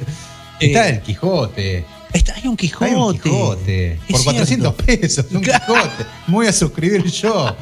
Está 0.60 0.88
Eh, 0.88 0.92
el 0.94 1.00
Quijote. 1.00 1.84
Está, 2.12 2.34
hay 2.34 2.46
un 2.46 2.56
Quijote. 2.56 2.84
Hay 2.84 2.94
un 2.94 3.18
Quijote. 3.18 3.98
Por 4.08 4.22
400 4.22 4.74
pesos, 4.86 5.26
un 5.32 5.42
Quijote. 5.42 6.04
Me 6.28 6.34
voy 6.34 6.46
a 6.46 6.52
suscribir 6.52 7.04
yo. 7.04 7.56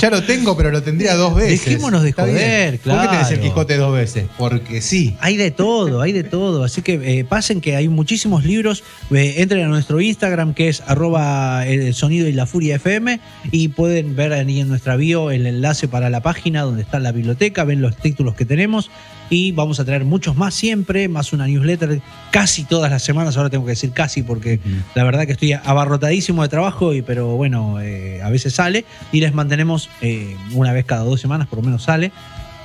Ya 0.00 0.10
lo 0.10 0.22
tengo, 0.22 0.56
pero 0.56 0.70
lo 0.70 0.82
tendría 0.82 1.14
dos 1.14 1.34
veces. 1.34 1.64
Dejémonos 1.64 2.02
de 2.02 2.12
joder, 2.12 2.78
¿Por 2.78 3.00
qué 3.00 3.08
tenés 3.08 3.30
el 3.30 3.38
claro. 3.38 3.42
Quijote 3.42 3.76
dos 3.78 3.94
veces? 3.94 4.26
Porque 4.36 4.82
sí. 4.82 5.16
Hay 5.20 5.36
de 5.36 5.50
todo, 5.50 6.02
hay 6.02 6.12
de 6.12 6.22
todo. 6.22 6.64
Así 6.64 6.82
que 6.82 7.00
eh, 7.02 7.24
pasen 7.24 7.60
que 7.60 7.76
hay 7.76 7.88
muchísimos 7.88 8.44
libros. 8.44 8.84
Eh, 9.10 9.36
entren 9.38 9.64
a 9.64 9.68
nuestro 9.68 10.00
Instagram 10.00 10.54
que 10.54 10.68
es 10.68 10.82
arroba 10.86 11.66
el 11.66 11.94
sonido 11.94 12.28
y 12.28 12.32
la 12.32 12.46
furia 12.46 12.76
FM 12.76 13.20
y 13.50 13.68
pueden 13.68 14.14
ver 14.14 14.34
ahí 14.34 14.60
en 14.60 14.68
nuestra 14.68 14.96
bio 14.96 15.30
el 15.30 15.46
enlace 15.46 15.88
para 15.88 16.10
la 16.10 16.20
página 16.20 16.62
donde 16.62 16.82
está 16.82 17.00
la 17.00 17.10
biblioteca, 17.12 17.64
ven 17.64 17.80
los 17.80 17.96
títulos 17.96 18.34
que 18.34 18.44
tenemos. 18.44 18.90
Y 19.30 19.52
vamos 19.52 19.80
a 19.80 19.84
traer 19.84 20.04
muchos 20.04 20.36
más 20.36 20.54
siempre, 20.54 21.08
más 21.08 21.32
una 21.32 21.46
newsletter 21.46 22.00
casi 22.30 22.64
todas 22.64 22.90
las 22.90 23.02
semanas, 23.02 23.36
ahora 23.36 23.50
tengo 23.50 23.64
que 23.64 23.70
decir 23.70 23.92
casi 23.92 24.22
porque 24.22 24.60
la 24.94 25.04
verdad 25.04 25.26
que 25.26 25.32
estoy 25.32 25.52
abarrotadísimo 25.52 26.42
de 26.42 26.48
trabajo, 26.48 26.94
y, 26.94 27.02
pero 27.02 27.28
bueno, 27.36 27.80
eh, 27.80 28.20
a 28.22 28.30
veces 28.30 28.54
sale 28.54 28.84
y 29.12 29.20
les 29.20 29.34
mantenemos 29.34 29.88
eh, 30.00 30.36
una 30.52 30.72
vez 30.72 30.84
cada 30.84 31.02
dos 31.02 31.20
semanas, 31.20 31.48
por 31.48 31.58
lo 31.58 31.64
menos 31.64 31.82
sale. 31.84 32.12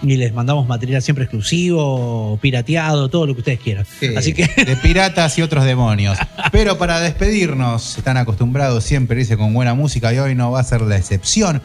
Y 0.04 0.18
les 0.18 0.34
mandamos 0.34 0.68
material 0.68 1.00
siempre 1.04 1.26
exclusivo, 1.26 2.40
pirateado, 2.42 3.08
todo 3.10 3.28
lo 3.28 3.36
que 3.36 3.42
ustedes 3.42 3.60
quieran. 3.60 3.86
Así 4.18 4.34
que. 4.34 4.48
De 4.66 4.76
piratas 4.76 5.38
y 5.38 5.44
otros 5.44 5.64
demonios. 5.64 6.18
Pero 6.52 6.80
para 6.80 7.00
despedirnos, 7.00 8.00
están 8.00 8.18
acostumbrados 8.18 8.84
siempre 8.84 9.20
irse 9.22 9.38
con 9.38 9.54
buena 9.54 9.76
música 9.76 10.12
y 10.12 10.18
hoy 10.18 10.34
no 10.34 10.50
va 10.50 10.62
a 10.62 10.64
ser 10.64 10.82
la 10.82 10.98
excepción 10.98 11.62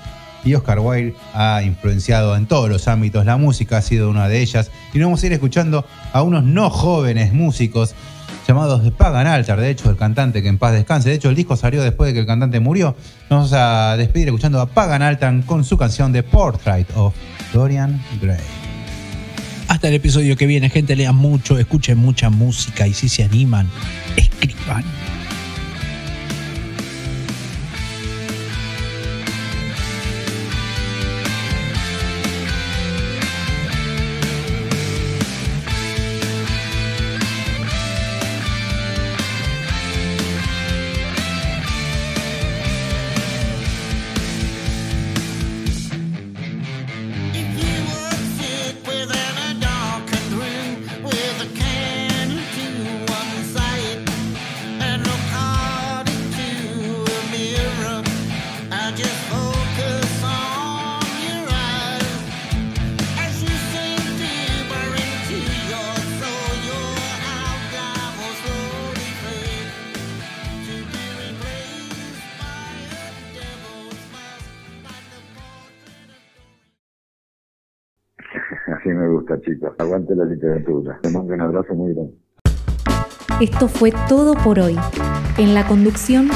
y 0.46 0.54
Oscar 0.54 0.78
Wilde 0.78 1.14
ha 1.34 1.62
influenciado 1.62 2.36
en 2.36 2.46
todos 2.46 2.70
los 2.70 2.88
ámbitos. 2.88 3.26
La 3.26 3.36
música 3.36 3.78
ha 3.78 3.82
sido 3.82 4.08
una 4.08 4.28
de 4.28 4.40
ellas. 4.40 4.70
Y 4.94 4.98
nos 4.98 5.08
vamos 5.08 5.22
a 5.22 5.26
ir 5.26 5.32
escuchando 5.32 5.84
a 6.12 6.22
unos 6.22 6.44
no 6.44 6.70
jóvenes 6.70 7.32
músicos 7.32 7.94
llamados 8.46 8.92
Pagan 8.92 9.26
Altar, 9.26 9.60
de 9.60 9.70
hecho 9.70 9.90
el 9.90 9.96
cantante 9.96 10.40
que 10.40 10.48
en 10.48 10.58
paz 10.58 10.72
descanse, 10.72 11.08
de 11.08 11.16
hecho 11.16 11.28
el 11.28 11.34
disco 11.34 11.56
salió 11.56 11.82
después 11.82 12.08
de 12.08 12.14
que 12.14 12.20
el 12.20 12.26
cantante 12.26 12.60
murió. 12.60 12.94
Nos 13.28 13.50
vamos 13.50 13.52
a 13.52 13.96
despedir 13.96 14.28
escuchando 14.28 14.60
a 14.60 14.66
Pagan 14.66 15.02
Altar 15.02 15.44
con 15.46 15.64
su 15.64 15.76
canción 15.76 16.12
de 16.12 16.22
Portrait 16.22 16.88
of 16.94 17.12
Dorian 17.52 18.00
Gray. 18.20 18.38
Hasta 19.66 19.88
el 19.88 19.94
episodio 19.94 20.36
que 20.36 20.46
viene, 20.46 20.70
gente, 20.70 20.94
lean 20.94 21.16
mucho, 21.16 21.58
escuchen 21.58 21.98
mucha 21.98 22.30
música 22.30 22.86
y 22.86 22.94
si 22.94 23.08
se 23.08 23.24
animan, 23.24 23.68
escriban. 24.16 24.84
La 80.16 80.24
literatura. 80.24 80.98
Te 81.02 81.10
mando 81.10 81.34
un 81.34 81.40
abrazo 81.40 81.74
muy 81.74 81.92
grande. 81.92 82.14
Esto 83.40 83.68
fue 83.68 83.92
todo 84.08 84.34
por 84.34 84.58
hoy. 84.58 84.76
En 85.36 85.54
la 85.54 85.66
conducción, 85.66 86.28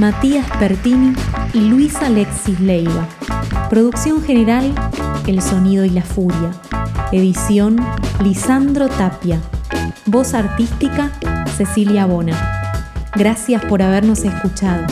Matías 0.00 0.46
Pertini 0.58 1.12
y 1.54 1.60
Luis 1.68 1.94
Alexis 2.02 2.58
Leiva. 2.60 3.06
Producción 3.68 4.22
general, 4.22 4.72
El 5.26 5.40
Sonido 5.40 5.84
y 5.84 5.90
la 5.90 6.02
Furia. 6.02 6.50
Edición, 7.12 7.76
Lisandro 8.22 8.88
Tapia. 8.88 9.40
Voz 10.06 10.34
artística, 10.34 11.12
Cecilia 11.56 12.06
Bona. 12.06 12.36
Gracias 13.14 13.64
por 13.66 13.82
habernos 13.82 14.24
escuchado. 14.24 14.84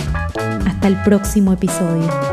Hasta 0.66 0.88
el 0.88 0.96
próximo 1.02 1.52
episodio. 1.52 2.27